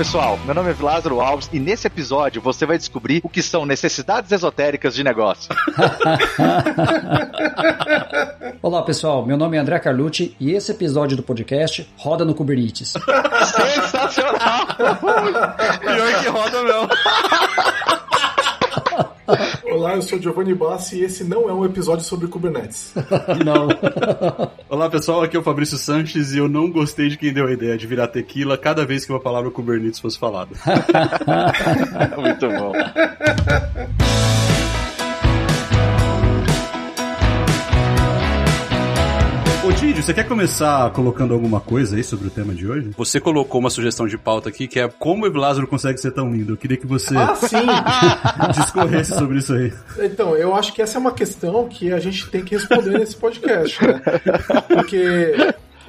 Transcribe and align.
Pessoal, 0.00 0.40
meu 0.46 0.54
nome 0.54 0.70
é 0.70 0.76
Lázaro 0.80 1.20
Alves 1.20 1.50
e 1.52 1.60
nesse 1.60 1.86
episódio 1.86 2.40
você 2.40 2.64
vai 2.64 2.78
descobrir 2.78 3.20
o 3.22 3.28
que 3.28 3.42
são 3.42 3.66
necessidades 3.66 4.32
esotéricas 4.32 4.94
de 4.94 5.04
negócio. 5.04 5.54
Olá 8.62 8.80
pessoal, 8.80 9.26
meu 9.26 9.36
nome 9.36 9.58
é 9.58 9.60
André 9.60 9.78
Carlucci 9.78 10.34
e 10.40 10.52
esse 10.52 10.72
episódio 10.72 11.18
do 11.18 11.22
podcast 11.22 11.86
roda 11.98 12.24
no 12.24 12.34
Kubernetes. 12.34 12.94
Sensacional! 13.44 14.68
Pior 15.80 16.22
que 16.22 16.28
roda 16.28 16.62
mesmo. 16.62 16.88
Olá, 19.80 19.94
eu 19.94 20.02
sou 20.02 20.20
Giovanni 20.20 20.54
Bassi 20.54 20.98
e 20.98 21.04
esse 21.04 21.24
não 21.24 21.48
é 21.48 21.54
um 21.54 21.64
episódio 21.64 22.04
sobre 22.04 22.28
Kubernetes. 22.28 22.92
Não. 23.42 23.66
Olá 24.68 24.90
pessoal, 24.90 25.22
aqui 25.22 25.38
é 25.38 25.40
o 25.40 25.42
Fabrício 25.42 25.78
Sanches 25.78 26.34
e 26.34 26.38
eu 26.38 26.50
não 26.50 26.70
gostei 26.70 27.08
de 27.08 27.16
quem 27.16 27.32
deu 27.32 27.46
a 27.46 27.50
ideia 27.50 27.78
de 27.78 27.86
virar 27.86 28.08
tequila 28.08 28.58
cada 28.58 28.84
vez 28.84 29.06
que 29.06 29.10
uma 29.10 29.18
palavra 29.18 29.50
Kubernetes 29.50 29.98
fosse 29.98 30.18
falada. 30.18 30.50
Muito 32.20 32.46
bom. 32.46 32.72
Didi, 39.80 40.02
você 40.02 40.12
quer 40.12 40.28
começar 40.28 40.90
colocando 40.90 41.32
alguma 41.32 41.58
coisa 41.58 41.96
aí 41.96 42.04
sobre 42.04 42.26
o 42.26 42.30
tema 42.30 42.54
de 42.54 42.68
hoje? 42.68 42.90
Você 42.98 43.18
colocou 43.18 43.58
uma 43.58 43.70
sugestão 43.70 44.06
de 44.06 44.18
pauta 44.18 44.50
aqui 44.50 44.68
que 44.68 44.78
é 44.78 44.86
como 44.86 45.24
o 45.26 45.32
Lázaro 45.32 45.66
consegue 45.66 45.98
ser 45.98 46.10
tão 46.10 46.30
lindo. 46.30 46.52
Eu 46.52 46.56
queria 46.58 46.76
que 46.76 46.86
você 46.86 47.16
Ah, 47.16 47.34
sim! 47.34 47.56
discorresse 48.54 49.14
sobre 49.16 49.38
isso 49.38 49.54
aí. 49.54 49.72
Então, 50.00 50.36
eu 50.36 50.54
acho 50.54 50.74
que 50.74 50.82
essa 50.82 50.98
é 50.98 51.00
uma 51.00 51.12
questão 51.12 51.66
que 51.66 51.90
a 51.92 51.98
gente 51.98 52.28
tem 52.28 52.44
que 52.44 52.54
responder 52.54 52.98
nesse 52.98 53.16
podcast, 53.16 53.82
né? 53.82 54.02
Porque 54.68 55.32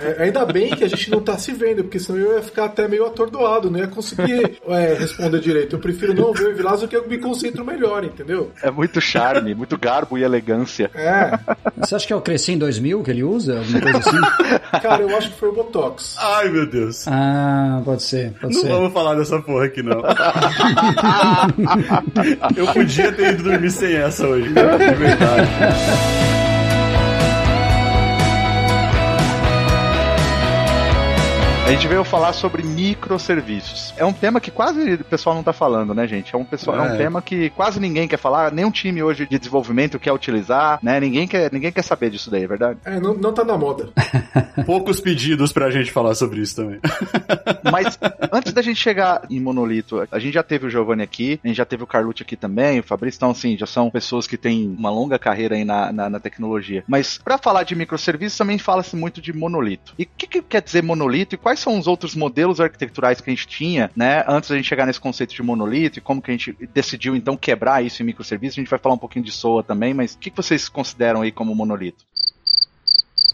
é, 0.01 0.23
ainda 0.23 0.45
bem 0.45 0.69
que 0.75 0.83
a 0.83 0.87
gente 0.87 1.09
não 1.09 1.21
tá 1.21 1.37
se 1.37 1.51
vendo, 1.51 1.83
porque 1.83 1.99
senão 1.99 2.19
eu 2.19 2.35
ia 2.35 2.41
ficar 2.41 2.65
até 2.65 2.87
meio 2.87 3.05
atordoado, 3.05 3.69
não 3.69 3.79
ia 3.79 3.87
conseguir 3.87 4.57
é, 4.67 4.93
responder 4.93 5.39
direito. 5.39 5.75
Eu 5.75 5.79
prefiro 5.79 6.13
não 6.13 6.33
ver 6.33 6.49
o 6.49 6.55
Vilazo 6.55 6.87
que 6.87 6.95
eu 6.95 7.07
me 7.07 7.17
concentro 7.17 7.63
melhor, 7.65 8.03
entendeu? 8.03 8.51
É 8.63 8.69
muito 8.71 8.99
charme, 9.01 9.53
muito 9.55 9.77
garbo 9.77 10.17
e 10.17 10.23
elegância. 10.23 10.89
É, 10.95 11.37
Você 11.77 11.95
acha 11.95 12.07
que 12.07 12.13
é 12.13 12.15
o 12.15 12.21
Crescem 12.21 12.57
2000 12.57 13.03
que 13.03 13.11
ele 13.11 13.23
usa? 13.23 13.59
Alguma 13.59 13.81
coisa 13.81 13.97
assim? 13.99 14.17
cara, 14.81 15.01
eu 15.03 15.17
acho 15.17 15.31
que 15.31 15.37
foi 15.39 15.49
o 15.49 15.53
Botox. 15.53 16.15
Ai, 16.19 16.49
meu 16.49 16.65
Deus. 16.65 17.05
Ah, 17.07 17.81
pode 17.83 18.03
ser, 18.03 18.31
pode 18.39 18.53
Não 18.55 18.61
ser. 18.61 18.69
vamos 18.69 18.93
falar 18.93 19.15
dessa 19.15 19.39
porra 19.41 19.65
aqui, 19.65 19.81
não. 19.83 20.01
Eu 22.55 22.67
podia 22.73 23.11
ter 23.11 23.33
ido 23.33 23.43
dormir 23.43 23.71
sem 23.71 23.95
essa 23.95 24.27
hoje, 24.27 24.51
cara, 24.53 24.77
de 24.77 24.95
verdade. 24.95 26.50
A 31.65 31.73
gente 31.73 31.87
veio 31.87 32.03
falar 32.03 32.33
sobre 32.33 32.63
microserviços. 32.63 33.93
É 33.95 34.03
um 34.03 34.11
tema 34.11 34.41
que 34.41 34.51
quase 34.51 34.95
o 34.95 35.03
pessoal 35.05 35.33
não 35.35 35.41
tá 35.43 35.53
falando, 35.53 35.93
né, 35.93 36.05
gente? 36.05 36.35
É 36.35 36.37
um, 36.37 36.43
pessoal, 36.43 36.77
é. 36.77 36.81
um 36.81 36.95
É. 36.95 36.97
tema 36.97 37.21
que 37.21 37.49
quase 37.51 37.79
ninguém 37.79 38.09
quer 38.09 38.17
falar, 38.17 38.51
nenhum 38.51 38.69
time 38.71 39.01
hoje 39.01 39.25
de 39.25 39.39
desenvolvimento 39.39 39.97
quer 39.97 40.11
utilizar, 40.11 40.79
né? 40.83 40.99
Ninguém 40.99 41.25
quer, 41.27 41.49
ninguém 41.51 41.71
quer 41.71 41.83
saber 41.83 42.09
disso 42.09 42.29
daí, 42.29 42.43
é 42.43 42.47
verdade? 42.47 42.79
É, 42.83 42.99
não, 42.99 43.13
não 43.13 43.31
tá 43.33 43.45
na 43.45 43.57
moda. 43.57 43.89
Poucos 44.65 44.99
pedidos 44.99 45.53
pra 45.53 45.71
gente 45.71 45.91
falar 45.91 46.13
sobre 46.13 46.41
isso 46.41 46.57
também. 46.57 46.79
Mas 47.71 47.97
antes 48.33 48.51
da 48.51 48.61
gente 48.61 48.77
chegar 48.79 49.21
em 49.29 49.39
monolito, 49.39 50.05
a 50.11 50.19
gente 50.19 50.33
já 50.33 50.43
teve 50.43 50.67
o 50.67 50.69
Giovanni 50.69 51.03
aqui, 51.03 51.39
a 51.41 51.47
gente 51.47 51.57
já 51.57 51.65
teve 51.65 51.83
o 51.83 51.87
Carlucci 51.87 52.23
aqui 52.23 52.35
também, 52.35 52.81
o 52.81 52.83
Fabrício, 52.83 53.17
então 53.17 53.31
assim, 53.31 53.57
já 53.57 53.65
são 53.65 53.89
pessoas 53.89 54.27
que 54.27 54.35
têm 54.35 54.75
uma 54.77 54.89
longa 54.89 55.17
carreira 55.17 55.55
aí 55.55 55.63
na, 55.63 55.91
na, 55.93 56.09
na 56.09 56.19
tecnologia. 56.19 56.83
Mas 56.85 57.17
para 57.17 57.37
falar 57.37 57.63
de 57.63 57.75
microserviços 57.75 58.37
também 58.37 58.57
fala-se 58.57 58.95
muito 58.95 59.21
de 59.21 59.31
monolito. 59.31 59.93
E 59.97 60.03
o 60.03 60.07
que, 60.17 60.27
que 60.27 60.41
quer 60.41 60.61
dizer 60.61 60.83
monolito 60.83 61.35
e 61.35 61.37
quais 61.37 61.50
são 61.59 61.77
os 61.77 61.87
outros 61.87 62.15
modelos 62.15 62.59
arquiteturais 62.59 63.21
que 63.21 63.29
a 63.29 63.33
gente 63.33 63.47
tinha, 63.47 63.91
né, 63.95 64.23
antes 64.27 64.49
da 64.49 64.55
gente 64.55 64.67
chegar 64.67 64.85
nesse 64.85 64.99
conceito 64.99 65.33
de 65.33 65.43
monolito 65.43 65.99
e 65.99 66.01
como 66.01 66.21
que 66.21 66.31
a 66.31 66.33
gente 66.33 66.55
decidiu 66.73 67.15
então 67.15 67.37
quebrar 67.37 67.83
isso 67.83 68.01
em 68.01 68.05
microserviços? 68.05 68.57
A 68.57 68.61
gente 68.61 68.69
vai 68.69 68.79
falar 68.79 68.95
um 68.95 68.99
pouquinho 68.99 69.25
de 69.25 69.31
SOA 69.31 69.63
também, 69.63 69.93
mas 69.93 70.13
o 70.13 70.19
que, 70.19 70.29
que 70.29 70.37
vocês 70.37 70.69
consideram 70.69 71.21
aí 71.21 71.31
como 71.31 71.55
monolito? 71.55 72.03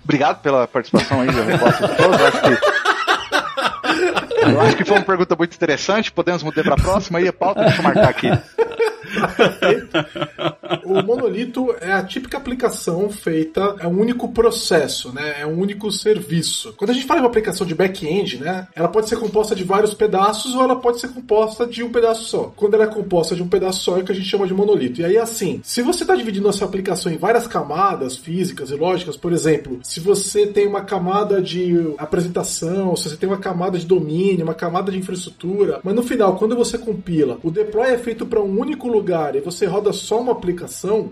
Obrigado 0.03 0.41
pela 0.41 0.67
participação 0.67 1.21
aí, 1.21 1.27
da 1.27 1.43
resposta 1.43 1.87
de 1.87 1.97
todos. 1.97 2.19
Eu 2.19 2.27
acho 2.27 2.41
que 2.41 2.47
eu 4.49 4.61
acho 4.61 4.77
que 4.77 4.85
foi 4.85 4.97
uma 4.97 5.05
pergunta 5.05 5.35
muito 5.35 5.55
interessante. 5.55 6.11
Podemos 6.11 6.43
mudar 6.43 6.63
para 6.63 6.75
a 6.75 6.77
próxima 6.77 7.19
aí, 7.19 7.27
a 7.27 7.33
pauta, 7.33 7.63
deixa 7.63 7.79
eu 7.79 7.83
marcar 7.83 8.09
aqui. 8.09 8.27
O 10.83 11.01
monolito 11.03 11.75
é 11.81 11.91
a 11.91 12.03
típica 12.03 12.37
aplicação 12.37 13.09
feita, 13.09 13.75
é 13.79 13.87
um 13.87 13.99
único 13.99 14.29
processo, 14.29 15.13
né? 15.13 15.41
É 15.41 15.45
um 15.45 15.59
único 15.59 15.91
serviço. 15.91 16.73
Quando 16.77 16.91
a 16.91 16.93
gente 16.93 17.05
fala 17.05 17.19
de 17.19 17.25
uma 17.25 17.29
aplicação 17.29 17.65
de 17.65 17.75
back-end, 17.75 18.37
né? 18.37 18.67
Ela 18.75 18.87
pode 18.87 19.09
ser 19.09 19.17
composta 19.17 19.55
de 19.55 19.63
vários 19.63 19.93
pedaços 19.93 20.55
ou 20.55 20.63
ela 20.63 20.75
pode 20.75 20.99
ser 20.99 21.09
composta 21.09 21.65
de 21.65 21.83
um 21.83 21.91
pedaço 21.91 22.25
só. 22.25 22.53
Quando 22.55 22.75
ela 22.75 22.85
é 22.85 22.87
composta 22.87 23.35
de 23.35 23.43
um 23.43 23.47
pedaço 23.47 23.83
só 23.83 23.97
é 23.97 24.01
o 24.01 24.03
que 24.03 24.11
a 24.11 24.15
gente 24.15 24.27
chama 24.27 24.47
de 24.47 24.53
monolito. 24.53 25.01
E 25.01 25.05
aí, 25.05 25.17
assim, 25.17 25.59
se 25.63 25.81
você 25.81 26.03
está 26.03 26.15
dividindo 26.15 26.47
a 26.47 26.53
sua 26.53 26.67
aplicação 26.67 27.11
em 27.11 27.17
várias 27.17 27.47
camadas 27.47 28.17
físicas 28.17 28.71
e 28.71 28.75
lógicas, 28.75 29.17
por 29.17 29.33
exemplo, 29.33 29.79
se 29.83 29.99
você 29.99 30.47
tem 30.47 30.67
uma 30.67 30.81
camada 30.81 31.41
de 31.41 31.93
apresentação, 31.97 32.95
se 32.95 33.09
você 33.09 33.17
tem 33.17 33.29
uma 33.29 33.37
camada 33.37 33.77
de 33.77 33.85
domínio, 33.85 34.43
uma 34.43 34.53
camada 34.53 34.91
de 34.91 34.97
infraestrutura, 34.97 35.79
mas 35.83 35.95
no 35.95 36.03
final, 36.03 36.35
quando 36.37 36.55
você 36.55 36.77
compila, 36.77 37.39
o 37.43 37.51
deploy 37.51 37.89
é 37.89 37.97
feito 37.97 38.25
para 38.25 38.41
um 38.41 38.59
único 38.59 38.87
lugar 38.87 39.35
e 39.35 39.41
você 39.41 39.65
roda 39.65 39.91
só 39.93 40.19
uma 40.19 40.31
aplicação, 40.31 40.56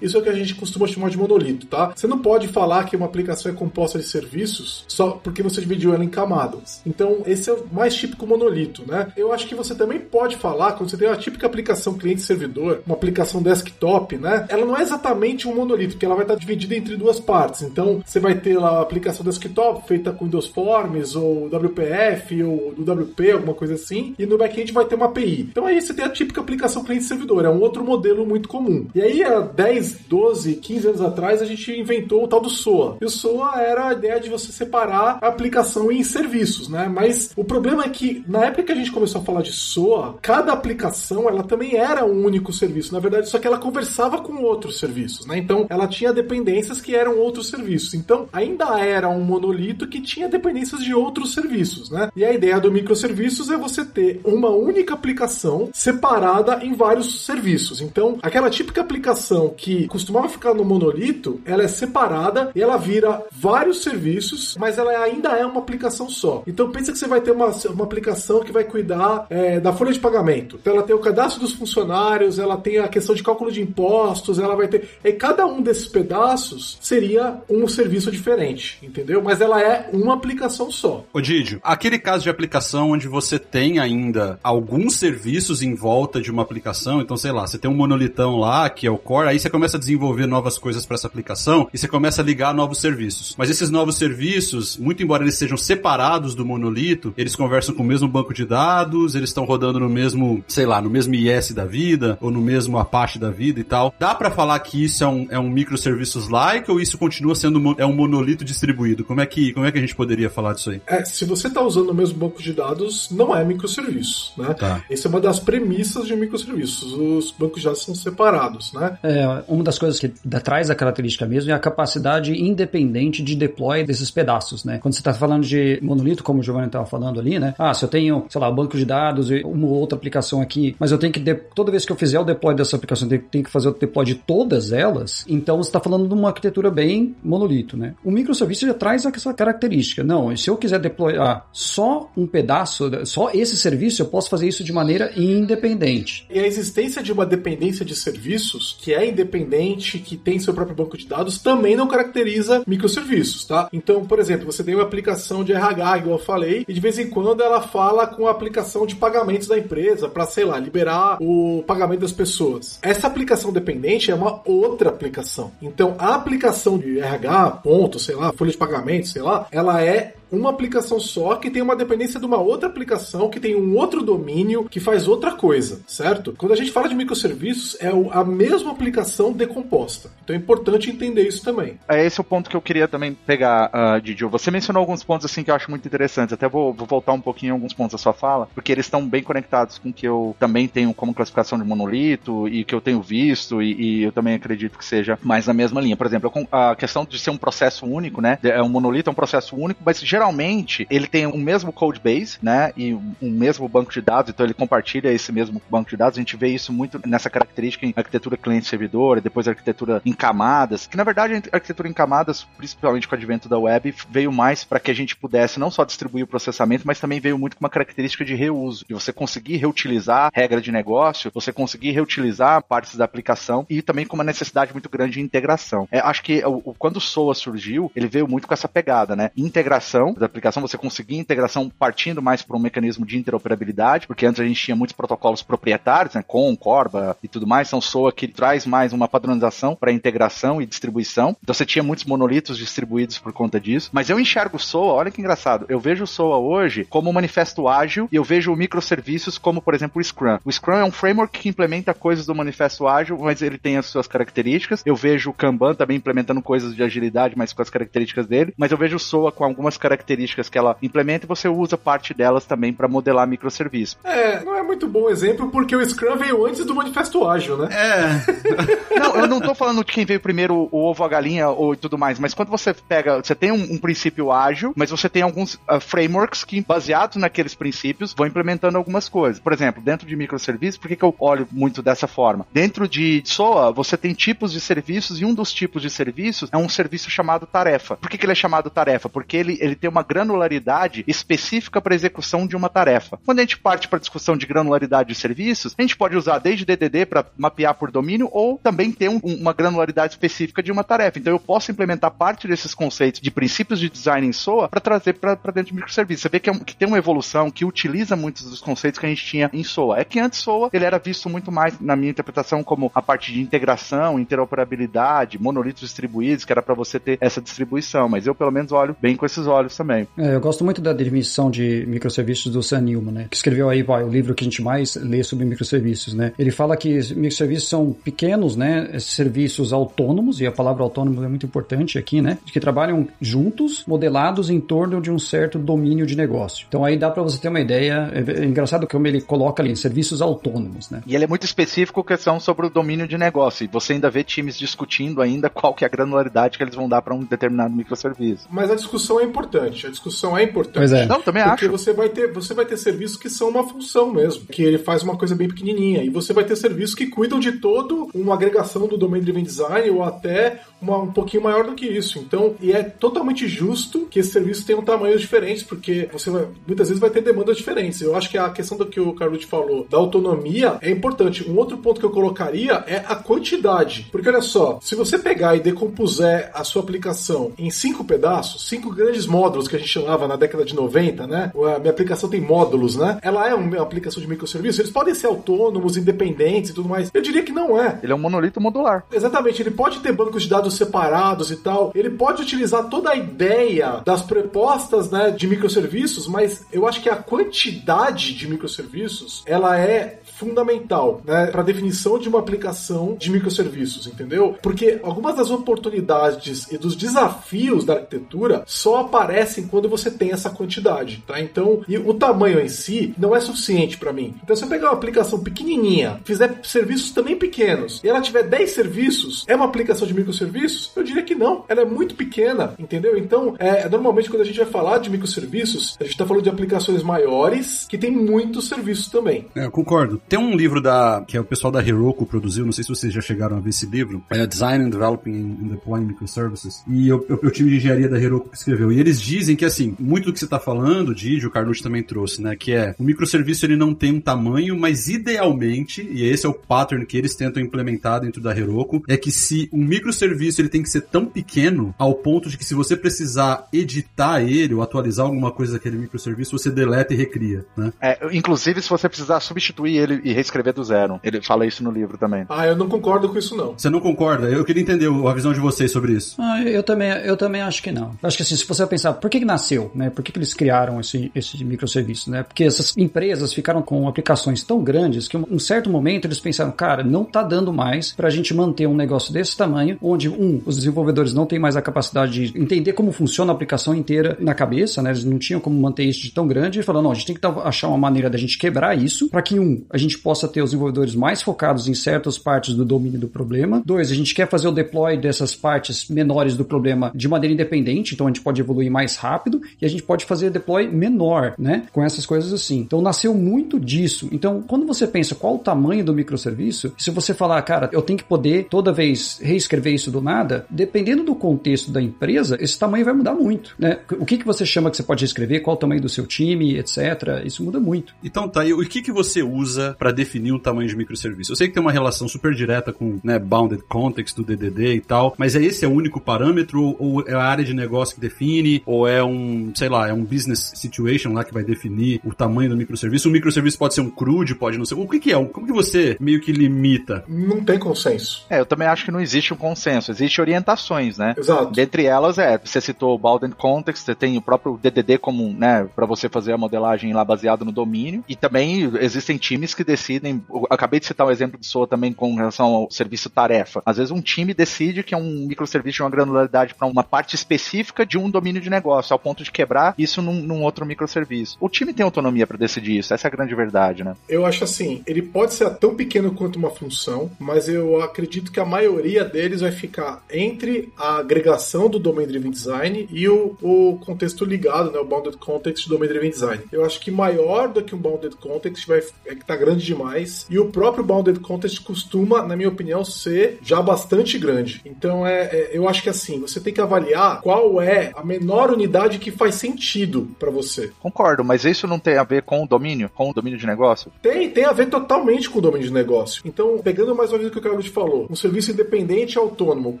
isso 0.00 0.16
é 0.16 0.20
o 0.20 0.22
que 0.22 0.28
a 0.28 0.34
gente 0.34 0.54
costuma 0.54 0.86
chamar 0.86 1.10
de 1.10 1.18
monolito, 1.18 1.66
tá? 1.66 1.92
Você 1.94 2.06
não 2.06 2.18
pode 2.18 2.48
falar 2.48 2.84
que 2.84 2.96
uma 2.96 3.06
aplicação 3.06 3.50
é 3.50 3.54
composta 3.54 3.98
de 3.98 4.04
serviços 4.04 4.84
só 4.88 5.12
porque 5.12 5.42
você 5.42 5.60
dividiu 5.60 5.94
ela 5.94 6.04
em 6.04 6.08
camadas. 6.08 6.80
Então, 6.86 7.22
esse 7.26 7.50
é 7.50 7.52
o 7.52 7.66
mais 7.72 7.94
típico 7.94 8.26
monolito, 8.26 8.82
né? 8.86 9.12
Eu 9.16 9.32
acho 9.32 9.46
que 9.46 9.54
você 9.54 9.74
também 9.74 9.98
pode 9.98 10.36
falar, 10.36 10.72
quando 10.72 10.90
você 10.90 10.96
tem 10.96 11.08
uma 11.08 11.16
típica 11.16 11.46
aplicação 11.46 11.94
cliente-servidor, 11.94 12.80
uma 12.86 12.94
aplicação 12.94 13.42
desktop, 13.42 14.16
né? 14.16 14.46
Ela 14.48 14.64
não 14.64 14.76
é 14.76 14.82
exatamente 14.82 15.48
um 15.48 15.54
monolito, 15.54 15.92
porque 15.92 16.06
ela 16.06 16.14
vai 16.14 16.24
estar 16.24 16.36
dividida 16.36 16.74
entre 16.74 16.96
duas 16.96 17.18
partes. 17.18 17.62
Então, 17.62 18.02
você 18.04 18.20
vai 18.20 18.34
ter 18.34 18.58
lá 18.58 18.78
a 18.78 18.82
aplicação 18.82 19.24
desktop 19.24 19.86
feita 19.86 20.12
com 20.12 20.24
Windows 20.24 20.46
Forms, 20.46 21.16
ou 21.16 21.46
WPF, 21.46 22.42
ou 22.42 22.74
WP, 22.78 23.30
alguma 23.32 23.54
coisa 23.54 23.74
assim, 23.74 24.14
e 24.18 24.26
no 24.26 24.38
back-end 24.38 24.72
vai 24.72 24.84
ter 24.84 24.94
uma 24.94 25.06
API. 25.06 25.48
Então 25.50 25.66
aí 25.66 25.80
você 25.80 25.92
tem 25.92 26.04
a 26.04 26.10
típica 26.10 26.40
aplicação 26.40 26.84
cliente-servidor, 26.84 27.44
é 27.44 27.50
um 27.50 27.60
outro 27.60 27.84
modelo 27.84 28.26
muito 28.26 28.48
comum. 28.48 28.86
E 28.94 29.00
aí, 29.00 29.22
há 29.32 29.40
10, 29.40 30.00
12, 30.08 30.56
15 30.56 30.88
anos 30.88 31.00
atrás, 31.00 31.42
a 31.42 31.44
gente 31.44 31.72
inventou 31.72 32.24
o 32.24 32.28
tal 32.28 32.40
do 32.40 32.50
SOA. 32.50 32.98
E 33.00 33.04
o 33.04 33.10
SOA 33.10 33.60
era 33.60 33.88
a 33.88 33.92
ideia 33.92 34.20
de 34.20 34.28
você 34.28 34.52
separar 34.52 35.18
a 35.20 35.28
aplicação 35.28 35.90
em 35.90 36.02
serviços, 36.02 36.68
né? 36.68 36.88
Mas 36.88 37.32
o 37.36 37.44
problema 37.44 37.84
é 37.84 37.88
que, 37.88 38.24
na 38.26 38.44
época 38.46 38.64
que 38.64 38.72
a 38.72 38.74
gente 38.74 38.92
começou 38.92 39.20
a 39.20 39.24
falar 39.24 39.42
de 39.42 39.52
SOA, 39.52 40.18
cada 40.20 40.52
aplicação, 40.52 41.28
ela 41.28 41.42
também 41.42 41.76
era 41.76 42.04
um 42.04 42.24
único 42.24 42.52
serviço. 42.52 42.92
Na 42.92 43.00
verdade, 43.00 43.28
só 43.28 43.38
que 43.38 43.46
ela 43.46 43.58
conversava 43.58 44.18
com 44.18 44.42
outros 44.42 44.78
serviços, 44.78 45.26
né? 45.26 45.38
Então, 45.38 45.66
ela 45.68 45.86
tinha 45.86 46.12
dependências 46.12 46.80
que 46.80 46.94
eram 46.94 47.18
outros 47.18 47.48
serviços. 47.48 47.94
Então, 47.94 48.28
ainda 48.32 48.78
era 48.78 49.08
um 49.08 49.20
monolito 49.20 49.86
que 49.86 50.00
tinha 50.00 50.28
dependências 50.28 50.82
de 50.82 50.94
outros 50.94 51.32
serviços, 51.32 51.90
né? 51.90 52.10
E 52.14 52.24
a 52.24 52.32
ideia 52.32 52.60
do 52.60 52.70
microserviços 52.70 53.50
é 53.50 53.56
você 53.56 53.84
ter 53.84 54.20
uma 54.24 54.50
única 54.50 54.94
aplicação 54.94 55.70
separada 55.72 56.60
em 56.62 56.74
vários 56.74 57.24
serviços. 57.24 57.80
Então, 57.80 58.18
aquela 58.22 58.50
típica 58.50 58.80
aplicação 58.80 59.21
que 59.56 59.86
costumava 59.86 60.28
ficar 60.28 60.54
no 60.54 60.64
monolito, 60.64 61.40
ela 61.44 61.62
é 61.62 61.68
separada 61.68 62.50
e 62.54 62.62
ela 62.62 62.76
vira 62.76 63.22
vários 63.30 63.82
serviços, 63.82 64.56
mas 64.58 64.78
ela 64.78 64.92
ainda 64.98 65.30
é 65.30 65.44
uma 65.44 65.60
aplicação 65.60 66.08
só. 66.08 66.42
Então, 66.46 66.70
pensa 66.70 66.92
que 66.92 66.98
você 66.98 67.06
vai 67.06 67.20
ter 67.20 67.30
uma, 67.30 67.48
uma 67.48 67.84
aplicação 67.84 68.40
que 68.40 68.52
vai 68.52 68.64
cuidar 68.64 69.26
é, 69.30 69.60
da 69.60 69.72
folha 69.72 69.92
de 69.92 70.00
pagamento. 70.00 70.58
Então, 70.60 70.74
ela 70.74 70.82
tem 70.82 70.94
o 70.94 70.98
cadastro 70.98 71.40
dos 71.40 71.52
funcionários, 71.52 72.38
ela 72.38 72.56
tem 72.56 72.78
a 72.78 72.88
questão 72.88 73.14
de 73.14 73.22
cálculo 73.22 73.50
de 73.52 73.60
impostos, 73.60 74.38
ela 74.38 74.56
vai 74.56 74.68
ter. 74.68 74.88
E 75.04 75.12
cada 75.12 75.46
um 75.46 75.60
desses 75.62 75.86
pedaços 75.86 76.78
seria 76.80 77.40
um 77.48 77.66
serviço 77.68 78.10
diferente, 78.10 78.78
entendeu? 78.82 79.22
Mas 79.22 79.40
ela 79.40 79.60
é 79.60 79.88
uma 79.92 80.14
aplicação 80.14 80.70
só. 80.70 81.04
Ô 81.12 81.20
Didio, 81.20 81.60
aquele 81.62 81.98
caso 81.98 82.24
de 82.24 82.30
aplicação 82.30 82.90
onde 82.90 83.08
você 83.08 83.38
tem 83.38 83.78
ainda 83.78 84.38
alguns 84.42 84.96
serviços 84.96 85.62
em 85.62 85.74
volta 85.74 86.20
de 86.20 86.30
uma 86.30 86.42
aplicação, 86.42 87.00
então 87.00 87.16
sei 87.16 87.32
lá, 87.32 87.46
você 87.46 87.58
tem 87.58 87.70
um 87.70 87.74
monolitão 87.74 88.36
lá, 88.36 88.68
que 88.68 88.86
é 88.86 88.90
o 88.90 88.98
core, 89.12 89.28
aí 89.28 89.38
você 89.38 89.50
começa 89.50 89.76
a 89.76 89.80
desenvolver 89.80 90.26
novas 90.26 90.56
coisas 90.56 90.86
para 90.86 90.94
essa 90.94 91.06
aplicação 91.06 91.68
e 91.72 91.76
você 91.76 91.86
começa 91.86 92.22
a 92.22 92.24
ligar 92.24 92.54
novos 92.54 92.78
serviços. 92.78 93.34
Mas 93.36 93.50
esses 93.50 93.68
novos 93.68 93.96
serviços, 93.96 94.78
muito 94.78 95.02
embora 95.02 95.22
eles 95.22 95.34
sejam 95.34 95.58
separados 95.58 96.34
do 96.34 96.46
monolito, 96.46 97.12
eles 97.14 97.36
conversam 97.36 97.74
com 97.74 97.82
o 97.82 97.86
mesmo 97.86 98.08
banco 98.08 98.32
de 98.32 98.46
dados, 98.46 99.14
eles 99.14 99.28
estão 99.28 99.44
rodando 99.44 99.78
no 99.78 99.88
mesmo, 99.88 100.42
sei 100.48 100.64
lá, 100.64 100.80
no 100.80 100.88
mesmo 100.88 101.14
IS 101.14 101.52
da 101.52 101.66
vida 101.66 102.16
ou 102.22 102.30
no 102.30 102.40
mesmo 102.40 102.78
Apache 102.78 103.18
da 103.18 103.30
vida 103.30 103.60
e 103.60 103.64
tal. 103.64 103.94
Dá 103.98 104.14
para 104.14 104.30
falar 104.30 104.58
que 104.60 104.82
isso 104.82 105.04
é 105.04 105.06
um, 105.06 105.26
é 105.28 105.38
um 105.38 105.50
microserviços 105.50 106.30
like 106.30 106.70
ou 106.70 106.80
isso 106.80 106.96
continua 106.96 107.34
sendo 107.34 107.74
é 107.76 107.84
um 107.84 107.92
monolito 107.92 108.46
distribuído? 108.46 109.04
Como 109.04 109.20
é 109.20 109.26
que 109.26 109.52
como 109.52 109.66
é 109.66 109.72
que 109.72 109.76
a 109.76 109.80
gente 109.80 109.94
poderia 109.94 110.30
falar 110.30 110.54
disso 110.54 110.70
aí? 110.70 110.80
É, 110.86 111.04
se 111.04 111.26
você 111.26 111.48
está 111.48 111.60
usando 111.60 111.90
o 111.90 111.94
mesmo 111.94 112.16
banco 112.16 112.42
de 112.42 112.54
dados, 112.54 113.10
não 113.10 113.36
é 113.36 113.44
microserviço, 113.44 114.32
né? 114.38 114.54
Tá. 114.54 114.82
Essa 114.90 115.06
é 115.06 115.10
uma 115.10 115.20
das 115.20 115.38
premissas 115.38 116.06
de 116.06 116.16
microserviços. 116.16 116.94
Os 116.94 117.30
bancos 117.30 117.60
de 117.60 117.66
dados 117.66 117.82
são 117.82 117.94
separados, 117.94 118.72
né? 118.72 118.98
É, 119.02 119.42
uma 119.48 119.64
das 119.64 119.78
coisas 119.78 119.98
que 119.98 120.08
traz 120.08 120.70
a 120.70 120.74
característica 120.74 121.26
mesmo 121.26 121.50
é 121.50 121.54
a 121.54 121.58
capacidade 121.58 122.32
independente 122.32 123.22
de 123.22 123.34
deploy 123.34 123.84
desses 123.84 124.10
pedaços, 124.10 124.64
né? 124.64 124.78
Quando 124.78 124.94
você 124.94 125.00
está 125.00 125.12
falando 125.12 125.44
de 125.44 125.78
monolito, 125.82 126.22
como 126.22 126.40
o 126.40 126.42
Giovanni 126.42 126.66
estava 126.66 126.86
falando 126.86 127.20
ali, 127.20 127.38
né? 127.38 127.54
Ah, 127.58 127.74
se 127.74 127.84
eu 127.84 127.88
tenho, 127.88 128.26
sei 128.28 128.40
lá, 128.40 128.48
um 128.48 128.54
banco 128.54 128.76
de 128.76 128.84
dados 128.84 129.30
e 129.30 129.42
uma 129.44 129.66
outra 129.68 129.96
aplicação 129.96 130.40
aqui, 130.40 130.76
mas 130.78 130.92
eu 130.92 130.98
tenho 130.98 131.12
que, 131.12 131.20
de... 131.20 131.34
toda 131.34 131.70
vez 131.70 131.84
que 131.84 131.92
eu 131.92 131.96
fizer 131.96 132.18
o 132.18 132.24
deploy 132.24 132.54
dessa 132.54 132.76
aplicação, 132.76 133.08
eu 133.10 133.18
tenho 133.30 133.44
que 133.44 133.50
fazer 133.50 133.68
o 133.68 133.72
deploy 133.72 134.04
de 134.04 134.14
todas 134.14 134.72
elas, 134.72 135.24
então 135.28 135.56
você 135.56 135.68
está 135.68 135.80
falando 135.80 136.06
de 136.06 136.14
uma 136.14 136.28
arquitetura 136.28 136.70
bem 136.70 137.14
monolito, 137.22 137.76
né? 137.76 137.94
O 138.04 138.10
microserviço 138.10 138.66
já 138.66 138.74
traz 138.74 139.04
essa 139.04 139.34
característica. 139.34 140.02
Não, 140.02 140.34
se 140.36 140.48
eu 140.48 140.56
quiser 140.56 140.78
deployar 140.78 141.46
só 141.52 142.10
um 142.16 142.26
pedaço, 142.26 142.90
só 143.04 143.30
esse 143.32 143.56
serviço, 143.56 144.02
eu 144.02 144.06
posso 144.06 144.30
fazer 144.30 144.48
isso 144.48 144.64
de 144.64 144.72
maneira 144.72 145.12
independente. 145.16 146.26
E 146.30 146.38
a 146.38 146.46
existência 146.46 147.02
de 147.02 147.12
uma 147.12 147.26
dependência 147.26 147.84
de 147.84 147.94
serviços, 147.94 148.76
que 148.80 148.91
é 148.92 149.06
independente, 149.06 149.98
que 149.98 150.16
tem 150.16 150.38
seu 150.38 150.54
próprio 150.54 150.76
banco 150.76 150.96
de 150.96 151.06
dados, 151.06 151.38
também 151.38 151.76
não 151.76 151.88
caracteriza 151.88 152.62
microserviços, 152.66 153.44
tá? 153.44 153.68
Então, 153.72 154.04
por 154.04 154.18
exemplo, 154.18 154.46
você 154.46 154.62
tem 154.62 154.74
uma 154.74 154.84
aplicação 154.84 155.44
de 155.44 155.52
RH, 155.52 155.98
igual 155.98 156.18
eu 156.18 156.24
falei, 156.24 156.64
e 156.66 156.72
de 156.72 156.80
vez 156.80 156.98
em 156.98 157.08
quando 157.08 157.42
ela 157.42 157.60
fala 157.60 158.06
com 158.06 158.26
a 158.26 158.30
aplicação 158.30 158.86
de 158.86 158.94
pagamentos 158.94 159.48
da 159.48 159.58
empresa 159.58 160.08
para, 160.08 160.26
sei 160.26 160.44
lá, 160.44 160.58
liberar 160.58 161.18
o 161.20 161.62
pagamento 161.66 162.00
das 162.00 162.12
pessoas. 162.12 162.78
Essa 162.82 163.06
aplicação 163.06 163.52
dependente 163.52 164.10
é 164.10 164.14
uma 164.14 164.40
outra 164.44 164.88
aplicação. 164.88 165.52
Então, 165.60 165.94
a 165.98 166.14
aplicação 166.14 166.78
de 166.78 166.98
RH, 166.98 167.50
ponto, 167.62 167.98
sei 167.98 168.14
lá, 168.14 168.32
folha 168.32 168.50
de 168.50 168.56
pagamento, 168.56 169.08
sei 169.08 169.22
lá, 169.22 169.46
ela 169.50 169.82
é 169.82 170.14
uma 170.32 170.50
aplicação 170.50 170.98
só 170.98 171.36
que 171.36 171.50
tem 171.50 171.60
uma 171.60 171.76
dependência 171.76 172.18
de 172.18 172.24
uma 172.24 172.38
outra 172.38 172.68
aplicação 172.68 173.28
que 173.28 173.38
tem 173.38 173.54
um 173.54 173.76
outro 173.76 174.02
domínio 174.02 174.64
que 174.68 174.80
faz 174.80 175.06
outra 175.06 175.32
coisa, 175.32 175.80
certo? 175.86 176.34
Quando 176.38 176.52
a 176.52 176.56
gente 176.56 176.72
fala 176.72 176.88
de 176.88 176.94
microserviços, 176.94 177.76
é 177.80 177.92
a 178.10 178.24
mesma 178.24 178.72
aplicação 178.72 179.32
decomposta. 179.32 180.10
Então 180.24 180.34
é 180.34 180.38
importante 180.38 180.90
entender 180.90 181.28
isso 181.28 181.44
também. 181.44 181.78
É 181.86 182.04
esse 182.04 182.20
o 182.20 182.24
ponto 182.24 182.48
que 182.48 182.56
eu 182.56 182.62
queria 182.62 182.88
também 182.88 183.12
pegar, 183.12 183.70
uh, 183.74 184.00
Didi. 184.00 184.24
Você 184.24 184.50
mencionou 184.50 184.80
alguns 184.80 185.04
pontos 185.04 185.26
assim 185.26 185.44
que 185.44 185.50
eu 185.50 185.54
acho 185.54 185.70
muito 185.70 185.86
interessantes. 185.86 186.32
Até 186.32 186.48
vou, 186.48 186.72
vou 186.72 186.86
voltar 186.86 187.12
um 187.12 187.20
pouquinho 187.20 187.50
em 187.50 187.52
alguns 187.52 187.74
pontos 187.74 187.92
da 187.92 187.98
sua 187.98 188.14
fala, 188.14 188.48
porque 188.54 188.72
eles 188.72 188.86
estão 188.86 189.06
bem 189.06 189.22
conectados 189.22 189.78
com 189.78 189.90
o 189.90 189.92
que 189.92 190.08
eu 190.08 190.34
também 190.38 190.66
tenho 190.66 190.94
como 190.94 191.12
classificação 191.12 191.58
de 191.58 191.64
monolito 191.64 192.48
e 192.48 192.64
que 192.64 192.74
eu 192.74 192.80
tenho 192.80 193.02
visto 193.02 193.60
e, 193.60 193.72
e 193.72 194.02
eu 194.04 194.12
também 194.12 194.34
acredito 194.34 194.78
que 194.78 194.84
seja 194.84 195.18
mais 195.22 195.46
na 195.46 195.52
mesma 195.52 195.80
linha. 195.80 195.96
Por 195.96 196.06
exemplo, 196.06 196.32
a 196.50 196.74
questão 196.74 197.04
de 197.04 197.18
ser 197.18 197.30
um 197.30 197.36
processo 197.36 197.84
único, 197.84 198.20
né? 198.20 198.38
É 198.42 198.62
um 198.62 198.68
monolito, 198.68 199.10
é 199.10 199.12
um 199.12 199.14
processo 199.14 199.56
único, 199.56 199.82
mas 199.84 200.00
geralmente 200.00 200.21
geralmente 200.22 200.86
ele 200.88 201.06
tem 201.08 201.26
o 201.26 201.36
mesmo 201.36 201.72
code 201.72 202.00
base, 202.00 202.38
né? 202.40 202.72
E 202.76 202.94
um 202.94 203.30
mesmo 203.30 203.68
banco 203.68 203.92
de 203.92 204.00
dados, 204.00 204.30
então 204.30 204.46
ele 204.46 204.54
compartilha 204.54 205.12
esse 205.12 205.32
mesmo 205.32 205.60
banco 205.68 205.90
de 205.90 205.96
dados. 205.96 206.16
A 206.16 206.20
gente 206.20 206.36
vê 206.36 206.48
isso 206.48 206.72
muito 206.72 207.00
nessa 207.04 207.28
característica 207.28 207.84
em 207.84 207.92
arquitetura 207.96 208.36
cliente-servidor, 208.36 209.20
depois 209.20 209.48
arquitetura 209.48 210.00
em 210.04 210.12
camadas, 210.12 210.86
que 210.86 210.96
na 210.96 211.04
verdade 211.04 211.34
a 211.34 211.56
arquitetura 211.56 211.88
em 211.88 211.92
camadas, 211.92 212.46
principalmente 212.56 213.08
com 213.08 213.14
o 213.14 213.18
advento 213.18 213.48
da 213.48 213.58
web, 213.58 213.94
veio 214.08 214.32
mais 214.32 214.64
para 214.64 214.78
que 214.78 214.90
a 214.90 214.94
gente 214.94 215.16
pudesse 215.16 215.58
não 215.58 215.70
só 215.70 215.84
distribuir 215.84 216.24
o 216.24 216.28
processamento, 216.28 216.86
mas 216.86 217.00
também 217.00 217.20
veio 217.20 217.38
muito 217.38 217.56
com 217.56 217.64
uma 217.64 217.70
característica 217.70 218.24
de 218.24 218.34
reuso, 218.34 218.84
de 218.86 218.94
você 218.94 219.12
conseguir 219.12 219.56
reutilizar 219.56 220.30
regra 220.32 220.60
de 220.60 220.70
negócio, 220.70 221.32
você 221.34 221.52
conseguir 221.52 221.90
reutilizar 221.90 222.62
partes 222.62 222.94
da 222.96 223.04
aplicação 223.04 223.66
e 223.68 223.82
também 223.82 224.06
com 224.06 224.14
uma 224.14 224.24
necessidade 224.24 224.72
muito 224.72 224.88
grande 224.88 225.14
de 225.14 225.20
integração. 225.20 225.88
É, 225.90 225.98
acho 225.98 226.22
que 226.22 226.44
o, 226.44 226.74
quando 226.78 226.96
o 226.98 227.00
SOA 227.00 227.34
surgiu, 227.34 227.90
ele 227.96 228.06
veio 228.06 228.28
muito 228.28 228.46
com 228.46 228.54
essa 228.54 228.68
pegada, 228.68 229.16
né? 229.16 229.30
Integração 229.36 230.11
da 230.18 230.26
aplicação, 230.26 230.62
você 230.62 230.78
conseguir 230.78 231.16
integração 231.16 231.70
partindo 231.70 232.22
mais 232.22 232.42
para 232.42 232.56
um 232.56 232.60
mecanismo 232.60 233.04
de 233.04 233.18
interoperabilidade, 233.18 234.06
porque 234.06 234.26
antes 234.26 234.40
a 234.40 234.44
gente 234.44 234.62
tinha 234.62 234.76
muitos 234.76 234.94
protocolos 234.94 235.42
proprietários, 235.42 236.14
né, 236.14 236.24
com, 236.26 236.56
Corba 236.56 237.16
e 237.22 237.28
tudo 237.28 237.46
mais, 237.46 237.68
então 237.68 237.80
SOA 237.80 238.12
que 238.12 238.28
traz 238.28 238.66
mais 238.66 238.92
uma 238.92 239.08
padronização 239.08 239.74
para 239.74 239.92
integração 239.92 240.60
e 240.60 240.66
distribuição. 240.66 241.36
Então 241.42 241.54
você 241.54 241.66
tinha 241.66 241.82
muitos 241.82 242.04
monolitos 242.04 242.58
distribuídos 242.58 243.18
por 243.18 243.32
conta 243.32 243.60
disso. 243.60 243.90
Mas 243.92 244.10
eu 244.10 244.18
enxergo 244.18 244.56
o 244.56 244.60
SOA, 244.60 244.92
olha 244.92 245.10
que 245.10 245.20
engraçado, 245.20 245.66
eu 245.68 245.80
vejo 245.80 246.04
o 246.04 246.06
SOA 246.06 246.38
hoje 246.38 246.84
como 246.84 247.10
um 247.10 247.12
manifesto 247.12 247.68
ágil 247.68 248.08
e 248.12 248.16
eu 248.16 248.24
vejo 248.24 248.54
microserviços 248.54 249.38
como, 249.38 249.62
por 249.62 249.74
exemplo, 249.74 250.00
o 250.00 250.04
Scrum. 250.04 250.38
O 250.44 250.52
Scrum 250.52 250.76
é 250.76 250.84
um 250.84 250.90
framework 250.90 251.38
que 251.38 251.48
implementa 251.48 251.94
coisas 251.94 252.26
do 252.26 252.34
manifesto 252.34 252.86
ágil, 252.86 253.18
mas 253.18 253.42
ele 253.42 253.58
tem 253.58 253.76
as 253.76 253.86
suas 253.86 254.06
características. 254.06 254.82
Eu 254.84 254.94
vejo 254.94 255.30
o 255.30 255.34
Kanban 255.34 255.74
também 255.74 255.96
implementando 255.96 256.42
coisas 256.42 256.74
de 256.74 256.82
agilidade, 256.82 257.36
mas 257.36 257.52
com 257.52 257.62
as 257.62 257.70
características 257.70 258.26
dele. 258.26 258.54
Mas 258.56 258.70
eu 258.70 258.78
vejo 258.78 258.96
o 258.96 259.00
SOA 259.00 259.32
com 259.32 259.44
algumas 259.44 259.76
características 259.76 259.91
características 259.92 260.48
que 260.48 260.58
ela 260.58 260.76
implementa 260.82 261.26
e 261.26 261.28
você 261.28 261.48
usa 261.48 261.76
parte 261.76 262.14
delas 262.14 262.44
também 262.44 262.72
para 262.72 262.88
modelar 262.88 263.26
microserviços. 263.26 263.98
É, 264.04 264.42
não 264.42 264.56
é 264.56 264.62
muito 264.62 264.88
bom 264.88 265.10
exemplo 265.10 265.50
porque 265.50 265.76
o 265.76 265.88
Scrum 265.88 266.16
veio 266.16 266.46
antes 266.46 266.64
do 266.64 266.74
Manifesto 266.74 267.28
Ágil, 267.28 267.58
né? 267.58 267.68
É. 267.70 268.98
não, 268.98 269.16
eu 269.16 269.26
não 269.26 269.40
tô 269.40 269.54
falando 269.54 269.84
de 269.84 269.92
quem 269.92 270.04
veio 270.04 270.20
primeiro 270.20 270.68
o 270.70 270.84
ovo, 270.84 271.04
a 271.04 271.08
galinha 271.08 271.48
ou 271.48 271.76
tudo 271.76 271.98
mais, 271.98 272.18
mas 272.18 272.34
quando 272.34 272.48
você 272.48 272.72
pega, 272.74 273.22
você 273.22 273.34
tem 273.34 273.52
um, 273.52 273.74
um 273.74 273.78
princípio 273.78 274.32
ágil, 274.32 274.72
mas 274.74 274.90
você 274.90 275.08
tem 275.08 275.22
alguns 275.22 275.54
uh, 275.54 275.80
frameworks 275.80 276.44
que, 276.44 276.60
baseados 276.60 277.16
naqueles 277.16 277.54
princípios, 277.54 278.14
vão 278.16 278.26
implementando 278.26 278.78
algumas 278.78 279.08
coisas. 279.08 279.40
Por 279.40 279.52
exemplo, 279.52 279.82
dentro 279.82 280.06
de 280.06 280.16
microserviços, 280.16 280.78
por 280.78 280.88
que, 280.88 280.96
que 280.96 281.04
eu 281.04 281.14
olho 281.18 281.46
muito 281.50 281.82
dessa 281.82 282.06
forma? 282.06 282.46
Dentro 282.52 282.88
de 282.88 283.22
SOA, 283.24 283.72
você 283.72 283.96
tem 283.96 284.12
tipos 284.14 284.52
de 284.52 284.60
serviços 284.60 285.20
e 285.20 285.24
um 285.24 285.34
dos 285.34 285.52
tipos 285.52 285.82
de 285.82 285.90
serviços 285.90 286.48
é 286.52 286.56
um 286.56 286.68
serviço 286.68 287.10
chamado 287.10 287.46
tarefa. 287.46 287.96
Por 287.96 288.08
que, 288.08 288.16
que 288.16 288.24
ele 288.24 288.32
é 288.32 288.36
chamado 288.36 288.70
tarefa? 288.70 289.08
Porque 289.08 289.36
ele, 289.36 289.58
ele 289.60 289.74
tem 289.82 289.90
uma 289.90 290.04
granularidade 290.04 291.02
específica 291.08 291.80
para 291.80 291.94
execução 291.94 292.46
de 292.46 292.54
uma 292.54 292.68
tarefa. 292.68 293.18
Quando 293.26 293.40
a 293.40 293.42
gente 293.42 293.58
parte 293.58 293.88
para 293.88 293.96
a 293.96 294.00
discussão 294.00 294.36
de 294.36 294.46
granularidade 294.46 295.08
de 295.08 295.14
serviços, 295.16 295.74
a 295.76 295.82
gente 295.82 295.96
pode 295.96 296.16
usar 296.16 296.38
desde 296.38 296.64
DDD 296.64 297.04
para 297.04 297.26
mapear 297.36 297.74
por 297.74 297.90
domínio 297.90 298.28
ou 298.30 298.60
também 298.62 298.92
ter 298.92 299.08
um, 299.08 299.18
uma 299.24 299.52
granularidade 299.52 300.12
específica 300.12 300.62
de 300.62 300.70
uma 300.70 300.84
tarefa. 300.84 301.18
Então 301.18 301.32
eu 301.32 301.40
posso 301.40 301.72
implementar 301.72 302.12
parte 302.12 302.46
desses 302.46 302.74
conceitos 302.74 303.20
de 303.20 303.28
princípios 303.28 303.80
de 303.80 303.90
design 303.90 304.24
em 304.24 304.32
SOA 304.32 304.68
para 304.68 304.80
trazer 304.80 305.14
para 305.14 305.34
dentro 305.52 305.72
de 305.72 305.74
microserviços. 305.74 306.22
Você 306.22 306.28
vê 306.28 306.38
que, 306.38 306.48
é 306.48 306.52
um, 306.52 306.60
que, 306.60 306.76
tem 306.76 306.86
uma 306.86 306.98
evolução 306.98 307.50
que 307.50 307.64
utiliza 307.64 308.14
muitos 308.14 308.48
dos 308.48 308.60
conceitos 308.60 309.00
que 309.00 309.06
a 309.06 309.08
gente 309.08 309.24
tinha 309.24 309.50
em 309.52 309.64
SOA. 309.64 309.98
É 309.98 310.04
que 310.04 310.20
antes 310.20 310.38
SOA 310.38 310.70
ele 310.72 310.84
era 310.84 310.98
visto 310.98 311.28
muito 311.28 311.50
mais, 311.50 311.80
na 311.80 311.96
minha 311.96 312.10
interpretação, 312.10 312.62
como 312.62 312.88
a 312.94 313.02
parte 313.02 313.32
de 313.32 313.40
integração, 313.40 314.16
interoperabilidade, 314.16 315.42
monolitos 315.42 315.82
distribuídos, 315.82 316.44
que 316.44 316.52
era 316.52 316.62
para 316.62 316.74
você 316.74 317.00
ter 317.00 317.18
essa 317.20 317.40
distribuição. 317.40 318.08
Mas 318.08 318.28
eu, 318.28 318.34
pelo 318.34 318.52
menos, 318.52 318.70
olho 318.70 318.96
bem 319.00 319.16
com 319.16 319.26
esses 319.26 319.48
olhos 319.48 319.71
também. 319.76 320.06
É, 320.16 320.34
eu 320.34 320.40
gosto 320.40 320.64
muito 320.64 320.80
da 320.80 320.92
definição 320.92 321.50
de 321.50 321.84
microserviços 321.86 322.52
do 322.52 322.62
Sam 322.62 322.82
Newman, 322.82 323.12
né? 323.12 323.26
Que 323.30 323.36
escreveu 323.36 323.68
aí 323.68 323.82
vai, 323.82 324.02
o 324.04 324.08
livro 324.08 324.34
que 324.34 324.44
a 324.44 324.46
gente 324.46 324.62
mais 324.62 324.96
lê 324.96 325.22
sobre 325.22 325.44
microserviços, 325.44 326.14
né? 326.14 326.32
Ele 326.38 326.50
fala 326.50 326.76
que 326.76 326.98
microserviços 327.14 327.68
são 327.68 327.92
pequenos, 327.92 328.56
né? 328.56 328.98
Serviços 328.98 329.72
autônomos, 329.72 330.40
e 330.40 330.46
a 330.46 330.52
palavra 330.52 330.82
autônomo 330.82 331.22
é 331.24 331.28
muito 331.28 331.46
importante 331.46 331.98
aqui, 331.98 332.20
né? 332.20 332.38
Que 332.46 332.60
trabalham 332.60 333.08
juntos, 333.20 333.84
modelados 333.86 334.50
em 334.50 334.60
torno 334.60 335.00
de 335.00 335.10
um 335.10 335.18
certo 335.18 335.58
domínio 335.58 336.06
de 336.06 336.16
negócio. 336.16 336.66
Então 336.68 336.84
aí 336.84 336.96
dá 336.96 337.10
para 337.10 337.22
você 337.22 337.38
ter 337.38 337.48
uma 337.48 337.60
ideia. 337.60 338.10
É, 338.12 338.42
é 338.42 338.44
engraçado 338.44 338.86
como 338.86 339.06
ele 339.06 339.20
coloca 339.20 339.62
ali, 339.62 339.74
serviços 339.76 340.20
autônomos, 340.22 340.90
né? 340.90 341.02
E 341.06 341.14
ele 341.14 341.24
é 341.24 341.26
muito 341.26 341.44
específico 341.44 342.02
questão 342.04 342.38
sobre 342.38 342.66
o 342.66 342.70
domínio 342.70 343.06
de 343.06 343.16
negócio. 343.16 343.64
E 343.64 343.68
você 343.68 343.94
ainda 343.94 344.10
vê 344.10 344.22
times 344.24 344.58
discutindo 344.58 345.20
ainda 345.20 345.48
qual 345.48 345.74
que 345.74 345.84
é 345.84 345.86
a 345.86 345.90
granularidade 345.90 346.58
que 346.58 346.64
eles 346.64 346.74
vão 346.74 346.88
dar 346.88 347.02
para 347.02 347.14
um 347.14 347.24
determinado 347.24 347.74
microserviço. 347.74 348.46
Mas 348.50 348.70
a 348.70 348.74
discussão 348.74 349.20
é 349.20 349.24
importante 349.24 349.61
a 349.66 349.90
discussão 349.90 350.36
é 350.36 350.42
importante. 350.42 350.78
Pois 350.78 350.92
é. 350.92 351.06
Não, 351.06 351.20
também 351.20 351.42
porque 351.44 351.66
acho. 351.66 351.72
você 351.72 351.92
vai 351.92 352.08
ter, 352.08 352.32
você 352.32 352.54
vai 352.54 352.64
ter 352.64 352.76
serviços 352.76 353.16
que 353.16 353.28
são 353.28 353.48
uma 353.48 353.66
função 353.66 354.12
mesmo, 354.12 354.46
que 354.46 354.62
ele 354.62 354.78
faz 354.78 355.02
uma 355.02 355.16
coisa 355.16 355.34
bem 355.34 355.48
pequenininha, 355.48 356.02
e 356.02 356.10
você 356.10 356.32
vai 356.32 356.44
ter 356.44 356.56
serviços 356.56 356.94
que 356.94 357.06
cuidam 357.06 357.38
de 357.38 357.52
todo 357.52 358.08
uma 358.14 358.34
agregação 358.34 358.86
do 358.86 358.96
domain 358.96 359.20
driven 359.20 359.44
design 359.44 359.90
ou 359.90 360.02
até 360.02 360.60
uma, 360.82 360.98
um 360.98 361.12
pouquinho 361.12 361.44
maior 361.44 361.64
do 361.64 361.74
que 361.74 361.86
isso. 361.86 362.18
Então, 362.18 362.54
e 362.60 362.72
é 362.72 362.82
totalmente 362.82 363.46
justo 363.46 364.06
que 364.10 364.18
esse 364.18 364.30
serviço 364.30 364.66
tenha 364.66 364.78
um 364.78 364.84
tamanho 364.84 365.16
diferente, 365.18 365.64
porque 365.64 366.08
você 366.12 366.28
vai, 366.28 366.46
muitas 366.66 366.88
vezes 366.88 367.00
vai 367.00 367.10
ter 367.10 367.22
demandas 367.22 367.56
diferentes. 367.56 368.00
Eu 368.00 368.16
acho 368.16 368.28
que 368.28 368.36
a 368.36 368.50
questão 368.50 368.76
do 368.76 368.86
que 368.86 369.00
o 369.00 369.14
Carlucci 369.14 369.46
falou, 369.46 369.86
da 369.88 369.96
autonomia, 369.96 370.78
é 370.82 370.90
importante. 370.90 371.48
Um 371.48 371.56
outro 371.56 371.78
ponto 371.78 372.00
que 372.00 372.06
eu 372.06 372.10
colocaria 372.10 372.84
é 372.86 372.96
a 373.06 373.14
quantidade. 373.14 374.08
Porque 374.10 374.28
olha 374.28 374.42
só, 374.42 374.78
se 374.82 374.94
você 374.96 375.18
pegar 375.18 375.54
e 375.56 375.60
decompuser 375.60 376.50
a 376.52 376.64
sua 376.64 376.82
aplicação 376.82 377.52
em 377.56 377.70
cinco 377.70 378.04
pedaços, 378.04 378.68
cinco 378.68 378.92
grandes 378.92 379.26
módulos 379.26 379.68
que 379.68 379.76
a 379.76 379.78
gente 379.78 379.90
chamava 379.90 380.26
na 380.26 380.36
década 380.36 380.64
de 380.64 380.74
90, 380.74 381.26
né? 381.26 381.52
A 381.54 381.78
minha 381.78 381.92
aplicação 381.92 382.28
tem 382.28 382.40
módulos, 382.40 382.96
né? 382.96 383.18
Ela 383.22 383.48
é 383.48 383.54
uma 383.54 383.80
aplicação 383.80 384.20
de 384.20 384.28
microserviços, 384.28 384.80
eles 384.80 384.90
podem 384.90 385.14
ser 385.14 385.28
autônomos, 385.28 385.96
independentes 385.96 386.70
e 386.70 386.74
tudo 386.74 386.88
mais. 386.88 387.10
Eu 387.14 387.22
diria 387.22 387.42
que 387.42 387.52
não 387.52 387.80
é. 387.80 388.00
Ele 388.02 388.12
é 388.12 388.14
um 388.14 388.18
monolito 388.18 388.60
modular. 388.60 389.04
Exatamente, 389.12 389.62
ele 389.62 389.70
pode 389.70 390.00
ter 390.00 390.12
bancos 390.12 390.42
de 390.42 390.48
dados 390.48 390.71
separados 390.72 391.50
e 391.50 391.56
tal. 391.56 391.92
Ele 391.94 392.10
pode 392.10 392.42
utilizar 392.42 392.88
toda 392.88 393.10
a 393.10 393.16
ideia 393.16 394.02
das 394.04 394.22
propostas 394.22 395.10
né, 395.10 395.30
de 395.30 395.46
microserviços, 395.46 396.26
mas 396.26 396.66
eu 396.72 396.86
acho 396.86 397.00
que 397.02 397.08
a 397.08 397.16
quantidade 397.16 398.34
de 398.34 398.48
microserviços 398.48 399.42
ela 399.46 399.78
é 399.78 400.20
fundamental 400.36 401.20
né, 401.24 401.46
para 401.46 401.60
a 401.60 401.64
definição 401.64 402.18
de 402.18 402.28
uma 402.28 402.38
aplicação 402.38 403.16
de 403.18 403.30
microserviços, 403.30 404.06
entendeu? 404.06 404.56
Porque 404.62 405.00
algumas 405.02 405.36
das 405.36 405.50
oportunidades 405.50 406.70
e 406.70 406.78
dos 406.78 406.96
desafios 406.96 407.84
da 407.84 407.94
arquitetura 407.94 408.62
só 408.66 409.00
aparecem 409.00 409.66
quando 409.66 409.88
você 409.88 410.10
tem 410.10 410.32
essa 410.32 410.50
quantidade, 410.50 411.22
tá? 411.26 411.40
Então, 411.40 411.82
e 411.88 411.98
o 411.98 412.14
tamanho 412.14 412.60
em 412.60 412.68
si 412.68 413.14
não 413.18 413.34
é 413.34 413.40
suficiente 413.40 413.98
para 413.98 414.12
mim. 414.12 414.34
Então, 414.42 414.56
se 414.56 414.64
eu 414.64 414.68
pegar 414.68 414.88
uma 414.88 414.96
aplicação 414.96 415.38
pequenininha, 415.40 416.20
fizer 416.24 416.60
serviços 416.62 417.10
também 417.10 417.36
pequenos, 417.36 418.00
e 418.02 418.08
ela 418.08 418.20
tiver 418.20 418.44
10 418.44 418.70
serviços, 418.70 419.44
é 419.46 419.54
uma 419.54 419.64
aplicação 419.64 420.06
de 420.06 420.14
microserviços? 420.14 420.90
Eu 420.96 421.02
diria 421.02 421.22
que 421.22 421.34
não. 421.34 421.64
Ela 421.68 421.82
é 421.82 421.84
muito 421.84 422.14
pequena, 422.14 422.74
entendeu? 422.78 423.16
Então, 423.16 423.54
é, 423.58 423.88
normalmente 423.88 424.30
quando 424.30 424.42
a 424.42 424.44
gente 424.44 424.58
vai 424.58 424.66
falar 424.66 424.98
de 424.98 425.10
microserviços, 425.10 425.96
a 426.00 426.04
gente 426.04 426.12
está 426.12 426.26
falando 426.26 426.44
de 426.44 426.50
aplicações 426.50 427.02
maiores 427.02 427.86
que 427.88 427.98
tem 427.98 428.10
muitos 428.10 428.68
serviços 428.68 429.08
também. 429.08 429.46
É, 429.54 429.64
eu 429.64 429.70
concordo. 429.70 430.21
Tem 430.28 430.38
um 430.38 430.56
livro 430.56 430.80
da 430.80 431.22
que 431.26 431.36
é 431.36 431.40
o 431.40 431.44
pessoal 431.44 431.70
da 431.70 431.86
Heroku 431.86 432.24
produziu, 432.24 432.64
não 432.64 432.72
sei 432.72 432.84
se 432.84 432.90
vocês 432.90 433.12
já 433.12 433.20
chegaram 433.20 433.56
a 433.56 433.60
ver 433.60 433.70
esse 433.70 433.86
livro, 433.86 434.24
é 434.30 434.46
Design 434.46 434.84
and 434.84 434.90
Developing 434.90 435.58
and 435.62 435.68
Deploying 435.68 436.06
Microservices. 436.06 436.82
E 436.88 437.12
o 437.12 437.50
time 437.50 437.70
de 437.70 437.76
engenharia 437.76 438.08
da 438.08 438.18
Heroku 438.18 438.48
que 438.48 438.56
escreveu. 438.56 438.90
E 438.90 438.98
eles 438.98 439.20
dizem 439.20 439.54
que 439.56 439.64
assim, 439.64 439.94
muito 439.98 440.26
do 440.26 440.32
que 440.32 440.38
você 440.38 440.46
está 440.46 440.58
falando, 440.58 441.14
Didi, 441.14 441.46
o 441.46 441.50
Carlucci 441.50 441.82
também 441.82 442.02
trouxe, 442.02 442.40
né, 442.40 442.56
que 442.56 442.72
é 442.72 442.94
o 442.98 443.04
microserviço 443.04 443.66
ele 443.66 443.76
não 443.76 443.94
tem 443.94 444.12
um 444.12 444.20
tamanho, 444.20 444.78
mas 444.78 445.08
idealmente, 445.08 446.02
e 446.02 446.24
esse 446.24 446.46
é 446.46 446.48
o 446.48 446.54
pattern 446.54 447.04
que 447.04 447.16
eles 447.16 447.34
tentam 447.34 447.62
implementar 447.62 448.20
dentro 448.20 448.40
da 448.40 448.56
Heroku, 448.56 449.02
é 449.08 449.16
que 449.16 449.30
se 449.30 449.68
um 449.72 449.84
microserviço 449.84 450.60
ele 450.60 450.68
tem 450.68 450.82
que 450.82 450.88
ser 450.88 451.02
tão 451.02 451.26
pequeno 451.26 451.94
ao 451.98 452.14
ponto 452.14 452.48
de 452.48 452.56
que 452.56 452.64
se 452.64 452.74
você 452.74 452.96
precisar 452.96 453.66
editar 453.72 454.42
ele 454.42 454.74
ou 454.74 454.82
atualizar 454.82 455.26
alguma 455.26 455.50
coisa 455.50 455.74
daquele 455.74 455.96
microserviço, 455.96 456.58
você 456.58 456.70
deleta 456.70 457.12
e 457.12 457.16
recria, 457.16 457.64
né? 457.76 457.92
É, 458.00 458.18
inclusive 458.32 458.80
se 458.80 458.88
você 458.88 459.08
precisar 459.08 459.40
substituir 459.40 459.96
ele 459.96 460.11
e 460.24 460.32
reescrever 460.32 460.72
do 460.72 460.84
zero. 460.84 461.20
Ele 461.22 461.40
fala 461.40 461.66
isso 461.66 461.82
no 461.82 461.90
livro 461.90 462.18
também. 462.18 462.44
Ah, 462.48 462.66
eu 462.66 462.76
não 462.76 462.88
concordo 462.88 463.28
com 463.28 463.38
isso 463.38 463.56
não. 463.56 463.74
Você 463.76 463.90
não 463.90 464.00
concorda? 464.00 464.48
Eu 464.48 464.64
queria 464.64 464.82
entender 464.82 465.08
a 465.08 465.34
visão 465.34 465.52
de 465.52 465.60
vocês 465.60 465.90
sobre 465.90 466.12
isso. 466.12 466.36
Ah, 466.40 466.62
eu 466.62 466.82
também, 466.82 467.10
eu 467.24 467.36
também 467.36 467.62
acho 467.62 467.82
que 467.82 467.92
não. 467.92 468.12
Acho 468.22 468.36
que 468.36 468.42
assim, 468.42 468.56
se 468.56 468.66
você 468.66 468.86
pensar, 468.86 469.14
por 469.14 469.30
que, 469.30 469.38
que 469.38 469.44
nasceu, 469.44 469.90
né? 469.94 470.10
Por 470.10 470.22
que, 470.22 470.32
que 470.32 470.38
eles 470.38 470.54
criaram 470.54 471.00
esse, 471.00 471.30
esse 471.34 471.64
microserviço, 471.64 472.30
né? 472.30 472.42
Porque 472.42 472.64
essas 472.64 472.96
empresas 472.96 473.52
ficaram 473.52 473.82
com 473.82 474.08
aplicações 474.08 474.62
tão 474.62 474.82
grandes 474.82 475.28
que 475.28 475.36
um 475.36 475.58
certo 475.58 475.90
momento 475.90 476.26
eles 476.26 476.40
pensaram, 476.40 476.72
cara, 476.72 477.02
não 477.02 477.24
tá 477.24 477.42
dando 477.42 477.72
mais 477.72 478.12
pra 478.12 478.30
gente 478.30 478.54
manter 478.54 478.86
um 478.86 478.94
negócio 478.94 479.32
desse 479.32 479.56
tamanho, 479.56 479.96
onde, 480.00 480.28
um, 480.28 480.60
os 480.64 480.76
desenvolvedores 480.76 481.32
não 481.32 481.46
têm 481.46 481.58
mais 481.58 481.76
a 481.76 481.82
capacidade 481.82 482.50
de 482.50 482.60
entender 482.60 482.92
como 482.92 483.12
funciona 483.12 483.52
a 483.52 483.54
aplicação 483.54 483.94
inteira 483.94 484.36
na 484.40 484.54
cabeça, 484.54 485.02
né? 485.02 485.10
Eles 485.10 485.24
não 485.24 485.38
tinham 485.38 485.60
como 485.60 485.80
manter 485.80 486.04
isso 486.04 486.22
de 486.22 486.32
tão 486.32 486.46
grande 486.46 486.80
e 486.80 486.82
falaram, 486.82 487.04
não, 487.04 487.10
a 487.12 487.14
gente 487.14 487.26
tem 487.26 487.36
que 487.36 487.46
achar 487.64 487.88
uma 487.88 487.98
maneira 487.98 488.28
da 488.30 488.38
gente 488.38 488.58
quebrar 488.58 488.96
isso 488.96 489.28
para 489.28 489.42
que, 489.42 489.58
um, 489.58 489.84
a 489.90 489.98
gente 490.02 490.18
possa 490.18 490.48
ter 490.48 490.62
os 490.62 490.70
desenvolvedores 490.70 491.14
mais 491.14 491.42
focados 491.42 491.88
em 491.88 491.94
certas 491.94 492.38
partes 492.38 492.74
do 492.74 492.84
domínio 492.84 493.18
do 493.18 493.28
problema. 493.28 493.82
Dois, 493.84 494.10
a 494.10 494.14
gente 494.14 494.34
quer 494.34 494.48
fazer 494.48 494.68
o 494.68 494.72
deploy 494.72 495.16
dessas 495.16 495.54
partes 495.54 496.08
menores 496.08 496.56
do 496.56 496.64
problema 496.64 497.10
de 497.14 497.28
maneira 497.28 497.54
independente, 497.54 498.14
então 498.14 498.26
a 498.26 498.30
gente 498.30 498.40
pode 498.40 498.60
evoluir 498.60 498.90
mais 498.90 499.16
rápido 499.16 499.60
e 499.80 499.86
a 499.86 499.88
gente 499.88 500.02
pode 500.02 500.24
fazer 500.24 500.50
deploy 500.50 500.88
menor, 500.88 501.54
né? 501.58 501.84
Com 501.92 502.02
essas 502.02 502.26
coisas 502.26 502.52
assim. 502.52 502.78
Então 502.78 503.00
nasceu 503.00 503.34
muito 503.34 503.78
disso. 503.78 504.28
Então, 504.32 504.62
quando 504.62 504.86
você 504.86 505.06
pensa 505.06 505.34
qual 505.34 505.56
o 505.56 505.58
tamanho 505.58 506.04
do 506.04 506.14
microserviço, 506.14 506.92
se 506.98 507.10
você 507.10 507.34
falar, 507.34 507.60
cara, 507.62 507.88
eu 507.92 508.02
tenho 508.02 508.18
que 508.18 508.24
poder 508.24 508.66
toda 508.68 508.92
vez 508.92 509.38
reescrever 509.42 509.94
isso 509.94 510.10
do 510.10 510.20
nada, 510.20 510.66
dependendo 510.70 511.22
do 511.22 511.34
contexto 511.34 511.90
da 511.90 512.00
empresa, 512.00 512.56
esse 512.60 512.78
tamanho 512.78 513.04
vai 513.04 513.14
mudar 513.14 513.34
muito, 513.34 513.74
né? 513.78 513.98
O 514.18 514.24
que, 514.24 514.38
que 514.38 514.46
você 514.46 514.64
chama 514.64 514.90
que 514.90 514.96
você 514.96 515.02
pode 515.02 515.22
reescrever, 515.22 515.62
qual 515.62 515.76
o 515.76 515.78
tamanho 515.78 516.00
do 516.00 516.08
seu 516.08 516.26
time, 516.26 516.76
etc. 516.78 517.44
Isso 517.44 517.62
muda 517.62 517.78
muito. 517.78 518.14
Então 518.22 518.48
tá, 518.48 518.64
e 518.64 518.72
o 518.72 518.80
que, 518.88 519.02
que 519.02 519.12
você 519.12 519.42
usa 519.42 519.91
para 519.98 520.12
definir 520.12 520.52
um 520.52 520.58
tamanho 520.58 520.88
de 520.88 520.96
microserviço? 520.96 521.52
Eu 521.52 521.56
sei 521.56 521.68
que 521.68 521.74
tem 521.74 521.82
uma 521.82 521.92
relação 521.92 522.28
super 522.28 522.54
direta 522.54 522.92
com 522.92 523.18
né, 523.22 523.38
bounded 523.38 523.82
context 523.88 524.36
do 524.36 524.44
DDD 524.44 524.94
e 524.94 525.00
tal, 525.00 525.34
mas 525.36 525.54
é 525.56 525.62
esse 525.62 525.84
é 525.84 525.88
o 525.88 525.92
único 525.92 526.20
parâmetro 526.20 526.96
ou 526.98 527.26
é 527.26 527.34
a 527.34 527.42
área 527.42 527.64
de 527.64 527.74
negócio 527.74 528.14
que 528.14 528.20
define 528.20 528.82
ou 528.86 529.06
é 529.06 529.22
um, 529.22 529.72
sei 529.74 529.88
lá, 529.88 530.08
é 530.08 530.12
um 530.12 530.24
business 530.24 530.72
situation 530.74 531.32
lá 531.32 531.44
que 531.44 531.52
vai 531.52 531.64
definir 531.64 532.20
o 532.24 532.34
tamanho 532.34 532.70
do 532.70 532.76
microserviço? 532.76 533.28
O 533.28 533.32
microserviço 533.32 533.78
pode 533.78 533.94
ser 533.94 534.00
um 534.00 534.10
crude, 534.10 534.54
pode 534.54 534.78
não 534.78 534.84
ser. 534.84 534.94
O 534.94 535.08
que, 535.08 535.18
que 535.18 535.32
é? 535.32 535.44
Como 535.44 535.66
que 535.66 535.72
você 535.72 536.16
meio 536.20 536.40
que 536.40 536.52
limita? 536.52 537.24
Não 537.28 537.62
tem 537.64 537.78
consenso. 537.78 538.46
É, 538.48 538.60
eu 538.60 538.66
também 538.66 538.88
acho 538.88 539.04
que 539.04 539.10
não 539.10 539.20
existe 539.20 539.52
um 539.52 539.56
consenso, 539.56 540.10
existe 540.10 540.40
orientações, 540.40 541.18
né? 541.18 541.34
Exato. 541.36 541.72
Dentre 541.72 542.06
elas 542.06 542.38
é, 542.38 542.58
você 542.58 542.80
citou 542.80 543.14
o 543.14 543.18
bounded 543.18 543.54
context, 543.54 544.04
você 544.04 544.14
tem 544.14 544.36
o 544.36 544.42
próprio 544.42 544.78
DDD 544.82 545.18
como, 545.18 545.52
né, 545.52 545.86
para 545.94 546.06
você 546.06 546.28
fazer 546.28 546.52
a 546.52 546.58
modelagem 546.58 547.12
lá 547.12 547.24
baseada 547.24 547.64
no 547.64 547.72
domínio, 547.72 548.24
e 548.28 548.36
também 548.36 548.90
existem 549.00 549.36
times 549.36 549.74
que 549.74 549.81
decidem, 549.84 550.42
eu 550.50 550.66
acabei 550.70 551.00
de 551.00 551.06
citar 551.06 551.26
o 551.26 551.30
um 551.30 551.32
exemplo 551.32 551.58
de 551.58 551.66
SOA 551.66 551.86
também 551.86 552.12
com 552.12 552.34
relação 552.34 552.66
ao 552.74 552.90
serviço 552.90 553.30
tarefa. 553.30 553.82
Às 553.84 553.96
vezes 553.96 554.10
um 554.10 554.20
time 554.20 554.54
decide 554.54 555.02
que 555.02 555.14
é 555.14 555.18
um 555.18 555.46
microserviço 555.46 555.96
de 555.96 556.02
uma 556.02 556.10
granularidade 556.10 556.74
para 556.74 556.86
uma 556.86 557.02
parte 557.02 557.34
específica 557.34 558.04
de 558.04 558.18
um 558.18 558.30
domínio 558.30 558.60
de 558.60 558.70
negócio, 558.70 559.12
ao 559.12 559.18
ponto 559.18 559.42
de 559.42 559.50
quebrar 559.50 559.94
isso 559.98 560.22
num, 560.22 560.34
num 560.42 560.62
outro 560.62 560.86
microserviço. 560.86 561.56
O 561.60 561.68
time 561.68 561.92
tem 561.92 562.04
autonomia 562.04 562.46
para 562.46 562.56
decidir 562.56 562.98
isso, 562.98 563.14
essa 563.14 563.26
é 563.26 563.28
a 563.28 563.32
grande 563.32 563.54
verdade, 563.54 564.04
né? 564.04 564.14
Eu 564.28 564.46
acho 564.46 564.64
assim, 564.64 565.02
ele 565.06 565.22
pode 565.22 565.54
ser 565.54 565.68
tão 565.76 565.94
pequeno 565.94 566.34
quanto 566.34 566.56
uma 566.56 566.70
função, 566.70 567.30
mas 567.38 567.68
eu 567.68 568.02
acredito 568.02 568.52
que 568.52 568.60
a 568.60 568.64
maioria 568.64 569.24
deles 569.24 569.60
vai 569.60 569.72
ficar 569.72 570.22
entre 570.30 570.92
a 570.96 571.18
agregação 571.18 571.88
do 571.88 571.98
Domain 571.98 572.26
Driven 572.26 572.50
Design 572.50 573.08
e 573.10 573.28
o, 573.28 573.56
o 573.60 573.98
contexto 574.04 574.44
ligado, 574.44 574.90
né, 574.90 574.98
o 574.98 575.04
Bounded 575.04 575.36
Context 575.36 575.88
do 575.88 575.94
Domain 575.94 576.08
Driven 576.08 576.30
Design. 576.30 576.62
Eu 576.70 576.84
acho 576.84 577.00
que 577.00 577.10
maior 577.10 577.68
do 577.68 577.82
que 577.82 577.94
um 577.94 577.98
Bounded 577.98 578.36
Context 578.36 578.86
vai, 578.86 579.02
é 579.26 579.34
que 579.34 579.44
tá 579.44 579.56
grande 579.56 579.71
demais, 579.80 580.46
e 580.50 580.58
o 580.58 580.66
próprio 580.66 581.04
Bounded 581.04 581.38
Context 581.40 581.80
costuma, 581.82 582.42
na 582.42 582.56
minha 582.56 582.68
opinião, 582.68 583.04
ser 583.04 583.58
já 583.62 583.80
bastante 583.80 584.38
grande. 584.38 584.80
Então, 584.84 585.26
é, 585.26 585.44
é 585.44 585.70
eu 585.72 585.88
acho 585.88 586.02
que 586.02 586.08
assim, 586.08 586.40
você 586.40 586.60
tem 586.60 586.72
que 586.72 586.80
avaliar 586.80 587.40
qual 587.40 587.80
é 587.80 588.12
a 588.14 588.24
menor 588.24 588.70
unidade 588.70 589.18
que 589.18 589.30
faz 589.30 589.54
sentido 589.54 590.28
para 590.38 590.50
você. 590.50 590.92
Concordo, 591.00 591.44
mas 591.44 591.64
isso 591.64 591.86
não 591.86 591.98
tem 591.98 592.16
a 592.16 592.24
ver 592.24 592.42
com 592.42 592.62
o 592.62 592.66
domínio, 592.66 593.10
com 593.14 593.30
o 593.30 593.34
domínio 593.34 593.58
de 593.58 593.66
negócio? 593.66 594.10
Tem, 594.20 594.50
tem 594.50 594.64
a 594.64 594.72
ver 594.72 594.86
totalmente 594.86 595.48
com 595.48 595.58
o 595.58 595.62
domínio 595.62 595.86
de 595.86 595.92
negócio. 595.92 596.42
Então, 596.44 596.78
pegando 596.82 597.14
mais 597.14 597.30
uma 597.30 597.38
vez 597.38 597.50
o 597.50 597.52
que 597.52 597.58
o 597.58 597.62
Carlos 597.62 597.86
falou, 597.86 598.26
um 598.30 598.36
serviço 598.36 598.70
independente 598.70 599.34
e 599.34 599.38
autônomo, 599.38 600.00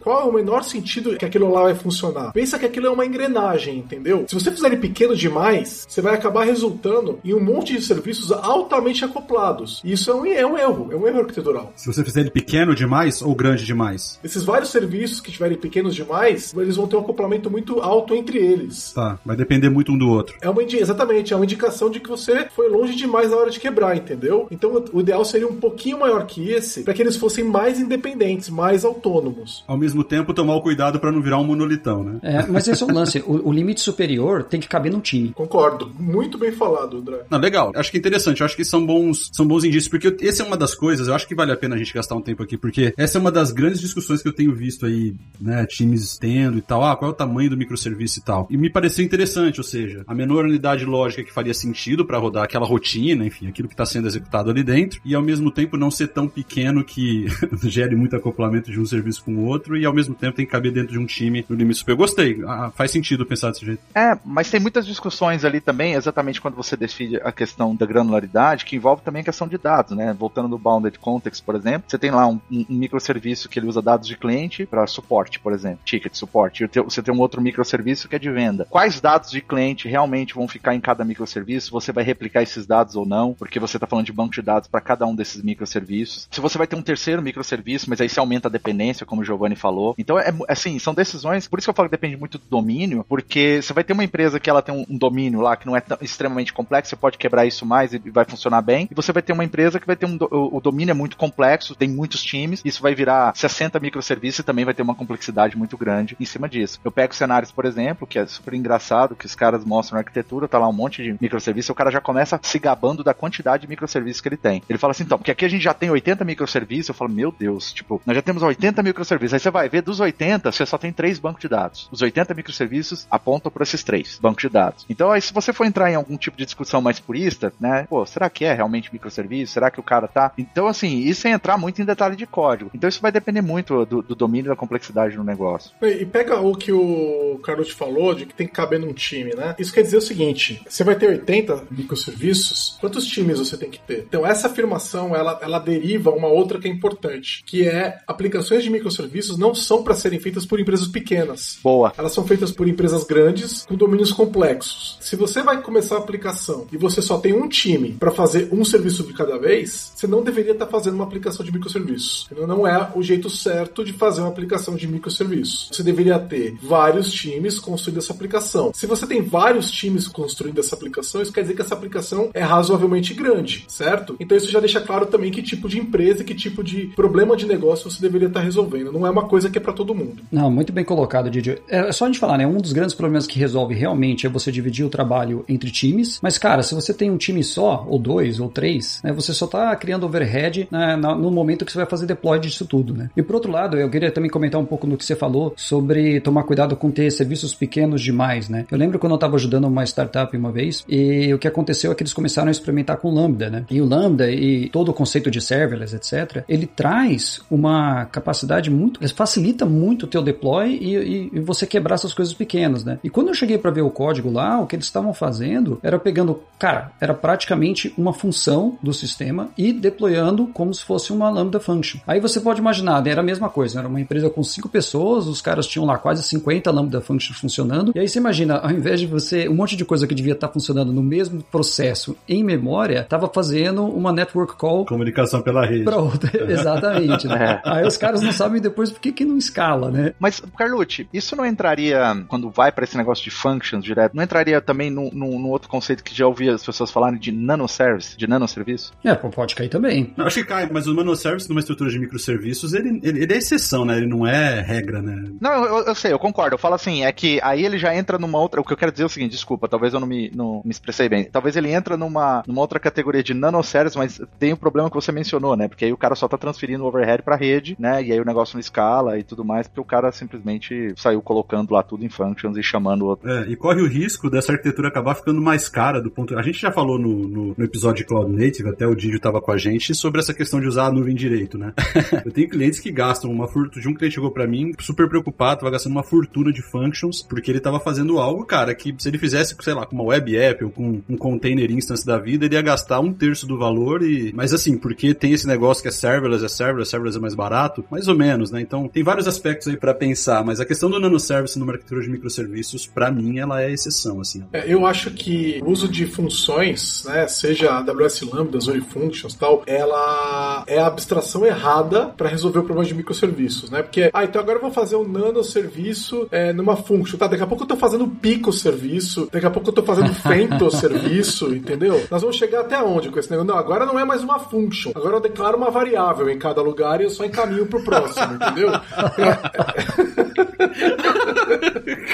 qual 0.00 0.22
é 0.22 0.24
o 0.24 0.32
menor 0.32 0.62
sentido 0.64 1.16
que 1.16 1.24
aquilo 1.24 1.50
lá 1.50 1.62
vai 1.62 1.74
funcionar? 1.74 2.32
Pensa 2.32 2.58
que 2.58 2.66
aquilo 2.66 2.86
é 2.86 2.90
uma 2.90 3.06
engrenagem, 3.06 3.78
entendeu? 3.78 4.24
Se 4.28 4.34
você 4.34 4.50
fizer 4.50 4.68
ele 4.68 4.76
pequeno 4.76 5.14
demais, 5.14 5.86
você 5.88 6.00
vai 6.00 6.14
acabar 6.14 6.44
resultando 6.44 7.18
em 7.24 7.34
um 7.34 7.40
monte 7.40 7.74
de 7.74 7.82
serviços 7.82 8.32
altamente 8.32 9.04
acoplados. 9.04 9.57
E 9.84 9.92
isso 9.92 10.10
é 10.10 10.14
um, 10.14 10.26
é 10.26 10.46
um 10.46 10.58
erro, 10.58 10.88
é 10.92 10.96
um 10.96 11.06
erro 11.06 11.20
arquitetural. 11.20 11.72
Se 11.76 11.86
você 11.86 12.04
fizer 12.04 12.20
ele 12.20 12.30
pequeno 12.30 12.74
demais 12.74 13.22
ou 13.22 13.34
grande 13.34 13.64
demais? 13.64 14.18
Esses 14.22 14.42
vários 14.44 14.70
serviços 14.70 15.20
que 15.20 15.30
tiverem 15.30 15.56
pequenos 15.56 15.94
demais, 15.94 16.54
eles 16.56 16.76
vão 16.76 16.86
ter 16.86 16.96
um 16.96 17.00
acoplamento 17.00 17.50
muito 17.50 17.80
alto 17.80 18.14
entre 18.14 18.38
eles. 18.38 18.92
Tá, 18.92 19.18
vai 19.24 19.36
depender 19.36 19.70
muito 19.70 19.92
um 19.92 19.98
do 19.98 20.08
outro. 20.08 20.36
É 20.40 20.48
uma 20.48 20.62
exatamente, 20.62 21.32
é 21.32 21.36
uma 21.36 21.44
indicação 21.44 21.90
de 21.90 22.00
que 22.00 22.08
você 22.08 22.46
foi 22.54 22.68
longe 22.68 22.94
demais 22.94 23.30
na 23.30 23.36
hora 23.36 23.50
de 23.50 23.58
quebrar, 23.58 23.96
entendeu? 23.96 24.46
Então 24.50 24.84
o 24.92 25.00
ideal 25.00 25.24
seria 25.24 25.48
um 25.48 25.56
pouquinho 25.56 25.98
maior 25.98 26.26
que 26.26 26.50
esse, 26.50 26.82
para 26.82 26.92
que 26.92 27.02
eles 27.02 27.16
fossem 27.16 27.44
mais 27.44 27.80
independentes, 27.80 28.48
mais 28.48 28.84
autônomos. 28.84 29.64
Ao 29.66 29.76
mesmo 29.76 30.04
tempo, 30.04 30.34
tomar 30.34 30.56
o 30.56 30.62
cuidado 30.62 30.98
para 31.00 31.10
não 31.12 31.22
virar 31.22 31.38
um 31.38 31.44
monolitão, 31.44 32.02
né? 32.04 32.18
É, 32.22 32.46
mas 32.46 32.68
esse 32.68 32.82
é 32.82 32.86
o 32.86 32.92
lance. 32.92 33.22
O, 33.26 33.48
o, 33.48 33.52
limite 33.52 33.80
superior 33.80 34.44
tem 34.44 34.60
que 34.60 34.68
caber 34.68 34.92
no 34.92 35.00
time. 35.00 35.30
Concordo. 35.30 35.90
Muito 35.98 36.36
bem 36.38 36.52
falado, 36.52 36.98
André. 36.98 37.22
Não, 37.30 37.38
legal. 37.38 37.72
Acho 37.74 37.90
que 37.90 37.96
é 37.96 38.00
interessante. 38.00 38.42
Acho 38.42 38.56
que 38.56 38.64
são 38.64 38.84
bons, 38.84 39.30
são 39.32 39.46
bons 39.48 39.64
indícios, 39.64 39.88
porque 39.88 40.14
essa 40.26 40.42
é 40.42 40.46
uma 40.46 40.56
das 40.56 40.74
coisas, 40.74 41.08
eu 41.08 41.14
acho 41.14 41.26
que 41.26 41.34
vale 41.34 41.52
a 41.52 41.56
pena 41.56 41.74
a 41.74 41.78
gente 41.78 41.92
gastar 41.92 42.14
um 42.14 42.20
tempo 42.20 42.42
aqui, 42.42 42.56
porque 42.56 42.92
essa 42.96 43.18
é 43.18 43.20
uma 43.20 43.32
das 43.32 43.50
grandes 43.50 43.80
discussões 43.80 44.22
que 44.22 44.28
eu 44.28 44.32
tenho 44.32 44.54
visto 44.54 44.86
aí, 44.86 45.14
né, 45.40 45.64
times 45.66 46.18
tendo 46.18 46.58
e 46.58 46.62
tal, 46.62 46.84
ah, 46.84 46.96
qual 46.96 47.10
é 47.10 47.14
o 47.14 47.16
tamanho 47.16 47.50
do 47.50 47.56
microserviço 47.56 48.18
e 48.18 48.22
tal. 48.22 48.46
E 48.50 48.56
me 48.56 48.70
pareceu 48.70 49.04
interessante, 49.04 49.58
ou 49.58 49.64
seja, 49.64 50.04
a 50.06 50.14
menor 50.14 50.44
unidade 50.44 50.84
lógica 50.84 51.22
que 51.22 51.32
faria 51.32 51.54
sentido 51.54 52.04
para 52.04 52.18
rodar 52.18 52.44
aquela 52.44 52.66
rotina, 52.66 53.24
enfim, 53.24 53.48
aquilo 53.48 53.68
que 53.68 53.74
está 53.74 53.86
sendo 53.86 54.06
executado 54.06 54.50
ali 54.50 54.62
dentro, 54.62 55.00
e 55.04 55.14
ao 55.14 55.22
mesmo 55.22 55.50
tempo 55.50 55.76
não 55.76 55.90
ser 55.90 56.08
tão 56.08 56.28
pequeno 56.28 56.84
que 56.84 57.26
gere 57.64 57.96
muito 57.96 58.14
acoplamento 58.14 58.70
de 58.70 58.78
um 58.78 58.86
serviço 58.86 59.24
com 59.24 59.34
o 59.34 59.44
outro, 59.46 59.76
e 59.76 59.86
ao 59.86 59.94
mesmo 59.94 60.14
tempo 60.14 60.36
tem 60.36 60.44
que 60.44 60.52
caber 60.52 60.72
dentro 60.72 60.92
de 60.92 60.98
um 60.98 61.06
time 61.06 61.44
no 61.48 61.56
limite 61.56 61.78
super. 61.78 61.92
Eu 61.92 61.96
gostei, 61.96 62.38
ah, 62.46 62.70
faz 62.74 62.90
sentido 62.90 63.24
pensar 63.24 63.50
desse 63.50 63.64
jeito. 63.64 63.80
É, 63.94 64.18
mas 64.24 64.50
tem 64.50 64.60
muitas 64.60 64.86
discussões 64.86 65.44
ali 65.44 65.60
também, 65.60 65.94
exatamente 65.94 66.40
quando 66.40 66.54
você 66.54 66.76
define 66.76 67.16
a 67.16 67.32
questão 67.32 67.74
da 67.74 67.86
granularidade, 67.86 68.64
que 68.64 68.76
envolve 68.76 69.02
também 69.02 69.20
a 69.20 69.24
de 69.46 69.58
dados, 69.58 69.96
né? 69.96 70.14
Voltando 70.18 70.48
no 70.48 70.58
Bounded 70.58 70.98
Context, 70.98 71.44
por 71.44 71.54
exemplo, 71.54 71.84
você 71.86 71.98
tem 71.98 72.10
lá 72.10 72.26
um, 72.26 72.40
um 72.50 72.64
microserviço 72.68 73.48
que 73.48 73.58
ele 73.58 73.66
usa 73.66 73.82
dados 73.82 74.08
de 74.08 74.16
cliente 74.16 74.66
para 74.66 74.86
suporte, 74.86 75.38
por 75.38 75.52
exemplo, 75.52 75.80
ticket 75.84 76.14
suporte, 76.14 76.64
e 76.64 76.80
você 76.80 77.02
tem 77.02 77.14
um 77.14 77.20
outro 77.20 77.40
microserviço 77.40 78.08
que 78.08 78.16
é 78.16 78.18
de 78.18 78.30
venda. 78.30 78.66
Quais 78.70 79.00
dados 79.00 79.30
de 79.30 79.40
cliente 79.40 79.88
realmente 79.88 80.34
vão 80.34 80.48
ficar 80.48 80.74
em 80.74 80.80
cada 80.80 81.04
microserviço? 81.04 81.70
Você 81.72 81.92
vai 81.92 82.04
replicar 82.04 82.42
esses 82.42 82.66
dados 82.66 82.96
ou 82.96 83.06
não? 83.06 83.34
Porque 83.34 83.60
você 83.60 83.76
está 83.76 83.86
falando 83.86 84.06
de 84.06 84.12
banco 84.12 84.34
de 84.34 84.42
dados 84.42 84.68
para 84.68 84.80
cada 84.80 85.06
um 85.06 85.14
desses 85.14 85.42
microserviços. 85.42 86.28
Se 86.30 86.40
você 86.40 86.58
vai 86.58 86.66
ter 86.66 86.76
um 86.76 86.82
terceiro 86.82 87.22
microserviço, 87.22 87.88
mas 87.88 88.00
aí 88.00 88.08
você 88.08 88.20
aumenta 88.20 88.48
a 88.48 88.50
dependência, 88.50 89.06
como 89.06 89.22
o 89.22 89.24
Giovanni 89.24 89.56
falou. 89.56 89.94
Então, 89.98 90.18
é 90.18 90.32
assim, 90.48 90.78
são 90.78 90.94
decisões, 90.94 91.46
por 91.46 91.58
isso 91.58 91.66
que 91.66 91.70
eu 91.70 91.74
falo 91.74 91.88
que 91.88 91.96
depende 91.96 92.16
muito 92.16 92.38
do 92.38 92.44
domínio, 92.48 93.04
porque 93.08 93.60
você 93.62 93.72
vai 93.72 93.84
ter 93.84 93.92
uma 93.92 94.04
empresa 94.04 94.40
que 94.40 94.48
ela 94.48 94.62
tem 94.62 94.74
um, 94.74 94.86
um 94.88 94.98
domínio 94.98 95.40
lá 95.40 95.56
que 95.56 95.66
não 95.66 95.76
é 95.76 95.82
extremamente 96.00 96.52
complexo, 96.52 96.90
você 96.90 96.96
pode 96.96 97.18
quebrar 97.18 97.46
isso 97.46 97.66
mais 97.66 97.92
e 97.92 97.98
vai 97.98 98.24
funcionar 98.24 98.62
bem. 98.62 98.88
E 98.90 98.94
você 98.94 99.12
vai 99.12 99.17
ter 99.22 99.32
uma 99.32 99.44
empresa 99.44 99.80
que 99.80 99.86
vai 99.86 99.96
ter 99.96 100.06
um. 100.06 100.18
O, 100.30 100.58
o 100.58 100.60
domínio 100.60 100.92
é 100.92 100.94
muito 100.94 101.16
complexo, 101.16 101.74
tem 101.74 101.88
muitos 101.88 102.22
times, 102.22 102.62
isso 102.64 102.82
vai 102.82 102.94
virar 102.94 103.34
60 103.34 103.78
microserviços 103.80 104.40
e 104.40 104.42
também 104.42 104.64
vai 104.64 104.74
ter 104.74 104.82
uma 104.82 104.94
complexidade 104.94 105.56
muito 105.56 105.76
grande 105.76 106.16
em 106.18 106.24
cima 106.24 106.48
disso. 106.48 106.80
Eu 106.84 106.90
pego 106.90 107.14
cenários, 107.14 107.50
por 107.50 107.64
exemplo, 107.64 108.06
que 108.06 108.18
é 108.18 108.26
super 108.26 108.54
engraçado, 108.54 109.16
que 109.16 109.26
os 109.26 109.34
caras 109.34 109.64
mostram 109.64 109.96
na 109.96 110.00
arquitetura, 110.00 110.48
tá 110.48 110.58
lá 110.58 110.68
um 110.68 110.72
monte 110.72 111.02
de 111.02 111.16
microserviços, 111.20 111.70
o 111.70 111.74
cara 111.74 111.90
já 111.90 112.00
começa 112.00 112.38
se 112.42 112.58
gabando 112.58 113.04
da 113.04 113.14
quantidade 113.14 113.62
de 113.62 113.68
microserviços 113.68 114.20
que 114.20 114.28
ele 114.28 114.36
tem. 114.36 114.62
Ele 114.68 114.78
fala 114.78 114.90
assim, 114.92 115.04
então, 115.04 115.18
porque 115.18 115.30
aqui 115.30 115.44
a 115.44 115.48
gente 115.48 115.62
já 115.62 115.74
tem 115.74 115.90
80 115.90 116.24
microserviços, 116.24 116.88
eu 116.88 116.94
falo, 116.94 117.10
meu 117.10 117.32
Deus, 117.32 117.72
tipo, 117.72 118.00
nós 118.04 118.16
já 118.16 118.22
temos 118.22 118.42
80 118.42 118.82
microserviços. 118.82 119.34
Aí 119.34 119.40
você 119.40 119.50
vai 119.50 119.68
ver, 119.68 119.82
dos 119.82 120.00
80, 120.00 120.50
você 120.52 120.66
só 120.66 120.78
tem 120.78 120.92
três 120.92 121.18
bancos 121.18 121.40
de 121.40 121.48
dados. 121.48 121.88
Os 121.90 122.02
80 122.02 122.34
microserviços 122.34 123.06
apontam 123.10 123.50
para 123.50 123.62
esses 123.62 123.82
três 123.82 124.18
bancos 124.20 124.42
de 124.42 124.48
dados. 124.48 124.86
Então, 124.88 125.10
aí 125.10 125.20
se 125.20 125.32
você 125.32 125.52
for 125.52 125.64
entrar 125.64 125.90
em 125.90 125.94
algum 125.94 126.16
tipo 126.16 126.36
de 126.36 126.44
discussão 126.44 126.80
mais 126.80 126.98
purista, 126.98 127.52
né, 127.60 127.86
pô, 127.88 128.04
será 128.06 128.28
que 128.30 128.44
é 128.44 128.52
realmente 128.52 128.92
microserviço? 128.92 129.07
Será 129.46 129.70
que 129.70 129.80
o 129.80 129.82
cara 129.82 130.08
tá? 130.08 130.32
Então, 130.38 130.66
assim, 130.66 130.98
isso 131.00 131.22
sem 131.22 131.32
entrar 131.32 131.58
muito 131.58 131.80
em 131.80 131.84
detalhe 131.84 132.16
de 132.16 132.26
código. 132.26 132.70
Então, 132.74 132.88
isso 132.88 133.02
vai 133.02 133.12
depender 133.12 133.42
muito 133.42 133.84
do, 133.84 134.02
do 134.02 134.14
domínio 134.14 134.50
da 134.50 134.56
complexidade 134.56 135.16
no 135.16 135.24
negócio. 135.24 135.72
E 135.82 136.04
pega 136.04 136.40
o 136.40 136.54
que 136.54 136.72
o 136.72 137.40
Carlos 137.42 137.70
falou 137.70 138.14
de 138.14 138.26
que 138.26 138.34
tem 138.34 138.46
que 138.46 138.52
caber 138.52 138.78
num 138.78 138.92
time, 138.92 139.34
né? 139.34 139.54
Isso 139.58 139.72
quer 139.72 139.82
dizer 139.82 139.96
o 139.96 140.02
seguinte: 140.02 140.62
você 140.68 140.84
vai 140.84 140.94
ter 140.94 141.08
80 141.08 141.64
microserviços, 141.70 142.76
quantos 142.80 143.06
times 143.06 143.38
você 143.38 143.56
tem 143.56 143.70
que 143.70 143.80
ter? 143.80 144.04
Então, 144.08 144.26
essa 144.26 144.48
afirmação 144.48 145.14
ela, 145.14 145.38
ela 145.42 145.58
deriva 145.58 146.10
uma 146.10 146.28
outra 146.28 146.58
que 146.58 146.68
é 146.68 146.70
importante, 146.70 147.42
que 147.44 147.66
é 147.66 147.98
aplicações 148.06 148.62
de 148.62 148.70
microserviços 148.70 149.38
não 149.38 149.54
são 149.54 149.82
para 149.82 149.94
serem 149.94 150.20
feitas 150.20 150.46
por 150.46 150.60
empresas 150.60 150.88
pequenas. 150.88 151.58
Boa. 151.62 151.92
Elas 151.96 152.12
são 152.12 152.26
feitas 152.26 152.50
por 152.52 152.68
empresas 152.68 153.04
grandes 153.04 153.64
com 153.66 153.74
domínios 153.74 154.12
complexos. 154.12 154.96
Se 155.00 155.16
você 155.16 155.42
vai 155.42 155.60
começar 155.62 155.96
a 155.96 155.98
aplicação 155.98 156.66
e 156.72 156.76
você 156.76 157.00
só 157.02 157.18
tem 157.18 157.32
um 157.32 157.48
time 157.48 157.92
para 157.92 158.10
fazer 158.10 158.48
um 158.52 158.64
serviço 158.64 158.97
de 159.06 159.12
cada 159.12 159.38
vez, 159.38 159.92
você 159.94 160.06
não 160.06 160.22
deveria 160.22 160.52
estar 160.52 160.66
fazendo 160.66 160.94
uma 160.94 161.04
aplicação 161.04 161.44
de 161.44 161.52
microserviços. 161.52 162.28
Não 162.46 162.66
é 162.66 162.90
o 162.94 163.02
jeito 163.02 163.30
certo 163.30 163.84
de 163.84 163.92
fazer 163.92 164.20
uma 164.20 164.28
aplicação 164.28 164.74
de 164.74 164.86
microserviços. 164.86 165.68
Você 165.72 165.82
deveria 165.82 166.18
ter 166.18 166.56
vários 166.62 167.12
times 167.12 167.58
construindo 167.58 167.98
essa 167.98 168.12
aplicação. 168.12 168.72
Se 168.74 168.86
você 168.86 169.06
tem 169.06 169.22
vários 169.22 169.70
times 169.70 170.08
construindo 170.08 170.58
essa 170.58 170.74
aplicação, 170.74 171.22
isso 171.22 171.32
quer 171.32 171.42
dizer 171.42 171.54
que 171.54 171.62
essa 171.62 171.74
aplicação 171.74 172.30
é 172.34 172.42
razoavelmente 172.42 173.14
grande, 173.14 173.64
certo? 173.68 174.16
Então 174.18 174.36
isso 174.36 174.50
já 174.50 174.60
deixa 174.60 174.80
claro 174.80 175.06
também 175.06 175.30
que 175.30 175.42
tipo 175.42 175.68
de 175.68 175.78
empresa, 175.78 176.24
que 176.24 176.34
tipo 176.34 176.62
de 176.62 176.86
problema 176.94 177.36
de 177.36 177.46
negócio 177.46 177.90
você 177.90 178.00
deveria 178.00 178.28
estar 178.28 178.40
resolvendo. 178.40 178.92
Não 178.92 179.06
é 179.06 179.10
uma 179.10 179.26
coisa 179.26 179.50
que 179.50 179.58
é 179.58 179.60
para 179.60 179.72
todo 179.72 179.94
mundo. 179.94 180.22
Não, 180.30 180.50
muito 180.50 180.72
bem 180.72 180.84
colocado, 180.84 181.30
Didi. 181.30 181.58
É 181.68 181.92
só 181.92 182.04
a 182.04 182.08
gente 182.08 182.18
falar, 182.18 182.38
né? 182.38 182.46
Um 182.46 182.58
dos 182.58 182.72
grandes 182.72 182.94
problemas 182.94 183.26
que 183.26 183.38
resolve 183.38 183.74
realmente 183.74 184.26
é 184.26 184.30
você 184.30 184.50
dividir 184.50 184.84
o 184.84 184.88
trabalho 184.88 185.44
entre 185.48 185.70
times. 185.70 186.18
Mas, 186.22 186.38
cara, 186.38 186.62
se 186.62 186.74
você 186.74 186.92
tem 186.92 187.10
um 187.10 187.16
time 187.16 187.42
só, 187.42 187.86
ou 187.88 187.98
dois, 187.98 188.40
ou 188.40 188.48
três, 188.48 188.87
né? 189.02 189.12
Você 189.12 189.32
só 189.32 189.46
tá 189.46 189.74
criando 189.76 190.04
overhead 190.04 190.68
né, 190.70 190.96
no 190.96 191.30
momento 191.30 191.64
que 191.64 191.72
você 191.72 191.78
vai 191.78 191.86
fazer 191.86 192.06
deploy 192.06 192.38
disso 192.38 192.66
tudo, 192.66 192.94
né? 192.94 193.10
E 193.16 193.22
por 193.22 193.34
outro 193.34 193.50
lado, 193.50 193.76
eu 193.76 193.88
queria 193.90 194.10
também 194.10 194.30
comentar 194.30 194.60
um 194.60 194.64
pouco 194.64 194.86
no 194.86 194.96
que 194.96 195.04
você 195.04 195.14
falou 195.14 195.52
sobre 195.56 196.20
tomar 196.20 196.44
cuidado 196.44 196.76
com 196.76 196.90
ter 196.90 197.10
serviços 197.10 197.54
pequenos 197.54 198.02
demais, 198.02 198.48
né? 198.48 198.66
Eu 198.70 198.78
lembro 198.78 198.98
quando 198.98 199.12
eu 199.12 199.16
estava 199.16 199.36
ajudando 199.36 199.66
uma 199.66 199.84
startup 199.84 200.36
uma 200.36 200.52
vez 200.52 200.84
e 200.88 201.32
o 201.32 201.38
que 201.38 201.48
aconteceu 201.48 201.92
é 201.92 201.94
que 201.94 202.02
eles 202.02 202.12
começaram 202.12 202.48
a 202.48 202.50
experimentar 202.50 202.96
com 202.98 203.12
Lambda, 203.12 203.50
né? 203.50 203.64
E 203.70 203.80
o 203.80 203.86
Lambda 203.86 204.30
e 204.30 204.68
todo 204.70 204.90
o 204.90 204.94
conceito 204.94 205.30
de 205.30 205.40
serverless, 205.40 205.94
etc., 205.94 206.44
ele 206.48 206.66
traz 206.66 207.40
uma 207.50 208.06
capacidade 208.06 208.70
muito, 208.70 209.06
facilita 209.14 209.66
muito 209.66 210.04
o 210.04 210.06
teu 210.06 210.22
deploy 210.22 210.68
e, 210.80 210.96
e, 210.96 211.30
e 211.34 211.40
você 211.40 211.66
quebrar 211.66 211.94
essas 211.94 212.14
coisas 212.14 212.34
pequenas, 212.34 212.84
né? 212.84 212.98
E 213.02 213.10
quando 213.10 213.28
eu 213.28 213.34
cheguei 213.34 213.58
para 213.58 213.70
ver 213.70 213.82
o 213.82 213.90
código 213.90 214.30
lá, 214.30 214.60
o 214.60 214.66
que 214.66 214.76
eles 214.76 214.86
estavam 214.86 215.12
fazendo 215.12 215.78
era 215.82 215.98
pegando, 215.98 216.42
cara, 216.58 216.92
era 217.00 217.14
praticamente 217.14 217.92
uma 217.96 218.12
função 218.12 218.77
do 218.82 218.92
sistema 218.92 219.50
e 219.56 219.72
deployando 219.72 220.46
como 220.48 220.72
se 220.72 220.82
fosse 220.84 221.12
uma 221.12 221.28
Lambda 221.30 221.60
Function. 221.60 222.00
Aí 222.06 222.20
você 222.20 222.40
pode 222.40 222.60
imaginar, 222.60 223.02
né? 223.02 223.10
era 223.10 223.20
a 223.20 223.24
mesma 223.24 223.48
coisa, 223.48 223.80
era 223.80 223.88
uma 223.88 224.00
empresa 224.00 224.30
com 224.30 224.42
cinco 224.42 224.68
pessoas, 224.68 225.26
os 225.26 225.40
caras 225.40 225.66
tinham 225.66 225.84
lá 225.84 225.98
quase 225.98 226.22
50 226.22 226.70
Lambda 226.70 227.00
Functions 227.00 227.38
funcionando, 227.38 227.92
e 227.94 227.98
aí 227.98 228.08
você 228.08 228.18
imagina, 228.18 228.58
ao 228.58 228.70
invés 228.70 229.00
de 229.00 229.06
você, 229.06 229.48
um 229.48 229.54
monte 229.54 229.76
de 229.76 229.84
coisa 229.84 230.06
que 230.06 230.14
devia 230.14 230.32
estar 230.32 230.48
funcionando 230.48 230.92
no 230.92 231.02
mesmo 231.02 231.42
processo 231.42 232.16
em 232.28 232.44
memória, 232.44 233.00
estava 233.00 233.28
fazendo 233.28 233.84
uma 233.84 234.12
network 234.12 234.56
call. 234.56 234.84
Comunicação 234.86 235.42
pela 235.42 235.66
rede. 235.66 235.84
Pra 235.84 235.96
outra, 235.96 236.30
exatamente, 236.50 237.26
né? 237.26 237.60
É. 237.64 237.70
Aí 237.70 237.86
os 237.86 237.96
caras 237.96 238.22
não 238.22 238.32
sabem 238.32 238.60
depois 238.60 238.90
por 238.90 239.00
que, 239.00 239.12
que 239.12 239.24
não 239.24 239.38
escala, 239.38 239.90
né? 239.90 240.14
Mas, 240.18 240.40
Carlucci, 240.56 241.08
isso 241.12 241.36
não 241.36 241.46
entraria, 241.46 242.24
quando 242.28 242.50
vai 242.50 242.70
para 242.72 242.84
esse 242.84 242.96
negócio 242.96 243.24
de 243.24 243.30
functions 243.30 243.84
direto, 243.84 244.14
não 244.14 244.22
entraria 244.22 244.60
também 244.60 244.90
num, 244.90 245.10
num, 245.12 245.48
outro 245.48 245.68
conceito 245.68 246.04
que 246.04 246.14
já 246.14 246.26
ouvi 246.26 246.48
as 246.48 246.64
pessoas 246.64 246.90
falarem 246.90 247.18
de 247.18 247.32
nanoservice, 247.32 248.16
de 248.16 248.26
nanoserviço? 248.26 248.67
É, 249.04 249.14
pode 249.14 249.54
cair 249.54 249.68
também. 249.68 250.12
Não, 250.16 250.26
acho 250.26 250.40
que 250.40 250.44
cai, 250.44 250.68
mas 250.70 250.86
o 250.86 250.94
nanoservice 250.94 251.48
numa 251.48 251.60
estrutura 251.60 251.90
de 251.90 251.98
microserviços, 251.98 252.74
ele, 252.74 253.00
ele, 253.02 253.22
ele, 253.22 253.32
é 253.32 253.36
exceção, 253.36 253.84
né? 253.84 253.96
Ele 253.96 254.06
não 254.06 254.26
é 254.26 254.60
regra, 254.60 255.00
né? 255.00 255.30
Não, 255.40 255.64
eu, 255.64 255.86
eu, 255.86 255.94
sei, 255.94 256.12
eu 256.12 256.18
concordo. 256.18 256.54
Eu 256.54 256.58
falo 256.58 256.74
assim, 256.74 257.04
é 257.04 257.12
que 257.12 257.40
aí 257.42 257.64
ele 257.64 257.78
já 257.78 257.94
entra 257.94 258.18
numa 258.18 258.38
outra. 258.38 258.60
O 258.60 258.64
que 258.64 258.72
eu 258.72 258.76
quero 258.76 258.92
dizer 258.92 259.04
é 259.04 259.06
o 259.06 259.10
seguinte, 259.10 259.32
desculpa, 259.32 259.68
talvez 259.68 259.94
eu 259.94 260.00
não 260.00 260.06
me, 260.06 260.30
não 260.34 260.62
me 260.64 260.70
expressei 260.70 261.08
bem. 261.08 261.24
Talvez 261.24 261.56
ele 261.56 261.70
entra 261.70 261.96
numa, 261.96 262.42
numa 262.46 262.60
outra 262.60 262.80
categoria 262.80 263.22
de 263.22 263.34
nanoservice, 263.34 263.96
mas 263.96 264.20
tem 264.38 264.52
o 264.52 264.56
problema 264.56 264.88
que 264.88 264.96
você 264.96 265.12
mencionou, 265.12 265.56
né? 265.56 265.68
Porque 265.68 265.84
aí 265.84 265.92
o 265.92 265.96
cara 265.96 266.14
só 266.14 266.28
tá 266.28 266.36
transferindo 266.36 266.84
o 266.84 266.86
overhead 266.86 267.22
pra 267.22 267.36
rede, 267.36 267.76
né? 267.78 268.02
E 268.02 268.12
aí 268.12 268.20
o 268.20 268.24
negócio 268.24 268.56
não 268.56 268.60
escala 268.60 269.18
e 269.18 269.22
tudo 269.22 269.44
mais, 269.44 269.66
porque 269.66 269.80
o 269.80 269.84
cara 269.84 270.10
simplesmente 270.12 270.92
saiu 270.96 271.20
colocando 271.22 271.72
lá 271.72 271.82
tudo 271.82 272.04
em 272.04 272.08
functions 272.08 272.56
e 272.56 272.62
chamando 272.62 273.02
o 273.02 273.06
outro. 273.06 273.28
É, 273.30 273.46
e 273.48 273.56
corre 273.56 273.82
o 273.82 273.88
risco 273.88 274.30
dessa 274.30 274.52
arquitetura 274.52 274.88
acabar 274.88 275.14
ficando 275.14 275.40
mais 275.40 275.68
cara 275.68 276.00
do 276.00 276.10
ponto. 276.10 276.36
A 276.38 276.42
gente 276.42 276.60
já 276.60 276.72
falou 276.72 276.98
no, 276.98 277.28
no, 277.28 277.54
no 277.56 277.64
episódio 277.64 278.02
de 278.02 278.08
Cloud 278.08 278.30
Native, 278.30 278.57
até 278.66 278.86
o 278.86 278.94
Didio 278.94 279.20
tava 279.20 279.40
com 279.40 279.52
a 279.52 279.58
gente, 279.58 279.94
sobre 279.94 280.20
essa 280.20 280.34
questão 280.34 280.60
de 280.60 280.66
usar 280.66 280.86
a 280.86 280.92
nuvem 280.92 281.14
direito, 281.14 281.58
né? 281.58 281.72
eu 282.24 282.32
tenho 282.32 282.48
clientes 282.48 282.80
que 282.80 282.90
gastam 282.90 283.30
uma 283.30 283.46
fortuna. 283.46 283.82
De 283.82 283.88
um 283.88 283.94
cliente 283.94 284.14
chegou 284.14 284.30
para 284.30 284.46
mim 284.46 284.72
super 284.80 285.08
preocupado, 285.08 285.60
tava 285.60 285.70
gastando 285.70 285.92
uma 285.92 286.02
fortuna 286.02 286.52
de 286.52 286.62
functions, 286.62 287.22
porque 287.22 287.50
ele 287.50 287.60
tava 287.60 287.78
fazendo 287.78 288.18
algo, 288.18 288.44
cara, 288.44 288.74
que 288.74 288.94
se 288.98 289.08
ele 289.08 289.18
fizesse, 289.18 289.54
sei 289.60 289.74
lá, 289.74 289.86
com 289.86 289.94
uma 289.94 290.04
web 290.04 290.36
app 290.36 290.64
ou 290.64 290.70
com 290.70 291.00
um 291.08 291.16
container 291.16 291.70
instance 291.70 292.04
da 292.04 292.18
vida, 292.18 292.46
ele 292.46 292.54
ia 292.54 292.62
gastar 292.62 293.00
um 293.00 293.12
terço 293.12 293.46
do 293.46 293.58
valor 293.58 294.02
e. 294.02 294.32
Mas 294.34 294.52
assim, 294.52 294.76
porque 294.76 295.14
tem 295.14 295.32
esse 295.32 295.46
negócio 295.46 295.82
que 295.82 295.88
é 295.88 295.92
serverless, 295.92 296.44
é 296.44 296.48
serverless, 296.48 296.90
serverless 296.90 297.18
é 297.18 297.20
mais 297.20 297.34
barato, 297.34 297.84
mais 297.90 298.08
ou 298.08 298.16
menos, 298.16 298.50
né? 298.50 298.60
Então 298.60 298.88
tem 298.88 299.02
vários 299.02 299.28
aspectos 299.28 299.68
aí 299.68 299.76
para 299.76 299.94
pensar, 299.94 300.44
mas 300.44 300.60
a 300.60 300.64
questão 300.64 300.90
do 300.90 300.98
nanoservice 300.98 301.58
numa 301.58 301.72
arquitetura 301.72 302.02
de 302.02 302.10
microserviços, 302.10 302.86
para 302.86 303.10
mim, 303.10 303.38
ela 303.38 303.62
é 303.62 303.70
exceção, 303.70 304.20
assim. 304.20 304.44
É, 304.52 304.72
eu 304.72 304.86
acho 304.86 305.10
que 305.10 305.60
o 305.62 305.70
uso 305.70 305.88
de 305.88 306.06
funções, 306.06 307.04
né, 307.06 307.26
seja 307.28 307.72
AWS 307.72 308.22
Lambda, 308.22 308.47
Zone 308.60 308.80
Functions 308.80 309.34
tal, 309.34 309.62
ela 309.66 310.64
é 310.66 310.78
a 310.78 310.86
abstração 310.86 311.44
errada 311.44 312.06
para 312.16 312.28
resolver 312.28 312.60
o 312.60 312.64
problema 312.64 312.88
de 312.88 312.94
microserviços, 312.94 313.70
né? 313.70 313.82
Porque, 313.82 314.10
ah, 314.12 314.24
então 314.24 314.40
agora 314.40 314.58
eu 314.58 314.62
vou 314.62 314.70
fazer 314.70 314.96
um 314.96 315.06
nanoserviço 315.06 316.26
é, 316.30 316.52
numa 316.52 316.76
function, 316.76 317.18
tá? 317.18 317.26
Daqui 317.26 317.42
a 317.42 317.46
pouco 317.46 317.64
eu 317.64 317.68
tô 317.68 317.76
fazendo 317.76 318.06
pico 318.08 318.52
serviço, 318.52 319.28
daqui 319.32 319.46
a 319.46 319.50
pouco 319.50 319.68
eu 319.68 319.74
tô 319.74 319.82
fazendo 319.82 320.12
femto 320.22 320.70
serviço, 320.70 321.54
entendeu? 321.54 322.06
Nós 322.10 322.22
vamos 322.22 322.36
chegar 322.36 322.60
até 322.60 322.80
onde 322.82 323.10
com 323.10 323.18
esse 323.18 323.30
negócio? 323.30 323.48
Não, 323.48 323.58
agora 323.58 323.84
não 323.84 323.98
é 323.98 324.04
mais 324.04 324.22
uma 324.22 324.38
function, 324.38 324.92
agora 324.94 325.16
eu 325.16 325.20
declaro 325.20 325.56
uma 325.56 325.70
variável 325.70 326.28
em 326.28 326.38
cada 326.38 326.62
lugar 326.62 327.00
e 327.00 327.04
eu 327.04 327.10
só 327.10 327.24
encaminho 327.24 327.66
pro 327.66 327.82
próximo, 327.82 328.34
entendeu? 328.34 328.70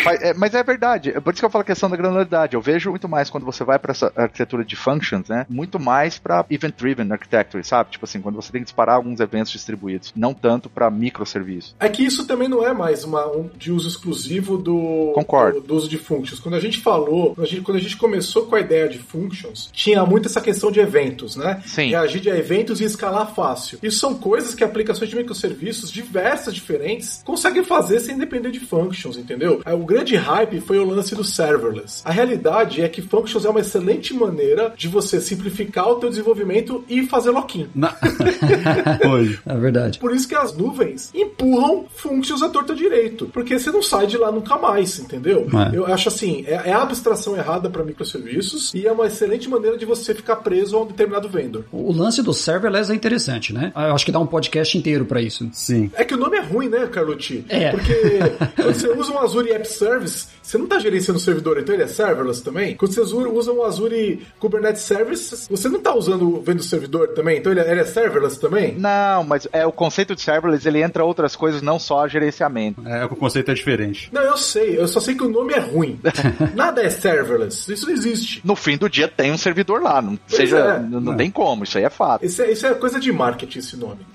mas, 0.05 0.23
é, 0.23 0.35
mas 0.35 0.55
é 0.55 0.63
verdade. 0.63 1.11
É 1.11 1.21
por 1.21 1.33
isso 1.33 1.43
que 1.43 1.47
eu 1.47 1.51
falo 1.51 1.63
a 1.63 1.67
questão 1.67 1.91
da 1.91 1.97
granularidade. 1.97 2.55
Eu 2.55 2.61
vejo 2.61 2.91
muito 2.91 3.09
mais 3.09 3.31
quando 3.31 3.45
você 3.45 3.65
vai 3.65 3.79
para 3.79 3.93
essa 3.93 4.13
arquitetura 4.17 4.65
de 4.65 4.77
functions, 4.77 5.29
né? 5.29 5.47
Muito 5.49 5.79
mais 5.79 6.14
para 6.19 6.45
event-driven 6.51 7.11
architecture, 7.13 7.65
sabe? 7.65 7.91
Tipo 7.91 8.05
assim, 8.05 8.21
quando 8.21 8.37
você 8.37 8.53
tem 8.53 8.61
que 8.61 8.67
disparar 8.67 8.97
alguns 8.97 9.21
eventos 9.21 9.53
distribuídos, 9.53 10.13
não 10.17 10.35
tanto 10.35 10.69
para 10.69 10.91
microserviços. 10.91 11.75
É 11.79 11.89
que 11.89 12.05
isso 12.05 12.27
também 12.27 12.49
não 12.49 12.67
é 12.67 12.73
mais 12.73 13.05
uma, 13.05 13.27
um, 13.27 13.49
de 13.57 13.73
uso 13.73 13.89
exclusivo 13.89 14.57
do, 14.59 15.13
Concordo. 15.15 15.61
do, 15.61 15.67
do 15.69 15.75
uso 15.75 15.89
de 15.89 15.99
functions. 15.99 16.41
Quando 16.41 16.55
a 16.55 16.61
gente 16.61 16.81
falou, 16.81 17.35
quando 17.35 17.47
a 17.47 17.51
gente, 17.51 17.63
quando 17.63 17.77
a 17.77 17.81
gente 17.81 17.97
começou 17.97 18.47
com 18.47 18.55
a 18.55 18.61
ideia 18.61 18.89
de 18.89 18.99
functions, 18.99 19.71
tinha 19.73 20.05
muito 20.05 20.29
essa 20.29 20.41
questão 20.41 20.71
de 20.71 20.81
eventos, 20.81 21.37
né? 21.37 21.63
Sim. 21.67 21.89
Reagir 21.91 22.21
de 22.21 22.29
eventos 22.29 22.81
e 22.81 22.85
escalar 22.85 23.35
fácil. 23.35 23.79
Isso 23.83 23.99
são 23.99 24.15
coisas 24.15 24.55
que 24.55 24.65
aplicações 24.65 25.11
de 25.11 25.17
microserviços 25.17 25.91
diversas, 25.91 26.55
diferentes, 26.55 27.23
conseguem 27.25 27.65
fazer 27.65 28.01
sem 28.01 28.19
depender 28.19 28.51
de 28.51 28.61
functions, 28.61 29.17
entendeu? 29.17 29.61
É, 29.65 29.73
O 29.73 29.85
grande 29.85 30.17
hype 30.17 30.61
foi 30.61 30.79
o 30.79 30.85
lance 30.85 31.15
do 31.15 31.25
serverless. 31.25 32.03
A 32.05 32.11
realidade 32.11 32.83
é 32.83 32.89
que 32.89 33.03
functions 33.03 33.45
é 33.45 33.49
uma 33.49 33.61
excelente 33.61 34.15
maneira 34.15 34.73
de 34.77 34.89
você 34.89 35.21
simplificar 35.21 35.89
o 35.89 35.97
teu 36.05 36.11
desenvolvimento 36.11 36.85
e 36.89 37.07
fazer 37.07 37.31
lock-in. 37.31 37.69
Na... 37.75 37.97
Oi. 39.11 39.39
É 39.47 39.57
verdade. 39.57 39.99
Por 39.99 40.15
isso 40.15 40.29
que 40.29 40.35
as 40.35 40.57
nuvens 40.57 41.11
empurram 41.15 41.87
functions 41.95 42.43
à 42.43 42.49
torta 42.49 42.75
direito. 42.75 43.27
Porque 43.33 43.59
você 43.59 43.71
não 43.71 43.83
sai 43.83 44.07
de 44.07 44.19
lá 44.19 44.31
nunca 44.31 44.57
mais, 44.59 44.99
entendeu? 44.99 45.47
É. 45.73 45.77
Eu 45.77 45.87
acho 45.87 46.09
assim, 46.09 46.45
é, 46.47 46.71
é 46.71 46.73
a 46.73 46.83
abstração 46.83 47.37
errada 47.37 47.71
para 47.71 47.83
microserviços 47.83 48.75
e 48.75 48.87
é 48.87 48.93
uma 48.93 49.07
excelente 49.07 49.49
maneira 49.49 49.79
de 49.79 49.85
você 49.87 50.15
ficar 50.15 50.37
preso 50.37 50.77
a 50.77 50.83
um 50.83 50.87
determinado 50.87 51.29
vendor. 51.29 51.65
O 51.73 51.93
lance 51.93 52.23
do 52.23 52.33
serverless 52.33 52.93
é 52.93 52.95
interessante, 52.95 53.53
né? 53.53 53.73
Ah, 53.75 53.89
Eu 53.89 53.95
acho 53.95 54.05
que 54.05 54.13
dá 54.13 54.19
um 54.19 54.27
podcast 54.27 54.77
inteiro 54.77 55.05
pra 55.07 55.21
isso. 55.23 55.49
Sim. 55.53 55.91
É 55.95 56.05
que 56.05 56.15
o 56.15 56.19
nome 56.19 56.37
é 56.37 56.43
ruim, 56.43 56.69
né, 56.69 56.87
Carlucci? 56.87 57.45
É. 57.49 57.71
Porque 57.71 57.95
quando 58.57 58.75
você 58.75 58.89
usa 58.91 59.13
um 59.13 59.19
Azure 59.19 59.53
App 59.53 59.67
Service, 59.67 60.27
você 60.43 60.59
não 60.59 60.65
está 60.65 60.79
gerenciando 60.79 61.19
o 61.19 61.23
servidor, 61.23 61.59
então 61.59 61.75
ele 61.75 61.85
é 61.85 61.87
serverless 61.87 62.43
também. 62.43 62.77
Quando 62.77 62.93
você 62.93 63.01
usa 63.01 63.53
um 63.53 63.63
Azure 63.63 64.23
Kubernetes 64.39 64.83
Service, 64.83 65.47
você 65.49 65.69
não 65.69 65.79
usando 65.97 66.41
vendo 66.41 66.61
o 66.61 66.63
servidor 66.63 67.09
também, 67.09 67.39
então 67.39 67.53
ele 67.53 67.61
é, 67.61 67.71
ele 67.71 67.81
é 67.81 67.85
serverless 67.85 68.39
também? 68.39 68.75
Não, 68.75 69.25
mas 69.25 69.47
é 69.53 69.67
o 69.67 69.73
conceito 69.73 70.15
de 70.15 70.21
serverless, 70.21 70.67
ele 70.67 70.83
entra 70.83 71.05
outras 71.05 71.35
coisas, 71.37 71.63
não 71.63 71.79
só 71.79 72.07
gerenciamento. 72.09 72.87
É, 72.87 73.05
o 73.05 73.17
conceito 73.17 73.51
é 73.51 73.55
diferente. 73.55 74.09
Não, 74.13 74.23
eu 74.23 74.37
sei, 74.37 74.79
eu 74.79 74.89
só 74.89 75.01
sei 75.01 75.15
que 75.15 75.25
o 75.25 75.29
nome 75.29 75.55
é 75.55 75.59
ruim. 75.59 76.01
Nada 76.55 76.83
é 76.83 76.91
serverless, 76.91 77.73
isso 77.73 77.87
não 77.87 77.93
existe. 77.93 78.41
No 78.45 78.57
fim 78.57 78.77
do 78.77 78.89
dia 78.89 79.09
tem 79.09 79.33
um 79.33 79.39
servidor 79.39 79.83
lá, 79.83 80.01
não, 80.01 80.19
seja, 80.27 80.59
é. 80.59 80.79
não, 80.81 81.01
não 81.01 81.17
tem 81.17 81.31
como, 81.31 81.65
isso 81.65 81.79
aí 81.79 81.85
é 81.85 81.91
fato. 81.91 82.25
Isso 82.25 82.43
é, 82.43 82.51
isso 82.53 82.67
é 82.67 82.75
coisa 82.75 83.01
de 83.01 83.13
marketing, 83.13 83.59
esse 83.59 83.77
nome. 83.77 84.01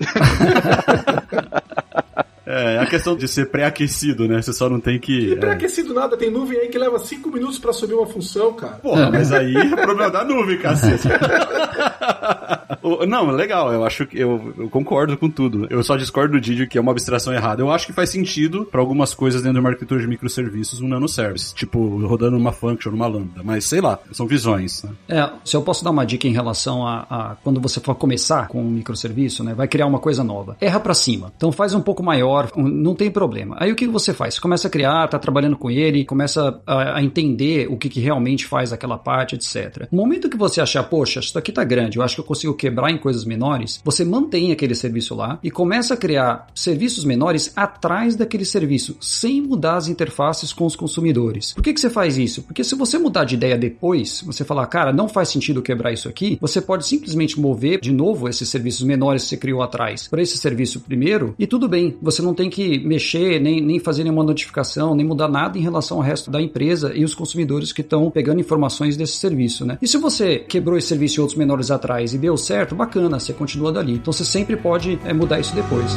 É, 2.50 2.78
a 2.78 2.86
questão 2.86 3.16
de 3.16 3.28
ser 3.28 3.46
pré-aquecido, 3.46 4.26
né? 4.26 4.42
Você 4.42 4.52
só 4.52 4.68
não 4.68 4.80
tem 4.80 4.98
que. 4.98 5.32
E 5.32 5.36
pré-aquecido 5.36 5.94
nada, 5.94 6.16
tem 6.16 6.30
nuvem 6.30 6.58
aí 6.58 6.68
que 6.68 6.76
leva 6.78 6.98
5 6.98 7.30
minutos 7.30 7.60
pra 7.60 7.72
subir 7.72 7.94
uma 7.94 8.06
função, 8.06 8.52
cara. 8.54 8.74
Porra, 8.74 9.08
mas 9.08 9.30
aí 9.30 9.54
é 9.56 9.76
problema 9.76 10.10
da 10.10 10.24
nuvem, 10.24 10.58
cacete. 10.58 11.06
Não, 13.06 13.30
legal, 13.30 13.72
eu 13.72 13.84
acho 13.84 14.06
que 14.06 14.18
eu, 14.18 14.54
eu 14.56 14.68
concordo 14.68 15.16
com 15.16 15.28
tudo. 15.28 15.66
Eu 15.70 15.82
só 15.82 15.96
discordo 15.96 16.32
do 16.32 16.40
Didi 16.40 16.66
que 16.66 16.78
é 16.78 16.80
uma 16.80 16.92
abstração 16.92 17.32
errada. 17.32 17.62
Eu 17.62 17.70
acho 17.70 17.86
que 17.86 17.92
faz 17.92 18.10
sentido 18.10 18.64
pra 18.64 18.80
algumas 18.80 19.14
coisas 19.14 19.42
dentro 19.42 19.54
de 19.54 19.60
uma 19.60 19.68
arquitetura 19.68 20.00
de 20.00 20.06
microserviços 20.06 20.80
um 20.80 20.88
nanoservice. 20.88 21.54
Tipo, 21.54 22.06
rodando 22.06 22.36
numa 22.36 22.52
function, 22.52 22.90
numa 22.90 23.06
lambda. 23.06 23.42
Mas 23.44 23.64
sei 23.64 23.80
lá, 23.80 23.98
são 24.12 24.26
visões. 24.26 24.82
Né? 24.82 24.90
É, 25.08 25.30
se 25.44 25.56
eu 25.56 25.62
posso 25.62 25.84
dar 25.84 25.90
uma 25.90 26.04
dica 26.04 26.26
em 26.26 26.32
relação 26.32 26.86
a, 26.86 27.06
a 27.10 27.36
quando 27.42 27.60
você 27.60 27.80
for 27.80 27.94
começar 27.94 28.48
com 28.48 28.62
um 28.62 28.70
microserviço, 28.70 29.44
né, 29.44 29.54
vai 29.54 29.68
criar 29.68 29.86
uma 29.86 29.98
coisa 29.98 30.24
nova. 30.24 30.56
Erra 30.60 30.80
pra 30.80 30.94
cima. 30.94 31.32
Então 31.36 31.52
faz 31.52 31.74
um 31.74 31.80
pouco 31.80 32.02
maior, 32.02 32.50
não 32.56 32.94
tem 32.94 33.10
problema. 33.10 33.56
Aí 33.58 33.70
o 33.70 33.76
que 33.76 33.86
você 33.86 34.12
faz? 34.12 34.34
Você 34.34 34.40
começa 34.40 34.68
a 34.68 34.70
criar, 34.70 35.08
tá 35.08 35.18
trabalhando 35.18 35.56
com 35.56 35.70
ele, 35.70 36.04
começa 36.04 36.60
a, 36.66 36.98
a 36.98 37.02
entender 37.02 37.68
o 37.70 37.76
que, 37.76 37.88
que 37.88 38.00
realmente 38.00 38.46
faz 38.46 38.72
aquela 38.72 38.98
parte, 38.98 39.34
etc. 39.34 39.88
No 39.90 39.98
momento 39.98 40.28
que 40.28 40.36
você 40.36 40.60
achar, 40.60 40.82
poxa, 40.84 41.20
isso 41.20 41.38
aqui 41.38 41.52
tá 41.52 41.64
grande, 41.64 41.89
eu 41.98 42.02
acho 42.02 42.16
que 42.16 42.20
eu 42.20 42.24
consigo 42.24 42.54
quebrar 42.54 42.90
em 42.90 42.98
coisas 42.98 43.24
menores, 43.24 43.80
você 43.84 44.04
mantém 44.04 44.52
aquele 44.52 44.74
serviço 44.74 45.14
lá 45.14 45.38
e 45.42 45.50
começa 45.50 45.94
a 45.94 45.96
criar 45.96 46.46
serviços 46.54 47.04
menores 47.04 47.52
atrás 47.56 48.16
daquele 48.16 48.44
serviço, 48.44 48.96
sem 49.00 49.40
mudar 49.40 49.76
as 49.76 49.88
interfaces 49.88 50.52
com 50.52 50.66
os 50.66 50.76
consumidores. 50.76 51.52
Por 51.52 51.62
que, 51.62 51.72
que 51.72 51.80
você 51.80 51.90
faz 51.90 52.18
isso? 52.18 52.42
Porque 52.42 52.64
se 52.64 52.74
você 52.74 52.98
mudar 52.98 53.24
de 53.24 53.34
ideia 53.34 53.56
depois, 53.56 54.22
você 54.24 54.44
falar, 54.44 54.66
cara, 54.66 54.92
não 54.92 55.08
faz 55.08 55.28
sentido 55.28 55.62
quebrar 55.62 55.92
isso 55.92 56.08
aqui, 56.08 56.38
você 56.40 56.60
pode 56.60 56.86
simplesmente 56.86 57.38
mover 57.40 57.80
de 57.80 57.92
novo 57.92 58.28
esses 58.28 58.48
serviços 58.48 58.82
menores 58.82 59.22
que 59.22 59.30
você 59.30 59.36
criou 59.36 59.62
atrás 59.62 60.08
para 60.08 60.22
esse 60.22 60.38
serviço 60.38 60.80
primeiro 60.80 61.34
e 61.38 61.46
tudo 61.46 61.68
bem, 61.68 61.96
você 62.00 62.22
não 62.22 62.34
tem 62.34 62.50
que 62.50 62.78
mexer, 62.78 63.40
nem, 63.40 63.60
nem 63.60 63.78
fazer 63.78 64.04
nenhuma 64.04 64.24
notificação, 64.24 64.94
nem 64.94 65.06
mudar 65.06 65.28
nada 65.28 65.58
em 65.58 65.62
relação 65.62 65.98
ao 65.98 66.02
resto 66.02 66.30
da 66.30 66.40
empresa 66.40 66.92
e 66.94 67.04
os 67.04 67.14
consumidores 67.14 67.72
que 67.72 67.80
estão 67.80 68.10
pegando 68.10 68.40
informações 68.40 68.96
desse 68.96 69.14
serviço, 69.14 69.64
né? 69.64 69.78
E 69.80 69.88
se 69.88 69.98
você 69.98 70.38
quebrou 70.38 70.76
esse 70.76 70.88
serviço 70.88 71.18
em 71.18 71.22
outros 71.22 71.38
menores 71.38 71.70
atrás 71.70 71.79
e 72.14 72.18
deu 72.18 72.36
certo, 72.36 72.74
bacana, 72.74 73.18
você 73.18 73.32
continua 73.32 73.72
dali. 73.72 73.94
Então 73.94 74.12
você 74.12 74.24
sempre 74.24 74.56
pode 74.56 74.98
é, 75.04 75.12
mudar 75.12 75.40
isso 75.40 75.54
depois. 75.54 75.90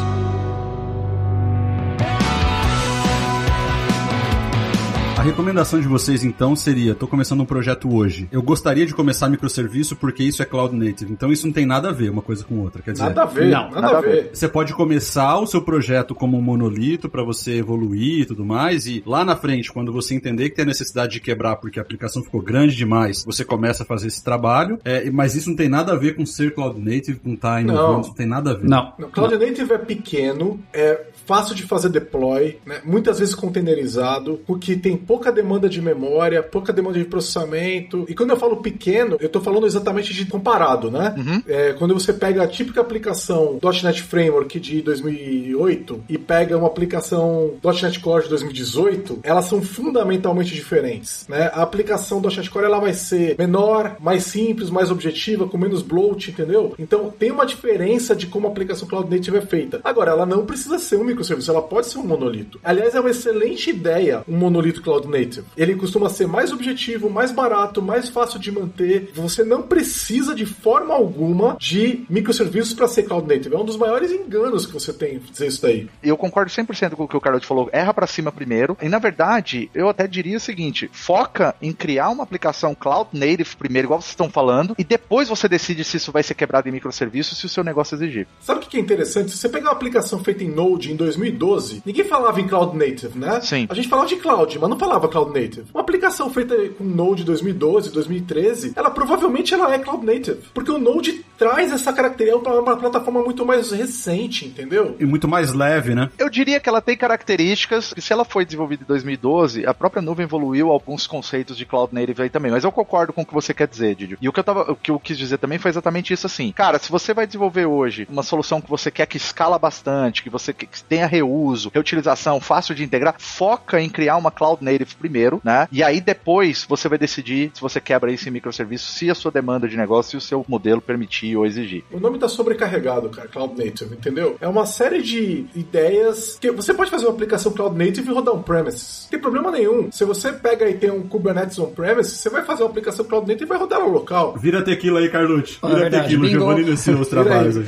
Recomendação 5.24 5.80
de 5.80 5.88
vocês 5.88 6.24
então 6.24 6.54
seria: 6.56 6.94
tô 6.94 7.08
começando 7.08 7.40
um 7.40 7.46
projeto 7.46 7.94
hoje. 7.94 8.28
Eu 8.32 8.42
gostaria 8.42 8.86
de 8.86 8.94
começar 8.94 9.30
microserviço 9.30 9.96
porque 9.96 10.22
isso 10.22 10.42
é 10.42 10.46
cloud 10.46 10.76
native. 10.76 11.12
Então 11.12 11.32
isso 11.32 11.48
não 11.48 11.54
tem 11.54 11.66
nada 11.66 11.90
a 11.90 11.92
ver 11.92 12.10
uma 12.10 12.22
coisa 12.22 12.44
com 12.44 12.60
outra. 12.60 12.82
Quer 12.82 12.92
dizer, 12.92 13.06
Nada 13.06 13.24
a 13.24 13.26
ver, 13.26 13.46
Não, 13.46 13.70
nada, 13.70 13.82
nada 13.82 13.98
a 14.00 14.02
ver. 14.02 14.32
Você 14.34 14.50
pode 14.50 14.74
começar 14.74 15.40
o 15.40 15.48
seu 15.48 15.62
projeto 15.62 16.14
como 16.14 16.38
um 16.38 16.42
monolito 16.42 17.10
para 17.10 17.24
você 17.24 17.54
evoluir 17.54 18.22
e 18.22 18.26
tudo 18.26 18.44
mais, 18.44 18.86
e 18.86 19.02
lá 19.06 19.24
na 19.24 19.36
frente, 19.36 19.72
quando 19.72 19.94
você 19.94 20.14
entender 20.14 20.50
que 20.50 20.56
tem 20.56 20.64
a 20.64 20.68
necessidade 20.68 21.14
de 21.14 21.20
quebrar 21.22 21.56
porque 21.56 21.80
a 21.80 21.82
aplicação 21.82 22.22
ficou 22.22 22.42
grande 22.42 22.76
demais, 22.76 23.24
você 23.24 23.46
começa 23.46 23.84
a 23.84 23.86
fazer 23.86 24.08
esse 24.08 24.24
trabalho. 24.24 24.78
É, 24.84 25.10
mas 25.10 25.36
isso 25.36 25.50
não 25.50 25.56
tem 25.56 25.70
nada 25.70 25.94
a 25.94 25.96
ver 25.96 26.16
com 26.16 26.26
ser 26.26 26.54
cloud 26.54 26.80
native, 26.80 27.20
com 27.20 27.34
estar 27.34 27.62
inovando, 27.62 27.92
Não. 27.92 28.02
não 28.02 28.14
tem 28.14 28.28
nada 28.28 28.52
a 28.52 28.54
ver. 28.56 28.68
Não. 28.68 28.94
Não, 29.00 29.10
Cloud 29.10 29.38
Native 29.38 29.74
é 29.74 29.78
pequeno, 29.78 30.60
é 30.74 31.06
fácil 31.26 31.56
de 31.56 31.64
fazer 31.64 31.90
deploy, 31.90 32.58
né? 32.66 32.82
muitas 32.84 33.20
vezes 33.20 33.36
containerizado, 33.36 34.40
porque 34.46 34.76
tem 34.76 34.98
pouca 34.98 35.32
demanda 35.32 35.70
de 35.70 35.82
memória, 35.82 36.42
pouca 36.44 36.74
demanda 36.74 37.00
de 37.00 37.06
processamento. 37.06 38.06
E 38.08 38.16
quando 38.16 38.32
eu 38.32 38.38
falo 38.38 38.58
pequeno, 38.58 39.18
eu 39.20 39.28
estou 39.28 39.42
falando 39.42 39.66
exatamente 39.66 40.14
de 40.14 40.26
comparado, 40.26 40.90
né? 40.92 41.16
É, 41.48 41.74
quando 41.74 41.94
você 41.94 42.14
pega 42.14 42.44
a 42.44 42.48
típica 42.48 42.82
aplicação 42.82 43.60
.NET 43.84 44.04
Framework 44.04 44.60
de 44.60 44.82
2008 44.82 46.04
e 46.10 46.18
pega 46.18 46.58
uma 46.58 46.68
aplicação 46.68 47.54
.NET 47.64 48.00
Core 48.00 48.24
de 48.24 48.30
2018, 48.30 49.20
elas 49.24 49.46
são 49.46 49.62
fundamentalmente 49.62 50.54
diferentes, 50.54 51.26
né? 51.28 51.50
A 51.54 51.62
aplicação 51.62 52.22
.NET 52.22 52.50
Core 52.50 52.66
ela 52.66 52.80
vai 52.80 52.94
ser 52.94 53.36
menor, 53.38 53.98
mais 54.00 54.24
simples, 54.26 54.70
mais 54.70 54.92
objetiva, 54.92 55.48
com 55.48 55.58
menos 55.58 55.82
bloat, 55.82 56.30
entendeu? 56.30 56.74
Então 56.78 57.12
tem 57.18 57.32
uma 57.32 57.46
diferença 57.46 58.16
de 58.16 58.28
como 58.28 58.48
a 58.48 58.52
aplicação 58.52 58.88
Cloud 58.88 59.10
Native 59.10 59.38
é 59.38 59.42
feita. 59.42 59.82
Agora, 59.84 60.12
ela 60.12 60.26
não 60.26 60.46
precisa 60.46 60.78
ser 60.80 60.98
um 60.98 61.04
microserviço, 61.14 61.52
ela 61.52 61.62
pode 61.62 61.88
ser 61.88 61.98
um 61.98 62.04
monolito. 62.06 62.60
Aliás, 62.64 62.96
é 62.96 63.00
uma 63.00 63.10
excelente 63.10 63.70
ideia 63.70 64.24
um 64.28 64.38
monolito 64.38 64.82
Cloud 64.82 65.08
Native. 65.08 65.46
Ele 65.56 65.76
costuma 65.76 66.10
ser 66.10 66.28
mais 66.28 66.52
objetivo, 66.52 67.10
mais 67.10 67.32
barato, 67.32 67.82
mais 67.82 68.10
fácil 68.10 68.40
de 68.40 68.52
manter. 68.52 69.12
Você 69.14 69.44
não 69.44 69.62
precisa 69.62 70.36
de 70.36 70.46
forma 70.46 70.94
alguma 70.94 71.56
de 71.60 72.06
microserviços 72.10 72.74
para 72.74 72.88
ser 72.88 73.04
Cloud 73.04 73.28
Native. 73.28 73.56
É 73.56 73.58
um 73.58 73.66
dos 73.66 73.78
maiores 73.78 74.12
enganos 74.12 74.66
que 74.66 74.74
você 74.74 74.94
tem 74.94 75.20
dizer 75.20 75.48
isso 75.48 75.62
daí. 75.62 75.90
Eu 76.02 76.18
concordo 76.18 76.52
100% 76.52 76.92
com 76.92 77.04
o 77.04 77.08
que 77.08 77.18
o 77.18 77.22
Carlos 77.22 77.46
falou. 77.46 77.70
Erra 77.72 77.94
pra 77.94 78.08
cima 78.08 78.32
primeiro. 78.32 78.78
E 78.82 78.90
na 78.90 79.00
verdade, 79.00 79.70
eu 79.74 79.90
até 79.90 80.08
diria 80.08 80.38
o 80.38 80.40
seguinte: 80.40 80.90
foca 80.92 81.56
em 81.62 81.72
criar 81.72 82.10
uma 82.10 82.24
aplicação 82.24 82.76
cloud 82.76 83.10
native 83.14 83.56
primeiro, 83.58 83.88
igual 83.88 84.02
vocês 84.02 84.12
estão 84.12 84.30
falando, 84.30 84.76
e 84.78 84.84
depois 84.84 85.30
você 85.30 85.48
decide 85.48 85.84
se 85.84 85.98
isso 85.98 86.12
vai 86.12 86.24
ser 86.24 86.34
quebrado 86.34 86.68
em 86.70 86.72
microserviços 86.72 87.38
se 87.38 87.46
o 87.46 87.50
seu 87.50 87.64
negócio 87.64 87.96
exigir. 87.96 88.28
Sabe 88.42 88.64
o 88.64 88.68
que 88.68 88.78
é 88.78 88.80
interessante? 88.80 89.32
Se 89.32 89.38
você 89.38 89.50
pegar 89.50 89.70
uma 89.70 89.76
aplicação 89.76 90.24
feita 90.24 90.44
em 90.44 90.50
Node 90.50 90.92
em 90.92 90.96
2012, 91.04 91.84
ninguém 91.86 92.04
falava 92.04 92.40
em 92.40 92.48
Cloud 92.48 92.78
Native, 92.78 93.18
né? 93.18 93.42
Sim. 93.42 93.68
A 93.70 93.74
gente 93.74 93.88
falava 93.88 94.08
de 94.08 94.16
Cloud, 94.18 94.60
mas 94.60 94.70
não 94.70 94.78
falava 94.78 95.08
Cloud 95.08 95.32
Native. 95.38 95.66
Uma 95.74 95.82
aplicação 95.82 96.30
feita 96.30 96.56
com 96.70 96.84
Node 96.84 97.24
2012, 97.24 97.92
2013, 97.92 98.74
ela 98.76 98.90
provavelmente 98.90 99.54
ela 99.54 99.74
é 99.74 99.80
Cloud 99.80 100.06
Native. 100.06 100.40
Porque 100.54 100.72
o 100.72 100.78
Node 100.78 101.24
traz 101.38 101.72
essa 101.72 101.92
característica 101.92 102.24
para 102.40 102.62
uma 102.62 102.78
plataforma 102.78 103.22
muito 103.22 103.46
mais 103.46 103.72
recente, 103.72 104.46
entendeu? 104.46 104.96
E 105.00 105.06
muito 105.06 105.28
mais 105.28 105.54
leve, 105.54 105.94
né? 105.94 106.10
Eu 106.18 106.30
diria 106.30 106.60
que 106.60 106.70
ela 106.70 106.82
tem 106.82 106.96
características 106.96 107.94
que, 107.94 108.02
se 108.02 108.14
ela 108.14 108.24
foi 108.24 108.46
desenvolvida 108.46 108.84
em 108.84 108.88
2012, 108.88 109.66
a 109.66 109.74
própria 109.74 110.02
nuvem 110.02 110.24
evoluiu 110.24 110.72
alguns 110.72 111.06
conceitos 111.08 111.58
de 111.58 111.66
cloud 111.66 111.94
native 111.94 112.24
aí 112.24 112.30
também. 112.30 112.52
Mas 112.52 112.64
eu 112.64 112.72
concordo 112.72 113.14
com 113.14 113.22
o 113.22 113.26
que 113.26 113.34
você 113.34 113.54
quer 113.54 113.68
dizer, 113.68 113.96
Didio. 113.96 114.18
E 114.22 114.30
o 114.30 114.34
que 114.34 114.40
eu 114.40 114.44
tava, 114.44 114.72
o 114.72 114.76
que 114.76 114.92
eu 114.92 115.00
quis 115.00 115.18
dizer 115.18 115.38
também 115.38 115.60
foi 115.60 115.70
exatamente 115.70 116.14
isso 116.14 116.28
assim. 116.28 116.52
Cara, 116.52 116.80
se 116.80 116.92
você 116.92 117.14
vai 117.14 117.26
desenvolver 117.26 117.66
hoje 117.66 118.08
uma 118.10 118.24
solução 118.24 118.62
que 118.62 118.70
você 118.70 118.90
quer 118.90 119.06
que 119.06 119.18
escala 119.18 119.60
bastante, 119.60 120.24
que 120.24 120.30
você 120.30 120.54
quer 120.54 120.68
que 120.68 120.84
tenha 120.94 121.08
reuso, 121.08 121.72
reutilização, 121.74 122.40
fácil 122.40 122.76
de 122.76 122.84
integrar, 122.84 123.16
foca 123.18 123.82
em 123.82 123.90
criar 123.90 124.16
uma 124.16 124.30
cloud 124.30 124.64
native 124.64 124.94
primeiro, 124.94 125.42
né? 125.44 125.68
E 125.72 125.82
aí 125.82 126.00
depois 126.00 126.68
você 126.70 126.88
vai 126.88 127.00
decidir 127.00 127.50
se 127.52 127.62
você 127.62 127.82
quebra 127.82 128.12
isso 128.12 128.30
em 128.30 128.32
microserviços, 128.32 128.94
se 128.96 129.10
a 129.10 129.16
sua 129.16 129.32
demanda 129.32 129.68
de 129.68 129.76
negócio, 129.76 130.12
se 130.12 130.18
o 130.18 130.22
seu 130.22 130.46
modelo 130.48 130.80
permitir 130.80 131.36
ou 131.36 131.48
exigir. 131.48 131.84
O 131.92 132.00
nome 132.00 132.20
tá 132.20 132.28
sobrecarregado, 132.28 133.10
cara, 133.10 133.28
Cloud 133.28 133.58
Native, 133.58 133.96
entendeu? 133.96 134.38
É 134.40 134.48
uma 134.48 134.68
série 134.68 135.02
de 135.02 135.48
ideias 135.56 136.38
que 136.40 136.52
você 136.52 136.76
pode 136.76 136.92
fazer 136.92 137.08
uma 137.08 137.14
aplicação 137.14 137.52
Cloud 137.52 137.76
Native 137.76 138.08
e 138.08 138.14
rodar 138.14 138.36
on-premises. 138.36 139.02
Não 139.06 139.10
tem 139.10 139.20
problema 139.20 139.50
nenhum. 139.50 139.92
Se 139.92 140.06
você 140.06 140.32
pega 140.32 140.70
e 140.70 140.76
tem 140.76 140.92
um 140.92 141.08
Kubernetes 141.08 141.58
on-premises, 141.58 142.20
você 142.20 142.30
vai 142.30 142.44
fazer 142.44 142.62
uma 142.62 142.70
aplicação 142.70 143.04
Cloud 143.04 143.28
Native 143.28 143.46
e 143.46 143.48
vai 143.48 143.58
rodar 143.58 143.80
no 143.80 143.90
local. 143.90 144.36
Vira 144.38 144.62
tequila 144.62 145.00
aí, 145.00 145.10
Carlucci. 145.10 145.58
Ah, 145.64 145.70
Vira 145.70 145.80
verdade, 145.80 146.10
tequila. 146.10 146.30
Giovanni 146.30 146.62
iniciou 146.62 147.00
os 147.00 147.08
trabalhos 147.08 147.58
aí. 147.58 147.66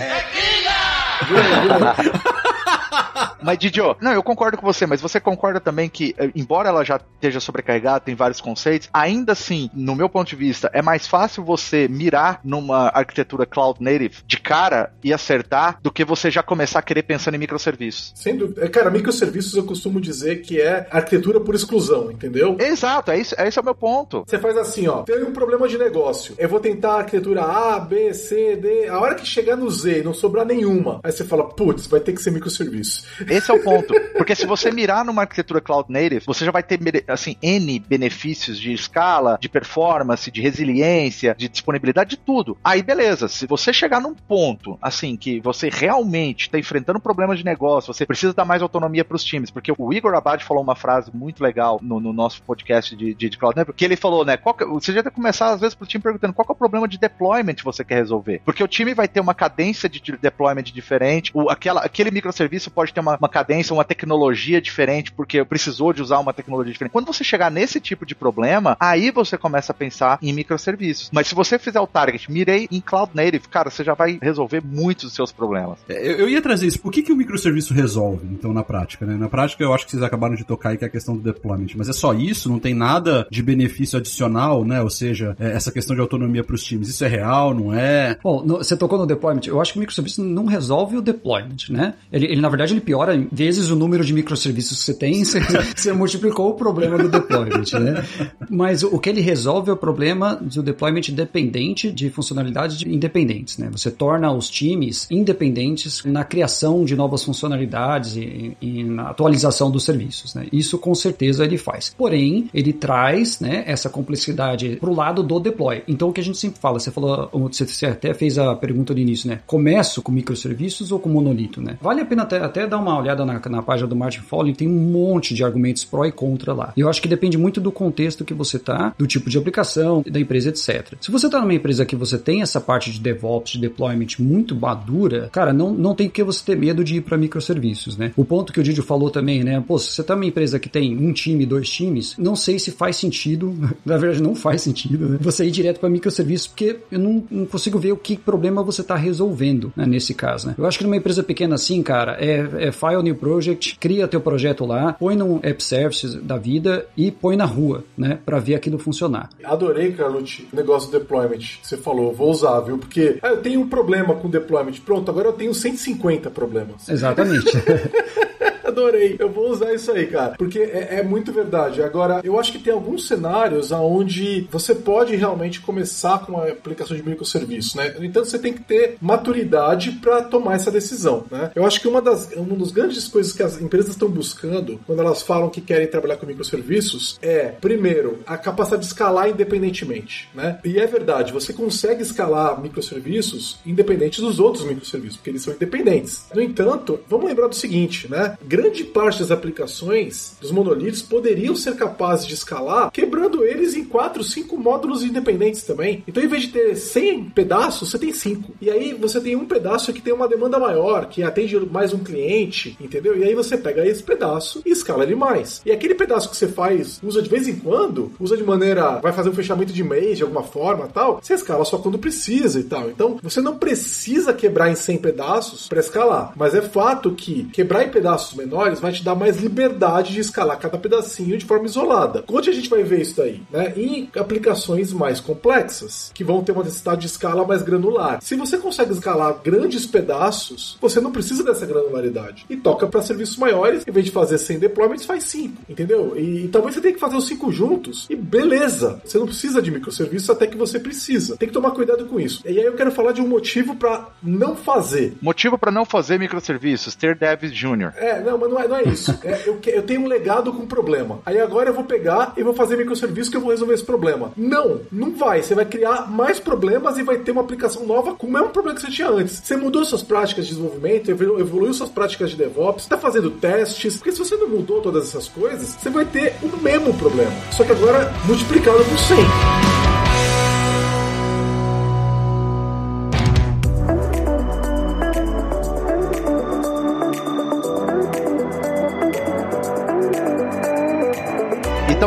Mas, 3.46 3.60
Didio, 3.60 3.96
não, 4.02 4.12
eu 4.12 4.24
concordo 4.24 4.58
com 4.58 4.66
você, 4.66 4.88
mas 4.88 5.00
você 5.00 5.20
concorda 5.20 5.60
também 5.60 5.88
que, 5.88 6.16
eh, 6.18 6.32
embora 6.36 6.70
ela 6.70 6.84
já 6.84 7.00
esteja 7.14 7.40
sobrecarregada, 7.40 8.00
tem 8.00 8.16
vários 8.16 8.42
conceitos, 8.42 8.90
ainda 8.92 9.34
assim, 9.34 9.70
no 9.72 9.96
meu 9.96 10.10
ponto 10.10 10.28
de 10.28 10.36
vista, 10.36 10.68
é 10.74 10.82
mais 10.82 11.06
fácil 11.06 11.44
você 11.44 11.88
mirar 11.88 12.40
numa 12.44 12.88
arquitetura 12.88 13.46
cloud 13.46 13.84
native 13.84 14.24
de 14.26 14.40
cara 14.40 14.92
e 15.04 15.14
acertar 15.14 15.78
do 15.80 15.92
que 15.92 16.04
você 16.04 16.32
já 16.32 16.42
começar 16.42 16.80
a 16.80 16.82
querer 16.82 17.04
pensando 17.04 17.36
em 17.36 17.38
microserviços. 17.38 18.14
Sem 18.16 18.36
dúvida. 18.36 18.66
É, 18.66 18.68
Cara, 18.68 18.90
microserviços 18.90 19.56
eu 19.56 19.64
costumo 19.64 20.02
dizer 20.02 20.42
que 20.42 20.60
é 20.60 20.88
arquitetura 20.90 21.40
por 21.40 21.54
exclusão, 21.54 22.12
entendeu? 22.12 22.58
Exato, 22.60 23.12
é 23.12 23.20
isso, 23.20 23.36
esse 23.38 23.60
é 23.60 23.62
o 23.62 23.66
meu 23.66 23.76
ponto. 23.76 24.24
Você 24.26 24.40
faz 24.40 24.58
assim, 24.58 24.88
ó. 24.88 25.04
Tem 25.04 25.24
um 25.24 25.32
problema 25.32 25.68
de 25.68 25.78
negócio. 25.78 26.34
Eu 26.40 26.50
vou 26.50 26.60
tentar 26.60 26.94
a 26.94 26.98
arquitetura 26.98 27.44
A, 27.44 27.80
B, 27.80 28.12
C, 28.12 28.56
D. 28.56 28.88
A 28.88 29.00
hora 29.00 29.14
que 29.14 29.26
chegar 29.26 29.56
no 29.56 29.70
Z 29.70 30.00
e 30.00 30.04
não 30.04 30.16
sobrar 30.16 30.48
nenhuma, 30.48 31.00
aí 31.04 31.12
você 31.12 31.24
fala, 31.24 31.48
putz, 31.48 31.86
vai 31.86 32.00
ter 32.00 32.14
que 32.14 32.22
ser 32.22 32.32
microserviço. 32.32 33.06
Esse 33.36 33.52
é 33.52 33.54
o 33.54 33.62
ponto. 33.62 33.94
Porque 34.18 34.36
se 34.36 34.46
você 34.46 34.72
mirar 34.72 35.04
numa 35.04 35.24
arquitetura 35.24 35.60
cloud 35.60 35.92
native, 35.92 36.24
você 36.26 36.46
já 36.46 36.52
vai 36.52 36.64
ter, 36.64 36.80
assim, 37.08 37.36
N 37.42 37.80
benefícios 37.80 38.60
de 38.60 38.72
escala, 38.72 39.38
de 39.40 39.50
performance, 39.50 40.32
de 40.32 40.42
resiliência, 40.42 41.36
de 41.38 41.50
disponibilidade, 41.50 42.12
de 42.12 42.18
tudo. 42.18 42.58
Aí, 42.64 42.82
beleza. 42.82 43.28
Se 43.28 43.46
você 43.46 43.74
chegar 43.74 44.00
num 44.00 44.16
ponto, 44.16 44.78
assim, 44.82 45.18
que 45.18 45.40
você 45.42 45.70
realmente 45.70 46.44
está 46.44 46.58
enfrentando 46.58 47.00
problemas 47.00 47.38
de 47.38 47.46
negócio, 47.46 47.94
você 47.94 48.06
precisa 48.06 48.34
dar 48.34 48.46
mais 48.46 48.62
autonomia 48.62 49.04
para 49.04 49.16
os 49.16 49.24
times, 49.24 49.52
porque 49.52 49.74
o 49.78 49.94
Igor 49.94 50.14
Abad 50.16 50.44
falou 50.44 50.64
uma 50.64 50.76
frase 50.76 51.12
muito 51.14 51.44
legal 51.44 51.80
no, 51.82 52.00
no 52.00 52.14
nosso 52.14 52.42
podcast 52.42 52.96
de, 52.96 53.14
de, 53.14 53.30
de 53.30 53.38
cloud 53.38 53.56
native, 53.56 53.76
que 53.76 53.86
ele 53.86 53.96
falou, 53.96 54.24
né, 54.24 54.38
que, 54.38 54.66
você 54.66 54.94
já 54.94 55.04
tem 55.04 55.12
que 55.12 55.16
começar, 55.16 55.52
às 55.52 55.60
vezes, 55.60 55.76
pro 55.76 55.86
time 55.86 56.02
perguntando 56.02 56.34
qual 56.34 56.46
é 56.48 56.52
o 56.52 56.56
problema 56.56 56.88
de 56.88 56.98
deployment 56.98 57.56
que 57.56 57.66
você 57.66 57.84
quer 57.84 57.96
resolver. 57.96 58.42
Porque 58.46 58.64
o 58.64 58.68
time 58.68 58.94
vai 58.94 59.08
ter 59.08 59.20
uma 59.20 59.34
cadência 59.34 59.90
de 59.90 60.02
deployment 60.18 60.64
diferente, 60.64 61.32
o, 61.34 61.50
aquela, 61.50 61.82
aquele 61.82 62.12
microserviço 62.12 62.72
pode 62.72 62.94
ter 62.94 63.00
uma, 63.00 63.15
uma 63.20 63.30
cadência, 63.30 63.74
uma 63.74 63.84
tecnologia 63.84 64.62
diferente, 64.62 65.12
porque 65.12 65.44
precisou 65.44 65.94
de 65.94 66.02
usar 66.02 66.20
uma 66.20 66.34
tecnologia 66.34 66.72
diferente. 66.72 66.92
Quando 66.94 67.06
você 67.08 67.24
chegar 67.24 67.50
nesse 67.52 67.80
tipo 67.80 68.06
de 68.06 68.16
problema, 68.16 68.76
aí 68.80 69.12
você 69.12 69.38
começa 69.38 69.72
a 69.72 69.76
pensar 69.76 70.18
em 70.22 70.34
microserviços. 70.34 71.10
Mas 71.12 71.28
se 71.28 71.36
você 71.36 71.58
fizer 71.60 71.80
o 71.80 71.88
target, 71.88 72.32
mirei 72.32 72.68
em 72.72 72.80
cloud 72.82 73.12
native, 73.14 73.48
cara, 73.48 73.70
você 73.70 73.84
já 73.84 73.94
vai 73.94 74.18
resolver 74.22 74.62
muitos 74.64 75.06
dos 75.06 75.14
seus 75.14 75.32
problemas. 75.32 75.80
É, 75.90 75.96
Eu, 76.12 76.20
eu 76.20 76.30
ia 76.30 76.42
trazer 76.42 76.68
isso. 76.68 76.80
O 76.84 76.90
que, 76.90 77.02
que 77.02 77.12
o 77.12 77.16
microserviço 77.16 77.74
resolve, 77.74 78.28
então, 78.32 78.54
na 78.54 78.64
prática, 78.64 79.06
né? 79.06 79.16
Na 79.16 79.30
prática, 79.30 79.64
eu 79.64 79.74
acho 79.74 79.86
que 79.86 79.92
vocês 79.92 80.04
acabaram 80.04 80.36
de 80.36 80.44
tocar 80.44 80.70
aí 80.70 80.78
que 80.78 80.84
é 80.84 80.88
a 80.88 80.92
questão 80.92 81.16
do 81.16 81.22
deployment. 81.24 81.68
Mas 81.76 81.90
é 81.90 81.94
só 81.94 82.14
isso? 82.14 82.50
Não 82.50 82.60
tem 82.60 82.74
nada 82.74 83.28
de 83.30 83.42
benefício 83.44 83.98
adicional, 83.98 84.64
né? 84.66 84.82
Ou 84.82 84.90
seja, 84.90 85.36
é, 85.40 85.52
essa 85.52 85.72
questão 85.72 85.96
de 85.96 86.02
autonomia 86.02 86.44
para 86.44 86.56
os 86.56 86.64
times. 86.64 86.88
Isso 86.90 87.04
é 87.04 87.08
real, 87.08 87.54
não 87.54 87.74
é? 87.74 88.18
Bom, 88.24 88.44
no- 88.44 88.58
você 88.58 88.76
tocou 88.78 88.98
no 88.98 89.06
deployment. 89.06 89.42
Eu 89.48 89.62
acho 89.62 89.74
que 89.74 89.80
o 89.80 89.82
microserviço 89.82 90.24
não 90.24 90.46
resolve 90.46 90.98
o 90.98 91.02
deployment, 91.02 91.70
né? 91.70 91.94
Ele, 92.12 92.26
ele, 92.26 92.42
na 92.42 92.50
verdade, 92.50 92.74
ele 92.74 92.82
piora 92.82 93.05
em 93.14 93.28
vezes 93.32 93.70
o 93.70 93.76
número 93.76 94.04
de 94.06 94.14
microserviços 94.14 94.80
que 94.80 94.86
você 94.86 94.94
tem, 94.94 95.24
você, 95.24 95.40
você 95.76 95.92
multiplicou 95.92 96.50
o 96.50 96.54
problema 96.54 96.98
do 96.98 97.10
deployment, 97.10 97.80
né? 97.80 98.04
Mas 98.50 98.84
o 98.84 98.98
que 99.00 99.10
ele 99.10 99.22
resolve 99.22 99.70
é 99.70 99.74
o 99.74 99.78
problema 99.78 100.36
do 100.36 100.64
deployment 100.64 101.02
dependente 101.12 101.92
de 101.92 102.10
funcionalidades 102.10 102.78
de- 102.78 102.90
independentes, 102.90 103.58
né? 103.58 103.70
Você 103.72 103.92
torna 103.92 104.32
os 104.32 104.50
times 104.50 105.08
independentes 105.12 106.04
na 106.06 106.24
criação 106.24 106.86
de 106.86 106.96
novas 106.96 107.24
funcionalidades 107.24 108.16
e, 108.16 108.56
e 108.62 108.84
na 108.84 109.10
atualização 109.10 109.70
dos 109.70 109.84
serviços, 109.84 110.34
né? 110.34 110.48
Isso 110.52 110.78
com 110.78 110.96
certeza 110.96 111.44
ele 111.44 111.58
faz. 111.58 111.94
Porém, 111.98 112.50
ele 112.54 112.72
traz, 112.74 113.40
né, 113.40 113.64
essa 113.68 113.90
complexidade 113.90 114.78
pro 114.80 114.94
lado 114.94 115.22
do 115.22 115.40
deploy. 115.40 115.84
Então, 115.88 116.10
o 116.10 116.14
que 116.14 116.22
a 116.22 116.24
gente 116.24 116.38
sempre 116.38 116.60
fala, 116.60 116.80
você 116.80 116.92
falou, 116.92 117.30
você 117.34 117.66
você 117.66 117.86
até 117.88 118.14
fez 118.14 118.38
a 118.38 118.56
pergunta 118.56 118.94
no 118.94 119.00
início, 119.00 119.30
né? 119.30 119.40
Começo 119.46 120.02
com 120.02 120.12
microserviços 120.12 120.92
ou 120.92 121.00
com 121.00 121.10
monolito, 121.10 121.62
né? 121.62 121.78
Vale 121.82 122.02
a 122.02 122.06
pena 122.06 122.24
até, 122.24 122.38
até 122.38 122.68
dar 122.68 122.78
uma 122.78 122.95
olhada 122.98 123.26
na, 123.26 123.42
na 123.50 123.62
página 123.62 123.88
do 123.88 123.96
Martin 123.96 124.20
Fowler, 124.20 124.56
tem 124.56 124.68
um 124.68 124.92
monte 124.92 125.34
de 125.34 125.44
argumentos 125.44 125.84
pró 125.84 126.06
e 126.06 126.12
contra 126.12 126.54
lá. 126.54 126.74
E 126.76 126.82
eu 126.82 126.90
acho 126.90 127.02
que 127.02 127.08
depende 127.08 127.38
muito 127.38 127.60
do 127.62 127.72
contexto 127.72 128.26
que 128.26 128.34
você 128.34 128.58
tá, 128.60 128.94
do 128.98 129.08
tipo 129.08 129.30
de 129.30 129.38
aplicação, 129.38 130.04
da 130.08 130.20
empresa, 130.20 130.50
etc. 130.50 130.94
Se 131.02 131.12
você 131.12 131.30
tá 131.30 131.40
numa 131.42 131.54
empresa 131.54 131.86
que 131.86 131.96
você 131.96 132.18
tem 132.18 132.42
essa 132.42 132.60
parte 132.60 132.92
de 132.92 133.00
DevOps, 133.00 133.54
de 133.54 133.60
deployment 133.60 134.08
muito 134.20 134.56
madura, 134.56 135.30
cara, 135.32 135.54
não, 135.54 135.74
não 135.74 135.96
tem 135.96 136.10
que 136.10 136.24
você 136.24 136.44
ter 136.46 136.58
medo 136.58 136.84
de 136.84 136.98
ir 136.98 137.02
para 137.02 137.18
microserviços, 137.18 137.98
né? 137.98 138.12
O 138.16 138.26
ponto 138.26 138.52
que 138.52 138.60
o 138.60 138.64
Didio 138.64 138.84
falou 138.84 139.10
também, 139.10 139.44
né? 139.44 139.64
Pô, 139.66 139.78
se 139.78 139.92
você 139.92 140.04
tá 140.04 140.16
numa 140.16 140.26
empresa 140.26 140.60
que 140.60 140.70
tem 140.70 140.98
um 140.98 141.12
time, 141.14 141.46
dois 141.46 141.70
times, 141.70 142.16
não 142.18 142.36
sei 142.36 142.60
se 142.60 142.72
faz 142.72 142.96
sentido, 142.96 143.56
na 143.86 143.98
verdade 143.98 144.22
não 144.22 144.36
faz 144.36 144.62
sentido, 144.62 145.10
né? 145.10 145.18
Você 145.22 145.46
ir 145.46 145.52
direto 145.52 145.80
para 145.80 145.90
microserviços, 145.90 146.48
porque 146.48 146.78
eu 146.92 147.00
não, 147.00 147.24
não 147.30 147.46
consigo 147.46 147.80
ver 147.80 147.92
o 147.92 147.98
que 147.98 148.18
problema 148.18 148.64
você 148.64 148.84
tá 148.84 148.96
resolvendo, 148.96 149.72
né, 149.76 149.86
nesse 149.86 150.14
caso, 150.14 150.48
né? 150.48 150.56
Eu 150.58 150.66
acho 150.66 150.78
que 150.78 150.84
numa 150.84 150.98
empresa 150.98 151.24
pequena 151.24 151.56
assim, 151.56 151.82
cara, 151.82 152.18
é, 152.20 152.68
é 152.68 152.72
file 152.86 153.02
new 153.02 153.16
project, 153.16 153.78
cria 153.80 154.08
teu 154.08 154.22
projeto 154.22 154.64
lá, 154.64 154.94
põe 154.94 155.16
num 155.16 155.40
app 155.42 155.64
services 155.64 156.14
da 156.16 156.38
vida 156.38 156.86
e 156.96 157.12
põe 157.12 157.36
na 157.36 157.46
rua, 157.46 157.84
né, 157.98 158.20
para 158.24 158.40
ver 158.40 158.54
aquilo 158.54 158.78
funcionar. 158.78 159.30
Adorei, 159.44 159.92
Carlucci, 159.94 160.48
o 160.54 160.56
negócio 160.56 160.92
do 160.92 161.00
deployment. 161.00 161.38
que 161.38 161.60
Você 161.64 161.78
falou, 161.78 162.14
vou 162.14 162.30
usar, 162.30 162.60
viu? 162.60 162.78
Porque 162.78 163.18
ah, 163.24 163.30
eu 163.30 163.38
tenho 163.38 163.62
um 163.62 163.68
problema 163.68 164.14
com 164.14 164.30
deployment. 164.30 164.74
Pronto, 164.86 165.10
agora 165.10 165.30
eu 165.30 165.34
tenho 165.34 165.54
150 165.54 166.30
problemas. 166.30 166.88
Exatamente. 166.88 167.52
Adorei. 168.76 169.16
Eu 169.18 169.30
vou 169.30 169.50
usar 169.50 169.74
isso 169.74 169.90
aí, 169.92 170.06
cara. 170.08 170.36
Porque 170.38 170.60
é, 170.60 171.00
é 171.00 171.04
muito 171.04 171.32
verdade. 171.32 171.82
Agora, 171.82 172.20
eu 172.24 172.38
acho 172.38 172.52
que 172.52 172.60
tem 172.60 172.74
alguns 172.74 173.08
cenários 173.08 173.72
onde 173.72 174.48
você 174.52 174.76
pode 174.76 175.16
realmente 175.16 175.62
começar 175.62 176.20
com 176.20 176.38
a 176.38 176.50
aplicação 176.50 176.96
de 176.96 177.08
microserviço, 177.08 177.78
né? 177.78 177.96
No 177.98 178.04
entanto, 178.04 178.28
você 178.28 178.38
tem 178.38 178.54
que 178.54 178.62
ter 178.62 178.98
maturidade 179.02 179.94
para 179.94 180.22
tomar 180.24 180.56
essa 180.56 180.70
decisão, 180.70 181.26
né? 181.32 181.52
Eu 181.56 181.66
acho 181.66 181.80
que 181.80 181.88
uma 181.88 182.02
das, 182.02 182.32
uma 182.36 182.56
das 182.58 182.72
grandes 182.72 183.08
coisas 183.08 183.32
que 183.32 183.42
as 183.42 183.62
empresas 183.62 183.92
estão 183.92 184.10
buscando 184.10 184.80
quando 184.86 185.00
elas 185.00 185.22
falam 185.22 185.50
que 185.50 185.62
querem 185.62 185.88
trabalhar 185.88 186.18
com 186.18 186.26
microserviços 186.26 187.18
é, 187.22 187.54
primeiro, 187.62 188.20
a 188.26 188.38
capacidade 188.38 188.82
de 188.82 188.88
escalar 188.88 189.30
independentemente, 189.30 190.30
né? 190.34 190.60
E 190.66 190.78
é 190.78 190.86
verdade, 190.86 191.32
você 191.32 191.54
consegue 191.54 192.02
escalar 192.02 192.62
microserviços 192.62 193.60
independente 193.66 194.20
dos 194.20 194.40
outros 194.40 194.66
microserviços, 194.66 195.18
porque 195.18 195.30
eles 195.30 195.44
são 195.44 195.54
independentes. 195.54 196.26
No 196.34 196.42
entanto, 196.42 197.00
vamos 197.08 197.28
lembrar 197.28 197.48
do 197.48 197.56
seguinte, 197.56 198.10
né? 198.10 198.38
Grande 198.44 198.65
parte 198.86 199.20
das 199.20 199.32
aplicações 199.32 200.38
dos 200.40 200.52
monolitos 200.52 201.02
poderiam 201.02 201.56
ser 201.56 201.76
capazes 201.76 202.26
de 202.26 202.34
escalar 202.34 202.92
quebrando 202.92 203.44
eles 203.44 203.76
em 203.76 203.84
4, 203.84 204.24
5 204.24 204.58
módulos 204.58 205.04
independentes 205.04 205.64
também. 205.64 206.04
Então, 206.08 206.24
em 206.24 206.28
vez 206.28 206.44
de 206.44 206.50
ter 206.50 206.76
100 206.76 207.26
pedaços, 207.26 207.90
você 207.90 208.00
tem 208.00 208.14
5. 208.14 208.54
E 208.62 208.70
aí 208.70 208.94
você 208.94 209.20
tem 209.20 209.36
um 209.36 209.46
pedaço 209.46 209.92
que 209.94 210.02
tem 210.02 210.14
uma 210.14 210.28
demanda 210.28 210.60
maior, 210.60 211.08
que 211.08 211.24
atende 211.24 211.60
mais 211.60 211.94
um 211.94 212.00
cliente, 212.00 212.78
entendeu? 212.80 213.18
E 213.18 213.24
aí 213.24 213.34
você 213.34 213.58
pega 213.58 213.86
esse 213.86 214.04
pedaço 214.04 214.62
e 214.66 214.72
escala 214.72 215.04
ele 215.04 215.16
mais. 215.16 215.62
E 215.66 215.72
aquele 215.72 215.96
pedaço 215.96 216.30
que 216.30 216.38
você 216.38 216.48
faz, 216.48 217.00
usa 217.04 217.22
de 217.22 217.30
vez 217.30 217.48
em 217.48 217.56
quando, 217.56 218.12
usa 218.20 218.38
de 218.38 218.44
maneira, 218.44 219.00
vai 219.00 219.14
fazer 219.14 219.30
um 219.30 219.34
fechamento 219.34 219.74
de 219.74 219.84
mês 219.84 220.18
de 220.18 220.24
alguma 220.24 220.44
forma, 220.44 220.88
tal, 220.88 221.20
você 221.22 221.34
escala 221.34 221.66
só 221.66 221.78
quando 221.78 221.98
precisa 221.98 222.60
e 222.60 222.64
tal. 222.64 222.90
Então, 222.90 223.18
você 223.22 223.42
não 223.42 223.58
precisa 223.58 224.34
quebrar 224.34 224.72
em 224.72 224.76
100 224.76 224.98
pedaços 224.98 225.68
para 225.68 225.80
escalar, 225.80 226.34
mas 226.36 226.56
é 226.56 226.62
fato 226.62 227.12
que 227.12 227.46
quebrar 227.46 227.84
em 227.84 227.90
pedaços 227.90 228.36
menores 228.36 228.55
vai 228.56 228.92
te 228.92 229.04
dar 229.04 229.16
mais 229.16 229.38
liberdade 229.38 230.14
de 230.14 230.20
escalar 230.20 230.60
cada 230.60 230.78
pedacinho 230.78 231.38
de 231.38 231.46
forma 231.46 231.66
isolada. 231.66 232.24
Onde 232.28 232.50
a 232.50 232.54
gente 232.54 232.70
vai 232.70 232.84
ver 232.84 233.02
isso 233.02 233.18
daí? 233.18 233.42
Né? 233.52 233.74
Em 233.76 234.10
aplicações 234.16 234.94
mais 234.94 235.20
complexas, 235.20 236.12
que 236.14 236.24
vão 236.24 236.44
ter 236.44 236.52
uma 236.52 236.64
necessidade 236.64 237.02
de 237.02 237.08
escala 237.08 237.46
mais 237.46 237.62
granular. 237.62 238.20
Se 238.22 238.36
você 238.36 238.58
consegue 238.58 238.94
escalar 238.94 239.40
grandes 239.44 239.86
pedaços, 239.86 240.78
você 240.80 241.00
não 241.00 241.12
precisa 241.12 241.44
dessa 241.44 241.66
granularidade. 241.66 242.46
E 242.50 242.56
toca 242.56 242.88
para 242.88 243.02
serviços 243.02 243.38
maiores, 243.38 243.84
em 243.88 243.92
vez 243.92 244.06
de 244.06 244.12
fazer 244.12 244.38
100 244.38 244.60
deployments, 244.60 245.06
faz 245.06 245.24
5, 245.26 245.64
entendeu? 245.70 246.14
E, 246.18 246.46
e 246.46 246.48
talvez 246.48 246.76
você 246.76 246.82
tenha 246.82 246.94
que 246.94 247.00
fazer 247.00 247.16
os 247.16 247.28
5 247.28 247.52
juntos, 247.52 248.06
e 248.10 248.16
beleza, 248.16 249.02
você 249.04 249.18
não 249.18 249.26
precisa 249.26 249.62
de 249.62 249.72
microserviços 249.72 250.30
até 250.30 250.48
que 250.48 250.58
você 250.58 250.80
precisa. 250.80 251.38
Tem 251.38 251.48
que 251.48 251.54
tomar 251.54 251.72
cuidado 251.72 252.06
com 252.06 252.20
isso. 252.20 252.42
E 252.46 252.60
aí 252.60 252.66
eu 252.66 252.74
quero 252.74 252.92
falar 252.92 253.12
de 253.12 253.22
um 253.22 253.28
motivo 253.28 253.76
para 253.76 254.08
não 254.22 254.56
fazer. 254.56 255.18
Motivo 255.22 255.58
para 255.58 255.72
não 255.72 255.86
fazer 255.86 256.20
microserviços, 256.20 256.96
ter 256.96 257.16
devs 257.16 257.54
júnior. 257.54 257.94
É, 257.98 258.22
não, 258.22 258.38
mas 258.48 258.52
não 258.54 258.60
é, 258.62 258.68
não 258.68 258.76
é 258.78 258.84
isso. 258.84 259.14
É, 259.26 259.42
eu, 259.46 259.58
eu 259.66 259.84
tenho 259.84 260.02
um 260.02 260.08
legado 260.08 260.52
com 260.54 260.66
problema. 260.68 261.20
Aí 261.26 261.40
agora 261.40 261.70
eu 261.70 261.74
vou 261.74 261.84
pegar 261.84 262.34
e 262.38 262.44
vou 262.44 262.54
fazer 262.54 262.78
microserviço 262.78 263.32
que 263.32 263.38
eu 263.38 263.42
vou 263.42 263.50
resolver 263.52 263.74
esse 263.74 263.84
problema. 263.84 264.32
Não, 264.38 264.82
não 264.92 265.12
vai. 265.16 265.42
Você 265.42 265.56
vai 265.56 265.66
criar 265.66 266.12
mais 266.12 266.40
problemas 266.40 266.98
e 266.98 267.04
vai 267.04 267.18
ter 267.18 267.32
uma 267.32 267.42
aplicação 267.42 267.86
nova 267.86 268.14
com 268.14 268.28
o 268.28 268.32
mesmo 268.32 268.50
problema 268.50 268.76
que 268.76 268.86
você 268.86 268.92
tinha 268.92 269.10
antes. 269.10 269.42
Você 269.44 269.56
mudou 269.58 269.84
suas 269.86 270.04
práticas 270.04 270.46
de 270.46 270.52
desenvolvimento, 270.56 271.10
evolu- 271.10 271.40
evoluiu 271.40 271.74
suas 271.74 271.90
práticas 271.90 272.30
de 272.32 272.36
DevOps, 272.38 272.84
está 272.84 272.98
fazendo 272.98 273.32
testes. 273.32 273.96
Porque 273.98 274.12
se 274.12 274.20
você 274.20 274.36
não 274.36 274.48
mudou 274.50 274.82
todas 274.82 275.08
essas 275.08 275.28
coisas, 275.28 275.70
você 275.70 275.90
vai 275.90 276.06
ter 276.06 276.34
o 276.44 276.58
mesmo 276.62 276.94
problema. 276.96 277.32
Só 277.52 277.64
que 277.64 277.72
agora 277.72 278.14
multiplicado 278.28 278.84
por 278.86 278.98
100. 279.00 279.85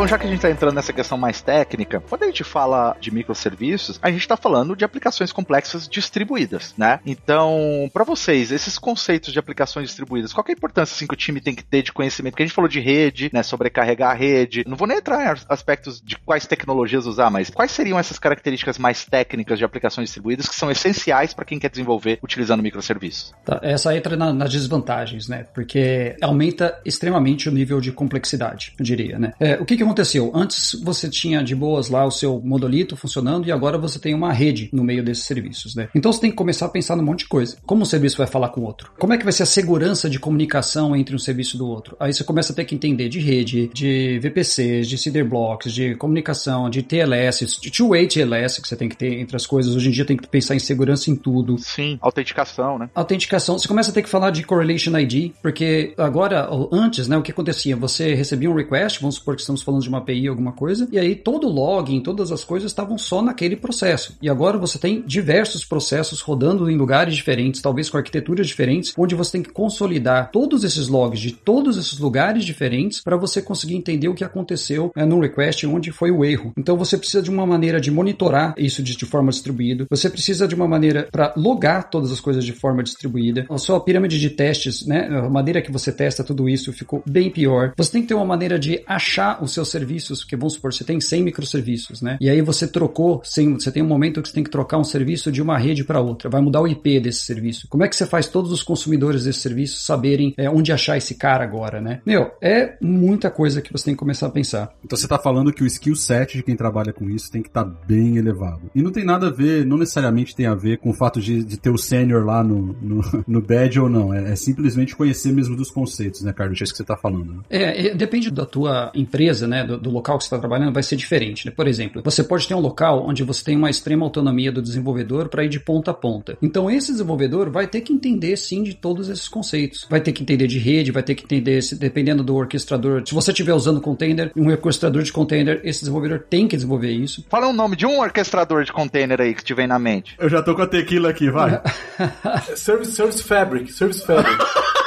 Já 0.09 0.17
que 0.17 0.25
a 0.25 0.27
gente 0.27 0.37
está 0.37 0.49
entrando 0.49 0.73
nessa 0.73 0.91
questão 0.91 1.19
mais 1.19 1.39
técnica, 1.39 1.99
quando 1.99 2.23
a 2.23 2.25
gente 2.25 2.43
fala 2.43 2.97
de 2.99 3.13
microserviços, 3.13 3.99
a 4.01 4.09
gente 4.09 4.21
está 4.21 4.35
falando 4.35 4.75
de 4.75 4.83
aplicações 4.83 5.31
complexas 5.31 5.87
distribuídas, 5.87 6.73
né? 6.75 6.99
Então, 7.05 7.87
para 7.93 8.03
vocês, 8.03 8.51
esses 8.51 8.79
conceitos 8.79 9.31
de 9.31 9.37
aplicações 9.37 9.89
distribuídas, 9.89 10.33
qual 10.33 10.43
é 10.47 10.51
a 10.51 10.53
importância 10.53 10.95
assim, 10.95 11.05
que 11.05 11.13
o 11.13 11.17
time 11.17 11.39
tem 11.39 11.53
que 11.53 11.63
ter 11.63 11.83
de 11.83 11.93
conhecimento? 11.93 12.31
Porque 12.33 12.41
a 12.41 12.45
gente 12.47 12.55
falou 12.55 12.67
de 12.67 12.79
rede, 12.79 13.29
né? 13.31 13.43
Sobrecarregar 13.43 14.09
a 14.09 14.13
rede. 14.15 14.63
Não 14.65 14.75
vou 14.75 14.87
nem 14.87 14.97
entrar 14.97 15.23
em 15.23 15.39
aspectos 15.47 16.01
de 16.01 16.17
quais 16.17 16.47
tecnologias 16.47 17.05
usar, 17.05 17.29
mas 17.29 17.51
quais 17.51 17.69
seriam 17.69 17.99
essas 17.99 18.17
características 18.17 18.79
mais 18.79 19.05
técnicas 19.05 19.59
de 19.59 19.65
aplicações 19.65 20.07
distribuídas 20.07 20.49
que 20.49 20.55
são 20.55 20.71
essenciais 20.71 21.35
para 21.35 21.45
quem 21.45 21.59
quer 21.59 21.69
desenvolver 21.69 22.17
utilizando 22.23 22.63
microserviços? 22.63 23.31
Tá, 23.45 23.59
essa 23.61 23.95
entra 23.95 24.17
na, 24.17 24.33
nas 24.33 24.51
desvantagens, 24.51 25.27
né? 25.27 25.45
Porque 25.53 26.15
aumenta 26.19 26.81
extremamente 26.83 27.47
o 27.47 27.51
nível 27.51 27.79
de 27.79 27.91
complexidade, 27.91 28.73
eu 28.79 28.83
diria, 28.83 29.19
né? 29.19 29.33
É, 29.39 29.53
o 29.61 29.65
que, 29.65 29.77
que 29.77 29.83
aconteceu? 29.99 30.31
Antes 30.33 30.79
você 30.81 31.09
tinha 31.09 31.43
de 31.43 31.55
boas 31.55 31.89
lá 31.89 32.05
o 32.05 32.11
seu 32.11 32.41
monolito 32.41 32.95
funcionando 32.95 33.47
e 33.47 33.51
agora 33.51 33.77
você 33.77 33.99
tem 33.99 34.13
uma 34.13 34.31
rede 34.31 34.69
no 34.71 34.83
meio 34.83 35.03
desses 35.03 35.25
serviços, 35.25 35.75
né? 35.75 35.89
Então 35.93 36.11
você 36.11 36.21
tem 36.21 36.29
que 36.29 36.35
começar 36.35 36.65
a 36.65 36.69
pensar 36.69 36.95
num 36.95 37.03
monte 37.03 37.19
de 37.19 37.27
coisa. 37.27 37.57
Como 37.65 37.83
o 37.83 37.85
serviço 37.85 38.17
vai 38.17 38.27
falar 38.27 38.49
com 38.49 38.61
o 38.61 38.63
outro? 38.63 38.91
Como 38.97 39.13
é 39.13 39.17
que 39.17 39.23
vai 39.23 39.33
ser 39.33 39.43
a 39.43 39.45
segurança 39.45 40.09
de 40.09 40.19
comunicação 40.19 40.95
entre 40.95 41.15
um 41.15 41.19
serviço 41.19 41.55
e 41.55 41.59
do 41.59 41.67
outro? 41.67 41.95
Aí 41.99 42.13
você 42.13 42.23
começa 42.23 42.53
a 42.53 42.55
ter 42.55 42.65
que 42.65 42.75
entender 42.75 43.09
de 43.09 43.19
rede, 43.19 43.69
de 43.73 44.19
VPCs, 44.19 44.87
de 44.87 44.97
cider 44.97 45.27
blocks, 45.27 45.73
de 45.73 45.95
comunicação, 45.95 46.69
de 46.69 46.81
TLS, 46.81 47.59
de 47.59 47.71
two-way 47.71 48.07
TLS 48.07 48.61
que 48.61 48.67
você 48.67 48.75
tem 48.75 48.87
que 48.87 48.97
ter 48.97 49.19
entre 49.19 49.35
as 49.35 49.45
coisas. 49.45 49.75
Hoje 49.75 49.89
em 49.89 49.91
dia 49.91 50.05
tem 50.05 50.17
que 50.17 50.27
pensar 50.27 50.55
em 50.55 50.59
segurança 50.59 51.09
em 51.11 51.15
tudo. 51.15 51.57
Sim, 51.57 51.97
autenticação, 52.01 52.79
né? 52.79 52.89
Autenticação. 52.95 53.57
Você 53.57 53.67
começa 53.67 53.91
a 53.91 53.93
ter 53.93 54.01
que 54.01 54.09
falar 54.09 54.31
de 54.31 54.43
correlation 54.43 54.97
ID, 54.97 55.31
porque 55.41 55.93
agora, 55.97 56.47
antes, 56.71 57.07
né, 57.07 57.17
o 57.17 57.21
que 57.21 57.31
acontecia? 57.31 57.75
Você 57.75 58.13
recebia 58.13 58.49
um 58.49 58.55
request, 58.55 58.99
vamos 59.01 59.15
supor 59.15 59.35
que 59.35 59.41
estamos 59.41 59.61
falando 59.61 59.81
de 59.81 59.88
uma 59.89 59.97
API, 59.99 60.27
alguma 60.27 60.53
coisa, 60.53 60.87
e 60.91 60.97
aí 60.97 61.15
todo 61.15 61.47
o 61.47 61.51
login, 61.51 62.01
todas 62.01 62.31
as 62.31 62.43
coisas 62.43 62.71
estavam 62.71 62.97
só 62.97 63.21
naquele 63.21 63.55
processo. 63.55 64.17
E 64.21 64.29
agora 64.29 64.57
você 64.57 64.79
tem 64.79 65.01
diversos 65.05 65.65
processos 65.65 66.21
rodando 66.21 66.69
em 66.69 66.77
lugares 66.77 67.15
diferentes, 67.15 67.61
talvez 67.61 67.89
com 67.89 67.97
arquiteturas 67.97 68.47
diferentes, 68.47 68.93
onde 68.97 69.15
você 69.15 69.33
tem 69.33 69.43
que 69.43 69.51
consolidar 69.51 70.31
todos 70.31 70.63
esses 70.63 70.87
logs 70.87 71.19
de 71.19 71.31
todos 71.31 71.77
esses 71.77 71.99
lugares 71.99 72.45
diferentes 72.45 73.01
para 73.01 73.17
você 73.17 73.41
conseguir 73.41 73.75
entender 73.75 74.07
o 74.07 74.13
que 74.13 74.23
aconteceu 74.23 74.91
né, 74.95 75.05
no 75.05 75.19
request, 75.19 75.65
onde 75.65 75.91
foi 75.91 76.11
o 76.11 76.23
erro. 76.23 76.53
Então 76.57 76.77
você 76.77 76.97
precisa 76.97 77.21
de 77.21 77.29
uma 77.29 77.45
maneira 77.45 77.81
de 77.81 77.91
monitorar 77.91 78.53
isso 78.57 78.81
de, 78.83 78.95
de 78.95 79.05
forma 79.05 79.31
distribuída. 79.31 79.85
Você 79.89 80.09
precisa 80.09 80.47
de 80.47 80.55
uma 80.55 80.67
maneira 80.67 81.07
para 81.11 81.33
logar 81.35 81.89
todas 81.89 82.11
as 82.11 82.19
coisas 82.19 82.43
de 82.43 82.53
forma 82.53 82.83
distribuída. 82.83 83.45
A 83.49 83.57
sua 83.57 83.79
pirâmide 83.79 84.19
de 84.19 84.29
testes, 84.29 84.85
né, 84.85 85.07
a 85.07 85.29
maneira 85.29 85.61
que 85.61 85.71
você 85.71 85.91
testa 85.91 86.23
tudo 86.23 86.47
isso 86.47 86.71
ficou 86.71 87.01
bem 87.05 87.29
pior. 87.29 87.73
Você 87.75 87.91
tem 87.91 88.01
que 88.01 88.07
ter 88.07 88.13
uma 88.13 88.25
maneira 88.25 88.59
de 88.59 88.81
achar 88.85 89.43
os 89.43 89.53
seus 89.53 89.69
serviços, 89.79 90.23
que 90.23 90.35
vamos 90.35 90.53
supor, 90.53 90.73
você 90.73 90.83
tem 90.83 90.99
100 90.99 91.23
microserviços, 91.23 92.01
né? 92.01 92.17
E 92.19 92.29
aí 92.29 92.41
você 92.41 92.67
trocou, 92.67 93.21
você 93.23 93.71
tem 93.71 93.81
um 93.81 93.87
momento 93.87 94.21
que 94.21 94.27
você 94.27 94.33
tem 94.33 94.43
que 94.43 94.49
trocar 94.49 94.77
um 94.77 94.83
serviço 94.83 95.31
de 95.31 95.41
uma 95.41 95.57
rede 95.57 95.83
para 95.83 96.01
outra, 96.01 96.29
vai 96.29 96.41
mudar 96.41 96.61
o 96.61 96.67
IP 96.67 96.99
desse 96.99 97.21
serviço. 97.21 97.67
Como 97.69 97.83
é 97.83 97.87
que 97.87 97.95
você 97.95 98.05
faz 98.05 98.27
todos 98.27 98.51
os 98.51 98.61
consumidores 98.61 99.23
desse 99.23 99.39
serviço 99.39 99.81
saberem 99.81 100.33
é, 100.37 100.49
onde 100.49 100.71
achar 100.71 100.97
esse 100.97 101.15
cara 101.15 101.43
agora, 101.43 101.79
né? 101.79 102.01
Meu, 102.05 102.31
é 102.41 102.77
muita 102.81 103.31
coisa 103.31 103.61
que 103.61 103.71
você 103.71 103.85
tem 103.85 103.93
que 103.93 103.99
começar 103.99 104.27
a 104.27 104.31
pensar. 104.31 104.73
Então 104.83 104.97
você 104.97 105.05
está 105.05 105.17
falando 105.17 105.53
que 105.53 105.63
o 105.63 105.67
skill 105.67 105.95
set 105.95 106.37
de 106.37 106.43
quem 106.43 106.55
trabalha 106.55 106.91
com 106.91 107.09
isso 107.09 107.31
tem 107.31 107.41
que 107.41 107.47
estar 107.47 107.63
tá 107.63 107.71
bem 107.87 108.17
elevado. 108.17 108.69
E 108.75 108.81
não 108.81 108.91
tem 108.91 109.05
nada 109.05 109.27
a 109.27 109.31
ver, 109.31 109.65
não 109.65 109.77
necessariamente 109.77 110.35
tem 110.35 110.45
a 110.45 110.55
ver 110.55 110.77
com 110.77 110.89
o 110.89 110.93
fato 110.93 111.21
de, 111.21 111.43
de 111.43 111.57
ter 111.57 111.69
o 111.69 111.77
sênior 111.77 112.25
lá 112.25 112.43
no, 112.43 112.75
no, 112.81 113.01
no 113.27 113.41
badge 113.41 113.79
ou 113.79 113.89
não. 113.89 114.13
É, 114.13 114.31
é, 114.31 114.35
simplesmente 114.35 114.95
conhecer 114.95 115.31
mesmo 115.31 115.55
dos 115.55 115.71
conceitos, 115.71 116.21
né, 116.21 116.33
Carlos? 116.33 116.59
É 116.59 116.63
isso 116.63 116.73
que 116.73 116.77
você 116.77 116.83
está 116.83 116.97
falando. 116.97 117.33
Né? 117.33 117.39
É, 117.49 117.87
é, 117.87 117.95
depende 117.95 118.31
da 118.31 118.45
tua 118.45 118.91
empresa, 118.93 119.47
né, 119.47 119.65
do, 119.69 119.77
do 119.77 119.89
local 119.89 120.17
que 120.17 120.23
você 120.23 120.27
está 120.27 120.39
trabalhando, 120.39 120.73
vai 120.73 120.83
ser 120.83 120.95
diferente. 120.95 121.45
Né? 121.45 121.53
Por 121.55 121.67
exemplo, 121.67 122.01
você 122.03 122.23
pode 122.23 122.47
ter 122.47 122.55
um 122.55 122.59
local 122.59 123.05
onde 123.07 123.23
você 123.23 123.43
tem 123.43 123.55
uma 123.55 123.69
extrema 123.69 124.05
autonomia 124.05 124.51
do 124.51 124.61
desenvolvedor 124.61 125.29
para 125.29 125.43
ir 125.43 125.49
de 125.49 125.59
ponta 125.59 125.91
a 125.91 125.93
ponta. 125.93 126.37
Então 126.41 126.69
esse 126.69 126.91
desenvolvedor 126.91 127.49
vai 127.49 127.67
ter 127.67 127.81
que 127.81 127.93
entender 127.93 128.35
sim 128.37 128.63
de 128.63 128.73
todos 128.73 129.09
esses 129.09 129.27
conceitos. 129.27 129.85
Vai 129.89 130.01
ter 130.01 130.11
que 130.11 130.23
entender 130.23 130.47
de 130.47 130.57
rede, 130.57 130.91
vai 130.91 131.03
ter 131.03 131.15
que 131.15 131.23
entender, 131.23 131.61
se, 131.61 131.75
dependendo 131.75 132.23
do 132.23 132.35
orquestrador. 132.35 133.03
Se 133.05 133.13
você 133.13 133.31
estiver 133.31 133.53
usando 133.53 133.79
container, 133.81 134.31
um 134.35 134.49
orquestrador 134.49 135.03
de 135.03 135.11
container, 135.11 135.61
esse 135.63 135.81
desenvolvedor 135.81 136.25
tem 136.29 136.47
que 136.47 136.55
desenvolver 136.55 136.91
isso. 136.91 137.25
Fala 137.29 137.47
o 137.47 137.49
um 137.51 137.53
nome 137.53 137.75
de 137.75 137.85
um 137.85 137.99
orquestrador 137.99 138.63
de 138.63 138.73
container 138.73 139.21
aí 139.21 139.33
que 139.33 139.43
te 139.43 139.53
vem 139.53 139.67
na 139.67 139.77
mente. 139.77 140.15
Eu 140.19 140.29
já 140.29 140.41
tô 140.41 140.55
com 140.55 140.61
a 140.61 140.67
tequila 140.67 141.09
aqui, 141.09 141.29
vai. 141.29 141.61
service, 142.55 142.93
service 142.93 143.23
Fabric, 143.23 143.71
Service 143.71 144.05
Fabric. 144.05 144.37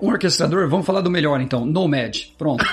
um 0.00 0.08
orquestrador, 0.08 0.68
vamos 0.68 0.86
falar 0.86 1.00
do 1.00 1.10
melhor 1.10 1.40
então, 1.40 1.64
Nomad. 1.64 2.16
Pronto. 2.36 2.64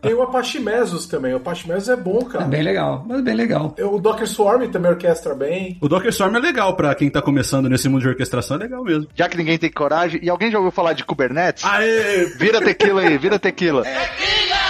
Tem 0.00 0.14
o 0.14 0.22
Apache 0.22 0.58
Mesos 0.58 1.06
também. 1.06 1.32
O 1.32 1.36
Apache 1.36 1.68
Mesos 1.68 1.88
é 1.88 1.96
bom, 1.96 2.24
cara. 2.24 2.44
É 2.44 2.48
bem 2.48 2.62
legal, 2.62 3.04
mas 3.06 3.20
bem 3.22 3.34
legal. 3.34 3.74
O 3.78 3.98
Docker 3.98 4.26
Swarm 4.26 4.68
também 4.70 4.90
orquestra 4.90 5.34
bem. 5.34 5.78
O 5.80 5.88
Docker 5.88 6.12
Swarm 6.12 6.36
é 6.36 6.40
legal 6.40 6.76
pra 6.76 6.94
quem 6.94 7.10
tá 7.10 7.22
começando 7.22 7.68
nesse 7.68 7.88
mundo 7.88 8.02
de 8.02 8.08
orquestração, 8.08 8.56
é 8.56 8.60
legal 8.60 8.82
mesmo. 8.82 9.08
Já 9.14 9.28
que 9.28 9.36
ninguém 9.36 9.58
tem 9.58 9.70
coragem, 9.70 10.20
e 10.22 10.30
alguém 10.30 10.50
já 10.50 10.58
ouviu 10.58 10.72
falar 10.72 10.92
de 10.92 11.04
Kubernetes? 11.04 11.64
Aê! 11.64 12.26
Vira 12.36 12.60
tequila 12.60 13.02
aí, 13.02 13.18
vira 13.18 13.38
tequila. 13.38 13.82
Tequila! 13.82 14.61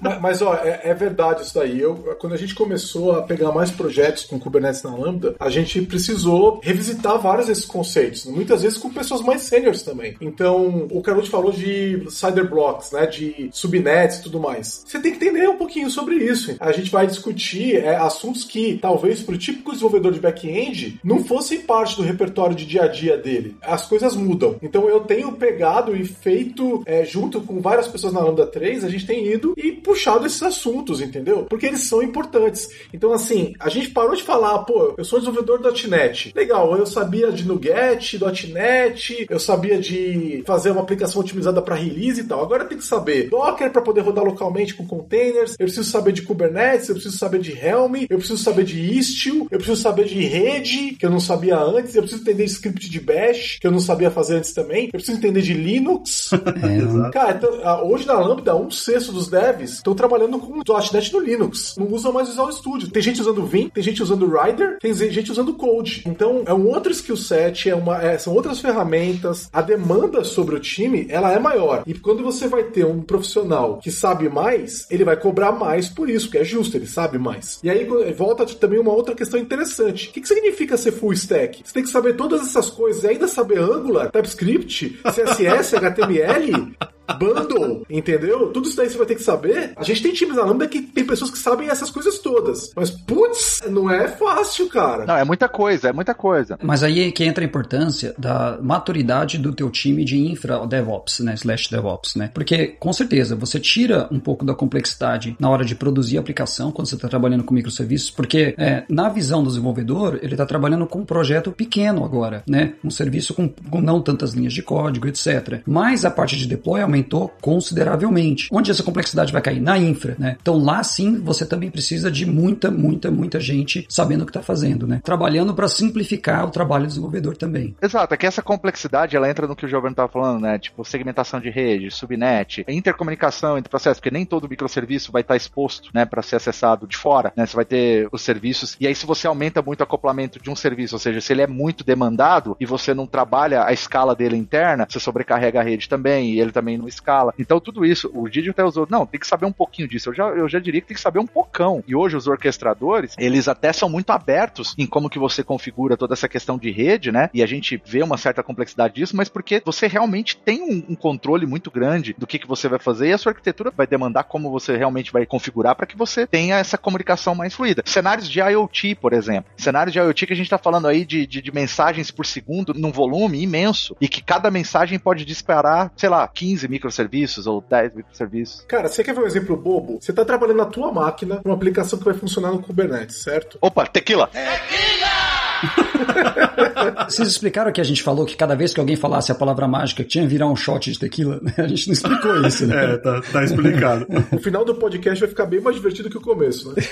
Mas, 0.00 0.20
mas, 0.20 0.42
ó, 0.42 0.54
é, 0.54 0.80
é, 0.84 0.94
verdade 0.94 1.42
isso 1.42 1.54
daí. 1.54 1.80
Eu, 1.80 1.94
quando 2.18 2.34
a 2.34 2.36
gente 2.36 2.54
começou 2.54 3.12
a 3.12 3.22
pegar 3.22 3.52
mais 3.52 3.70
projetos 3.70 4.24
com 4.24 4.38
Kubernetes 4.38 4.82
na 4.82 4.94
Lambda, 4.94 5.34
a 5.38 5.50
gente 5.50 5.80
precisou 5.82 6.60
revisitar 6.62 7.18
vários 7.20 7.46
desses 7.46 7.64
conceitos, 7.64 8.24
muitas 8.26 8.62
vezes 8.62 8.78
com 8.78 8.90
pessoas 8.90 9.20
mais 9.20 9.42
seniors 9.42 9.82
também. 9.82 10.16
Então, 10.20 10.86
o 10.90 11.00
Carlos 11.02 11.28
falou 11.28 11.52
de 11.52 12.06
cider 12.10 12.48
blocks, 12.48 12.92
né, 12.92 13.06
de 13.06 13.48
subnets 13.52 14.18
e 14.18 14.22
tudo 14.22 14.40
mais. 14.40 14.84
Você 14.86 14.98
tem 14.98 15.12
que 15.12 15.24
entender 15.24 15.48
um 15.48 15.56
pouquinho 15.56 15.90
sobre 15.90 16.16
isso. 16.16 16.56
A 16.60 16.72
gente 16.72 16.90
vai 16.90 17.06
discutir 17.06 17.76
é, 17.76 17.96
assuntos 17.96 18.44
que 18.44 18.78
talvez 18.80 19.22
para 19.22 19.34
o 19.34 19.38
típico 19.38 19.72
desenvolvedor 19.72 20.12
de 20.12 20.20
back-end 20.20 21.00
não 21.02 21.24
fossem 21.24 21.60
parte 21.60 21.96
do 21.96 22.02
repertório 22.02 22.54
de 22.54 22.66
dia 22.66 22.84
a 22.84 22.88
dia 22.88 23.16
dele. 23.16 23.56
As 23.62 23.86
coisas 23.86 24.14
mudam. 24.14 24.56
Então, 24.62 24.88
eu 24.88 25.00
tenho 25.00 25.32
pegado 25.32 25.96
e 25.96 26.04
feito 26.04 26.82
é, 26.86 27.04
junto 27.04 27.40
com 27.40 27.60
várias 27.60 27.88
pessoas 27.88 28.12
na 28.12 28.20
Lambda 28.20 28.37
3, 28.46 28.84
a 28.84 28.88
gente 28.88 29.06
tem 29.06 29.26
ido 29.26 29.54
e 29.56 29.72
puxado 29.72 30.26
esses 30.26 30.42
assuntos, 30.42 31.00
entendeu? 31.00 31.46
Porque 31.48 31.66
eles 31.66 31.82
são 31.82 32.02
importantes. 32.02 32.68
Então, 32.92 33.12
assim, 33.12 33.54
a 33.58 33.68
gente 33.68 33.90
parou 33.90 34.14
de 34.14 34.22
falar, 34.22 34.58
pô, 34.60 34.94
eu 34.96 35.04
sou 35.04 35.18
desenvolvedor 35.18 35.58
do 35.58 35.88
.NET. 35.88 36.32
Legal, 36.34 36.76
eu 36.76 36.86
sabia 36.86 37.30
de 37.30 37.46
NuGet, 37.46 38.18
.NET, 38.52 39.26
eu 39.28 39.38
sabia 39.38 39.78
de 39.78 40.42
fazer 40.46 40.70
uma 40.70 40.82
aplicação 40.82 41.20
otimizada 41.20 41.62
para 41.62 41.74
release 41.74 42.20
e 42.20 42.24
tal. 42.24 42.42
Agora 42.42 42.64
eu 42.64 42.68
tenho 42.68 42.80
que 42.80 42.86
saber 42.86 43.28
Docker 43.28 43.70
para 43.70 43.82
poder 43.82 44.00
rodar 44.00 44.24
localmente 44.24 44.74
com 44.74 44.86
containers, 44.86 45.52
eu 45.52 45.66
preciso 45.66 45.88
saber 45.88 46.12
de 46.12 46.22
Kubernetes, 46.22 46.88
eu 46.88 46.94
preciso 46.94 47.16
saber 47.16 47.40
de 47.40 47.52
Helm, 47.52 47.94
eu 48.08 48.18
preciso 48.18 48.42
saber 48.42 48.64
de 48.64 48.78
Istio, 48.78 49.46
eu 49.50 49.58
preciso 49.58 49.80
saber 49.80 50.04
de 50.06 50.20
rede, 50.20 50.94
que 50.94 51.06
eu 51.06 51.10
não 51.10 51.20
sabia 51.20 51.58
antes, 51.58 51.94
eu 51.94 52.02
preciso 52.02 52.22
entender 52.22 52.44
script 52.44 52.88
de 52.90 53.00
Bash, 53.00 53.58
que 53.60 53.66
eu 53.66 53.70
não 53.70 53.80
sabia 53.80 54.10
fazer 54.10 54.36
antes 54.36 54.52
também, 54.52 54.86
eu 54.86 54.92
preciso 54.92 55.18
entender 55.18 55.42
de 55.42 55.54
Linux. 55.54 56.30
É, 56.58 57.10
Cara, 57.10 57.32
então, 57.32 57.88
hoje 57.88 58.06
na 58.06 58.14
Lambda, 58.28 58.54
um 58.54 58.70
sexto 58.70 59.10
dos 59.10 59.28
devs 59.28 59.74
estão 59.74 59.94
trabalhando 59.94 60.38
com 60.38 60.58
.NET 60.92 61.12
no 61.14 61.20
Linux. 61.20 61.76
Não 61.78 61.86
usam 61.86 62.12
mais 62.12 62.28
Visual 62.28 62.52
Studio. 62.52 62.90
Tem 62.90 63.02
gente 63.02 63.22
usando 63.22 63.46
Vim, 63.46 63.70
tem 63.70 63.82
gente 63.82 64.02
usando 64.02 64.28
Rider, 64.28 64.78
tem 64.80 64.92
gente 64.92 65.32
usando 65.32 65.54
Code. 65.54 66.02
Então, 66.06 66.42
é 66.44 66.52
um 66.52 66.68
outro 66.68 66.92
skill 66.92 67.16
set, 67.16 67.70
é 67.70 67.74
uma, 67.74 68.02
é, 68.02 68.18
são 68.18 68.34
outras 68.34 68.60
ferramentas. 68.60 69.48
A 69.50 69.62
demanda 69.62 70.22
sobre 70.24 70.54
o 70.54 70.60
time, 70.60 71.06
ela 71.08 71.32
é 71.32 71.38
maior. 71.38 71.84
E 71.86 71.94
quando 71.94 72.22
você 72.22 72.46
vai 72.46 72.64
ter 72.64 72.84
um 72.84 73.00
profissional 73.00 73.78
que 73.82 73.90
sabe 73.90 74.28
mais, 74.28 74.86
ele 74.90 75.04
vai 75.04 75.16
cobrar 75.16 75.52
mais 75.52 75.88
por 75.88 76.10
isso, 76.10 76.26
porque 76.26 76.38
é 76.38 76.44
justo, 76.44 76.76
ele 76.76 76.86
sabe 76.86 77.16
mais. 77.16 77.58
E 77.62 77.70
aí 77.70 77.86
volta 78.12 78.44
também 78.44 78.78
uma 78.78 78.92
outra 78.92 79.14
questão 79.14 79.40
interessante. 79.40 80.08
O 80.08 80.12
que, 80.12 80.20
que 80.20 80.28
significa 80.28 80.76
ser 80.76 80.92
full 80.92 81.14
stack? 81.14 81.62
Você 81.64 81.72
tem 81.72 81.82
que 81.82 81.88
saber 81.88 82.14
todas 82.14 82.42
essas 82.42 82.68
coisas 82.68 83.04
e 83.04 83.08
ainda 83.08 83.26
saber 83.26 83.58
Angular, 83.58 84.10
TypeScript, 84.10 85.00
CSS, 85.02 85.76
HTML, 85.80 86.76
bundle, 87.14 87.84
entendeu? 87.88 88.50
Tudo 88.52 88.68
isso 88.68 88.76
daí 88.76 88.88
você 88.88 88.98
vai 88.98 89.06
ter 89.06 89.14
que 89.14 89.22
saber. 89.22 89.72
A 89.76 89.82
gente 89.82 90.02
tem 90.02 90.12
times 90.12 90.36
na 90.36 90.44
Lambda 90.44 90.66
que 90.66 90.82
tem 90.82 91.04
pessoas 91.04 91.30
que 91.30 91.38
sabem 91.38 91.68
essas 91.68 91.90
coisas 91.90 92.18
todas. 92.18 92.72
Mas, 92.74 92.90
putz, 92.90 93.60
não 93.68 93.90
é 93.90 94.08
fácil, 94.08 94.68
cara. 94.68 95.06
Não, 95.06 95.16
é 95.16 95.24
muita 95.24 95.48
coisa, 95.48 95.88
é 95.88 95.92
muita 95.92 96.14
coisa. 96.14 96.58
Mas 96.62 96.82
aí 96.82 97.08
é 97.08 97.10
que 97.10 97.24
entra 97.24 97.44
a 97.44 97.46
importância 97.46 98.14
da 98.18 98.58
maturidade 98.60 99.38
do 99.38 99.52
teu 99.52 99.70
time 99.70 100.04
de 100.04 100.18
infra 100.18 100.66
DevOps, 100.66 101.20
né? 101.20 101.34
Slash 101.34 101.70
DevOps, 101.70 102.14
né? 102.14 102.30
Porque, 102.32 102.68
com 102.78 102.92
certeza, 102.92 103.34
você 103.34 103.58
tira 103.58 104.08
um 104.10 104.20
pouco 104.20 104.44
da 104.44 104.54
complexidade 104.54 105.36
na 105.38 105.48
hora 105.48 105.64
de 105.64 105.74
produzir 105.74 106.18
a 106.18 106.20
aplicação 106.20 106.70
quando 106.70 106.88
você 106.88 106.94
está 106.94 107.08
trabalhando 107.08 107.44
com 107.44 107.54
microserviços, 107.54 108.10
porque 108.10 108.54
é, 108.58 108.84
na 108.88 109.08
visão 109.08 109.42
do 109.42 109.48
desenvolvedor, 109.48 110.18
ele 110.22 110.34
está 110.34 110.46
trabalhando 110.46 110.86
com 110.86 111.00
um 111.00 111.04
projeto 111.04 111.52
pequeno 111.52 112.04
agora, 112.04 112.42
né? 112.46 112.74
Um 112.84 112.90
serviço 112.90 113.34
com, 113.34 113.48
com 113.48 113.80
não 113.80 114.00
tantas 114.00 114.32
linhas 114.32 114.52
de 114.52 114.62
código, 114.62 115.08
etc. 115.08 115.62
Mas 115.66 116.04
a 116.04 116.10
parte 116.10 116.36
de 116.36 116.46
deploy 116.46 116.80
aumenta 116.80 116.97
aumentou 116.98 117.32
consideravelmente. 117.40 118.48
Onde 118.52 118.70
essa 118.70 118.82
complexidade 118.82 119.32
vai 119.32 119.40
cair? 119.40 119.60
Na 119.60 119.78
infra, 119.78 120.16
né? 120.18 120.36
Então 120.40 120.58
lá 120.58 120.82
sim 120.82 121.20
você 121.20 121.46
também 121.46 121.70
precisa 121.70 122.10
de 122.10 122.26
muita, 122.26 122.70
muita, 122.70 123.10
muita 123.10 123.40
gente 123.40 123.86
sabendo 123.88 124.22
o 124.22 124.24
que 124.24 124.30
está 124.30 124.42
fazendo, 124.42 124.86
né? 124.86 125.00
Trabalhando 125.04 125.54
para 125.54 125.68
simplificar 125.68 126.44
o 126.46 126.50
trabalho 126.50 126.84
do 126.84 126.88
desenvolvedor 126.88 127.36
também. 127.36 127.74
Exato, 127.80 128.14
é 128.14 128.16
que 128.16 128.26
essa 128.26 128.42
complexidade 128.42 129.16
ela 129.16 129.30
entra 129.30 129.46
no 129.46 129.56
que 129.56 129.64
o 129.64 129.68
Giovanni 129.68 129.92
estava 129.92 130.10
falando, 130.10 130.42
né? 130.42 130.58
Tipo, 130.58 130.84
segmentação 130.84 131.40
de 131.40 131.50
rede, 131.50 131.90
subnet, 131.90 132.64
intercomunicação 132.68 133.56
entre 133.56 133.70
processos, 133.70 133.98
porque 133.98 134.10
nem 134.10 134.26
todo 134.26 134.48
microserviço 134.48 135.12
vai 135.12 135.22
estar 135.22 135.36
exposto, 135.36 135.90
né, 135.94 136.04
para 136.04 136.22
ser 136.22 136.36
acessado 136.36 136.86
de 136.86 136.96
fora, 136.96 137.32
né? 137.36 137.46
Você 137.46 137.56
vai 137.56 137.64
ter 137.64 138.08
os 138.12 138.22
serviços, 138.22 138.76
e 138.80 138.86
aí 138.86 138.94
se 138.94 139.06
você 139.06 139.26
aumenta 139.26 139.62
muito 139.62 139.80
o 139.80 139.82
acoplamento 139.82 140.40
de 140.40 140.50
um 140.50 140.56
serviço, 140.56 140.94
ou 140.94 140.98
seja, 140.98 141.20
se 141.20 141.32
ele 141.32 141.42
é 141.42 141.46
muito 141.46 141.84
demandado 141.84 142.56
e 142.58 142.66
você 142.66 142.94
não 142.94 143.06
trabalha 143.06 143.64
a 143.64 143.72
escala 143.72 144.14
dele 144.14 144.36
interna, 144.36 144.86
você 144.88 144.98
sobrecarrega 144.98 145.60
a 145.60 145.62
rede 145.62 145.88
também, 145.88 146.30
e 146.30 146.40
ele 146.40 146.52
também 146.52 146.78
não 146.78 146.87
escala. 146.88 147.34
Então 147.38 147.60
tudo 147.60 147.84
isso, 147.84 148.10
o 148.14 148.28
Didi 148.28 148.50
até 148.50 148.64
usou, 148.64 148.86
não, 148.88 149.06
tem 149.06 149.20
que 149.20 149.26
saber 149.26 149.46
um 149.46 149.52
pouquinho 149.52 149.88
disso. 149.88 150.10
Eu 150.10 150.14
já, 150.14 150.28
eu 150.28 150.48
já 150.48 150.58
diria 150.58 150.80
que 150.80 150.88
tem 150.88 150.94
que 150.94 151.00
saber 151.00 151.18
um 151.18 151.26
pocão. 151.26 151.82
E 151.86 151.94
hoje 151.94 152.16
os 152.16 152.26
orquestradores, 152.26 153.14
eles 153.18 153.48
até 153.48 153.72
são 153.72 153.88
muito 153.88 154.10
abertos 154.10 154.74
em 154.78 154.86
como 154.86 155.10
que 155.10 155.18
você 155.18 155.42
configura 155.42 155.96
toda 155.96 156.14
essa 156.14 156.28
questão 156.28 156.58
de 156.58 156.70
rede, 156.70 157.12
né? 157.12 157.30
E 157.32 157.42
a 157.42 157.46
gente 157.46 157.80
vê 157.84 158.02
uma 158.02 158.16
certa 158.16 158.42
complexidade 158.42 158.94
disso, 158.94 159.16
mas 159.16 159.28
porque 159.28 159.62
você 159.64 159.86
realmente 159.86 160.36
tem 160.36 160.62
um, 160.62 160.92
um 160.92 160.94
controle 160.94 161.46
muito 161.46 161.70
grande 161.70 162.14
do 162.18 162.26
que, 162.26 162.38
que 162.38 162.46
você 162.46 162.68
vai 162.68 162.78
fazer 162.78 163.08
e 163.08 163.12
a 163.12 163.18
sua 163.18 163.30
arquitetura 163.30 163.72
vai 163.76 163.86
demandar 163.86 164.24
como 164.24 164.50
você 164.50 164.76
realmente 164.76 165.12
vai 165.12 165.26
configurar 165.26 165.74
para 165.74 165.86
que 165.86 165.96
você 165.96 166.26
tenha 166.26 166.56
essa 166.56 166.78
comunicação 166.78 167.34
mais 167.34 167.54
fluida. 167.54 167.82
Cenários 167.84 168.28
de 168.28 168.40
IoT, 168.40 168.96
por 168.96 169.12
exemplo. 169.12 169.50
Cenários 169.56 169.92
de 169.92 169.98
IoT 169.98 170.26
que 170.26 170.32
a 170.32 170.36
gente 170.36 170.46
está 170.46 170.58
falando 170.58 170.86
aí 170.86 171.04
de, 171.04 171.26
de, 171.26 171.42
de, 171.42 171.52
mensagens 171.52 172.10
por 172.10 172.26
segundo 172.26 172.72
num 172.74 172.92
volume 172.92 173.42
imenso 173.42 173.96
e 174.00 174.08
que 174.08 174.22
cada 174.22 174.50
mensagem 174.50 174.98
pode 174.98 175.24
disparar, 175.24 175.92
sei 175.96 176.08
lá, 176.08 176.26
15 176.26 176.68
microserviços 176.78 177.46
ou 177.46 177.60
10 177.60 177.94
microserviços. 177.94 178.64
Cara, 178.68 178.88
você 178.88 179.02
quer 179.02 179.14
ver 179.14 179.20
um 179.20 179.26
exemplo 179.26 179.56
bobo? 179.56 179.98
Você 180.00 180.12
está 180.12 180.24
trabalhando 180.24 180.58
na 180.58 180.66
tua 180.66 180.92
máquina 180.92 181.40
uma 181.44 181.54
aplicação 181.54 181.98
que 181.98 182.04
vai 182.04 182.14
funcionar 182.14 182.52
no 182.52 182.62
Kubernetes, 182.62 183.22
certo? 183.22 183.58
Opa, 183.60 183.86
tequila! 183.86 184.28
Tequila! 184.28 185.17
Vocês 187.08 187.28
explicaram 187.28 187.72
que 187.72 187.80
a 187.80 187.84
gente 187.84 188.02
falou 188.02 188.24
que 188.24 188.36
cada 188.36 188.54
vez 188.54 188.72
que 188.74 188.80
alguém 188.80 188.96
falasse 188.96 189.32
a 189.32 189.34
palavra 189.34 189.66
mágica 189.66 190.04
tinha 190.04 190.24
que 190.24 190.30
virar 190.30 190.46
um 190.46 190.56
shot 190.56 190.90
de 190.90 190.98
tequila? 190.98 191.40
A 191.56 191.66
gente 191.66 191.88
não 191.88 191.92
explicou 191.92 192.46
isso, 192.46 192.66
né? 192.66 192.94
É, 192.94 192.96
tá, 192.98 193.20
tá 193.20 193.44
explicado. 193.44 194.06
o 194.32 194.38
final 194.38 194.64
do 194.64 194.74
podcast 194.74 195.20
vai 195.20 195.28
ficar 195.28 195.46
bem 195.46 195.60
mais 195.60 195.76
divertido 195.76 196.10
que 196.10 196.18
o 196.18 196.20
começo, 196.20 196.72
né? 196.72 196.82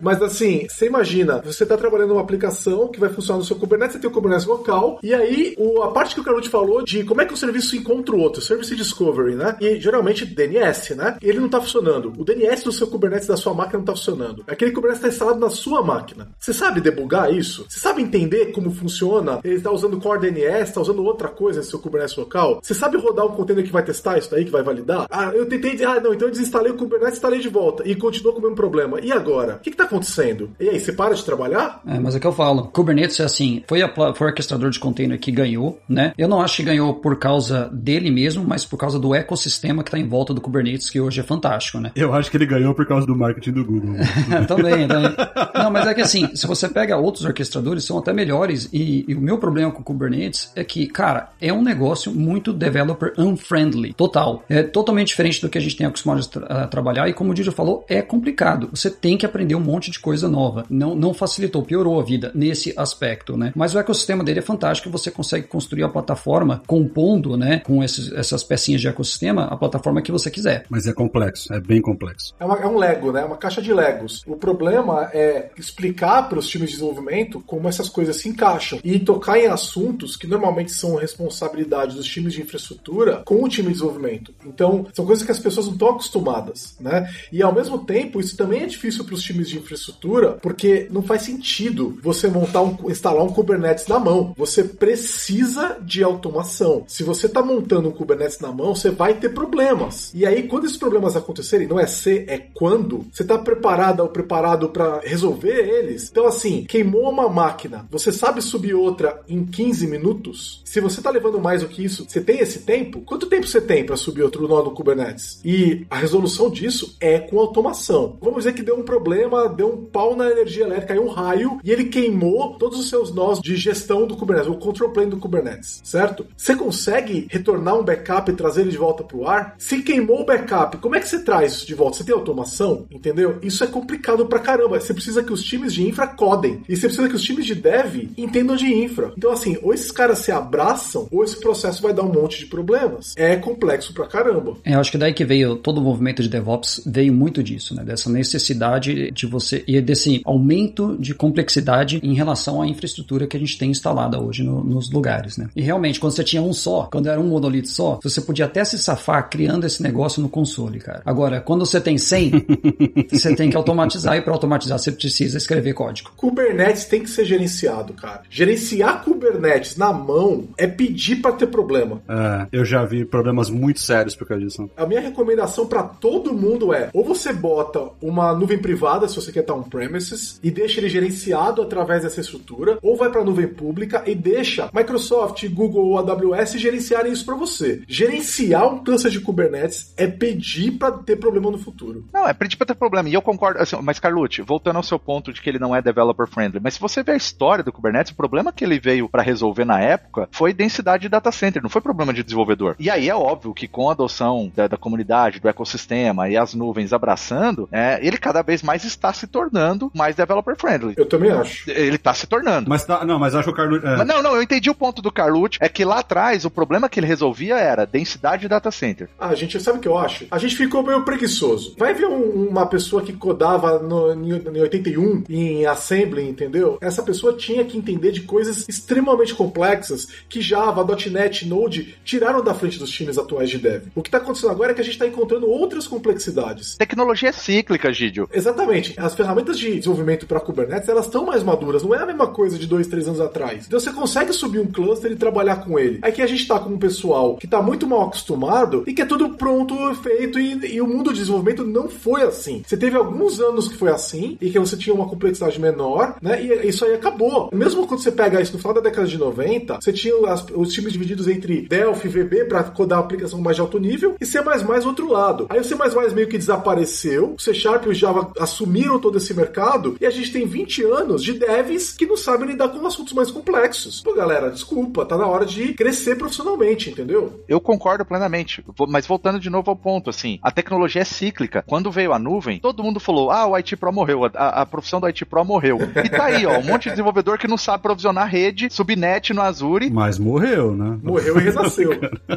Mas 0.00 0.20
assim, 0.22 0.66
você 0.68 0.86
imagina, 0.86 1.40
você 1.42 1.62
está 1.62 1.76
trabalhando 1.76 2.10
numa 2.10 2.20
aplicação 2.20 2.88
que 2.88 3.00
vai 3.00 3.08
funcionar 3.08 3.38
no 3.38 3.44
seu 3.44 3.56
Kubernetes, 3.56 3.94
você 3.94 4.00
tem 4.00 4.10
o 4.10 4.12
Kubernetes 4.12 4.46
local, 4.46 4.98
e 5.02 5.14
aí 5.14 5.54
o, 5.58 5.82
a 5.82 5.92
parte 5.92 6.14
que 6.14 6.20
o 6.20 6.24
Carlos 6.24 6.46
falou 6.48 6.84
de 6.84 7.04
como 7.04 7.20
é 7.20 7.24
que 7.24 7.32
o 7.32 7.36
serviço 7.36 7.76
encontra 7.76 8.14
o 8.14 8.18
outro, 8.18 8.42
Service 8.42 8.74
Discovery, 8.74 9.34
né? 9.34 9.56
E 9.60 9.80
geralmente 9.80 10.26
DNS, 10.26 10.94
né? 10.94 11.16
Ele 11.22 11.38
não 11.38 11.46
está 11.46 11.60
funcionando. 11.60 12.12
O 12.16 12.24
DNS 12.24 12.64
do 12.64 12.72
seu 12.72 12.86
Kubernetes 12.86 13.28
da 13.28 13.36
sua 13.36 13.54
máquina 13.54 13.74
não 13.74 13.82
está 13.82 13.92
funcionando. 13.92 14.44
Aquele 14.46 14.72
Kubernetes 14.72 15.04
está 15.04 15.08
instalado 15.08 15.38
na 15.38 15.50
sua 15.50 15.82
máquina. 15.82 16.28
Você 16.42 16.52
sabe 16.52 16.80
debugar 16.80 17.32
isso? 17.32 17.64
Você 17.68 17.78
sabe 17.78 18.02
entender 18.02 18.46
como 18.46 18.68
funciona? 18.72 19.38
Ele 19.44 19.54
está 19.54 19.70
usando 19.70 20.00
Core 20.00 20.22
DNS, 20.22 20.70
está 20.70 20.80
usando 20.80 21.04
outra 21.04 21.28
coisa 21.28 21.60
no 21.60 21.64
seu 21.64 21.78
Kubernetes 21.78 22.16
local? 22.16 22.58
Você 22.60 22.74
sabe 22.74 22.96
rodar 22.96 23.24
um 23.26 23.36
container 23.36 23.64
que 23.64 23.70
vai 23.70 23.84
testar 23.84 24.18
isso 24.18 24.28
daí, 24.28 24.44
que 24.44 24.50
vai 24.50 24.64
validar? 24.64 25.06
Ah, 25.08 25.30
eu 25.32 25.46
tentei 25.46 25.70
dizer, 25.70 25.86
ah, 25.86 26.00
não, 26.00 26.12
então 26.12 26.26
eu 26.26 26.32
desinstalei 26.32 26.72
o 26.72 26.76
Kubernetes, 26.76 27.14
instalei 27.14 27.38
de 27.38 27.48
volta 27.48 27.86
e 27.86 27.94
continuou 27.94 28.32
com 28.32 28.40
o 28.40 28.42
mesmo 28.42 28.56
problema. 28.56 28.98
E 29.00 29.12
agora? 29.12 29.54
O 29.54 29.58
que 29.60 29.70
está 29.70 29.84
acontecendo? 29.84 30.50
E 30.58 30.68
aí, 30.68 30.80
você 30.80 30.92
para 30.92 31.14
de 31.14 31.24
trabalhar? 31.24 31.80
É, 31.86 32.00
mas 32.00 32.16
é 32.16 32.18
que 32.18 32.26
eu 32.26 32.32
falo. 32.32 32.64
Kubernetes 32.72 33.20
é 33.20 33.24
assim, 33.24 33.62
foi, 33.68 33.80
a, 33.80 33.88
foi 33.88 34.26
o 34.26 34.30
orquestrador 34.30 34.70
de 34.70 34.80
container 34.80 35.20
que 35.20 35.30
ganhou, 35.30 35.78
né? 35.88 36.12
Eu 36.18 36.26
não 36.26 36.40
acho 36.40 36.56
que 36.56 36.64
ganhou 36.64 36.94
por 36.94 37.20
causa 37.20 37.70
dele 37.72 38.10
mesmo, 38.10 38.44
mas 38.44 38.64
por 38.64 38.76
causa 38.76 38.98
do 38.98 39.14
ecossistema 39.14 39.84
que 39.84 39.90
está 39.90 39.98
em 39.98 40.08
volta 40.08 40.34
do 40.34 40.40
Kubernetes, 40.40 40.90
que 40.90 41.00
hoje 41.00 41.20
é 41.20 41.22
fantástico, 41.22 41.78
né? 41.78 41.92
Eu 41.94 42.12
acho 42.12 42.32
que 42.32 42.36
ele 42.36 42.46
ganhou 42.46 42.74
por 42.74 42.84
causa 42.84 43.06
do 43.06 43.14
marketing 43.14 43.52
do 43.52 43.64
Google. 43.64 43.94
também, 44.48 44.88
também. 44.88 45.14
Não, 45.54 45.70
mas 45.70 45.86
é 45.86 45.94
que 45.94 46.00
assim, 46.00 46.31
se 46.34 46.46
você 46.46 46.68
pega 46.68 46.96
outros 46.96 47.24
orquestradores, 47.24 47.84
são 47.84 47.98
até 47.98 48.12
melhores. 48.12 48.68
E, 48.72 49.04
e, 49.08 49.14
o 49.14 49.20
meu 49.20 49.38
problema 49.38 49.70
com 49.70 49.80
o 49.80 49.84
Kubernetes 49.84 50.50
é 50.54 50.64
que, 50.64 50.86
cara, 50.86 51.30
é 51.40 51.52
um 51.52 51.62
negócio 51.62 52.12
muito 52.12 52.52
developer 52.52 53.12
unfriendly, 53.18 53.92
total. 53.92 54.42
É 54.48 54.62
totalmente 54.62 55.08
diferente 55.08 55.40
do 55.40 55.48
que 55.48 55.58
a 55.58 55.60
gente 55.60 55.76
tem 55.76 55.86
acostumado 55.86 56.20
a, 56.20 56.24
tra 56.24 56.62
a 56.62 56.66
trabalhar. 56.66 57.08
E 57.08 57.12
como 57.12 57.30
o 57.30 57.34
Didio 57.34 57.52
falou, 57.52 57.84
é 57.88 58.02
complicado. 58.02 58.68
Você 58.72 58.90
tem 58.90 59.16
que 59.16 59.26
aprender 59.26 59.54
um 59.54 59.60
monte 59.60 59.90
de 59.90 59.98
coisa 59.98 60.28
nova. 60.28 60.64
Não, 60.68 60.94
não 60.94 61.14
facilitou, 61.14 61.62
piorou 61.62 62.00
a 62.00 62.02
vida 62.02 62.30
nesse 62.34 62.74
aspecto, 62.76 63.36
né? 63.36 63.52
Mas 63.54 63.74
o 63.74 63.78
ecossistema 63.78 64.24
dele 64.24 64.40
é 64.40 64.42
fantástico. 64.42 64.90
Você 64.90 65.10
consegue 65.10 65.46
construir 65.46 65.82
a 65.82 65.88
plataforma 65.88 66.62
compondo, 66.66 67.36
né, 67.36 67.60
com 67.60 67.82
esses, 67.82 68.12
essas 68.12 68.42
pecinhas 68.42 68.80
de 68.80 68.88
ecossistema, 68.88 69.44
a 69.44 69.56
plataforma 69.56 70.02
que 70.02 70.12
você 70.12 70.30
quiser. 70.30 70.64
Mas 70.68 70.86
é 70.86 70.92
complexo, 70.92 71.52
é 71.52 71.60
bem 71.60 71.80
complexo. 71.80 72.34
É, 72.38 72.44
uma, 72.44 72.56
é 72.58 72.66
um 72.66 72.76
Lego, 72.76 73.12
né? 73.12 73.24
Uma 73.24 73.36
caixa 73.36 73.60
de 73.60 73.72
Legos. 73.72 74.22
O 74.26 74.36
problema 74.36 75.10
é 75.12 75.50
explicar 75.56 76.21
para 76.28 76.38
os 76.38 76.48
times 76.48 76.70
de 76.70 76.76
desenvolvimento 76.76 77.42
como 77.46 77.68
essas 77.68 77.88
coisas 77.88 78.16
se 78.16 78.28
encaixam 78.28 78.78
e 78.82 78.98
tocar 78.98 79.38
em 79.38 79.46
assuntos 79.46 80.16
que 80.16 80.26
normalmente 80.26 80.72
são 80.72 80.96
responsabilidade 80.96 81.96
dos 81.96 82.06
times 82.06 82.32
de 82.32 82.42
infraestrutura 82.42 83.22
com 83.24 83.42
o 83.42 83.48
time 83.48 83.68
de 83.68 83.74
desenvolvimento. 83.74 84.34
Então, 84.44 84.86
são 84.92 85.04
coisas 85.04 85.24
que 85.24 85.32
as 85.32 85.38
pessoas 85.38 85.66
não 85.66 85.72
estão 85.74 85.88
acostumadas, 85.90 86.76
né? 86.80 87.10
E 87.30 87.42
ao 87.42 87.54
mesmo 87.54 87.84
tempo, 87.84 88.20
isso 88.20 88.36
também 88.36 88.62
é 88.62 88.66
difícil 88.66 89.04
para 89.04 89.14
os 89.14 89.22
times 89.22 89.48
de 89.48 89.58
infraestrutura, 89.58 90.32
porque 90.42 90.88
não 90.90 91.02
faz 91.02 91.22
sentido 91.22 91.98
você 92.02 92.28
montar 92.28 92.62
um, 92.62 92.90
instalar 92.90 93.24
um 93.24 93.32
Kubernetes 93.32 93.86
na 93.86 93.98
mão. 93.98 94.34
Você 94.36 94.64
precisa 94.64 95.78
de 95.82 96.02
automação. 96.02 96.84
Se 96.86 97.02
você 97.02 97.26
está 97.26 97.42
montando 97.42 97.88
um 97.88 97.92
Kubernetes 97.92 98.38
na 98.40 98.52
mão, 98.52 98.74
você 98.74 98.90
vai 98.90 99.14
ter 99.14 99.30
problemas. 99.30 100.12
E 100.14 100.26
aí, 100.26 100.44
quando 100.44 100.66
esses 100.66 100.76
problemas 100.76 101.16
acontecerem, 101.16 101.66
não 101.66 101.80
é 101.80 101.86
se, 101.86 102.24
é 102.28 102.38
quando, 102.38 103.06
você 103.12 103.22
está 103.22 103.38
preparado 103.38 104.00
ou 104.00 104.08
preparado 104.08 104.68
para 104.68 105.00
resolver 105.00 105.56
eles. 105.56 106.11
Então, 106.12 106.26
assim, 106.26 106.64
queimou 106.64 107.08
uma 107.08 107.26
máquina, 107.26 107.88
você 107.90 108.12
sabe 108.12 108.42
subir 108.42 108.74
outra 108.74 109.22
em 109.26 109.46
15 109.46 109.86
minutos? 109.86 110.60
Se 110.62 110.78
você 110.78 111.00
está 111.00 111.10
levando 111.10 111.40
mais 111.40 111.62
do 111.62 111.68
que 111.68 111.82
isso, 111.82 112.04
você 112.06 112.20
tem 112.20 112.38
esse 112.38 112.60
tempo? 112.60 113.00
Quanto 113.00 113.26
tempo 113.26 113.46
você 113.46 113.62
tem 113.62 113.84
para 113.84 113.96
subir 113.96 114.22
outro 114.22 114.46
nó 114.46 114.62
no 114.62 114.72
Kubernetes? 114.72 115.40
E 115.42 115.86
a 115.88 115.96
resolução 115.96 116.50
disso 116.50 116.94
é 117.00 117.18
com 117.18 117.38
automação. 117.38 118.18
Vamos 118.20 118.40
dizer 118.40 118.52
que 118.52 118.62
deu 118.62 118.76
um 118.76 118.82
problema, 118.82 119.48
deu 119.48 119.72
um 119.72 119.86
pau 119.86 120.14
na 120.14 120.30
energia 120.30 120.64
elétrica, 120.64 120.88
caiu 120.88 121.04
um 121.04 121.08
raio 121.08 121.58
e 121.64 121.70
ele 121.70 121.84
queimou 121.84 122.58
todos 122.58 122.78
os 122.78 122.90
seus 122.90 123.10
nós 123.14 123.40
de 123.40 123.56
gestão 123.56 124.06
do 124.06 124.14
Kubernetes, 124.14 124.50
o 124.52 124.58
control 124.58 124.90
plane 124.90 125.10
do 125.10 125.16
Kubernetes, 125.16 125.80
certo? 125.82 126.26
Você 126.36 126.54
consegue 126.54 127.26
retornar 127.30 127.78
um 127.78 127.84
backup 127.84 128.30
e 128.30 128.34
trazer 128.34 128.60
ele 128.60 128.70
de 128.70 128.76
volta 128.76 129.02
para 129.02 129.16
o 129.16 129.26
ar? 129.26 129.54
Se 129.56 129.82
queimou 129.82 130.20
o 130.20 130.26
backup, 130.26 130.76
como 130.76 130.94
é 130.94 131.00
que 131.00 131.08
você 131.08 131.20
traz 131.20 131.54
isso 131.54 131.66
de 131.66 131.74
volta? 131.74 131.96
Você 131.96 132.04
tem 132.04 132.14
automação? 132.14 132.86
Entendeu? 132.90 133.38
Isso 133.42 133.64
é 133.64 133.66
complicado 133.66 134.26
pra 134.26 134.38
caramba. 134.38 134.78
Você 134.78 134.92
precisa 134.92 135.22
que 135.22 135.32
os 135.32 135.42
times 135.42 135.72
de 135.72 135.88
infra 135.88 136.01
codem. 136.06 136.62
E 136.68 136.76
você 136.76 136.86
precisa 136.86 137.08
que 137.08 137.14
os 137.14 137.22
times 137.22 137.46
de 137.46 137.54
dev 137.54 138.10
entendam 138.16 138.56
de 138.56 138.66
infra. 138.66 139.12
Então, 139.16 139.32
assim, 139.32 139.56
ou 139.62 139.72
esses 139.72 139.90
caras 139.90 140.18
se 140.18 140.30
abraçam, 140.32 141.08
ou 141.10 141.24
esse 141.24 141.38
processo 141.38 141.82
vai 141.82 141.92
dar 141.92 142.02
um 142.02 142.12
monte 142.12 142.38
de 142.38 142.46
problemas. 142.46 143.14
É 143.16 143.36
complexo 143.36 143.92
pra 143.92 144.06
caramba. 144.06 144.56
É, 144.64 144.74
eu 144.74 144.80
acho 144.80 144.90
que 144.90 144.98
daí 144.98 145.12
que 145.12 145.24
veio 145.24 145.56
todo 145.56 145.78
o 145.78 145.80
movimento 145.82 146.22
de 146.22 146.28
DevOps, 146.28 146.82
veio 146.86 147.12
muito 147.12 147.42
disso, 147.42 147.74
né? 147.74 147.84
Dessa 147.84 148.10
necessidade 148.10 149.10
de 149.10 149.26
você, 149.26 149.62
e 149.66 149.80
desse 149.80 150.20
aumento 150.24 150.96
de 150.98 151.14
complexidade 151.14 152.00
em 152.02 152.14
relação 152.14 152.60
à 152.60 152.66
infraestrutura 152.66 153.26
que 153.26 153.36
a 153.36 153.40
gente 153.40 153.58
tem 153.58 153.70
instalada 153.70 154.20
hoje 154.20 154.42
no, 154.42 154.62
nos 154.62 154.90
lugares, 154.90 155.36
né? 155.36 155.48
E 155.54 155.62
realmente, 155.62 156.00
quando 156.00 156.12
você 156.12 156.24
tinha 156.24 156.42
um 156.42 156.52
só, 156.52 156.88
quando 156.90 157.08
era 157.08 157.20
um 157.20 157.28
monolito 157.28 157.68
só, 157.68 157.98
você 158.02 158.20
podia 158.20 158.46
até 158.46 158.64
se 158.64 158.78
safar 158.78 159.28
criando 159.28 159.66
esse 159.66 159.82
negócio 159.82 160.22
no 160.22 160.28
console, 160.28 160.78
cara. 160.78 161.02
Agora, 161.04 161.40
quando 161.40 161.64
você 161.64 161.80
tem 161.80 161.98
100, 161.98 162.32
você 163.10 163.34
tem 163.34 163.50
que 163.50 163.56
automatizar, 163.56 164.16
e 164.16 164.22
para 164.22 164.32
automatizar 164.32 164.78
você 164.78 164.92
precisa 164.92 165.38
escrever 165.38 165.74
código. 165.74 165.91
Kubernetes 166.00 166.84
tem 166.84 167.02
que 167.02 167.10
ser 167.10 167.24
gerenciado, 167.24 167.92
cara. 167.92 168.22
Gerenciar 168.30 169.04
Kubernetes 169.04 169.76
na 169.76 169.92
mão 169.92 170.48
é 170.56 170.66
pedir 170.66 171.16
para 171.16 171.32
ter 171.32 171.46
problema. 171.48 172.00
É, 172.08 172.46
eu 172.52 172.64
já 172.64 172.84
vi 172.84 173.04
problemas 173.04 173.50
muito 173.50 173.80
sérios 173.80 174.14
por 174.14 174.26
causa 174.26 174.44
disso. 174.44 174.70
A 174.76 174.86
minha 174.86 175.00
recomendação 175.00 175.66
para 175.66 175.82
todo 175.82 176.32
mundo 176.32 176.72
é: 176.72 176.90
ou 176.92 177.04
você 177.04 177.32
bota 177.32 177.90
uma 178.00 178.32
nuvem 178.32 178.58
privada, 178.58 179.08
se 179.08 179.16
você 179.16 179.32
quer 179.32 179.40
estar 179.40 179.54
on-premises, 179.54 180.40
e 180.42 180.50
deixa 180.50 180.80
ele 180.80 180.88
gerenciado 180.88 181.60
através 181.62 182.02
dessa 182.02 182.20
estrutura, 182.20 182.78
ou 182.80 182.96
vai 182.96 183.10
para 183.10 183.24
nuvem 183.24 183.48
pública 183.48 184.02
e 184.06 184.14
deixa 184.14 184.70
Microsoft, 184.72 185.46
Google 185.48 185.86
ou 185.86 185.98
AWS 185.98 186.52
gerenciarem 186.52 187.12
isso 187.12 187.24
para 187.24 187.34
você. 187.34 187.82
Gerenciar 187.88 188.72
um 188.72 188.82
cluster 188.82 189.10
de 189.10 189.20
Kubernetes 189.20 189.92
é 189.96 190.06
pedir 190.06 190.72
para 190.72 190.92
ter 190.92 191.16
problema 191.16 191.50
no 191.50 191.58
futuro. 191.58 192.04
Não, 192.12 192.28
é 192.28 192.32
pedir 192.32 192.56
para 192.56 192.66
ter 192.66 192.74
problema. 192.74 193.08
E 193.08 193.14
eu 193.14 193.22
concordo, 193.22 193.60
assim, 193.60 193.76
mas 193.82 193.98
Carlucci, 193.98 194.42
voltando 194.42 194.76
ao 194.76 194.82
seu 194.82 194.98
ponto 194.98 195.32
de 195.32 195.40
que 195.40 195.48
ele 195.48 195.58
não 195.58 195.74
é 195.74 195.81
é 195.82 195.90
developer 195.92 196.26
friendly. 196.26 196.60
Mas 196.62 196.74
se 196.74 196.80
você 196.80 197.02
ver 197.02 197.12
a 197.12 197.16
história 197.16 197.62
do 197.64 197.72
Kubernetes, 197.72 198.12
o 198.12 198.16
problema 198.16 198.52
que 198.52 198.64
ele 198.64 198.78
veio 198.78 199.08
para 199.08 199.22
resolver 199.22 199.64
na 199.64 199.80
época 199.80 200.28
foi 200.30 200.52
densidade 200.52 201.02
de 201.02 201.08
data 201.08 201.30
center, 201.32 201.62
não 201.62 201.70
foi 201.70 201.80
problema 201.80 202.12
de 202.12 202.22
desenvolvedor. 202.22 202.76
E 202.78 202.88
aí 202.90 203.08
é 203.08 203.14
óbvio 203.14 203.52
que 203.54 203.66
com 203.68 203.88
a 203.88 203.92
adoção 203.92 204.50
da, 204.54 204.66
da 204.66 204.76
comunidade, 204.76 205.40
do 205.40 205.48
ecossistema 205.48 206.28
e 206.28 206.36
as 206.36 206.54
nuvens 206.54 206.92
abraçando, 206.92 207.68
é, 207.72 207.98
ele 208.02 208.16
cada 208.18 208.42
vez 208.42 208.62
mais 208.62 208.84
está 208.84 209.12
se 209.12 209.26
tornando 209.26 209.90
mais 209.94 210.14
developer 210.16 210.56
friendly. 210.56 210.94
Eu 210.96 211.06
também 211.06 211.30
acho. 211.30 211.68
Ele 211.70 211.96
está 211.96 212.14
se 212.14 212.26
tornando. 212.26 212.68
Mas 212.68 212.84
tá, 212.84 213.04
não, 213.04 213.18
mas 213.18 213.34
acho 213.34 213.44
que 213.44 213.50
o 213.50 213.54
Carlucci. 213.56 213.86
É. 213.86 213.96
Mas 213.96 214.06
não, 214.06 214.22
não, 214.22 214.34
eu 214.36 214.42
entendi 214.42 214.70
o 214.70 214.74
ponto 214.74 215.02
do 215.02 215.10
Carlucci. 215.12 215.58
É 215.60 215.68
que 215.68 215.84
lá 215.84 215.98
atrás 216.00 216.44
o 216.44 216.50
problema 216.50 216.88
que 216.88 217.00
ele 217.00 217.06
resolvia 217.06 217.56
era 217.56 217.84
densidade 217.86 218.42
de 218.42 218.48
data 218.48 218.70
center. 218.70 219.08
Ah, 219.18 219.34
gente, 219.34 219.60
sabe 219.60 219.78
o 219.78 219.80
que 219.80 219.88
eu 219.88 219.98
acho? 219.98 220.26
A 220.30 220.38
gente 220.38 220.56
ficou 220.56 220.82
meio 220.82 221.04
preguiçoso. 221.04 221.74
Vai 221.78 221.94
ver 221.94 222.06
um- 222.06 222.48
uma 222.48 222.66
pessoa 222.66 223.02
que 223.02 223.12
codava 223.12 223.78
no, 223.78 224.12
em 224.14 224.60
81 224.60 225.24
em 225.28 225.61
Assembly, 225.66 226.28
entendeu? 226.28 226.78
Essa 226.80 227.02
pessoa 227.02 227.34
tinha 227.34 227.64
que 227.64 227.76
entender 227.76 228.12
de 228.12 228.22
coisas 228.22 228.68
extremamente 228.68 229.34
complexas 229.34 230.08
que 230.28 230.40
Java, 230.40 230.84
.NET, 231.10 231.46
Node 231.46 231.94
tiraram 232.04 232.42
da 232.42 232.54
frente 232.54 232.78
dos 232.78 232.90
times 232.90 233.18
atuais 233.18 233.50
de 233.50 233.58
dev. 233.58 233.84
O 233.94 234.02
que 234.02 234.08
está 234.08 234.18
acontecendo 234.18 234.50
agora 234.50 234.72
é 234.72 234.74
que 234.74 234.80
a 234.80 234.84
gente 234.84 234.94
está 234.94 235.06
encontrando 235.06 235.48
outras 235.48 235.86
complexidades. 235.86 236.76
Tecnologia 236.76 237.28
é 237.28 237.32
cíclica, 237.32 237.92
Gidio. 237.92 238.28
Exatamente. 238.32 238.94
As 238.96 239.14
ferramentas 239.14 239.58
de 239.58 239.76
desenvolvimento 239.76 240.26
para 240.26 240.40
Kubernetes, 240.40 240.88
elas 240.88 241.06
estão 241.06 241.26
mais 241.26 241.42
maduras. 241.42 241.82
Não 241.82 241.94
é 241.94 241.98
a 241.98 242.06
mesma 242.06 242.26
coisa 242.26 242.58
de 242.58 242.66
dois, 242.66 242.86
três 242.86 243.06
anos 243.06 243.20
atrás. 243.20 243.66
Então 243.66 243.78
você 243.78 243.92
consegue 243.92 244.32
subir 244.32 244.60
um 244.60 244.66
cluster 244.66 245.10
e 245.10 245.16
trabalhar 245.16 245.56
com 245.56 245.78
ele. 245.78 245.98
Aqui 246.02 246.22
a 246.22 246.26
gente 246.26 246.46
tá 246.46 246.58
com 246.58 246.70
um 246.70 246.78
pessoal 246.78 247.36
que 247.36 247.46
tá 247.46 247.60
muito 247.62 247.86
mal 247.86 248.02
acostumado 248.02 248.84
e 248.86 248.92
que 248.92 249.02
é 249.02 249.06
tudo 249.06 249.30
pronto, 249.30 249.74
feito, 249.96 250.38
e, 250.38 250.74
e 250.74 250.80
o 250.80 250.86
mundo 250.86 251.12
de 251.12 251.20
desenvolvimento 251.20 251.64
não 251.64 251.88
foi 251.88 252.22
assim. 252.22 252.62
Você 252.66 252.76
teve 252.76 252.96
alguns 252.96 253.40
anos 253.40 253.68
que 253.68 253.76
foi 253.76 253.90
assim, 253.90 254.36
e 254.40 254.50
que 254.50 254.58
você 254.58 254.76
tinha 254.76 254.94
uma 254.94 255.08
complexidade 255.08 255.51
menor, 255.60 256.16
né? 256.22 256.42
E 256.42 256.68
isso 256.68 256.84
aí 256.84 256.94
acabou. 256.94 257.50
Mesmo 257.52 257.86
quando 257.86 258.00
você 258.02 258.12
pega 258.12 258.40
isso 258.40 258.52
no 258.52 258.58
final 258.58 258.74
da 258.74 258.80
década 258.80 259.06
de 259.06 259.18
90, 259.18 259.78
você 259.80 259.92
tinha 259.92 260.14
as- 260.28 260.44
os 260.54 260.72
times 260.72 260.92
divididos 260.92 261.28
entre 261.28 261.62
Delphi 261.62 262.06
e 262.08 262.10
VB 262.10 262.44
para 262.46 262.64
codar 262.64 262.98
uma 262.98 263.04
aplicação 263.04 263.40
mais 263.40 263.56
de 263.56 263.60
alto 263.62 263.78
nível, 263.78 264.16
e 264.20 264.26
C++ 264.26 264.38
outro 264.86 265.10
lado. 265.10 265.46
Aí 265.50 265.60
o 265.60 265.64
C++ 265.64 265.74
meio 266.14 266.28
que 266.28 266.38
desapareceu, 266.38 267.34
o 267.36 267.40
C 267.40 267.52
Sharp 267.54 267.86
e 267.86 267.90
o 267.90 267.94
Java 267.94 268.32
assumiram 268.38 268.98
todo 268.98 269.18
esse 269.18 269.34
mercado, 269.34 269.96
e 270.00 270.06
a 270.06 270.10
gente 270.10 270.32
tem 270.32 270.46
20 270.46 270.84
anos 270.84 271.22
de 271.22 271.32
devs 271.34 271.92
que 271.92 272.06
não 272.06 272.16
sabem 272.16 272.48
lidar 272.48 272.68
com 272.68 272.84
assuntos 272.86 273.12
mais 273.12 273.30
complexos. 273.30 274.00
Pô, 274.02 274.14
galera, 274.14 274.50
desculpa, 274.50 275.04
tá 275.04 275.16
na 275.16 275.26
hora 275.26 275.44
de 275.44 275.74
crescer 275.74 276.16
profissionalmente, 276.16 276.90
entendeu? 276.90 277.42
Eu 277.48 277.60
concordo 277.60 278.04
plenamente, 278.04 278.64
mas 278.88 279.06
voltando 279.06 279.38
de 279.38 279.50
novo 279.50 279.70
ao 279.70 279.76
ponto, 279.76 280.10
assim, 280.10 280.38
a 280.42 280.50
tecnologia 280.50 281.02
é 281.02 281.04
cíclica. 281.04 281.64
Quando 281.66 281.90
veio 281.90 282.12
a 282.12 282.18
nuvem, 282.18 282.58
todo 282.60 282.82
mundo 282.82 283.00
falou, 283.00 283.30
ah, 283.30 283.46
o 283.46 283.54
IT 283.56 283.76
Pro 283.76 283.92
morreu, 283.92 284.24
a, 284.24 284.30
a- 284.34 284.62
a 284.62 284.66
profissão 284.66 285.00
do 285.00 285.06
IT 285.06 285.24
Pro 285.24 285.41
morreu. 285.44 285.78
E 286.04 286.08
tá 286.08 286.24
aí, 286.26 286.46
ó, 286.46 286.58
um 286.58 286.64
monte 286.64 286.84
de 286.84 286.90
desenvolvedor 286.90 287.38
que 287.38 287.48
não 287.48 287.56
sabe 287.56 287.82
provisionar 287.82 288.28
rede, 288.28 288.68
subnet 288.70 289.32
no 289.32 289.42
Azure. 289.42 289.90
Mas 289.90 290.18
morreu, 290.18 290.74
né? 290.74 290.98
Morreu 291.02 291.38
e 291.38 291.44
renasceu. 291.44 291.92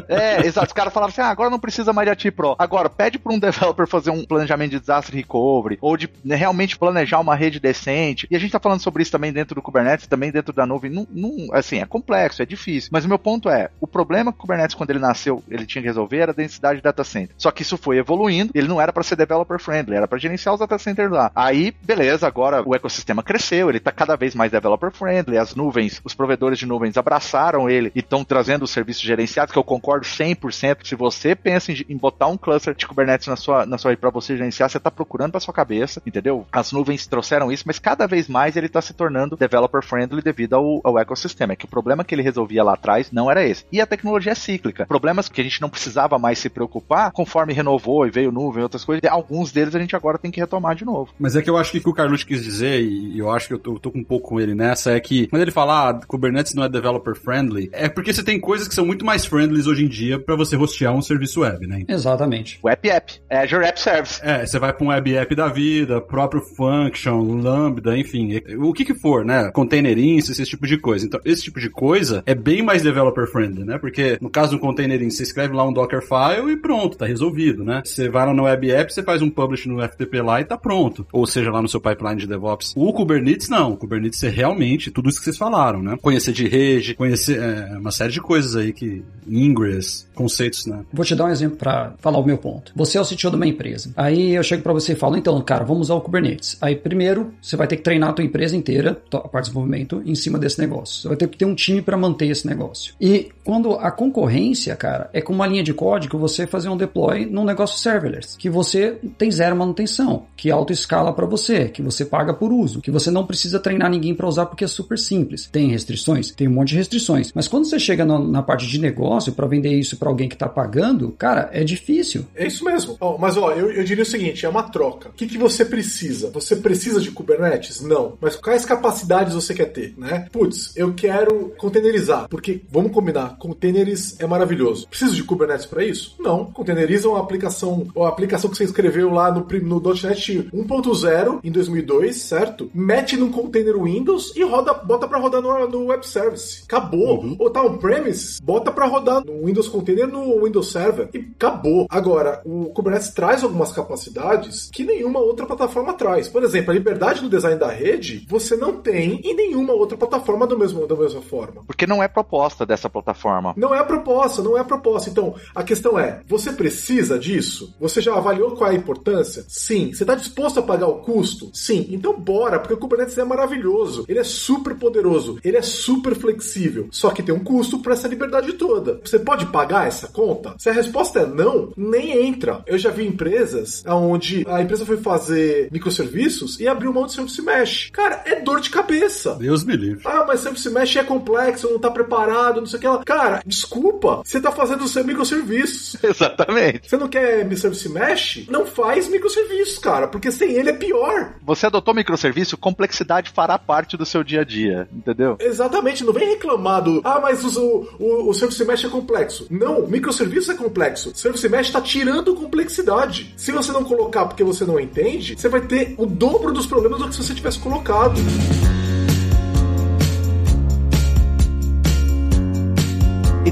É, 0.08 0.46
exato, 0.46 0.66
os 0.68 0.72
caras 0.72 0.92
falavam 0.92 1.12
assim, 1.12 1.20
ah, 1.20 1.28
agora 1.30 1.50
não 1.50 1.58
precisa 1.58 1.92
mais 1.92 2.06
de 2.06 2.10
IT 2.12 2.30
Pro. 2.32 2.54
Agora, 2.58 2.88
pede 2.88 3.18
pra 3.18 3.32
um 3.32 3.38
developer 3.38 3.86
fazer 3.86 4.10
um 4.10 4.24
planejamento 4.24 4.70
de 4.72 4.80
disaster 4.80 5.14
recovery, 5.14 5.78
ou 5.80 5.96
de 5.96 6.08
né, 6.24 6.34
realmente 6.36 6.78
planejar 6.78 7.20
uma 7.20 7.34
rede 7.34 7.60
decente. 7.60 8.26
E 8.30 8.36
a 8.36 8.38
gente 8.38 8.50
tá 8.52 8.60
falando 8.60 8.80
sobre 8.80 9.02
isso 9.02 9.12
também 9.12 9.32
dentro 9.32 9.54
do 9.54 9.62
Kubernetes, 9.62 10.06
também 10.06 10.30
dentro 10.30 10.52
da 10.52 10.66
nuvem. 10.66 10.90
Não, 10.90 11.06
não- 11.10 11.48
assim, 11.52 11.78
é 11.80 11.86
complexo, 11.86 12.42
é 12.42 12.46
difícil. 12.46 12.90
Mas 12.92 13.04
o 13.04 13.08
meu 13.08 13.18
ponto 13.18 13.48
é, 13.48 13.68
o 13.80 13.86
problema 13.86 14.32
que 14.32 14.38
o 14.38 14.40
Kubernetes, 14.42 14.74
quando 14.74 14.90
ele 14.90 14.98
nasceu, 14.98 15.42
ele 15.48 15.66
tinha 15.66 15.82
que 15.82 15.88
resolver 15.88 16.18
era 16.18 16.32
a 16.32 16.34
densidade 16.34 16.76
de 16.78 16.82
data 16.82 17.04
center. 17.04 17.34
Só 17.38 17.50
que 17.50 17.62
isso 17.62 17.76
foi 17.76 17.98
evoluindo, 17.98 18.50
ele 18.54 18.68
não 18.68 18.80
era 18.80 18.92
para 18.92 19.02
ser 19.02 19.16
developer 19.16 19.58
friendly, 19.58 19.96
era 19.96 20.08
para 20.08 20.18
gerenciar 20.18 20.54
os 20.54 20.60
data 20.60 20.78
centers 20.78 21.10
lá. 21.10 21.30
Aí, 21.34 21.74
beleza, 21.82 22.26
agora 22.26 22.62
o 22.66 22.74
ecossistema 22.74 22.95
cresceu, 23.22 23.68
ele 23.68 23.80
tá 23.80 23.90
cada 23.90 24.16
vez 24.16 24.34
mais 24.34 24.50
developer 24.50 24.90
friendly, 24.90 25.36
as 25.36 25.54
nuvens, 25.54 26.00
os 26.04 26.14
provedores 26.14 26.58
de 26.58 26.66
nuvens 26.66 26.96
abraçaram 26.96 27.68
ele 27.68 27.90
e 27.94 28.00
estão 28.00 28.24
trazendo 28.24 28.62
os 28.64 28.70
serviços 28.70 29.02
gerenciados, 29.02 29.52
que 29.52 29.58
eu 29.58 29.64
concordo 29.64 30.06
100%. 30.06 30.78
Se 30.84 30.94
você 30.94 31.34
pensa 31.34 31.72
em, 31.72 31.84
em 31.88 31.96
botar 31.96 32.28
um 32.28 32.36
cluster 32.36 32.74
de 32.74 32.86
Kubernetes 32.86 33.26
na 33.26 33.36
sua, 33.36 33.66
na 33.66 33.78
sua 33.78 33.96
para 33.96 34.10
você 34.10 34.36
gerenciar, 34.36 34.70
você 34.70 34.78
tá 34.78 34.90
procurando 34.90 35.32
para 35.32 35.40
sua 35.40 35.54
cabeça, 35.54 36.02
entendeu? 36.06 36.46
As 36.52 36.72
nuvens 36.72 37.06
trouxeram 37.06 37.50
isso, 37.50 37.64
mas 37.66 37.78
cada 37.78 38.06
vez 38.06 38.28
mais 38.28 38.56
ele 38.56 38.68
tá 38.68 38.80
se 38.80 38.92
tornando 38.92 39.36
developer 39.36 39.82
friendly 39.82 40.22
devido 40.22 40.54
ao, 40.54 40.80
ao 40.84 40.98
ecossistema. 40.98 41.54
É 41.54 41.56
que 41.56 41.64
o 41.64 41.68
problema 41.68 42.04
que 42.04 42.14
ele 42.14 42.22
resolvia 42.22 42.62
lá 42.62 42.74
atrás 42.74 43.10
não 43.10 43.30
era 43.30 43.46
esse. 43.46 43.64
E 43.72 43.80
a 43.80 43.86
tecnologia 43.86 44.32
é 44.32 44.34
cíclica. 44.34 44.86
Problemas 44.86 45.28
que 45.28 45.40
a 45.40 45.44
gente 45.44 45.60
não 45.60 45.68
precisava 45.68 46.18
mais 46.18 46.38
se 46.38 46.48
preocupar, 46.48 47.10
conforme 47.12 47.52
renovou 47.52 48.06
e 48.06 48.10
veio 48.10 48.30
nuvem 48.30 48.62
outras 48.62 48.84
coisas, 48.84 49.02
alguns 49.10 49.50
deles 49.50 49.74
a 49.74 49.78
gente 49.78 49.96
agora 49.96 50.18
tem 50.18 50.30
que 50.30 50.40
retomar 50.40 50.74
de 50.74 50.84
novo. 50.84 51.12
Mas 51.18 51.36
é 51.36 51.42
que 51.42 51.50
eu 51.50 51.56
acho 51.56 51.72
que 51.72 51.78
o 51.78 51.82
que 51.82 51.88
o 51.88 51.94
Carlucci 51.94 52.26
quis 52.26 52.42
dizer, 52.42 52.82
e 52.86 53.18
eu 53.18 53.30
acho 53.30 53.48
que 53.48 53.54
eu 53.54 53.58
tô, 53.58 53.74
eu 53.74 53.78
tô 53.78 53.92
um 53.94 54.04
pouco 54.04 54.28
com 54.28 54.40
ele 54.40 54.54
nessa, 54.54 54.92
é 54.92 55.00
que 55.00 55.26
quando 55.28 55.42
ele 55.42 55.50
fala, 55.50 55.90
ah, 55.90 56.00
Kubernetes 56.06 56.54
não 56.54 56.64
é 56.64 56.68
developer 56.68 57.14
friendly, 57.14 57.68
é 57.72 57.88
porque 57.88 58.12
você 58.12 58.22
tem 58.22 58.40
coisas 58.40 58.68
que 58.68 58.74
são 58.74 58.86
muito 58.86 59.04
mais 59.04 59.24
friendlies 59.24 59.66
hoje 59.66 59.84
em 59.84 59.88
dia 59.88 60.18
pra 60.18 60.36
você 60.36 60.56
hostear 60.56 60.94
um 60.94 61.02
serviço 61.02 61.40
web, 61.40 61.66
né? 61.66 61.84
Exatamente. 61.88 62.58
O 62.62 62.68
App 62.68 62.88
App, 62.88 63.20
Azure 63.30 63.64
App 63.64 63.80
Service. 63.80 64.20
É, 64.22 64.44
você 64.44 64.58
vai 64.58 64.72
pra 64.72 64.84
um 64.84 64.88
web 64.88 65.14
app 65.16 65.34
da 65.34 65.48
vida, 65.48 66.00
próprio 66.00 66.40
function, 66.40 67.20
lambda, 67.40 67.96
enfim, 67.96 68.40
o 68.58 68.72
que 68.72 68.84
que 68.84 68.94
for, 68.94 69.24
né? 69.24 69.50
Container 69.52 69.98
instance, 69.98 70.40
esse 70.40 70.50
tipo 70.50 70.66
de 70.66 70.78
coisa. 70.78 71.06
Então, 71.06 71.20
esse 71.24 71.42
tipo 71.42 71.60
de 71.60 71.70
coisa 71.70 72.22
é 72.26 72.34
bem 72.34 72.62
mais 72.62 72.82
developer 72.82 73.26
friendly, 73.26 73.64
né? 73.64 73.78
Porque 73.78 74.18
no 74.20 74.30
caso 74.30 74.52
do 74.52 74.58
container 74.58 74.96
instance, 75.02 75.16
você 75.16 75.22
escreve 75.22 75.54
lá 75.54 75.64
um 75.64 75.72
Dockerfile 75.72 76.52
e 76.52 76.56
pronto, 76.56 76.96
tá 76.96 77.06
resolvido, 77.06 77.64
né? 77.64 77.82
Você 77.84 78.08
vai 78.08 78.26
lá 78.26 78.34
no 78.34 78.44
web 78.44 78.70
app, 78.70 78.92
você 78.92 79.02
faz 79.02 79.22
um 79.22 79.30
publish 79.30 79.68
no 79.68 79.82
FTP 79.82 80.20
lá 80.20 80.40
e 80.40 80.44
tá 80.44 80.56
pronto. 80.56 81.06
Ou 81.12 81.26
seja, 81.26 81.50
lá 81.50 81.62
no 81.62 81.68
seu 81.68 81.80
pipeline 81.80 82.16
de 82.16 82.26
DevOps. 82.26 82.74
O 82.76 82.92
Kubernetes 82.92 83.48
não. 83.48 83.72
O 83.72 83.76
Kubernetes 83.78 84.22
é 84.22 84.28
realmente 84.28 84.90
tudo 84.90 85.08
isso 85.08 85.18
que 85.18 85.24
vocês 85.24 85.38
falaram, 85.38 85.82
né? 85.82 85.96
Conhecer 86.02 86.30
de 86.30 86.46
rede, 86.46 86.94
conhecer 86.94 87.40
é, 87.40 87.78
uma 87.78 87.90
série 87.90 88.12
de 88.12 88.20
coisas 88.20 88.54
aí 88.54 88.70
que 88.70 89.02
ingress, 89.26 90.06
conceitos, 90.14 90.66
né? 90.66 90.84
Vou 90.92 91.02
te 91.02 91.14
dar 91.14 91.24
um 91.24 91.30
exemplo 91.30 91.56
para 91.56 91.94
falar 91.98 92.18
o 92.18 92.22
meu 92.22 92.36
ponto. 92.36 92.72
Você 92.76 92.98
é 92.98 93.00
o 93.00 93.04
CTO 93.04 93.30
de 93.30 93.36
uma 93.36 93.46
empresa. 93.46 93.90
Aí 93.96 94.34
eu 94.34 94.42
chego 94.42 94.62
para 94.62 94.74
você 94.74 94.92
e 94.92 94.94
falo, 94.94 95.16
então, 95.16 95.40
cara, 95.40 95.64
vamos 95.64 95.86
usar 95.86 95.94
o 95.94 96.02
Kubernetes. 96.02 96.58
Aí 96.60 96.76
primeiro, 96.76 97.32
você 97.40 97.56
vai 97.56 97.66
ter 97.66 97.76
que 97.76 97.82
treinar 97.82 98.10
a 98.10 98.12
tua 98.12 98.24
empresa 98.24 98.54
inteira, 98.54 99.02
a 99.10 99.18
parte 99.20 99.46
de 99.46 99.50
desenvolvimento, 99.52 100.02
em 100.04 100.14
cima 100.14 100.38
desse 100.38 100.60
negócio. 100.60 101.00
Você 101.00 101.08
vai 101.08 101.16
ter 101.16 101.28
que 101.28 101.38
ter 101.38 101.46
um 101.46 101.54
time 101.54 101.80
para 101.80 101.96
manter 101.96 102.26
esse 102.26 102.46
negócio. 102.46 102.94
E 103.00 103.30
quando 103.42 103.72
a 103.72 103.90
concorrência, 103.90 104.76
cara, 104.76 105.08
é 105.14 105.22
com 105.22 105.32
uma 105.32 105.46
linha 105.46 105.62
de 105.62 105.72
código 105.72 106.18
você 106.18 106.46
fazer 106.46 106.68
um 106.68 106.76
deploy 106.76 107.24
num 107.24 107.44
negócio 107.44 107.78
serverless, 107.78 108.36
que 108.36 108.50
você 108.50 108.98
tem 109.16 109.30
zero 109.30 109.56
manutenção, 109.56 110.24
que 110.36 110.50
auto-escala 110.50 111.12
para 111.14 111.24
você, 111.24 111.68
que 111.68 111.80
você 111.80 112.04
paga 112.04 112.34
por 112.34 112.52
uso, 112.52 112.65
que 112.82 112.90
você 112.90 113.10
não 113.10 113.26
precisa 113.26 113.58
treinar 113.60 113.90
ninguém 113.90 114.14
para 114.14 114.26
usar 114.28 114.46
porque 114.46 114.64
é 114.64 114.68
super 114.68 114.98
simples. 114.98 115.48
Tem 115.50 115.68
restrições? 115.70 116.30
Tem 116.32 116.48
um 116.48 116.52
monte 116.52 116.68
de 116.70 116.76
restrições. 116.76 117.32
Mas 117.34 117.48
quando 117.48 117.64
você 117.66 117.78
chega 117.78 118.04
no- 118.04 118.26
na 118.30 118.42
parte 118.42 118.66
de 118.66 118.78
negócio 118.80 119.32
para 119.32 119.46
vender 119.46 119.72
isso 119.78 119.96
para 119.96 120.08
alguém 120.08 120.28
que 120.28 120.36
tá 120.36 120.48
pagando, 120.48 121.10
cara, 121.12 121.48
é 121.52 121.62
difícil. 121.64 122.24
É 122.34 122.46
isso 122.46 122.64
mesmo. 122.64 122.96
Ó, 123.00 123.16
mas 123.18 123.36
ó, 123.36 123.52
eu, 123.52 123.70
eu 123.70 123.84
diria 123.84 124.02
o 124.02 124.06
seguinte: 124.06 124.44
é 124.44 124.48
uma 124.48 124.64
troca. 124.64 125.08
O 125.10 125.12
que, 125.12 125.26
que 125.26 125.38
você 125.38 125.64
precisa? 125.64 126.30
Você 126.30 126.56
precisa 126.56 127.00
de 127.00 127.10
Kubernetes? 127.10 127.80
Não. 127.80 128.14
Mas 128.20 128.36
quais 128.36 128.64
capacidades 128.64 129.34
você 129.34 129.54
quer 129.54 129.66
ter, 129.66 129.94
né? 129.96 130.26
Putz, 130.32 130.72
eu 130.76 130.92
quero 130.94 131.52
containerizar, 131.56 132.28
porque 132.28 132.62
vamos 132.70 132.92
combinar, 132.92 133.36
containers 133.38 134.16
é 134.18 134.26
maravilhoso. 134.26 134.86
Preciso 134.88 135.14
de 135.14 135.22
Kubernetes 135.24 135.66
para 135.66 135.84
isso? 135.84 136.14
Não. 136.18 136.46
Containeriza 136.46 137.08
uma 137.08 137.20
aplicação, 137.20 137.86
a 137.96 138.08
aplicação 138.08 138.50
que 138.50 138.56
você 138.56 138.64
escreveu 138.64 139.10
lá 139.12 139.30
no, 139.32 139.46
no 139.62 139.80
.NET 139.80 140.48
1.0 140.52 141.40
em 141.44 141.50
2002, 141.50 142.16
certo? 142.16 142.55
Mete 142.74 143.16
num 143.16 143.30
container 143.30 143.76
Windows 143.80 144.34
e 144.36 144.42
roda, 144.44 144.74
bota 144.74 145.06
para 145.06 145.18
rodar 145.18 145.42
no, 145.42 145.68
no 145.68 145.86
web 145.86 146.06
service. 146.06 146.62
Acabou. 146.64 147.36
Ou 147.38 147.50
tá 147.50 147.62
on-premise, 147.62 148.40
bota 148.42 148.70
para 148.70 148.86
rodar 148.86 149.24
no 149.24 149.46
Windows 149.46 149.68
Container 149.68 150.06
no 150.06 150.44
Windows 150.44 150.72
Server 150.72 151.08
e 151.12 151.18
acabou. 151.18 151.86
Agora, 151.90 152.40
o 152.44 152.66
Kubernetes 152.66 153.10
traz 153.10 153.42
algumas 153.42 153.72
capacidades 153.72 154.70
que 154.72 154.84
nenhuma 154.84 155.20
outra 155.20 155.46
plataforma 155.46 155.94
traz. 155.94 156.28
Por 156.28 156.42
exemplo, 156.42 156.70
a 156.70 156.74
liberdade 156.74 157.22
no 157.22 157.28
design 157.28 157.58
da 157.58 157.68
rede 157.68 158.26
você 158.28 158.56
não 158.56 158.80
tem 158.80 159.20
em 159.22 159.34
nenhuma 159.34 159.72
outra 159.72 159.96
plataforma 159.96 160.46
do 160.46 160.58
mesmo, 160.58 160.86
da 160.86 160.96
mesma 160.96 161.22
forma. 161.22 161.62
Porque 161.66 161.86
não 161.86 162.02
é 162.02 162.08
proposta 162.08 162.66
dessa 162.66 162.88
plataforma. 162.88 163.54
Não 163.56 163.74
é 163.74 163.78
a 163.78 163.84
proposta, 163.84 164.42
não 164.42 164.56
é 164.56 164.60
a 164.60 164.64
proposta. 164.64 165.10
Então, 165.10 165.34
a 165.54 165.62
questão 165.62 165.98
é: 165.98 166.20
você 166.26 166.52
precisa 166.52 167.18
disso? 167.18 167.74
Você 167.80 168.00
já 168.00 168.14
avaliou 168.14 168.52
qual 168.52 168.70
é 168.70 168.74
a 168.74 168.76
importância? 168.76 169.44
Sim. 169.48 169.92
Você 169.92 170.02
está 170.02 170.14
disposto 170.14 170.60
a 170.60 170.62
pagar 170.62 170.88
o 170.88 171.00
custo? 171.00 171.50
Sim. 171.52 171.86
Então, 171.90 172.18
porque 172.58 172.74
o 172.74 172.76
Kubernetes 172.76 173.16
é 173.18 173.24
maravilhoso. 173.24 174.04
Ele 174.08 174.18
é 174.18 174.24
super 174.24 174.74
poderoso. 174.74 175.38
Ele 175.44 175.56
é 175.56 175.62
super 175.62 176.14
flexível. 176.14 176.88
Só 176.90 177.10
que 177.10 177.22
tem 177.22 177.34
um 177.34 177.42
custo 177.42 177.78
para 177.78 177.92
essa 177.92 178.08
liberdade 178.08 178.52
toda. 178.54 179.00
Você 179.04 179.18
pode 179.18 179.46
pagar 179.46 179.86
essa 179.86 180.08
conta? 180.08 180.54
Se 180.58 180.68
a 180.68 180.72
resposta 180.72 181.20
é 181.20 181.26
não, 181.26 181.72
nem 181.76 182.26
entra. 182.26 182.62
Eu 182.66 182.78
já 182.78 182.90
vi 182.90 183.06
empresas 183.06 183.82
onde 183.86 184.44
a 184.48 184.62
empresa 184.62 184.86
foi 184.86 184.96
fazer 184.96 185.68
microserviços 185.70 186.60
e 186.60 186.68
abriu 186.68 186.92
mão 186.92 187.06
de 187.06 187.12
service 187.12 187.42
mesh. 187.42 187.90
Cara, 187.92 188.22
é 188.24 188.40
dor 188.40 188.60
de 188.60 188.70
cabeça. 188.70 189.34
Deus 189.34 189.64
me 189.64 189.76
livre. 189.76 190.02
Ah, 190.04 190.24
mas 190.26 190.40
Service 190.40 190.68
Mesh 190.70 190.96
é 190.96 191.04
complexo, 191.04 191.70
não 191.70 191.78
tá 191.78 191.90
preparado, 191.90 192.60
não 192.60 192.66
sei 192.66 192.78
o 192.78 192.80
que 192.80 192.88
lá. 192.88 193.04
Cara, 193.04 193.42
desculpa, 193.44 194.22
você 194.24 194.40
tá 194.40 194.52
fazendo 194.52 194.84
o 194.84 194.88
seu 194.88 195.04
microserviços. 195.04 195.96
Exatamente. 196.02 196.88
Você 196.88 196.96
não 196.96 197.08
quer 197.08 197.46
Service 197.56 197.88
Mesh? 197.88 198.46
Não 198.48 198.66
faz 198.66 199.08
microserviços, 199.08 199.78
cara, 199.78 200.08
porque 200.08 200.30
sem 200.30 200.52
ele 200.52 200.70
é 200.70 200.72
pior. 200.72 201.34
Você 201.42 201.66
adotou 201.66 201.94
microserviço, 202.26 202.56
complexidade 202.56 203.30
fará 203.30 203.58
parte 203.58 203.96
do 203.96 204.04
seu 204.04 204.24
dia 204.24 204.40
a 204.40 204.44
dia, 204.44 204.88
entendeu? 204.92 205.36
Exatamente, 205.40 206.04
não 206.04 206.12
vem 206.12 206.28
reclamar 206.28 206.82
do, 206.82 207.00
ah, 207.04 207.20
mas 207.20 207.44
o, 207.56 207.88
o, 207.98 208.30
o 208.30 208.34
Service 208.34 208.64
Mesh 208.64 208.84
é 208.84 208.88
complexo. 208.88 209.46
Não, 209.50 209.86
microserviço 209.86 210.52
é 210.52 210.54
complexo. 210.54 211.12
Service 211.14 211.48
Mesh 211.48 211.68
está 211.68 211.80
tirando 211.80 212.34
complexidade. 212.34 213.34
Se 213.36 213.52
você 213.52 213.72
não 213.72 213.84
colocar 213.84 214.26
porque 214.26 214.44
você 214.44 214.64
não 214.64 214.80
entende, 214.80 215.36
você 215.36 215.48
vai 215.48 215.60
ter 215.60 215.94
o 215.96 216.06
dobro 216.06 216.52
dos 216.52 216.66
problemas 216.66 216.98
do 216.98 217.08
que 217.08 217.14
se 217.14 217.22
você 217.22 217.34
tivesse 217.34 217.58
colocado. 217.58 218.16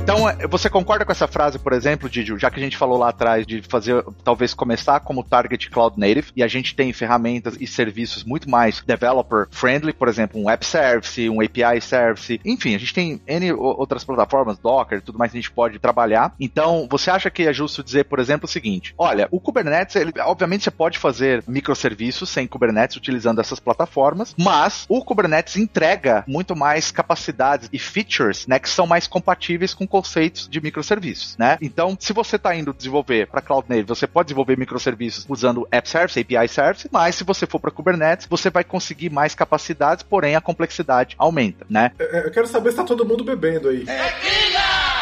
Então, 0.05 0.29
é, 0.29 0.47
você 0.47 0.69
concorda 0.69 1.03
com 1.03 1.13
essa 1.13 1.27
frase, 1.27 1.59
por 1.59 1.73
exemplo, 1.73 2.11
Didio, 2.11 2.39
já 2.39 2.51
que 2.51 2.61
a 2.61 2.63
gente 2.63 2.77
falou 2.77 2.99
lá 2.99 3.09
atrás 3.09 3.47
de 3.47 3.63
fazer, 3.63 4.05
talvez 4.23 4.53
começar 4.53 5.01
como 5.01 5.25
target 5.25 5.71
cloud 5.71 5.99
native, 5.99 6.31
e 6.37 6.43
a 6.43 6.47
gente 6.47 6.77
tem 6.77 6.93
ferramentas 6.93 7.57
e 7.59 7.67
serviços 7.67 8.23
muito 8.23 8.49
mais 8.49 8.83
developer 8.87 9.47
friendly, 9.51 9.95
por 9.95 10.07
exemplo, 10.07 10.39
um 10.39 10.51
app 10.51 10.65
service, 10.65 11.27
um 11.31 11.41
API 11.41 11.81
service, 11.81 12.39
enfim, 12.45 12.75
a 12.75 12.79
gente 12.79 12.93
tem 12.93 13.19
N 13.27 13.53
outras 13.55 14.05
plataformas, 14.05 14.59
Docker, 14.59 15.01
tudo 15.01 15.19
mais 15.19 15.33
que 15.33 15.39
a 15.39 15.41
gente 15.41 15.51
pode 15.51 15.79
trabalhar. 15.79 16.35
Então, 16.39 16.87
você 16.91 17.11
acha 17.11 17.31
que 17.31 17.45
é 17.45 17.53
justo 17.55 17.83
dizer, 17.83 18.05
por 18.05 18.19
exemplo, 18.19 18.45
o 18.45 18.49
seguinte: 18.49 18.95
olha, 18.99 19.27
o 19.31 19.41
Kubernetes, 19.41 19.97
ele, 19.97 20.13
obviamente 20.21 20.65
você 20.65 20.71
pode 20.71 20.99
fazer 20.99 21.43
microserviços 21.49 22.29
sem 22.29 22.47
Kubernetes 22.47 22.99
utilizando 22.99 23.41
essas 23.41 23.59
plataformas, 23.59 24.35
mas 24.39 24.85
o 24.87 25.03
Kubernetes 25.03 25.57
entrega 25.57 26.25
muito 26.29 26.55
mais 26.55 26.91
capacidades 26.91 27.71
e 27.73 27.79
features, 27.79 28.47
né, 28.47 28.59
que 28.59 28.69
são 28.69 28.87
mais 28.87 29.07
compatíveis 29.07 29.73
com 29.73 29.94
conceitos 29.95 30.49
de 30.49 30.61
microserviços, 30.61 31.37
né? 31.39 31.57
Então, 31.63 31.97
se 32.01 32.13
você 32.13 32.35
está 32.35 32.53
indo 32.53 32.75
desenvolver 32.75 33.29
para 33.29 33.41
Cloud 33.41 33.69
Native, 33.69 33.87
você 33.87 34.09
pode 34.09 34.27
desenvolver 34.27 34.59
microserviços 34.59 35.25
usando 35.29 35.69
App 35.71 35.89
Service, 35.89 36.19
API 36.19 36.49
Service, 36.49 36.89
mas 36.91 37.15
se 37.15 37.23
você 37.23 37.47
for 37.47 37.61
para 37.61 37.71
Kubernetes, 37.71 38.27
você 38.29 38.51
vai 38.51 38.65
conseguir 38.65 39.09
mais 39.09 39.37
capacidades, 39.37 40.03
porém 40.03 40.35
a 40.35 40.41
complexidade 40.41 41.15
aumenta, 41.17 41.65
né? 41.71 41.93
Eu 41.97 42.33
quero 42.33 42.49
saber 42.49 42.71
se 42.71 42.77
tá 42.79 42.83
todo 42.83 43.05
mundo 43.05 43.23
bebendo 43.23 43.69
aí. 43.69 43.85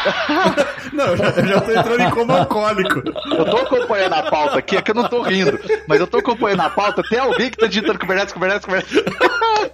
não, 0.93 1.05
eu 1.05 1.17
já, 1.17 1.29
eu 1.29 1.47
já 1.47 1.61
tô 1.61 1.71
entrando 1.71 2.01
em 2.01 2.09
coma 2.11 2.39
alcoólico. 2.39 3.03
Eu 3.31 3.45
tô 3.45 3.57
acompanhando 3.57 4.13
a 4.13 4.23
pauta 4.23 4.59
aqui, 4.59 4.77
é 4.77 4.81
que 4.81 4.91
eu 4.91 4.95
não 4.95 5.07
tô 5.07 5.21
rindo, 5.21 5.59
mas 5.87 5.99
eu 5.99 6.07
tô 6.07 6.17
acompanhando 6.17 6.61
a 6.61 6.69
pauta. 6.69 7.03
Tem 7.03 7.19
alguém 7.19 7.49
que 7.49 7.57
tá 7.57 7.67
digitando 7.67 7.99
Kubernetes, 7.99 8.33
Kubernetes, 8.33 8.65
Kubernetes. 8.65 9.03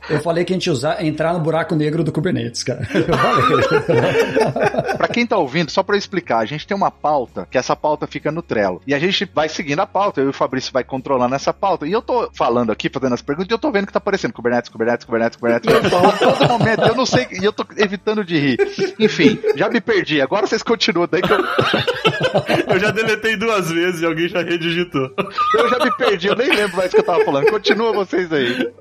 Eu 0.09 0.19
falei 0.21 0.43
que 0.43 0.53
a 0.53 0.55
gente 0.55 0.69
usar, 0.69 1.03
entrar 1.03 1.33
no 1.33 1.39
buraco 1.39 1.75
negro 1.75 2.03
do 2.03 2.11
Kubernetes, 2.11 2.63
cara. 2.63 2.87
Eu 2.93 3.17
falei. 3.17 4.97
pra 4.97 5.07
quem 5.07 5.25
tá 5.25 5.37
ouvindo, 5.37 5.69
só 5.69 5.83
pra 5.83 5.95
eu 5.95 5.99
explicar, 5.99 6.39
a 6.39 6.45
gente 6.45 6.65
tem 6.65 6.75
uma 6.75 6.91
pauta, 6.91 7.47
que 7.49 7.57
essa 7.57 7.75
pauta 7.75 8.07
fica 8.07 8.31
no 8.31 8.41
Trello. 8.41 8.81
E 8.87 8.93
a 8.93 8.99
gente 8.99 9.29
vai 9.33 9.47
seguindo 9.49 9.79
a 9.79 9.87
pauta, 9.87 10.21
eu 10.21 10.27
e 10.27 10.29
o 10.29 10.33
Fabrício 10.33 10.71
vai 10.71 10.83
controlando 10.83 11.35
essa 11.35 11.53
pauta. 11.53 11.87
E 11.87 11.91
eu 11.91 12.01
tô 12.01 12.29
falando 12.33 12.71
aqui, 12.71 12.89
fazendo 12.89 13.13
as 13.13 13.21
perguntas, 13.21 13.49
e 13.49 13.53
eu 13.53 13.59
tô 13.59 13.71
vendo 13.71 13.87
que 13.87 13.93
tá 13.93 13.99
aparecendo 13.99 14.33
Kubernetes, 14.33 14.69
Kubernetes, 14.69 15.05
Kubernetes, 15.05 15.37
Kubernetes. 15.37 15.69
todo 16.19 16.47
momento, 16.47 16.81
eu 16.83 16.95
não 16.95 17.05
sei, 17.05 17.27
e 17.31 17.43
eu 17.43 17.53
tô 17.53 17.65
evitando 17.77 18.23
de 18.23 18.37
rir. 18.37 18.57
Enfim, 18.99 19.39
já 19.55 19.69
me 19.69 19.79
perdi. 19.79 20.18
Agora 20.21 20.47
vocês 20.47 20.63
continuam 20.63 21.07
daí 21.09 21.21
que 21.21 21.31
eu. 21.31 21.37
eu 22.73 22.79
já 22.79 22.91
deletei 22.91 23.35
duas 23.35 23.69
vezes 23.71 24.01
e 24.01 24.05
alguém 24.05 24.27
já 24.27 24.41
redigitou. 24.41 25.11
Eu 25.55 25.69
já 25.69 25.79
me 25.83 25.91
perdi, 25.97 26.27
eu 26.27 26.35
nem 26.35 26.49
lembro 26.49 26.77
mais 26.77 26.91
o 26.91 26.95
que 26.95 27.01
eu 27.01 27.05
tava 27.05 27.23
falando. 27.23 27.49
Continua 27.49 27.93
vocês 27.93 28.31
aí. 28.31 28.71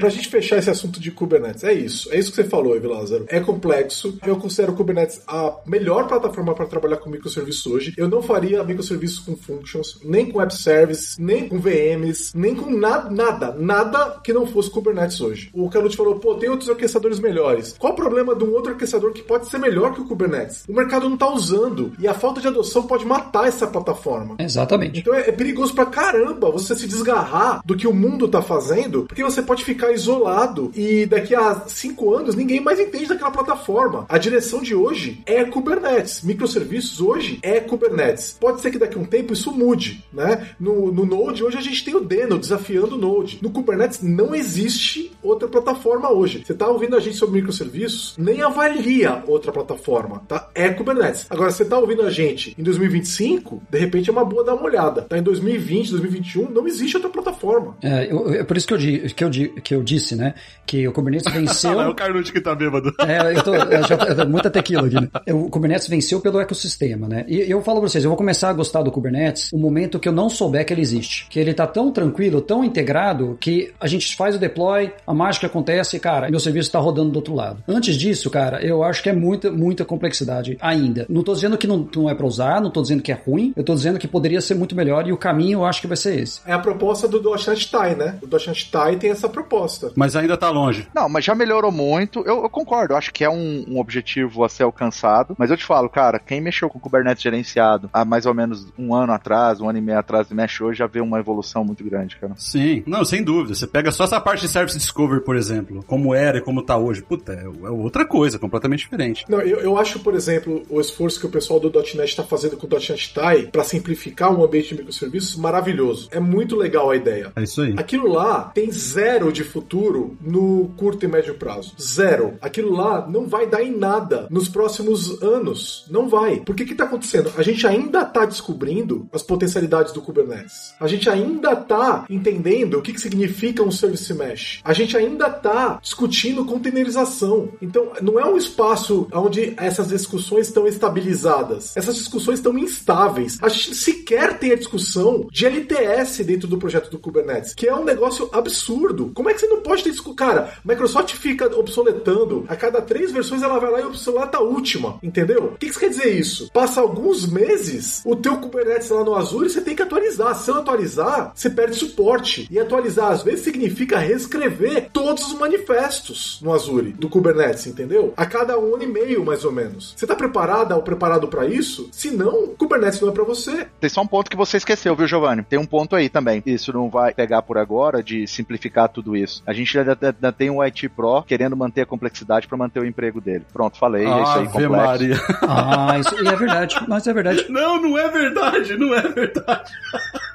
pra 0.00 0.08
gente 0.08 0.28
fechar 0.28 0.58
esse 0.58 0.70
assunto 0.70 1.00
de 1.00 1.10
Kubernetes, 1.10 1.64
é 1.64 1.72
isso. 1.72 2.12
É 2.12 2.18
isso 2.18 2.30
que 2.30 2.36
você 2.36 2.44
falou, 2.44 2.76
Evi 2.76 2.86
Lázaro. 2.86 3.26
É 3.28 3.40
complexo. 3.40 4.18
Eu 4.26 4.36
considero 4.36 4.72
o 4.72 4.76
Kubernetes 4.76 5.22
a 5.26 5.56
melhor 5.66 6.06
plataforma 6.06 6.54
para 6.54 6.66
trabalhar 6.66 6.98
com 6.98 7.10
microserviços 7.10 7.66
hoje. 7.66 7.94
Eu 7.96 8.08
não 8.08 8.22
faria 8.22 8.62
microserviços 8.62 9.20
com 9.20 9.36
functions, 9.36 10.00
nem 10.04 10.30
com 10.30 10.38
web 10.38 10.54
service, 10.54 11.20
nem 11.20 11.48
com 11.48 11.58
VMs, 11.58 12.32
nem 12.34 12.54
com 12.54 12.70
nada, 12.70 13.10
nada, 13.10 13.52
nada 13.52 14.20
que 14.22 14.32
não 14.32 14.46
fosse 14.46 14.70
Kubernetes 14.70 15.20
hoje. 15.20 15.50
O 15.52 15.70
Carlos 15.70 15.94
falou, 15.94 16.18
pô, 16.18 16.34
tem 16.34 16.48
outros 16.48 16.68
orquestradores 16.68 17.18
melhores. 17.18 17.74
Qual 17.78 17.92
o 17.92 17.96
problema 17.96 18.34
de 18.34 18.44
um 18.44 18.52
outro 18.52 18.72
orquestrador 18.72 19.12
que 19.14 19.22
pode 19.22 19.48
ser 19.48 19.58
melhor 19.58 19.94
que 19.94 20.00
o 20.00 20.04
Kubernetes? 20.04 20.64
O 20.68 20.74
mercado 20.74 21.06
não 21.06 21.14
está 21.14 21.30
usando 21.30 21.92
e 21.98 22.06
a 22.06 22.12
falta 22.12 22.40
de 22.40 22.48
adoção 22.48 22.82
pode 22.82 23.06
matar 23.06 23.46
essa 23.46 23.66
plataforma. 23.66 24.34
Exatamente. 24.38 25.00
Então 25.00 25.14
é, 25.14 25.28
é 25.28 25.32
perigoso 25.32 25.74
pra 25.74 25.86
caramba 25.86 26.50
você 26.50 26.74
se 26.74 26.86
desgarrar 26.86 27.62
do 27.64 27.76
que 27.76 27.86
o 27.86 27.94
mundo 27.94 28.26
está 28.26 28.42
fazendo, 28.42 29.04
porque 29.04 29.22
você 29.22 29.40
pode 29.40 29.64
ficar 29.64 29.92
isolado 29.92 30.70
e 30.74 31.06
daqui 31.06 31.34
a 31.34 31.62
cinco 31.68 32.14
anos 32.14 32.34
ninguém 32.34 32.60
mais 32.60 32.80
entende 32.80 33.06
daquela 33.06 33.30
plataforma. 33.30 34.04
A 34.08 34.18
direção 34.18 34.60
de 34.60 34.74
hoje 34.74 35.22
é 35.24 35.44
Kubernetes. 35.44 36.22
Microserviços 36.22 37.00
hoje 37.00 37.38
é 37.42 37.60
Kubernetes. 37.60 38.36
Pode 38.38 38.60
ser 38.60 38.70
que 38.70 38.78
daqui 38.78 38.98
a 38.98 39.00
um 39.00 39.04
tempo 39.04 39.32
isso 39.32 39.52
mude, 39.52 40.04
né? 40.12 40.48
No, 40.58 40.92
no 40.92 41.06
Node 41.06 41.44
hoje 41.44 41.56
a 41.56 41.62
gente 41.62 41.84
tem 41.84 41.94
o 41.94 42.00
Deno 42.00 42.38
desafiando 42.38 42.96
o 42.96 42.98
Node. 42.98 43.38
No 43.40 43.50
Kubernetes 43.50 44.02
não 44.02 44.34
existe 44.34 45.12
outra 45.22 45.46
plataforma 45.46 46.10
hoje. 46.10 46.42
Você 46.44 46.52
está 46.52 46.66
ouvindo 46.66 46.96
a 46.96 47.00
gente 47.00 47.16
sobre 47.16 47.40
microserviços, 47.40 48.14
nem 48.18 48.42
avalia 48.42 49.03
outra 49.26 49.52
plataforma, 49.52 50.22
tá? 50.28 50.48
É 50.54 50.68
Kubernetes. 50.70 51.26
Agora, 51.30 51.50
você 51.50 51.62
está 51.62 51.78
ouvindo 51.78 52.02
a 52.02 52.10
gente 52.10 52.54
em 52.58 52.62
2025, 52.62 53.62
de 53.70 53.78
repente 53.78 54.08
é 54.08 54.12
uma 54.12 54.24
boa 54.24 54.44
dar 54.44 54.54
uma 54.54 54.64
olhada. 54.64 55.02
Tá 55.02 55.18
em 55.18 55.22
2020, 55.22 55.90
2021, 55.90 56.50
não 56.50 56.66
existe 56.66 56.96
outra 56.96 57.10
plataforma. 57.10 57.76
É, 57.82 58.10
eu, 58.10 58.34
é 58.34 58.44
por 58.44 58.56
isso 58.56 58.66
que 58.66 58.74
eu, 58.74 58.78
que, 58.78 59.24
eu, 59.24 59.62
que 59.62 59.74
eu 59.74 59.82
disse, 59.82 60.16
né? 60.16 60.34
Que 60.66 60.86
o 60.86 60.92
Kubernetes 60.92 61.32
venceu. 61.32 61.80
é 61.80 61.88
o 61.88 61.94
Carlucci 61.94 62.32
que 62.32 62.40
tá 62.40 62.54
bêbado. 62.54 62.92
É, 63.04 63.36
eu 63.36 63.42
tô. 63.42 63.54
Eu 63.54 63.86
já, 63.86 63.96
eu, 63.96 64.28
muita 64.28 64.50
tequila 64.50 64.86
aqui, 64.86 64.94
né? 64.94 65.08
O 65.30 65.50
Kubernetes 65.50 65.86
venceu 65.88 66.20
pelo 66.20 66.40
ecossistema, 66.40 67.06
né? 67.06 67.24
E 67.28 67.50
eu 67.50 67.60
falo 67.62 67.80
pra 67.80 67.88
vocês, 67.88 68.02
eu 68.02 68.08
vou 68.08 68.16
começar 68.16 68.48
a 68.48 68.52
gostar 68.52 68.82
do 68.82 68.90
Kubernetes 68.90 69.52
no 69.52 69.58
momento 69.58 69.98
que 69.98 70.08
eu 70.08 70.12
não 70.12 70.30
souber 70.30 70.64
que 70.64 70.72
ele 70.72 70.80
existe. 70.80 71.26
Que 71.28 71.38
ele 71.38 71.52
tá 71.52 71.66
tão 71.66 71.92
tranquilo, 71.92 72.40
tão 72.40 72.64
integrado, 72.64 73.36
que 73.40 73.72
a 73.78 73.86
gente 73.86 74.16
faz 74.16 74.36
o 74.36 74.38
deploy, 74.38 74.90
a 75.06 75.12
mágica 75.14 75.46
acontece, 75.46 75.98
cara, 76.00 76.30
meu 76.30 76.40
serviço 76.40 76.72
tá 76.72 76.78
rodando 76.78 77.10
do 77.10 77.16
outro 77.16 77.34
lado. 77.34 77.62
Antes 77.68 77.96
disso, 77.96 78.30
cara, 78.30 78.64
eu 78.64 78.82
acho 78.82 78.93
que 79.02 79.10
é 79.10 79.12
muita, 79.12 79.50
muita 79.50 79.84
complexidade 79.84 80.56
ainda. 80.60 81.06
Não 81.08 81.22
tô 81.22 81.34
dizendo 81.34 81.58
que 81.58 81.66
não, 81.66 81.88
não 81.94 82.10
é 82.10 82.14
pra 82.14 82.26
usar, 82.26 82.60
não 82.60 82.70
tô 82.70 82.82
dizendo 82.82 83.02
que 83.02 83.12
é 83.12 83.14
ruim, 83.14 83.52
eu 83.56 83.64
tô 83.64 83.74
dizendo 83.74 83.98
que 83.98 84.08
poderia 84.08 84.40
ser 84.40 84.54
muito 84.54 84.74
melhor 84.74 85.06
e 85.06 85.12
o 85.12 85.16
caminho 85.16 85.60
eu 85.60 85.64
acho 85.64 85.80
que 85.80 85.86
vai 85.86 85.96
ser 85.96 86.18
esse. 86.18 86.40
É 86.46 86.52
a 86.52 86.58
proposta 86.58 87.08
do 87.08 87.20
TIE, 87.20 87.94
né? 87.96 88.18
O 88.22 88.26
TIE 88.26 88.96
tem 88.98 89.10
essa 89.10 89.28
proposta. 89.28 89.92
Mas 89.96 90.16
ainda 90.16 90.36
tá 90.36 90.50
longe. 90.50 90.88
Não, 90.94 91.08
mas 91.08 91.24
já 91.24 91.34
melhorou 91.34 91.70
muito. 91.70 92.20
Eu, 92.20 92.42
eu 92.42 92.50
concordo, 92.50 92.92
eu 92.92 92.96
acho 92.96 93.12
que 93.12 93.24
é 93.24 93.30
um, 93.30 93.64
um, 93.68 93.78
objetivo 93.78 94.44
a 94.44 94.48
ser 94.48 94.62
alcançado. 94.62 95.34
Mas 95.38 95.50
eu 95.50 95.56
te 95.56 95.64
falo, 95.64 95.88
cara, 95.88 96.18
quem 96.18 96.40
mexeu 96.40 96.68
com 96.68 96.80
Kubernetes 96.80 97.22
gerenciado 97.22 97.88
há 97.92 98.04
mais 98.04 98.26
ou 98.26 98.34
menos 98.34 98.66
um 98.78 98.94
ano 98.94 99.12
atrás, 99.12 99.60
um 99.60 99.68
ano 99.68 99.78
e 99.78 99.82
meio 99.82 99.98
atrás, 99.98 100.30
e 100.30 100.34
mexe 100.34 100.62
hoje, 100.62 100.78
já 100.78 100.86
vê 100.86 101.00
uma 101.00 101.18
evolução 101.18 101.64
muito 101.64 101.84
grande, 101.84 102.16
cara. 102.16 102.34
Sim, 102.36 102.82
não, 102.86 103.04
sem 103.04 103.22
dúvida. 103.22 103.54
Você 103.54 103.66
pega 103.66 103.90
só 103.90 104.04
essa 104.04 104.20
parte 104.20 104.42
de 104.42 104.48
Service 104.48 104.76
Discovery, 104.76 105.22
por 105.22 105.36
exemplo, 105.36 105.84
como 105.86 106.14
era 106.14 106.38
e 106.38 106.40
como 106.40 106.62
tá 106.62 106.76
hoje. 106.76 107.02
Puta, 107.02 107.32
é, 107.32 107.44
é 107.44 107.70
outra 107.70 108.04
coisa, 108.04 108.38
completamente 108.38 108.73
diferente. 108.76 109.24
Não, 109.28 109.40
eu, 109.40 109.60
eu 109.60 109.78
acho, 109.78 110.00
por 110.00 110.14
exemplo, 110.14 110.64
o 110.68 110.80
esforço 110.80 111.20
que 111.20 111.26
o 111.26 111.30
pessoal 111.30 111.60
do 111.60 111.70
.NET 111.70 112.04
está 112.04 112.22
fazendo 112.22 112.56
com 112.56 112.66
o 112.66 112.70
.NET 112.70 113.12
TIE 113.12 113.46
para 113.50 113.64
simplificar 113.64 114.32
um 114.32 114.44
ambiente 114.44 114.68
de 114.68 114.76
microserviços 114.76 115.36
maravilhoso. 115.36 116.08
É 116.10 116.20
muito 116.20 116.56
legal 116.56 116.90
a 116.90 116.96
ideia. 116.96 117.32
É 117.36 117.42
isso 117.42 117.62
aí. 117.62 117.74
Aquilo 117.76 118.08
lá 118.08 118.50
tem 118.54 118.70
zero 118.70 119.32
de 119.32 119.44
futuro 119.44 120.16
no 120.20 120.70
curto 120.76 121.04
e 121.04 121.08
médio 121.08 121.34
prazo. 121.34 121.74
Zero. 121.80 122.34
Aquilo 122.40 122.72
lá 122.72 123.06
não 123.08 123.26
vai 123.26 123.46
dar 123.46 123.62
em 123.62 123.76
nada 123.76 124.26
nos 124.30 124.48
próximos 124.48 125.22
anos. 125.22 125.86
Não 125.90 126.08
vai. 126.08 126.40
Porque 126.40 126.62
o 126.62 126.66
que 126.66 126.72
está 126.72 126.84
acontecendo? 126.84 127.32
A 127.36 127.42
gente 127.42 127.66
ainda 127.66 128.02
está 128.02 128.24
descobrindo 128.24 129.08
as 129.12 129.22
potencialidades 129.22 129.92
do 129.92 130.02
Kubernetes. 130.02 130.74
A 130.80 130.86
gente 130.86 131.08
ainda 131.08 131.52
está 131.52 132.04
entendendo 132.08 132.78
o 132.78 132.82
que, 132.82 132.92
que 132.92 133.00
significa 133.00 133.62
um 133.62 133.70
Service 133.70 134.12
Mesh. 134.12 134.60
A 134.64 134.72
gente 134.72 134.96
ainda 134.96 135.28
está 135.28 135.78
discutindo 135.82 136.44
containerização. 136.44 137.50
Então, 137.60 137.92
não 138.00 138.18
é 138.18 138.24
um 138.24 138.36
espaço 138.36 138.63
onde 139.12 139.54
essas 139.56 139.88
discussões 139.88 140.48
estão 140.48 140.66
estabilizadas. 140.66 141.76
Essas 141.76 141.96
discussões 141.96 142.38
estão 142.38 142.56
instáveis. 142.58 143.38
A 143.42 143.48
gente 143.48 143.74
sequer 143.74 144.38
tem 144.38 144.52
a 144.52 144.56
discussão 144.56 145.26
de 145.30 145.46
LTS 145.46 146.24
dentro 146.24 146.48
do 146.48 146.58
projeto 146.58 146.90
do 146.90 146.98
Kubernetes, 146.98 147.54
que 147.54 147.68
é 147.68 147.74
um 147.74 147.84
negócio 147.84 148.28
absurdo. 148.32 149.12
Como 149.14 149.28
é 149.28 149.34
que 149.34 149.40
você 149.40 149.46
não 149.46 149.60
pode 149.60 149.82
ter 149.82 149.90
discussão? 149.90 150.14
Cara, 150.14 150.54
Microsoft 150.64 151.14
fica 151.14 151.46
obsoletando. 151.56 152.44
A 152.48 152.56
cada 152.56 152.80
três 152.80 153.10
versões 153.10 153.42
ela 153.42 153.58
vai 153.58 153.70
lá 153.70 153.80
e 153.80 153.84
obsoleta 153.84 154.38
a 154.38 154.42
última. 154.42 154.98
Entendeu? 155.02 155.52
O 155.54 155.58
que, 155.58 155.70
que 155.70 155.78
quer 155.78 155.88
dizer 155.88 156.18
isso? 156.18 156.50
Passa 156.52 156.80
alguns 156.80 157.26
meses, 157.26 158.02
o 158.04 158.16
teu 158.16 158.36
Kubernetes 158.36 158.88
lá 158.90 159.04
no 159.04 159.14
Azure 159.14 159.48
você 159.48 159.60
tem 159.60 159.74
que 159.74 159.82
atualizar. 159.82 160.34
Se 160.34 160.50
não 160.50 160.58
atualizar, 160.58 161.32
você 161.34 161.50
perde 161.50 161.76
suporte. 161.76 162.46
E 162.50 162.58
atualizar 162.58 163.12
às 163.12 163.22
vezes 163.22 163.44
significa 163.44 163.98
reescrever 163.98 164.88
todos 164.92 165.26
os 165.26 165.34
manifestos 165.34 166.38
no 166.42 166.52
Azure 166.52 166.92
do 166.92 167.08
Kubernetes, 167.08 167.66
entendeu? 167.66 168.12
A 168.16 168.26
cada 168.26 168.53
um 168.58 168.74
ano 168.74 168.82
e 168.82 168.86
meio, 168.86 169.24
mais 169.24 169.44
ou 169.44 169.52
menos. 169.52 169.94
Você 169.96 170.06
tá 170.06 170.14
preparada 170.14 170.76
ou 170.76 170.82
preparado 170.82 171.28
para 171.28 171.46
isso? 171.46 171.88
Se 171.92 172.10
não, 172.10 172.48
Kubernetes 172.48 173.00
não 173.00 173.08
é 173.08 173.12
para 173.12 173.24
você. 173.24 173.66
Tem 173.80 173.90
só 173.90 174.00
um 174.02 174.06
ponto 174.06 174.30
que 174.30 174.36
você 174.36 174.56
esqueceu, 174.56 174.94
viu, 174.94 175.06
Giovanni? 175.06 175.42
Tem 175.42 175.58
um 175.58 175.66
ponto 175.66 175.96
aí 175.96 176.08
também. 176.08 176.42
Isso 176.46 176.72
não 176.72 176.88
vai 176.88 177.14
pegar 177.14 177.42
por 177.42 177.58
agora 177.58 178.02
de 178.02 178.26
simplificar 178.26 178.88
tudo 178.88 179.16
isso. 179.16 179.42
A 179.46 179.52
gente 179.52 179.78
ainda, 179.78 179.98
ainda 180.00 180.32
tem 180.32 180.50
um 180.50 180.62
IT 180.62 180.88
Pro 180.90 181.22
querendo 181.22 181.56
manter 181.56 181.82
a 181.82 181.86
complexidade 181.86 182.46
para 182.46 182.58
manter 182.58 182.80
o 182.80 182.86
emprego 182.86 183.20
dele. 183.20 183.44
Pronto, 183.52 183.78
falei. 183.78 184.06
Ah, 184.06 184.18
é 184.18 184.22
isso 184.22 184.38
aí, 184.38 184.46
complexo. 184.46 184.70
Maria. 184.70 185.20
Ah, 185.42 185.98
isso 185.98 186.28
é 186.28 186.36
verdade. 186.36 186.76
Mas 186.88 187.06
é 187.06 187.12
verdade. 187.12 187.46
Não, 187.48 187.80
não 187.80 187.98
é 187.98 188.08
verdade. 188.08 188.76
Não 188.76 188.94
é 188.94 189.02
verdade. 189.02 189.72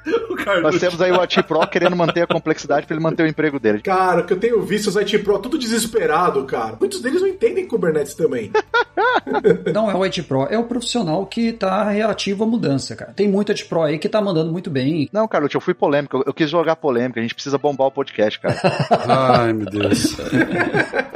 Carlos. 0.44 0.62
Nós 0.62 0.80
temos 0.80 1.00
aí 1.00 1.12
o 1.12 1.20
IT 1.20 1.42
Pro 1.44 1.66
querendo 1.66 1.96
manter 1.96 2.22
a 2.22 2.26
complexidade 2.26 2.86
para 2.86 2.96
ele 2.96 3.02
manter 3.02 3.22
o 3.22 3.26
emprego 3.26 3.58
dele. 3.58 3.80
Cara, 3.82 4.22
que 4.22 4.32
eu 4.32 4.38
tenho 4.38 4.60
visto 4.62 4.88
os 4.88 4.96
IT 4.96 5.18
Pro 5.20 5.38
tudo 5.38 5.58
desesperado, 5.58 6.44
cara. 6.44 6.76
Muitos 6.78 7.00
deles 7.00 7.20
não 7.20 7.28
entendem 7.28 7.66
Kubernetes 7.66 8.09
também. 8.14 8.50
Não 9.72 9.90
é 9.90 9.94
o 9.94 10.04
IT 10.04 10.22
Pro, 10.24 10.46
é 10.50 10.58
o 10.58 10.64
profissional 10.64 11.24
que 11.26 11.52
tá 11.52 11.88
reativo 11.90 12.44
à 12.44 12.46
mudança, 12.46 12.94
cara. 12.94 13.12
Tem 13.12 13.28
muito 13.28 13.50
IT 13.50 13.64
Pro 13.66 13.82
aí 13.82 13.98
que 13.98 14.08
tá 14.08 14.20
mandando 14.20 14.52
muito 14.52 14.70
bem. 14.70 15.08
Não, 15.12 15.26
Carlos, 15.26 15.52
eu 15.54 15.60
fui 15.60 15.74
polêmico. 15.74 16.18
Eu, 16.18 16.24
eu 16.26 16.34
quis 16.34 16.50
jogar 16.50 16.76
polêmica. 16.76 17.20
A 17.20 17.22
gente 17.22 17.34
precisa 17.34 17.58
bombar 17.58 17.86
o 17.88 17.90
podcast, 17.90 18.38
cara. 18.40 18.60
Ai, 19.08 19.52
meu 19.52 19.66
Deus. 19.66 20.16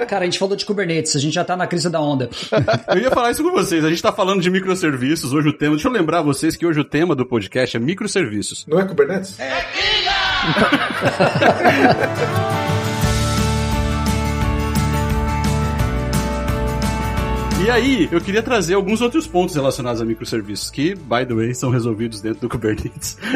Cara, 0.08 0.22
a 0.22 0.24
gente 0.26 0.38
falou 0.38 0.54
de 0.54 0.64
Kubernetes, 0.66 1.16
a 1.16 1.18
gente 1.18 1.32
já 1.32 1.44
tá 1.44 1.56
na 1.56 1.66
crise 1.66 1.88
da 1.88 2.00
onda. 2.00 2.28
Eu 2.88 2.98
ia 2.98 3.10
falar 3.10 3.30
isso 3.30 3.42
com 3.42 3.50
vocês. 3.50 3.84
A 3.84 3.88
gente 3.88 4.02
tá 4.02 4.12
falando 4.12 4.42
de 4.42 4.50
microserviços. 4.50 5.32
Hoje 5.32 5.48
o 5.48 5.52
tema. 5.52 5.74
Deixa 5.74 5.88
eu 5.88 5.92
lembrar 5.92 6.22
vocês 6.22 6.56
que 6.56 6.66
hoje 6.66 6.78
o 6.80 6.84
tema 6.84 7.14
do 7.14 7.24
podcast 7.24 7.76
é 7.76 7.80
microserviços. 7.80 8.66
Não 8.66 8.78
é 8.78 8.84
Kubernetes? 8.84 9.36
E 17.64 17.70
aí, 17.70 18.06
eu 18.12 18.20
queria 18.20 18.42
trazer 18.42 18.74
alguns 18.74 19.00
outros 19.00 19.26
pontos 19.26 19.54
relacionados 19.54 19.98
a 19.98 20.04
microserviços, 20.04 20.70
que, 20.70 20.94
by 20.94 21.24
the 21.26 21.32
way, 21.32 21.54
são 21.54 21.70
resolvidos 21.70 22.20
dentro 22.20 22.42
do 22.42 22.48
Kubernetes. 22.50 23.16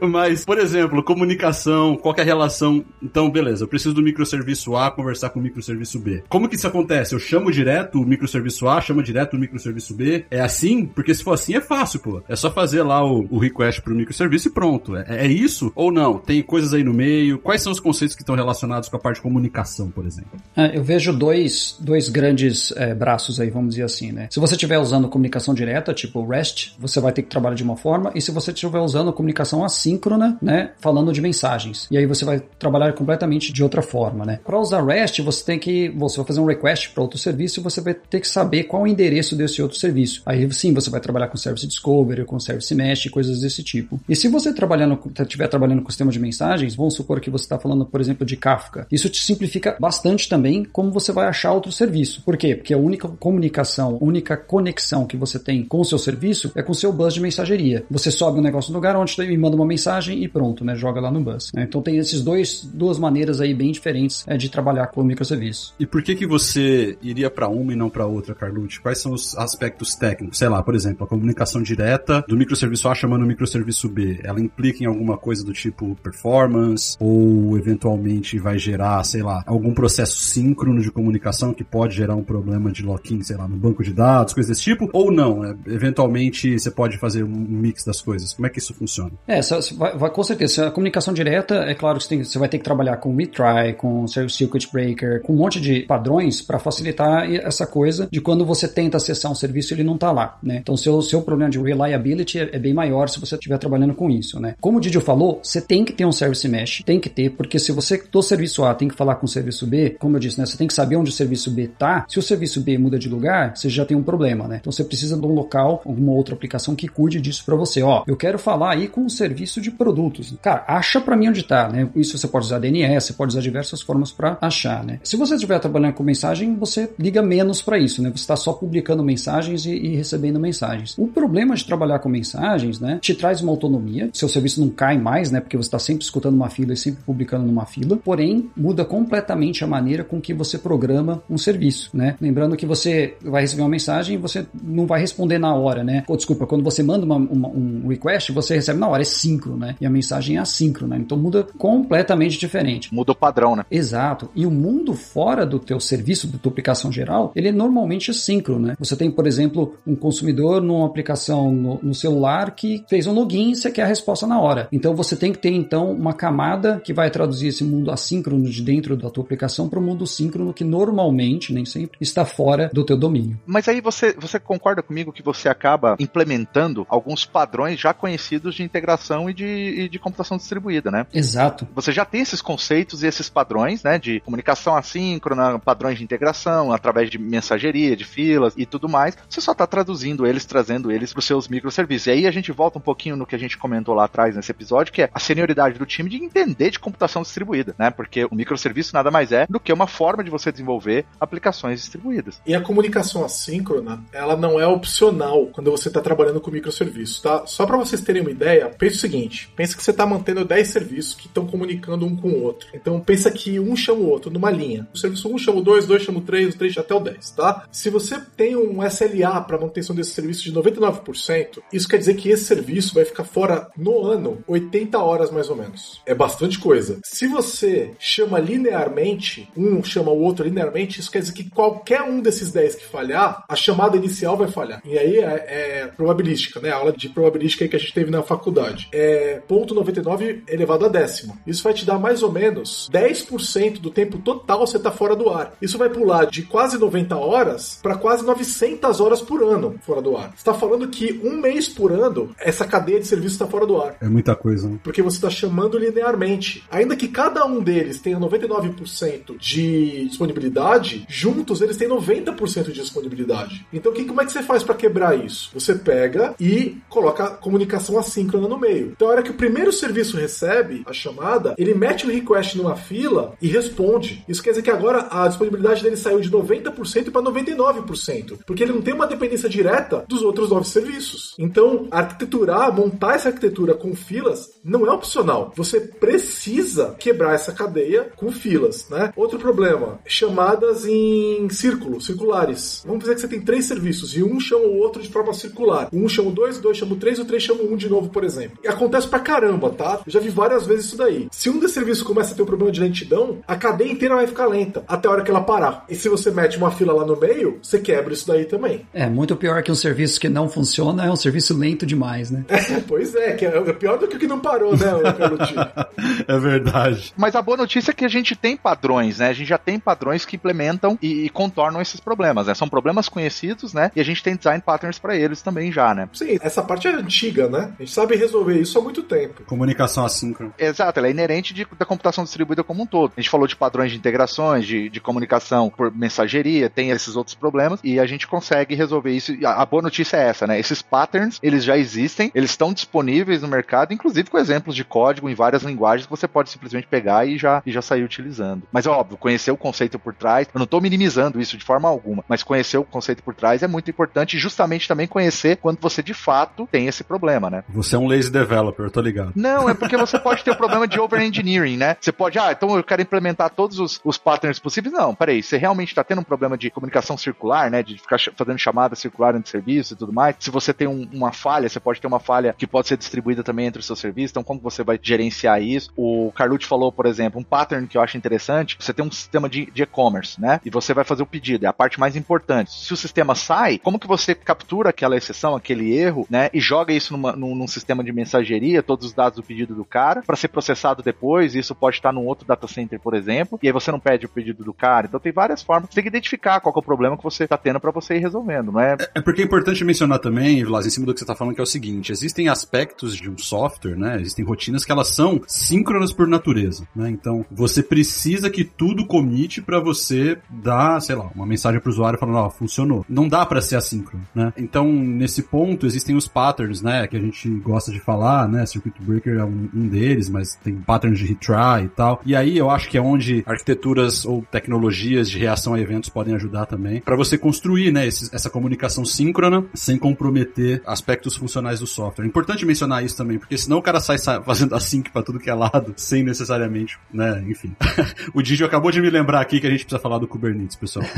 Mas, 0.00 0.42
por 0.42 0.58
exemplo, 0.58 1.02
comunicação, 1.02 1.96
qual 1.96 2.14
é 2.16 2.22
a 2.22 2.24
relação? 2.24 2.82
Então, 3.02 3.30
beleza, 3.30 3.64
eu 3.64 3.68
preciso 3.68 3.94
do 3.94 4.02
microserviço 4.02 4.74
A 4.74 4.90
conversar 4.90 5.30
com 5.30 5.38
o 5.38 5.42
microserviço 5.42 5.98
B. 5.98 6.24
Como 6.26 6.48
que 6.48 6.56
isso 6.56 6.66
acontece? 6.66 7.14
Eu 7.14 7.18
chamo 7.18 7.52
direto 7.52 8.00
o 8.00 8.06
microserviço 8.06 8.66
A, 8.68 8.80
chamo 8.80 9.02
direto 9.02 9.34
o 9.34 9.38
microserviço 9.38 9.94
B? 9.94 10.24
É 10.30 10.40
assim? 10.40 10.86
Porque 10.86 11.14
se 11.14 11.22
for 11.22 11.32
assim, 11.32 11.54
é 11.54 11.60
fácil, 11.60 12.00
pô. 12.00 12.22
É 12.26 12.34
só 12.34 12.50
fazer 12.50 12.82
lá 12.82 13.04
o, 13.04 13.26
o 13.30 13.38
request 13.38 13.82
pro 13.82 13.94
microserviço 13.94 14.48
e 14.48 14.50
pronto. 14.50 14.96
É, 14.96 15.04
é 15.08 15.26
isso 15.26 15.70
ou 15.74 15.92
não? 15.92 16.18
Tem 16.18 16.42
coisas 16.42 16.72
aí 16.72 16.82
no 16.82 16.94
meio? 16.94 17.38
Quais 17.38 17.60
são 17.60 17.70
os 17.70 17.80
conceitos 17.80 18.16
que 18.16 18.22
estão 18.22 18.34
relacionados 18.34 18.88
com 18.88 18.96
a 18.96 19.00
parte 19.00 19.16
de 19.16 19.22
comunicação, 19.22 19.90
por 19.90 20.06
exemplo? 20.06 20.40
É, 20.56 20.78
eu 20.78 20.82
vejo 20.82 21.12
dois, 21.12 21.76
dois 21.78 22.13
grandes 22.14 22.72
é, 22.76 22.94
braços 22.94 23.40
aí, 23.40 23.50
vamos 23.50 23.70
dizer 23.70 23.82
assim, 23.82 24.12
né? 24.12 24.28
Se 24.30 24.38
você 24.38 24.54
estiver 24.54 24.78
usando 24.78 25.08
comunicação 25.08 25.52
direta, 25.52 25.92
tipo 25.92 26.24
REST, 26.24 26.74
você 26.78 27.00
vai 27.00 27.12
ter 27.12 27.22
que 27.22 27.28
trabalhar 27.28 27.56
de 27.56 27.64
uma 27.64 27.76
forma, 27.76 28.12
e 28.14 28.20
se 28.20 28.30
você 28.30 28.52
estiver 28.52 28.78
usando 28.78 29.12
comunicação 29.12 29.64
assíncrona, 29.64 30.38
né, 30.40 30.70
falando 30.78 31.12
de 31.12 31.20
mensagens, 31.20 31.88
e 31.90 31.98
aí 31.98 32.06
você 32.06 32.24
vai 32.24 32.40
trabalhar 32.58 32.92
completamente 32.92 33.52
de 33.52 33.62
outra 33.64 33.82
forma, 33.82 34.24
né? 34.24 34.38
Para 34.44 34.60
usar 34.60 34.84
REST, 34.84 35.22
você 35.22 35.44
tem 35.44 35.58
que, 35.58 35.88
você 35.88 36.18
vai 36.18 36.26
fazer 36.26 36.40
um 36.40 36.46
request 36.46 36.90
para 36.90 37.02
outro 37.02 37.18
serviço 37.18 37.64
você 37.64 37.80
vai 37.80 37.94
ter 37.94 38.20
que 38.20 38.28
saber 38.28 38.64
qual 38.64 38.82
é 38.82 38.84
o 38.84 38.86
endereço 38.88 39.34
desse 39.34 39.60
outro 39.62 39.76
serviço. 39.78 40.22
Aí 40.26 40.50
sim, 40.52 40.72
você 40.72 40.90
vai 40.90 41.00
trabalhar 41.00 41.28
com 41.28 41.36
Service 41.36 41.66
Discovery, 41.66 42.24
com 42.24 42.38
Service 42.38 42.72
Mesh, 42.74 43.08
coisas 43.08 43.40
desse 43.40 43.62
tipo. 43.62 43.98
E 44.08 44.14
se 44.14 44.28
você 44.28 44.52
trabalhando, 44.52 45.00
estiver 45.18 45.48
trabalhando 45.48 45.82
com 45.82 45.90
sistema 45.90 46.12
de 46.12 46.20
mensagens, 46.20 46.74
vamos 46.74 46.94
supor 46.94 47.20
que 47.20 47.30
você 47.30 47.44
está 47.44 47.58
falando, 47.58 47.84
por 47.86 48.00
exemplo, 48.00 48.24
de 48.24 48.36
Kafka. 48.36 48.86
Isso 48.92 49.08
te 49.08 49.22
simplifica 49.22 49.76
bastante 49.80 50.28
também 50.28 50.64
como 50.64 50.92
você 50.92 51.10
vai 51.10 51.26
achar 51.26 51.52
outro 51.52 51.72
serviço. 51.72 52.03
Por 52.06 52.36
quê? 52.36 52.54
Porque 52.54 52.74
a 52.74 52.78
única 52.78 53.08
comunicação, 53.08 53.98
única 54.00 54.36
conexão 54.36 55.06
que 55.06 55.16
você 55.16 55.38
tem 55.38 55.64
com 55.64 55.80
o 55.80 55.84
seu 55.84 55.98
serviço 55.98 56.52
é 56.54 56.62
com 56.62 56.72
o 56.72 56.74
seu 56.74 56.92
bus 56.92 57.14
de 57.14 57.20
mensageria. 57.20 57.84
Você 57.90 58.10
sobe 58.10 58.38
um 58.38 58.42
negócio 58.42 58.72
no 58.72 58.78
lugar 58.78 58.96
onde 58.96 59.14
e 59.22 59.38
manda 59.38 59.56
uma 59.56 59.66
mensagem 59.66 60.22
e 60.22 60.28
pronto, 60.28 60.64
né? 60.64 60.74
Joga 60.74 61.00
lá 61.00 61.10
no 61.10 61.20
bus. 61.20 61.50
né? 61.54 61.64
Então 61.64 61.80
tem 61.80 61.96
esses 61.96 62.20
dois 62.20 62.64
duas 62.64 62.98
maneiras 62.98 63.40
aí 63.40 63.54
bem 63.54 63.70
diferentes 63.70 64.24
é, 64.26 64.36
de 64.36 64.48
trabalhar 64.48 64.88
com 64.88 65.00
o 65.00 65.04
microserviço. 65.04 65.74
E 65.78 65.86
por 65.86 66.02
que 66.02 66.14
que 66.14 66.26
você 66.26 66.96
iria 67.02 67.30
para 67.30 67.48
uma 67.48 67.72
e 67.72 67.76
não 67.76 67.88
para 67.88 68.06
outra, 68.06 68.34
Carlucci? 68.34 68.80
Quais 68.80 69.00
são 69.00 69.12
os 69.12 69.36
aspectos 69.36 69.94
técnicos? 69.94 70.38
Sei 70.38 70.48
lá, 70.48 70.62
por 70.62 70.74
exemplo, 70.74 71.04
a 71.04 71.08
comunicação 71.08 71.62
direta 71.62 72.24
do 72.28 72.36
microserviço 72.36 72.88
A 72.88 72.94
chamando 72.94 73.22
o 73.22 73.26
microserviço 73.26 73.88
B, 73.88 74.20
ela 74.22 74.40
implica 74.40 74.82
em 74.82 74.86
alguma 74.86 75.16
coisa 75.16 75.44
do 75.44 75.52
tipo 75.52 75.96
performance 76.02 76.96
ou 76.98 77.56
eventualmente 77.56 78.38
vai 78.38 78.58
gerar, 78.58 79.02
sei 79.04 79.22
lá, 79.22 79.42
algum 79.46 79.72
processo 79.72 80.16
síncrono 80.16 80.80
de 80.80 80.90
comunicação 80.90 81.52
que 81.52 81.64
pode 81.64 81.93
gerar 81.94 82.14
um 82.16 82.22
problema 82.22 82.70
de 82.72 82.82
lock-in, 82.82 83.22
sei 83.22 83.36
lá, 83.36 83.46
no 83.48 83.56
banco 83.56 83.82
de 83.82 83.92
dados, 83.92 84.32
coisas 84.34 84.50
desse 84.50 84.62
tipo, 84.62 84.88
ou 84.92 85.10
não? 85.12 85.44
É, 85.44 85.54
eventualmente 85.66 86.58
você 86.58 86.70
pode 86.70 86.98
fazer 86.98 87.22
um 87.24 87.28
mix 87.28 87.84
das 87.84 88.00
coisas. 88.00 88.32
Como 88.32 88.46
é 88.46 88.50
que 88.50 88.58
isso 88.58 88.74
funciona? 88.74 89.12
É, 89.26 89.40
vai, 89.76 89.96
vai- 89.96 90.10
com 90.10 90.22
certeza. 90.22 90.68
A 90.68 90.70
comunicação 90.70 91.12
direta, 91.12 91.54
é 91.56 91.74
claro 91.74 91.98
que 91.98 92.24
você, 92.24 92.38
vai 92.38 92.48
ter 92.48 92.58
que 92.58 92.64
trabalhar 92.64 92.96
com 92.98 93.14
retry, 93.14 93.74
com 93.76 94.06
circuit 94.06 94.68
breaker, 94.72 95.22
com 95.22 95.32
um 95.34 95.36
monte 95.36 95.60
de 95.60 95.80
padrões 95.82 96.40
para 96.40 96.58
facilitar 96.58 97.30
essa 97.30 97.66
coisa 97.66 98.08
de 98.10 98.20
quando 98.20 98.44
você 98.44 98.66
tenta 98.68 98.96
acessar 98.96 99.30
um 99.30 99.34
serviço 99.34 99.74
ele 99.74 99.84
não 99.84 99.94
está 99.94 100.10
lá, 100.12 100.38
né? 100.42 100.58
Então, 100.58 100.76
seu 100.76 101.00
seu 101.02 101.22
problema 101.22 101.50
de 101.50 101.58
reliability 101.60 102.38
é, 102.38 102.50
é 102.52 102.58
bem 102.58 102.72
maior 102.74 103.08
se 103.08 103.20
você 103.20 103.34
estiver 103.34 103.58
trabalhando 103.58 103.94
com 103.94 104.10
isso, 104.10 104.40
né? 104.40 104.54
Como 104.60 104.78
o 104.78 104.80
Didio 104.80 105.00
falou, 105.00 105.40
você 105.42 105.60
tem 105.60 105.84
que 105.84 105.92
ter 105.92 106.04
um 106.04 106.12
service 106.12 106.46
mesh, 106.48 106.82
tem 106.84 106.98
que 107.00 107.08
ter, 107.08 107.30
porque 107.30 107.58
se 107.58 107.72
você 107.72 108.02
do 108.10 108.22
serviço 108.22 108.64
A 108.64 108.74
tem 108.74 108.88
que 108.88 108.94
falar 108.94 109.16
com 109.16 109.26
o 109.26 109.28
serviço 109.28 109.66
B, 109.66 109.96
como 109.98 110.16
eu 110.16 110.20
disse, 110.20 110.38
né? 110.38 110.46
Você 110.46 110.56
tem 110.56 110.66
que 110.66 110.74
saber 110.74 110.96
onde 110.96 111.10
o 111.10 111.12
serviço 111.12 111.50
B 111.50 111.68
Se 112.08 112.18
o 112.18 112.22
serviço 112.22 112.60
B 112.60 112.78
muda 112.78 112.98
de 112.98 113.08
lugar, 113.08 113.56
você 113.56 113.68
já 113.68 113.84
tem 113.84 113.96
um 113.96 114.02
problema, 114.02 114.48
né? 114.48 114.58
Então 114.60 114.72
você 114.72 114.84
precisa 114.84 115.16
de 115.16 115.26
um 115.26 115.32
local, 115.32 115.82
alguma 115.84 116.12
outra 116.12 116.34
aplicação 116.34 116.74
que 116.74 116.88
cuide 116.88 117.20
disso 117.20 117.44
para 117.44 117.56
você. 117.56 117.82
Ó, 117.82 118.04
eu 118.06 118.16
quero 118.16 118.38
falar 118.38 118.72
aí 118.72 118.88
com 118.88 119.02
um 119.02 119.08
serviço 119.08 119.60
de 119.60 119.70
produtos. 119.70 120.34
Cara, 120.42 120.64
acha 120.66 121.00
para 121.00 121.16
mim 121.16 121.28
onde 121.28 121.42
tá, 121.42 121.68
né? 121.68 121.88
Isso 121.94 122.16
você 122.16 122.28
pode 122.28 122.46
usar 122.46 122.58
DNS, 122.58 123.06
você 123.06 123.12
pode 123.12 123.32
usar 123.32 123.40
diversas 123.40 123.80
formas 123.82 124.10
para 124.10 124.38
achar, 124.40 124.84
né? 124.84 124.98
Se 125.02 125.16
você 125.16 125.34
estiver 125.34 125.58
trabalhando 125.58 125.94
com 125.94 126.02
mensagem, 126.02 126.54
você 126.56 126.90
liga 126.98 127.22
menos 127.22 127.62
para 127.62 127.78
isso, 127.78 128.02
né? 128.02 128.10
Você 128.10 128.22
está 128.22 128.36
só 128.36 128.52
publicando 128.52 129.02
mensagens 129.02 129.66
e, 129.66 129.72
e 129.72 129.96
recebendo 129.96 130.38
mensagens. 130.40 130.94
O 130.98 131.06
problema 131.06 131.54
de 131.54 131.64
trabalhar 131.64 131.98
com 131.98 132.08
mensagens, 132.08 132.80
né? 132.80 132.98
Te 133.00 133.14
traz 133.14 133.40
uma 133.40 133.52
autonomia, 133.52 134.10
seu 134.12 134.28
serviço 134.28 134.60
não 134.60 134.68
cai 134.68 134.98
mais, 134.98 135.30
né? 135.30 135.40
Porque 135.40 135.56
você 135.56 135.68
está 135.68 135.78
sempre 135.78 136.04
escutando 136.04 136.34
uma 136.34 136.50
fila 136.50 136.72
e 136.72 136.76
sempre 136.76 137.02
publicando 137.04 137.46
numa 137.46 137.66
fila. 137.66 137.96
Porém, 137.96 138.50
muda 138.56 138.84
completamente 138.84 139.64
a 139.64 139.66
maneira 139.66 140.04
com 140.04 140.20
que 140.20 140.32
você 140.32 140.58
programa 140.58 141.22
um 141.28 141.38
serviço, 141.38 141.73
né? 141.92 142.16
Lembrando 142.20 142.56
que 142.56 142.66
você 142.66 143.14
vai 143.22 143.42
receber 143.42 143.62
uma 143.62 143.68
mensagem 143.68 144.14
e 144.14 144.18
você 144.18 144.46
não 144.62 144.86
vai 144.86 145.00
responder 145.00 145.38
na 145.38 145.54
hora, 145.54 145.82
né? 145.84 146.04
Ou 146.08 146.16
desculpa, 146.16 146.46
quando 146.46 146.62
você 146.64 146.82
manda 146.82 147.04
uma- 147.04 147.16
uma- 147.16 147.48
um 147.48 147.86
request, 147.88 148.32
você 148.32 148.54
recebe 148.54 148.78
na 148.78 148.88
hora, 148.88 149.02
é 149.02 149.04
síncrono, 149.04 149.58
né? 149.58 149.76
E 149.80 149.86
a 149.86 149.90
mensagem 149.90 150.36
é 150.36 150.40
assíncrona, 150.40 150.96
então 150.96 151.16
muda 151.18 151.46
completamente 151.58 152.38
diferente. 152.38 152.92
Muda 152.94 153.12
o 153.12 153.14
padrão, 153.14 153.56
né? 153.56 153.64
Exato. 153.70 154.28
E 154.34 154.46
o 154.46 154.50
mundo 154.50 154.94
fora 154.94 155.44
do 155.44 155.58
teu 155.58 155.80
serviço, 155.80 156.26
da 156.26 156.38
tua 156.38 156.50
aplicação 156.50 156.90
geral, 156.92 157.32
ele 157.34 157.48
é 157.48 157.52
normalmente 157.52 158.10
assíncrono, 158.10 158.66
né? 158.68 158.74
Você 158.78 158.96
tem, 158.96 159.10
por 159.10 159.26
exemplo, 159.26 159.74
um 159.86 159.94
consumidor 159.96 160.62
numa 160.62 160.86
aplicação 160.86 161.52
no, 161.52 161.78
no 161.82 161.94
celular 161.94 162.54
que 162.54 162.84
fez 162.88 163.06
um 163.06 163.12
login 163.12 163.50
e 163.50 163.56
você 163.56 163.70
quer 163.70 163.82
a 163.82 163.86
resposta 163.86 164.26
na 164.26 164.40
hora. 164.40 164.68
Então 164.72 164.94
você 164.94 165.16
tem 165.16 165.32
que 165.32 165.38
ter, 165.38 165.50
então, 165.52 165.92
uma 165.92 166.12
camada 166.12 166.80
que 166.84 166.92
vai 166.92 167.10
traduzir 167.10 167.48
esse 167.48 167.64
mundo 167.64 167.90
assíncrono 167.90 168.48
de 168.48 168.62
dentro 168.62 168.96
da 168.96 169.10
tua 169.10 169.24
aplicação 169.24 169.68
para 169.68 169.78
o 169.78 169.82
mundo 169.82 170.06
síncrono 170.06 170.52
que 170.52 170.64
normalmente, 170.64 171.52
nem 171.64 171.66
sempre, 171.66 171.98
está 172.00 172.24
fora 172.24 172.70
do 172.72 172.84
teu 172.84 172.96
domínio. 172.96 173.38
Mas 173.46 173.66
aí 173.66 173.80
você, 173.80 174.12
você 174.12 174.38
concorda 174.38 174.82
comigo 174.82 175.12
que 175.12 175.22
você 175.22 175.48
acaba 175.48 175.96
implementando 175.98 176.86
alguns 176.88 177.24
padrões 177.24 177.80
já 177.80 177.94
conhecidos 177.94 178.54
de 178.54 178.62
integração 178.62 179.28
e 179.28 179.34
de, 179.34 179.46
e 179.46 179.88
de 179.88 179.98
computação 179.98 180.36
distribuída, 180.36 180.90
né? 180.90 181.06
Exato. 181.12 181.66
Você 181.74 181.90
já 181.90 182.04
tem 182.04 182.20
esses 182.20 182.42
conceitos 182.42 183.02
e 183.02 183.06
esses 183.06 183.28
padrões, 183.28 183.82
né, 183.82 183.98
de 183.98 184.20
comunicação 184.20 184.76
assíncrona, 184.76 185.58
padrões 185.58 185.98
de 185.98 186.04
integração, 186.04 186.72
através 186.72 187.10
de 187.10 187.18
mensageria, 187.18 187.96
de 187.96 188.04
filas 188.04 188.54
e 188.56 188.66
tudo 188.66 188.88
mais. 188.88 189.16
Você 189.28 189.40
só 189.40 189.52
está 189.52 189.66
traduzindo 189.66 190.26
eles, 190.26 190.44
trazendo 190.44 190.92
eles 190.92 191.12
para 191.12 191.20
os 191.20 191.24
seus 191.24 191.48
microserviços. 191.48 192.08
E 192.08 192.10
aí 192.10 192.26
a 192.26 192.30
gente 192.30 192.52
volta 192.52 192.78
um 192.78 192.82
pouquinho 192.82 193.16
no 193.16 193.26
que 193.26 193.34
a 193.34 193.38
gente 193.38 193.56
comentou 193.56 193.94
lá 193.94 194.04
atrás 194.04 194.36
nesse 194.36 194.50
episódio, 194.50 194.92
que 194.92 195.02
é 195.02 195.10
a 195.12 195.18
senioridade 195.18 195.78
do 195.78 195.86
time 195.86 196.10
de 196.10 196.22
entender 196.22 196.70
de 196.70 196.78
computação 196.78 197.22
distribuída, 197.22 197.74
né? 197.78 197.90
Porque 197.90 198.24
o 198.24 198.34
microserviço 198.34 198.94
nada 198.94 199.10
mais 199.10 199.32
é 199.32 199.46
do 199.48 199.60
que 199.60 199.72
uma 199.72 199.86
forma 199.86 200.22
de 200.22 200.30
você 200.30 200.52
desenvolver 200.52 201.06
aplicações 201.20 201.43
distribuídas. 201.80 202.40
E 202.46 202.54
a 202.54 202.60
comunicação 202.60 203.24
assíncrona, 203.24 204.02
ela 204.12 204.36
não 204.36 204.58
é 204.58 204.66
opcional 204.66 205.46
quando 205.46 205.70
você 205.70 205.88
está 205.88 206.00
trabalhando 206.00 206.40
com 206.40 206.50
microserviços, 206.50 207.20
tá? 207.20 207.46
Só 207.46 207.66
para 207.66 207.76
vocês 207.76 208.00
terem 208.00 208.22
uma 208.22 208.30
ideia, 208.30 208.68
pense 208.68 208.96
o 208.96 209.00
seguinte: 209.00 209.50
pensa 209.56 209.76
que 209.76 209.82
você 209.82 209.90
está 209.90 210.06
mantendo 210.06 210.44
10 210.44 210.68
serviços 210.68 211.14
que 211.14 211.26
estão 211.26 211.46
comunicando 211.46 212.06
um 212.06 212.16
com 212.16 212.28
o 212.28 212.42
outro. 212.42 212.68
Então 212.74 213.00
pensa 213.00 213.30
que 213.30 213.58
um 213.60 213.76
chama 213.76 214.00
o 214.00 214.08
outro 214.08 214.30
numa 214.30 214.50
linha. 214.50 214.86
O 214.92 214.98
serviço 214.98 215.28
1 215.28 215.38
chama 215.38 215.58
o 215.58 215.62
2, 215.62 215.86
2 215.86 216.02
chama 216.02 216.18
o 216.18 216.22
3, 216.22 216.54
o 216.54 216.58
3 216.58 216.78
até 216.78 216.94
o 216.94 217.00
10, 217.00 217.30
tá? 217.32 217.66
Se 217.70 217.90
você 217.90 218.20
tem 218.36 218.56
um 218.56 218.84
SLA 218.84 219.40
para 219.42 219.58
manutenção 219.58 219.94
desse 219.94 220.10
serviço 220.10 220.44
de 220.44 220.52
99%, 220.52 221.62
isso 221.72 221.88
quer 221.88 221.98
dizer 221.98 222.14
que 222.14 222.28
esse 222.28 222.44
serviço 222.44 222.94
vai 222.94 223.04
ficar 223.04 223.24
fora 223.24 223.68
no 223.76 224.04
ano 224.04 224.42
80 224.46 224.98
horas 224.98 225.30
mais 225.30 225.48
ou 225.48 225.56
menos. 225.56 226.00
É 226.06 226.14
bastante 226.14 226.58
coisa. 226.58 226.98
Se 227.04 227.26
você 227.26 227.92
chama 227.98 228.38
linearmente, 228.38 229.48
um 229.56 229.82
chama 229.82 230.10
o 230.10 230.20
outro 230.20 230.44
linearmente, 230.44 231.00
isso 231.00 231.10
quer 231.10 231.20
dizer 231.20 231.32
que 231.34 231.50
qualquer 231.50 232.02
um 232.02 232.20
desses 232.20 232.50
10 232.52 232.76
que 232.76 232.86
falhar, 232.86 233.44
a 233.48 233.56
chamada 233.56 233.96
inicial 233.96 234.36
vai 234.36 234.48
falhar. 234.48 234.80
E 234.84 234.98
aí 234.98 235.18
é, 235.18 235.46
é 235.82 235.86
probabilística, 235.86 236.60
né? 236.60 236.70
A 236.70 236.76
aula 236.76 236.92
de 236.92 237.08
probabilística 237.08 237.66
que 237.68 237.76
a 237.76 237.78
gente 237.78 237.92
teve 237.92 238.10
na 238.10 238.22
faculdade. 238.22 238.88
É 238.92 239.40
ponto 239.46 239.74
99 239.74 240.44
elevado 240.48 240.86
a 240.86 240.88
décimo. 240.88 241.38
Isso 241.46 241.62
vai 241.62 241.74
te 241.74 241.84
dar 241.84 241.98
mais 241.98 242.22
ou 242.22 242.32
menos 242.32 242.88
10% 242.92 243.80
do 243.80 243.90
tempo 243.90 244.18
total 244.18 244.66
você 244.66 244.78
tá 244.78 244.90
fora 244.90 245.16
do 245.16 245.30
ar. 245.30 245.54
Isso 245.60 245.78
vai 245.78 245.88
pular 245.88 246.26
de 246.26 246.42
quase 246.42 246.78
90 246.78 247.16
horas 247.16 247.78
para 247.82 247.96
quase 247.96 248.24
900 248.24 249.00
horas 249.00 249.20
por 249.20 249.42
ano 249.42 249.78
fora 249.82 250.00
do 250.00 250.16
ar. 250.16 250.32
Você 250.36 250.44
tá 250.44 250.54
falando 250.54 250.88
que 250.88 251.20
um 251.24 251.40
mês 251.40 251.68
por 251.68 251.92
ano, 251.92 252.34
essa 252.38 252.64
cadeia 252.64 253.00
de 253.00 253.06
serviço 253.06 253.34
está 253.34 253.46
fora 253.46 253.66
do 253.66 253.80
ar. 253.80 253.96
É 254.00 254.08
muita 254.08 254.34
coisa, 254.34 254.68
né? 254.68 254.78
Porque 254.82 255.02
você 255.02 255.16
está 255.16 255.30
chamando 255.30 255.78
linearmente. 255.78 256.64
Ainda 256.70 256.96
que 256.96 257.08
cada 257.08 257.44
um 257.44 257.60
deles 257.60 258.00
tenha 258.00 258.18
99% 258.18 259.36
de 259.38 260.06
disponibilidade, 260.06 261.06
juntos 261.24 261.62
eles 261.62 261.78
têm 261.78 261.88
90% 261.88 262.64
de 262.64 262.72
disponibilidade. 262.74 263.66
Então, 263.72 263.94
que, 263.94 264.04
como 264.04 264.20
é 264.20 264.26
que 264.26 264.32
você 264.32 264.42
faz 264.42 264.62
para 264.62 264.74
quebrar 264.74 265.18
isso? 265.24 265.50
Você 265.54 265.74
pega 265.74 266.34
e 266.38 266.76
coloca 266.86 267.30
comunicação 267.30 267.98
assíncrona 267.98 268.46
no 268.46 268.58
meio. 268.58 268.92
Então, 268.94 269.08
a 269.08 269.12
hora 269.12 269.22
que 269.22 269.30
o 269.30 269.34
primeiro 269.34 269.72
serviço 269.72 270.18
recebe 270.18 270.82
a 270.84 270.92
chamada, 270.92 271.54
ele 271.56 271.72
mete 271.72 272.06
o 272.06 272.10
request 272.10 272.58
numa 272.58 272.76
fila 272.76 273.32
e 273.40 273.48
responde. 273.48 274.22
Isso 274.28 274.42
quer 274.42 274.50
dizer 274.50 274.62
que 274.62 274.70
agora 274.70 275.08
a 275.10 275.26
disponibilidade 275.26 275.82
dele 275.82 275.96
saiu 275.96 276.20
de 276.20 276.30
90% 276.30 277.10
para 277.10 277.22
99%, 277.22 278.40
porque 278.46 278.62
ele 278.62 278.74
não 278.74 278.82
tem 278.82 278.92
uma 278.92 279.06
dependência 279.06 279.48
direta 279.48 280.04
dos 280.06 280.20
outros 280.20 280.50
nove 280.50 280.68
serviços. 280.68 281.34
Então, 281.38 281.88
arquiteturar, 281.90 282.70
montar 282.74 283.14
essa 283.14 283.28
arquitetura 283.28 283.72
com 283.72 283.94
filas 283.94 284.50
não 284.62 284.86
é 284.86 284.90
opcional. 284.90 285.52
Você 285.56 285.80
precisa 285.80 286.94
quebrar 286.98 287.34
essa 287.34 287.52
cadeia 287.52 288.12
com 288.14 288.30
filas, 288.30 288.88
né? 288.90 289.10
Outro 289.16 289.38
problema, 289.38 289.98
chamadas 290.06 290.84
em 290.84 291.13
círculo, 291.50 292.00
circulares. 292.00 292.82
Vamos 292.84 293.00
dizer 293.00 293.14
que 293.14 293.20
você 293.20 293.28
tem 293.28 293.40
três 293.40 293.64
serviços 293.64 294.16
e 294.16 294.22
um 294.22 294.38
chama 294.40 294.64
o 294.64 294.78
outro 294.78 295.02
de 295.02 295.08
forma 295.08 295.32
circular. 295.32 295.88
Um 295.92 296.08
chama 296.08 296.30
o 296.30 296.32
dois, 296.32 296.58
dois 296.58 296.76
chama 296.76 296.94
o 296.94 296.96
três, 296.96 297.18
o 297.18 297.24
três 297.24 297.42
chama 297.42 297.62
o 297.62 297.72
um 297.72 297.76
de 297.76 297.88
novo, 297.88 298.08
por 298.08 298.24
exemplo. 298.24 298.58
E 298.62 298.68
acontece 298.68 299.06
pra 299.06 299.18
caramba, 299.18 299.70
tá? 299.70 300.00
Eu 300.06 300.12
já 300.12 300.20
vi 300.20 300.28
várias 300.28 300.66
vezes 300.66 300.86
isso 300.86 300.96
daí. 300.96 301.28
Se 301.30 301.50
um 301.50 301.58
desses 301.58 301.74
serviços 301.74 302.02
começa 302.02 302.32
a 302.32 302.36
ter 302.36 302.42
um 302.42 302.46
problema 302.46 302.72
de 302.72 302.80
lentidão, 302.80 303.38
a 303.46 303.56
cadeia 303.56 303.90
inteira 303.90 304.16
vai 304.16 304.26
ficar 304.26 304.46
lenta 304.46 304.84
até 304.86 305.08
a 305.08 305.10
hora 305.10 305.22
que 305.22 305.30
ela 305.30 305.42
parar. 305.42 305.84
E 305.88 305.94
se 305.94 306.08
você 306.08 306.30
mete 306.30 306.56
uma 306.56 306.70
fila 306.70 306.92
lá 306.92 307.04
no 307.04 307.18
meio, 307.18 307.58
você 307.62 307.78
quebra 307.78 308.12
isso 308.12 308.26
daí 308.26 308.44
também. 308.44 308.86
É, 308.92 309.06
muito 309.08 309.36
pior 309.36 309.62
que 309.62 309.70
um 309.70 309.74
serviço 309.74 310.20
que 310.20 310.28
não 310.28 310.48
funciona 310.48 311.04
é 311.04 311.10
um 311.10 311.16
serviço 311.16 311.56
lento 311.56 311.86
demais, 311.86 312.30
né? 312.30 312.44
É, 312.48 312.80
pois 312.86 313.14
é, 313.14 313.32
que 313.32 313.44
é 313.44 313.72
pior 313.72 313.98
do 313.98 314.08
que 314.08 314.16
o 314.16 314.18
que 314.18 314.26
não 314.26 314.40
parou, 314.40 314.72
né, 314.76 314.86
Carlucci? 315.16 315.54
é 316.26 316.38
verdade. 316.38 317.12
Mas 317.16 317.34
a 317.34 317.42
boa 317.42 317.56
notícia 317.56 317.90
é 317.90 317.94
que 317.94 318.04
a 318.04 318.08
gente 318.08 318.36
tem 318.36 318.56
padrões, 318.56 319.18
né? 319.18 319.28
A 319.28 319.32
gente 319.32 319.48
já 319.48 319.58
tem 319.58 319.78
padrões 319.78 320.24
que 320.24 320.36
implementam 320.36 320.98
e, 321.04 321.26
e 321.26 321.28
contornam 321.28 321.82
esses 321.82 322.00
problemas, 322.00 322.46
né? 322.46 322.54
São 322.54 322.68
problemas 322.68 323.08
conhecidos, 323.08 323.74
né? 323.74 323.90
E 323.94 324.00
a 324.00 324.04
gente 324.04 324.22
tem 324.22 324.36
design 324.36 324.62
patterns 324.64 324.98
para 324.98 325.14
eles 325.14 325.42
também 325.42 325.70
já, 325.70 325.94
né? 325.94 326.08
Sim, 326.14 326.38
essa 326.40 326.62
parte 326.62 326.88
é 326.88 326.92
antiga, 326.92 327.48
né? 327.48 327.74
A 327.78 327.82
gente 327.82 327.92
sabe 327.92 328.16
resolver 328.16 328.58
isso 328.58 328.78
há 328.78 328.82
muito 328.82 329.02
tempo. 329.02 329.42
Comunicação 329.44 330.06
assíncrona. 330.06 330.54
Exato, 330.58 330.98
ela 330.98 331.08
é 331.08 331.10
inerente 331.10 331.52
de, 331.52 331.66
da 331.78 331.84
computação 331.84 332.24
distribuída 332.24 332.64
como 332.64 332.82
um 332.82 332.86
todo. 332.86 333.12
A 333.16 333.20
gente 333.20 333.30
falou 333.30 333.46
de 333.46 333.54
padrões 333.54 333.92
de 333.92 333.98
integrações, 333.98 334.66
de, 334.66 334.88
de 334.88 335.00
comunicação 335.00 335.68
por 335.68 335.94
mensageria, 335.94 336.70
tem 336.70 336.90
esses 336.90 337.16
outros 337.16 337.34
problemas 337.34 337.80
e 337.84 338.00
a 338.00 338.06
gente 338.06 338.26
consegue 338.26 338.74
resolver 338.74 339.10
isso. 339.10 339.32
A, 339.44 339.62
a 339.62 339.66
boa 339.66 339.82
notícia 339.82 340.16
é 340.16 340.28
essa, 340.28 340.46
né? 340.46 340.58
Esses 340.58 340.80
patterns, 340.80 341.38
eles 341.42 341.64
já 341.64 341.76
existem, 341.76 342.30
eles 342.34 342.50
estão 342.50 342.72
disponíveis 342.72 343.42
no 343.42 343.48
mercado, 343.48 343.92
inclusive 343.92 344.30
com 344.30 344.38
exemplos 344.38 344.74
de 344.74 344.84
código 344.84 345.28
em 345.28 345.34
várias 345.34 345.62
linguagens 345.62 346.06
que 346.06 346.10
você 346.10 346.26
pode 346.26 346.48
simplesmente 346.48 346.86
pegar 346.86 347.26
e 347.26 347.36
já, 347.36 347.62
e 347.66 347.70
já 347.70 347.82
sair 347.82 348.04
utilizando. 348.04 348.62
Mas 348.72 348.86
óbvio, 348.86 349.18
conhecer 349.18 349.50
o 349.50 349.56
conceito 349.56 349.98
por 349.98 350.14
trás, 350.14 350.48
eu 350.52 350.58
não 350.58 350.64
estou 350.64 350.80
minimizando 350.94 351.40
isso 351.40 351.56
de 351.56 351.64
forma 351.64 351.88
alguma, 351.88 352.24
mas 352.28 352.42
conhecer 352.42 352.78
o 352.78 352.84
conceito 352.84 353.22
por 353.22 353.34
trás 353.34 353.62
é 353.62 353.66
muito 353.66 353.90
importante 353.90 354.38
justamente 354.38 354.86
também 354.86 355.06
conhecer 355.06 355.56
quando 355.56 355.78
você 355.80 356.02
de 356.02 356.14
fato 356.14 356.68
tem 356.70 356.86
esse 356.86 357.02
problema, 357.02 357.50
né? 357.50 357.64
Você 357.68 357.96
é 357.96 357.98
um 357.98 358.06
lazy 358.06 358.30
developer, 358.30 358.86
eu 358.86 358.90
tô 358.90 359.00
ligado. 359.00 359.32
Não, 359.34 359.68
é 359.68 359.74
porque 359.74 359.96
você 359.96 360.18
pode 360.18 360.44
ter 360.44 360.52
o 360.52 360.56
problema 360.56 360.86
de 360.86 361.00
over-engineering, 361.00 361.76
né? 361.76 361.96
Você 362.00 362.12
pode, 362.12 362.38
ah, 362.38 362.52
então 362.52 362.76
eu 362.76 362.84
quero 362.84 363.02
implementar 363.02 363.50
todos 363.50 363.78
os, 363.78 364.00
os 364.04 364.16
patterns 364.16 364.58
possíveis. 364.58 364.94
Não, 364.94 365.14
peraí, 365.14 365.42
você 365.42 365.56
realmente 365.56 365.88
está 365.88 366.04
tendo 366.04 366.20
um 366.20 366.24
problema 366.24 366.56
de 366.56 366.70
comunicação 366.70 367.16
circular, 367.16 367.70
né? 367.70 367.82
De 367.82 367.98
ficar 367.98 368.18
fazendo 368.36 368.58
chamada 368.58 368.94
circular 368.94 369.34
entre 369.34 369.50
serviços 369.50 369.92
e 369.92 369.96
tudo 369.96 370.12
mais. 370.12 370.36
Se 370.38 370.50
você 370.50 370.72
tem 370.72 370.86
um, 370.86 371.08
uma 371.12 371.32
falha, 371.32 371.68
você 371.68 371.80
pode 371.80 372.00
ter 372.00 372.06
uma 372.06 372.20
falha 372.20 372.54
que 372.56 372.66
pode 372.66 372.88
ser 372.88 372.96
distribuída 372.96 373.42
também 373.42 373.66
entre 373.66 373.80
os 373.80 373.86
seus 373.86 373.98
serviços. 373.98 374.30
Então, 374.30 374.44
como 374.44 374.60
você 374.60 374.84
vai 374.84 374.98
gerenciar 375.02 375.60
isso? 375.60 375.90
O 375.96 376.32
Carlucci 376.34 376.66
falou, 376.66 376.92
por 376.92 377.06
exemplo, 377.06 377.40
um 377.40 377.44
pattern 377.44 377.86
que 377.86 377.98
eu 377.98 378.02
acho 378.02 378.16
interessante. 378.16 378.76
Você 378.78 378.92
tem 378.92 379.04
um 379.04 379.10
sistema 379.10 379.48
de 379.48 379.70
e-commerce, 379.74 380.40
né? 380.40 380.60
E 380.64 380.70
você 380.70 380.83
vai 380.92 381.04
fazer 381.04 381.22
o 381.22 381.26
pedido, 381.26 381.64
é 381.64 381.68
a 381.68 381.72
parte 381.72 381.98
mais 381.98 382.16
importante. 382.16 382.72
Se 382.72 382.92
o 382.92 382.96
sistema 382.96 383.34
sai, 383.34 383.78
como 383.78 383.98
que 383.98 384.06
você 384.06 384.34
captura 384.34 384.90
aquela 384.90 385.16
exceção, 385.16 385.54
aquele 385.54 385.96
erro, 385.96 386.26
né? 386.28 386.50
E 386.52 386.60
joga 386.60 386.92
isso 386.92 387.12
numa, 387.12 387.32
num, 387.32 387.54
num 387.54 387.68
sistema 387.68 388.02
de 388.02 388.12
mensageria, 388.12 388.82
todos 388.82 389.06
os 389.06 389.12
dados 389.12 389.36
do 389.36 389.42
pedido 389.42 389.74
do 389.74 389.84
cara, 389.84 390.22
para 390.22 390.36
ser 390.36 390.48
processado 390.48 391.02
depois. 391.02 391.54
Isso 391.54 391.74
pode 391.74 391.96
estar 391.96 392.12
num 392.12 392.26
outro 392.26 392.46
data 392.46 392.66
center, 392.66 393.00
por 393.00 393.14
exemplo. 393.14 393.58
E 393.62 393.66
aí 393.66 393.72
você 393.72 393.90
não 393.90 394.00
pede 394.00 394.26
o 394.26 394.28
pedido 394.28 394.64
do 394.64 394.74
cara. 394.74 395.06
Então 395.06 395.20
tem 395.20 395.32
várias 395.32 395.62
formas. 395.62 395.88
Você 395.88 395.94
tem 395.94 396.04
que 396.04 396.08
identificar 396.08 396.60
qual 396.60 396.72
que 396.72 396.78
é 396.78 396.82
o 396.82 396.84
problema 396.84 397.16
que 397.16 397.22
você 397.22 397.44
está 397.44 397.56
tendo 397.56 397.80
para 397.80 397.90
você 397.90 398.16
ir 398.16 398.20
resolvendo, 398.20 398.72
não 398.72 398.80
é? 398.80 398.96
é? 399.00 399.10
É 399.16 399.20
porque 399.20 399.42
é 399.42 399.44
importante 399.44 399.84
mencionar 399.84 400.18
também, 400.18 400.64
Vlas, 400.64 400.86
em 400.86 400.90
cima 400.90 401.06
do 401.06 401.12
que 401.12 401.20
você 401.20 401.24
está 401.24 401.34
falando, 401.34 401.54
que 401.54 401.60
é 401.60 401.64
o 401.64 401.66
seguinte: 401.66 402.12
existem 402.12 402.48
aspectos 402.48 403.16
de 403.16 403.30
um 403.30 403.38
software, 403.38 403.96
né? 403.96 404.20
Existem 404.20 404.44
rotinas 404.44 404.84
que 404.84 404.92
elas 404.92 405.08
são 405.08 405.40
síncronas 405.46 406.12
por 406.12 406.26
natureza, 406.26 406.86
né? 406.94 407.08
Então 407.10 407.44
você 407.50 407.82
precisa 407.82 408.50
que 408.50 408.64
tudo 408.64 409.06
comite 409.06 409.62
para 409.62 409.80
você 409.80 410.38
dar, 410.48 410.73
sei 411.00 411.16
lá, 411.16 411.30
uma 411.34 411.46
mensagem 411.46 411.80
para 411.80 411.88
o 411.88 411.92
usuário 411.92 412.18
falando, 412.18 412.36
ó, 412.36 412.46
oh, 412.46 412.50
funcionou. 412.50 413.04
Não 413.08 413.28
dá 413.28 413.44
para 413.44 413.60
ser 413.60 413.76
assíncrono, 413.76 414.24
né? 414.34 414.52
Então 414.56 414.90
nesse 414.92 415.42
ponto 415.42 415.86
existem 415.86 416.16
os 416.16 416.28
patterns, 416.28 416.82
né? 416.82 417.06
Que 417.06 417.16
a 417.16 417.20
gente 417.20 417.48
gosta 417.48 417.90
de 417.90 418.00
falar, 418.00 418.48
né? 418.48 418.66
Circuit 418.66 418.94
Breaker 419.00 419.38
é 419.38 419.44
um, 419.44 419.68
um 419.74 419.88
deles, 419.88 420.28
mas 420.28 420.54
tem 420.56 420.74
patterns 420.74 421.18
de 421.18 421.26
retry 421.26 421.84
e 421.84 421.88
tal. 421.88 422.20
E 422.24 422.34
aí 422.34 422.56
eu 422.56 422.70
acho 422.70 422.88
que 422.88 422.98
é 422.98 423.00
onde 423.00 423.42
arquiteturas 423.46 424.24
ou 424.24 424.44
tecnologias 424.50 425.28
de 425.30 425.38
reação 425.38 425.74
a 425.74 425.80
eventos 425.80 426.10
podem 426.10 426.34
ajudar 426.34 426.66
também 426.66 427.00
para 427.00 427.16
você 427.16 427.36
construir, 427.38 427.92
né? 427.92 428.06
Esse, 428.06 428.34
essa 428.34 428.50
comunicação 428.50 429.04
síncrona 429.04 429.64
sem 429.74 429.98
comprometer 429.98 430.82
aspectos 430.86 431.36
funcionais 431.36 431.80
do 431.80 431.86
software. 431.86 432.24
É 432.24 432.28
importante 432.28 432.64
mencionar 432.64 433.04
isso 433.04 433.16
também, 433.16 433.38
porque 433.38 433.56
senão 433.56 433.78
o 433.78 433.82
cara 433.82 434.00
sai 434.00 434.18
fazendo 434.18 434.74
async 434.76 435.10
para 435.10 435.22
tudo 435.22 435.38
que 435.38 435.50
é 435.50 435.54
lado, 435.54 435.94
sem 435.96 436.22
necessariamente, 436.22 436.98
né? 437.12 437.44
Enfim. 437.48 437.74
o 438.34 438.42
Didi 438.42 438.64
acabou 438.64 438.90
de 438.90 439.00
me 439.00 439.10
lembrar 439.10 439.40
aqui 439.40 439.60
que 439.60 439.66
a 439.66 439.70
gente 439.70 439.84
precisa 439.84 440.00
falar 440.00 440.18
do 440.18 440.26
Kubernetes, 440.26 440.53
pessoal. 440.78 441.06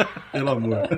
Pelo 0.32 0.50
amor. 0.50 0.88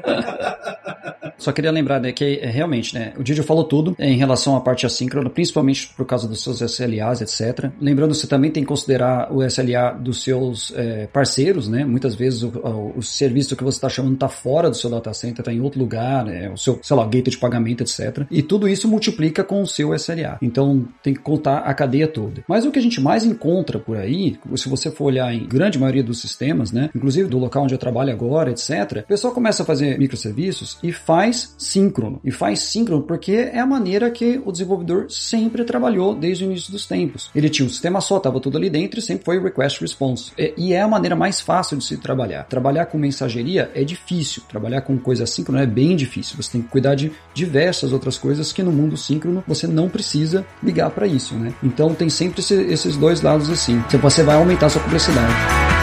Só 1.42 1.50
queria 1.50 1.72
lembrar 1.72 2.00
né, 2.00 2.12
que 2.12 2.38
é, 2.40 2.48
realmente, 2.48 2.94
né, 2.94 3.12
o 3.18 3.22
Didi 3.22 3.42
falou 3.42 3.64
tudo 3.64 3.96
em 3.98 4.16
relação 4.16 4.56
à 4.56 4.60
parte 4.60 4.86
assíncrona, 4.86 5.28
principalmente 5.28 5.88
por 5.96 6.06
causa 6.06 6.28
dos 6.28 6.40
seus 6.40 6.60
SLAs, 6.60 7.20
etc. 7.20 7.68
Lembrando, 7.80 8.14
você 8.14 8.28
também 8.28 8.50
tem 8.50 8.62
que 8.62 8.68
considerar 8.68 9.32
o 9.32 9.42
SLA 9.42 9.90
dos 9.92 10.22
seus 10.22 10.72
é, 10.76 11.08
parceiros, 11.08 11.68
né? 11.68 11.84
Muitas 11.84 12.14
vezes 12.14 12.44
o, 12.44 12.48
o, 12.48 12.98
o 12.98 13.02
serviço 13.02 13.56
que 13.56 13.64
você 13.64 13.76
está 13.76 13.88
chamando 13.88 14.14
está 14.14 14.28
fora 14.28 14.70
do 14.70 14.76
seu 14.76 14.88
data 14.88 15.12
center, 15.12 15.40
está 15.40 15.52
em 15.52 15.60
outro 15.60 15.80
lugar, 15.80 16.24
né, 16.24 16.48
o 16.48 16.56
seu, 16.56 16.78
sei 16.80 16.96
lá, 16.96 17.02
gateway 17.04 17.30
de 17.30 17.38
pagamento, 17.38 17.82
etc. 17.82 18.24
E 18.30 18.40
tudo 18.40 18.68
isso 18.68 18.86
multiplica 18.86 19.42
com 19.42 19.62
o 19.62 19.66
seu 19.66 19.92
SLA. 19.94 20.38
Então 20.40 20.86
tem 21.02 21.12
que 21.12 21.20
contar 21.20 21.58
a 21.58 21.74
cadeia 21.74 22.06
toda. 22.06 22.44
Mas 22.46 22.64
o 22.64 22.70
que 22.70 22.78
a 22.78 22.82
gente 22.82 23.00
mais 23.00 23.24
encontra 23.24 23.80
por 23.80 23.96
aí, 23.96 24.38
se 24.54 24.68
você 24.68 24.92
for 24.92 25.06
olhar 25.06 25.34
em 25.34 25.44
grande 25.46 25.76
maioria 25.76 26.04
dos 26.04 26.20
sistemas, 26.20 26.70
né, 26.70 26.88
inclusive 26.94 27.28
do 27.28 27.38
local 27.38 27.64
onde 27.64 27.74
eu 27.74 27.78
trabalho 27.78 28.12
agora, 28.12 28.52
etc., 28.52 29.04
o 29.22 29.24
pessoal 29.24 29.34
começa 29.34 29.62
a 29.62 29.66
fazer 29.66 29.96
microserviços 30.00 30.78
e 30.82 30.90
faz 30.90 31.54
síncrono. 31.56 32.20
E 32.24 32.32
faz 32.32 32.58
síncrono 32.58 33.04
porque 33.04 33.32
é 33.32 33.60
a 33.60 33.66
maneira 33.66 34.10
que 34.10 34.42
o 34.44 34.50
desenvolvedor 34.50 35.06
sempre 35.10 35.62
trabalhou 35.62 36.12
desde 36.12 36.44
o 36.44 36.46
início 36.46 36.72
dos 36.72 36.86
tempos. 36.86 37.30
Ele 37.32 37.48
tinha 37.48 37.64
um 37.64 37.68
sistema 37.68 38.00
só, 38.00 38.16
estava 38.16 38.40
tudo 38.40 38.58
ali 38.58 38.68
dentro 38.68 38.98
e 38.98 39.02
sempre 39.02 39.24
foi 39.24 39.40
request 39.40 39.80
response. 39.80 40.32
E 40.56 40.72
é 40.72 40.80
a 40.80 40.88
maneira 40.88 41.14
mais 41.14 41.40
fácil 41.40 41.76
de 41.76 41.84
se 41.84 41.96
trabalhar. 41.98 42.48
Trabalhar 42.48 42.86
com 42.86 42.98
mensageria 42.98 43.70
é 43.76 43.84
difícil. 43.84 44.42
Trabalhar 44.48 44.80
com 44.80 44.98
coisa 44.98 45.24
síncrona 45.24 45.62
é 45.62 45.66
bem 45.66 45.94
difícil. 45.94 46.36
Você 46.36 46.50
tem 46.50 46.62
que 46.62 46.68
cuidar 46.68 46.96
de 46.96 47.12
diversas 47.32 47.92
outras 47.92 48.18
coisas 48.18 48.52
que 48.52 48.62
no 48.62 48.72
mundo 48.72 48.96
síncrono 48.96 49.44
você 49.46 49.68
não 49.68 49.88
precisa 49.88 50.44
ligar 50.60 50.90
para 50.90 51.06
isso, 51.06 51.36
né? 51.36 51.54
Então 51.62 51.94
tem 51.94 52.10
sempre 52.10 52.40
esse, 52.40 52.54
esses 52.54 52.96
dois 52.96 53.20
lados 53.20 53.48
assim. 53.48 53.80
Então 53.86 54.00
você 54.00 54.24
vai 54.24 54.34
aumentar 54.34 54.66
a 54.66 54.70
sua 54.70 54.82
complexidade. 54.82 55.81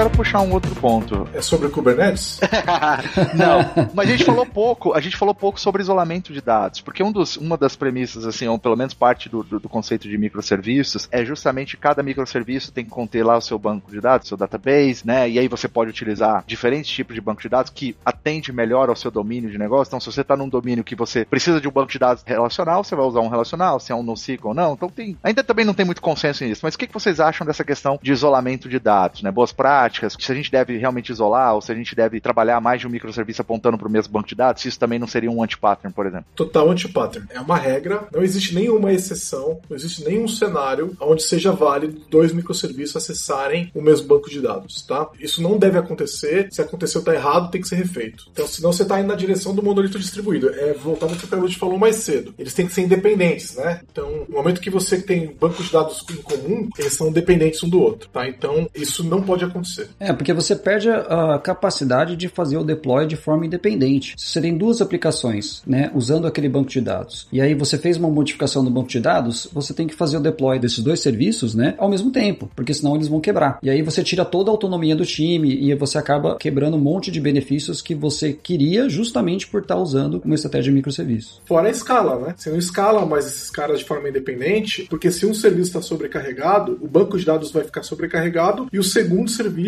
Quero 0.00 0.10
puxar 0.10 0.40
um 0.40 0.50
outro 0.52 0.74
ponto. 0.76 1.28
É 1.34 1.42
sobre 1.42 1.68
Kubernetes? 1.68 2.40
Não, 3.36 3.90
mas 3.92 4.08
a 4.08 4.12
gente 4.12 4.24
falou 4.24 4.46
pouco, 4.46 4.94
a 4.94 5.00
gente 5.00 5.14
falou 5.14 5.34
pouco 5.34 5.60
sobre 5.60 5.82
isolamento 5.82 6.32
de 6.32 6.40
dados, 6.40 6.80
porque 6.80 7.02
um 7.02 7.12
dos, 7.12 7.36
uma 7.36 7.54
das 7.54 7.76
premissas, 7.76 8.24
assim, 8.24 8.48
ou 8.48 8.58
pelo 8.58 8.76
menos 8.76 8.94
parte 8.94 9.28
do, 9.28 9.42
do, 9.42 9.60
do 9.60 9.68
conceito 9.68 10.08
de 10.08 10.16
microserviços, 10.16 11.06
é 11.12 11.22
justamente 11.22 11.76
cada 11.76 12.02
microserviço 12.02 12.72
tem 12.72 12.82
que 12.82 12.90
conter 12.90 13.22
lá 13.22 13.36
o 13.36 13.42
seu 13.42 13.58
banco 13.58 13.90
de 13.90 14.00
dados, 14.00 14.28
seu 14.28 14.38
database, 14.38 15.02
né? 15.06 15.28
E 15.28 15.38
aí 15.38 15.48
você 15.48 15.68
pode 15.68 15.90
utilizar 15.90 16.44
diferentes 16.46 16.90
tipos 16.90 17.14
de 17.14 17.20
banco 17.20 17.42
de 17.42 17.50
dados 17.50 17.70
que 17.70 17.94
atende 18.02 18.54
melhor 18.54 18.88
ao 18.88 18.96
seu 18.96 19.10
domínio 19.10 19.50
de 19.50 19.58
negócio. 19.58 19.90
Então, 19.90 20.00
se 20.00 20.10
você 20.10 20.22
está 20.22 20.34
num 20.34 20.48
domínio 20.48 20.82
que 20.82 20.94
você 20.94 21.26
precisa 21.26 21.60
de 21.60 21.68
um 21.68 21.72
banco 21.72 21.92
de 21.92 21.98
dados 21.98 22.22
relacional, 22.24 22.82
você 22.82 22.96
vai 22.96 23.04
usar 23.04 23.20
um 23.20 23.28
relacional, 23.28 23.78
se 23.78 23.92
é 23.92 23.94
um 23.94 24.02
NoSQL 24.02 24.48
ou 24.48 24.54
não. 24.54 24.72
Então, 24.72 24.88
tem, 24.88 25.18
ainda 25.22 25.44
também 25.44 25.66
não 25.66 25.74
tem 25.74 25.84
muito 25.84 26.00
consenso 26.00 26.42
nisso. 26.42 26.62
Mas 26.64 26.74
o 26.74 26.78
que, 26.78 26.86
que 26.86 26.94
vocês 26.94 27.20
acham 27.20 27.46
dessa 27.46 27.64
questão 27.64 27.98
de 28.02 28.10
isolamento 28.10 28.66
de 28.66 28.78
dados, 28.78 29.22
né? 29.22 29.30
Boas 29.30 29.52
práticas, 29.52 29.89
se 29.92 30.32
a 30.32 30.34
gente 30.34 30.50
deve 30.50 30.76
realmente 30.76 31.10
isolar 31.10 31.54
ou 31.54 31.60
se 31.60 31.72
a 31.72 31.74
gente 31.74 31.94
deve 31.94 32.20
trabalhar 32.20 32.60
mais 32.60 32.80
de 32.80 32.86
um 32.86 32.90
microserviço 32.90 33.42
apontando 33.42 33.78
para 33.78 33.88
o 33.88 33.90
mesmo 33.90 34.12
banco 34.12 34.28
de 34.28 34.34
dados, 34.34 34.62
se 34.62 34.68
isso 34.68 34.78
também 34.78 34.98
não 34.98 35.06
seria 35.06 35.30
um 35.30 35.42
anti-pattern, 35.42 35.94
por 35.94 36.06
exemplo. 36.06 36.26
Total 36.34 36.70
anti-pattern. 36.70 37.26
É 37.30 37.40
uma 37.40 37.56
regra, 37.56 38.06
não 38.12 38.22
existe 38.22 38.54
nenhuma 38.54 38.92
exceção, 38.92 39.60
não 39.68 39.76
existe 39.76 40.04
nenhum 40.04 40.28
cenário 40.28 40.96
onde 41.00 41.22
seja 41.22 41.52
válido 41.52 42.00
dois 42.08 42.32
microserviços 42.32 42.96
acessarem 42.96 43.70
o 43.74 43.82
mesmo 43.82 44.06
banco 44.06 44.30
de 44.30 44.40
dados, 44.40 44.82
tá? 44.82 45.08
Isso 45.18 45.42
não 45.42 45.58
deve 45.58 45.78
acontecer. 45.78 46.48
Se 46.50 46.62
aconteceu, 46.62 47.02
tá 47.02 47.14
errado, 47.14 47.50
tem 47.50 47.60
que 47.60 47.68
ser 47.68 47.76
refeito. 47.76 48.24
Então, 48.32 48.46
senão 48.46 48.72
você 48.72 48.84
tá 48.84 48.98
indo 48.98 49.08
na 49.08 49.14
direção 49.14 49.54
do 49.54 49.62
monolito 49.62 49.98
distribuído. 49.98 50.50
É 50.50 50.74
voltando 50.74 51.12
ao 51.12 51.16
que 51.16 51.24
o 51.24 51.28
Carlos 51.28 51.54
falou 51.54 51.78
mais 51.78 51.96
cedo. 51.96 52.34
Eles 52.38 52.54
têm 52.54 52.66
que 52.66 52.72
ser 52.72 52.82
independentes, 52.82 53.56
né? 53.56 53.80
Então, 53.90 54.26
no 54.28 54.34
momento 54.34 54.60
que 54.60 54.70
você 54.70 55.00
tem 55.00 55.34
bancos 55.34 55.66
de 55.66 55.72
dados 55.72 56.04
em 56.10 56.16
comum, 56.16 56.68
eles 56.78 56.94
são 56.94 57.12
dependentes 57.12 57.62
um 57.62 57.68
do 57.68 57.80
outro, 57.80 58.08
tá? 58.08 58.28
Então, 58.28 58.68
isso 58.74 59.04
não 59.04 59.22
pode 59.22 59.44
acontecer. 59.44 59.79
É, 59.98 60.12
porque 60.12 60.32
você 60.32 60.54
perde 60.56 60.88
a, 60.88 61.34
a 61.34 61.38
capacidade 61.38 62.16
de 62.16 62.28
fazer 62.28 62.56
o 62.56 62.64
deploy 62.64 63.06
de 63.06 63.16
forma 63.16 63.46
independente. 63.46 64.14
Se 64.16 64.32
você 64.32 64.40
tem 64.40 64.56
duas 64.56 64.80
aplicações, 64.80 65.62
né, 65.66 65.90
usando 65.94 66.26
aquele 66.26 66.48
banco 66.48 66.70
de 66.70 66.80
dados, 66.80 67.28
e 67.32 67.40
aí 67.40 67.54
você 67.54 67.78
fez 67.78 67.96
uma 67.96 68.08
modificação 68.08 68.62
no 68.62 68.70
banco 68.70 68.88
de 68.88 69.00
dados, 69.00 69.48
você 69.52 69.72
tem 69.72 69.86
que 69.86 69.94
fazer 69.94 70.16
o 70.16 70.20
deploy 70.20 70.58
desses 70.58 70.80
dois 70.80 71.00
serviços, 71.00 71.54
né, 71.54 71.74
ao 71.78 71.88
mesmo 71.88 72.10
tempo, 72.10 72.50
porque 72.54 72.74
senão 72.74 72.94
eles 72.94 73.08
vão 73.08 73.20
quebrar. 73.20 73.58
E 73.62 73.70
aí 73.70 73.82
você 73.82 74.02
tira 74.02 74.24
toda 74.24 74.50
a 74.50 74.52
autonomia 74.52 74.96
do 74.96 75.04
time 75.04 75.54
e 75.54 75.74
você 75.74 75.98
acaba 75.98 76.36
quebrando 76.36 76.76
um 76.76 76.80
monte 76.80 77.10
de 77.10 77.20
benefícios 77.20 77.82
que 77.82 77.94
você 77.94 78.32
queria 78.32 78.88
justamente 78.88 79.46
por 79.46 79.62
estar 79.62 79.76
usando 79.76 80.20
uma 80.24 80.34
estratégia 80.34 80.70
de 80.70 80.76
microserviço. 80.76 81.40
Fora 81.44 81.68
a 81.68 81.70
escala, 81.70 82.18
né? 82.18 82.34
Você 82.36 82.50
não 82.50 82.58
escala 82.58 83.04
mais 83.06 83.26
esses 83.26 83.50
caras 83.50 83.80
de 83.80 83.84
forma 83.84 84.08
independente, 84.08 84.86
porque 84.88 85.10
se 85.10 85.26
um 85.26 85.34
serviço 85.34 85.68
está 85.68 85.82
sobrecarregado, 85.82 86.78
o 86.80 86.88
banco 86.88 87.18
de 87.18 87.24
dados 87.24 87.50
vai 87.50 87.64
ficar 87.64 87.82
sobrecarregado 87.82 88.68
e 88.72 88.78
o 88.78 88.84
segundo 88.84 89.30
serviço 89.30 89.59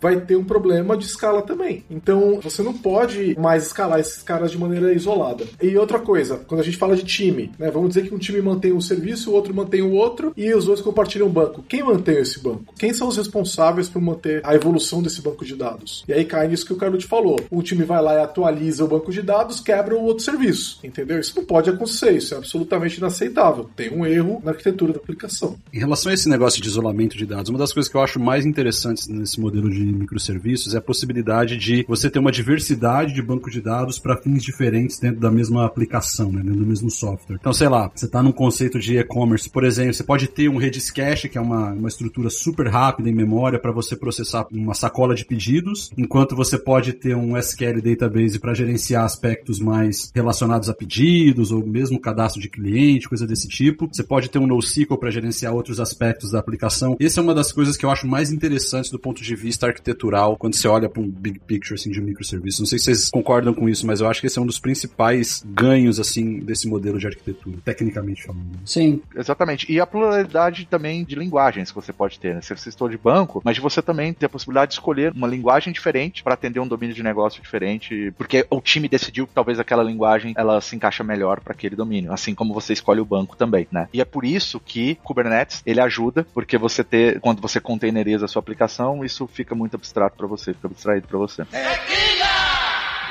vai 0.00 0.20
ter 0.20 0.36
um 0.36 0.44
problema 0.44 0.96
de 0.96 1.04
escala 1.04 1.42
também. 1.42 1.84
Então, 1.90 2.40
você 2.42 2.62
não 2.62 2.72
pode 2.72 3.38
mais 3.38 3.66
escalar 3.66 4.00
esses 4.00 4.22
caras 4.22 4.50
de 4.50 4.58
maneira 4.58 4.92
isolada. 4.92 5.44
E 5.62 5.76
outra 5.76 5.98
coisa, 5.98 6.36
quando 6.46 6.60
a 6.60 6.64
gente 6.64 6.76
fala 6.76 6.96
de 6.96 7.04
time, 7.04 7.50
né? 7.58 7.70
Vamos 7.70 7.90
dizer 7.90 8.08
que 8.08 8.14
um 8.14 8.18
time 8.18 8.40
mantém 8.40 8.72
um 8.72 8.80
serviço, 8.80 9.30
o 9.30 9.34
outro 9.34 9.54
mantém 9.54 9.82
o 9.82 9.92
outro 9.92 10.32
e 10.36 10.52
os 10.54 10.64
dois 10.64 10.80
compartilham 10.80 11.26
o 11.26 11.30
banco. 11.30 11.64
Quem 11.68 11.82
mantém 11.82 12.18
esse 12.18 12.40
banco? 12.40 12.74
Quem 12.78 12.92
são 12.92 13.08
os 13.08 13.16
responsáveis 13.16 13.88
por 13.88 14.00
manter 14.00 14.40
a 14.44 14.54
evolução 14.54 15.02
desse 15.02 15.22
banco 15.22 15.44
de 15.44 15.56
dados? 15.56 16.04
E 16.08 16.12
aí 16.12 16.24
cai 16.24 16.48
nisso 16.48 16.66
que 16.66 16.72
o 16.72 16.76
Carlos 16.76 17.04
falou. 17.04 17.38
Um 17.50 17.62
time 17.62 17.84
vai 17.84 18.02
lá 18.02 18.14
e 18.14 18.22
atualiza 18.22 18.84
o 18.84 18.88
banco 18.88 19.10
de 19.10 19.22
dados, 19.22 19.60
quebra 19.60 19.94
o 19.94 20.02
outro 20.02 20.24
serviço. 20.24 20.78
Entendeu? 20.82 21.18
Isso 21.18 21.34
não 21.36 21.44
pode 21.44 21.70
acontecer, 21.70 22.12
isso 22.12 22.34
é 22.34 22.36
absolutamente 22.36 22.98
inaceitável. 22.98 23.68
Tem 23.76 23.90
um 23.90 24.06
erro 24.06 24.40
na 24.44 24.50
arquitetura 24.52 24.92
da 24.92 24.98
aplicação. 24.98 25.56
Em 25.72 25.78
relação 25.78 26.10
a 26.10 26.14
esse 26.14 26.28
negócio 26.28 26.60
de 26.60 26.68
isolamento 26.68 27.16
de 27.16 27.26
dados, 27.26 27.50
uma 27.50 27.58
das 27.58 27.72
coisas 27.72 27.90
que 27.90 27.96
eu 27.96 28.00
acho 28.00 28.20
mais 28.20 28.44
interessantes 28.44 29.08
nesse 29.08 29.39
modelo 29.40 29.70
de 29.70 29.80
microserviços 29.80 30.74
é 30.74 30.78
a 30.78 30.82
possibilidade 30.82 31.56
de 31.56 31.84
você 31.88 32.10
ter 32.10 32.18
uma 32.18 32.32
diversidade 32.32 33.14
de 33.14 33.22
banco 33.22 33.50
de 33.50 33.60
dados 33.60 33.98
para 33.98 34.16
fins 34.16 34.42
diferentes 34.42 34.98
dentro 34.98 35.20
da 35.20 35.30
mesma 35.30 35.64
aplicação, 35.64 36.30
né, 36.30 36.42
dentro 36.42 36.60
do 36.60 36.66
mesmo 36.66 36.90
software. 36.90 37.38
Então, 37.40 37.52
sei 37.52 37.68
lá, 37.68 37.90
você 37.94 38.06
está 38.06 38.22
num 38.22 38.32
conceito 38.32 38.78
de 38.78 38.98
e-commerce, 38.98 39.48
por 39.48 39.64
exemplo, 39.64 39.94
você 39.94 40.04
pode 40.04 40.28
ter 40.28 40.48
um 40.48 40.56
Redis 40.56 40.90
Cache, 40.90 41.28
que 41.28 41.38
é 41.38 41.40
uma, 41.40 41.72
uma 41.72 41.88
estrutura 41.88 42.30
super 42.30 42.68
rápida 42.68 43.08
em 43.08 43.14
memória 43.14 43.58
para 43.58 43.72
você 43.72 43.96
processar 43.96 44.46
uma 44.50 44.74
sacola 44.74 45.14
de 45.14 45.24
pedidos, 45.24 45.90
enquanto 45.96 46.36
você 46.36 46.58
pode 46.58 46.92
ter 46.92 47.16
um 47.16 47.36
SQL 47.36 47.80
Database 47.80 48.38
para 48.38 48.54
gerenciar 48.54 49.04
aspectos 49.04 49.60
mais 49.60 50.10
relacionados 50.14 50.68
a 50.68 50.74
pedidos 50.74 51.50
ou 51.52 51.66
mesmo 51.66 52.00
cadastro 52.00 52.40
de 52.40 52.48
cliente, 52.48 53.08
coisa 53.08 53.26
desse 53.26 53.48
tipo. 53.48 53.88
Você 53.90 54.02
pode 54.02 54.28
ter 54.28 54.38
um 54.38 54.46
NoSQL 54.46 54.96
para 54.96 55.10
gerenciar 55.10 55.54
outros 55.54 55.80
aspectos 55.80 56.32
da 56.32 56.38
aplicação. 56.38 56.96
Essa 57.00 57.20
é 57.20 57.22
uma 57.22 57.34
das 57.34 57.52
coisas 57.52 57.76
que 57.76 57.84
eu 57.84 57.90
acho 57.90 58.06
mais 58.06 58.32
interessantes 58.32 58.90
do 58.90 58.98
ponto 58.98 59.22
de 59.22 59.29
vista 59.34 59.66
arquitetural 59.66 60.36
quando 60.36 60.54
você 60.54 60.68
olha 60.68 60.88
para 60.88 61.02
um 61.02 61.08
big 61.08 61.38
picture 61.40 61.74
assim 61.74 61.90
de 61.90 62.00
microserviços. 62.00 62.60
Não 62.60 62.66
sei 62.66 62.78
se 62.78 62.86
vocês 62.86 63.10
concordam 63.10 63.54
com 63.54 63.68
isso, 63.68 63.86
mas 63.86 64.00
eu 64.00 64.08
acho 64.08 64.20
que 64.20 64.26
esse 64.26 64.38
é 64.38 64.42
um 64.42 64.46
dos 64.46 64.58
principais 64.58 65.44
ganhos 65.46 65.98
assim 66.00 66.40
desse 66.40 66.68
modelo 66.68 66.98
de 66.98 67.06
arquitetura, 67.06 67.58
tecnicamente 67.64 68.24
falando. 68.24 68.60
Sim. 68.64 69.02
Exatamente. 69.14 69.70
E 69.70 69.80
a 69.80 69.86
pluralidade 69.86 70.66
também 70.66 71.04
de 71.04 71.14
linguagens 71.14 71.70
que 71.70 71.74
você 71.74 71.92
pode 71.92 72.18
ter, 72.18 72.34
né? 72.34 72.40
Você 72.40 72.56
citou 72.56 72.88
de 72.88 72.96
banco, 72.96 73.40
mas 73.44 73.58
você 73.58 73.82
também 73.82 74.12
tem 74.12 74.26
a 74.26 74.30
possibilidade 74.30 74.70
de 74.70 74.74
escolher 74.74 75.12
uma 75.12 75.26
linguagem 75.26 75.72
diferente 75.72 76.22
para 76.22 76.34
atender 76.34 76.60
um 76.60 76.68
domínio 76.68 76.94
de 76.94 77.02
negócio 77.02 77.42
diferente, 77.42 78.12
porque 78.16 78.46
o 78.50 78.60
time 78.60 78.88
decidiu 78.88 79.26
que 79.26 79.34
talvez 79.34 79.58
aquela 79.58 79.82
linguagem 79.82 80.34
ela 80.36 80.60
se 80.60 80.76
encaixa 80.76 81.04
melhor 81.04 81.40
para 81.40 81.52
aquele 81.52 81.76
domínio, 81.76 82.12
assim 82.12 82.34
como 82.34 82.54
você 82.54 82.72
escolhe 82.72 83.00
o 83.00 83.04
banco 83.04 83.36
também, 83.36 83.66
né? 83.70 83.88
E 83.92 84.00
é 84.00 84.04
por 84.04 84.24
isso 84.24 84.60
que 84.60 84.96
Kubernetes 84.96 85.62
ele 85.64 85.80
ajuda, 85.80 86.26
porque 86.34 86.58
você 86.58 86.82
ter 86.82 87.20
quando 87.20 87.40
você 87.40 87.60
containeriza 87.60 88.24
a 88.24 88.28
sua 88.28 88.40
aplicação, 88.40 89.04
isso 89.04 89.19
fica 89.26 89.54
muito 89.54 89.76
abstrato 89.76 90.16
para 90.16 90.26
você, 90.26 90.52
fica 90.54 90.68
abstraído 90.68 91.06
para 91.06 91.18
você. 91.18 91.42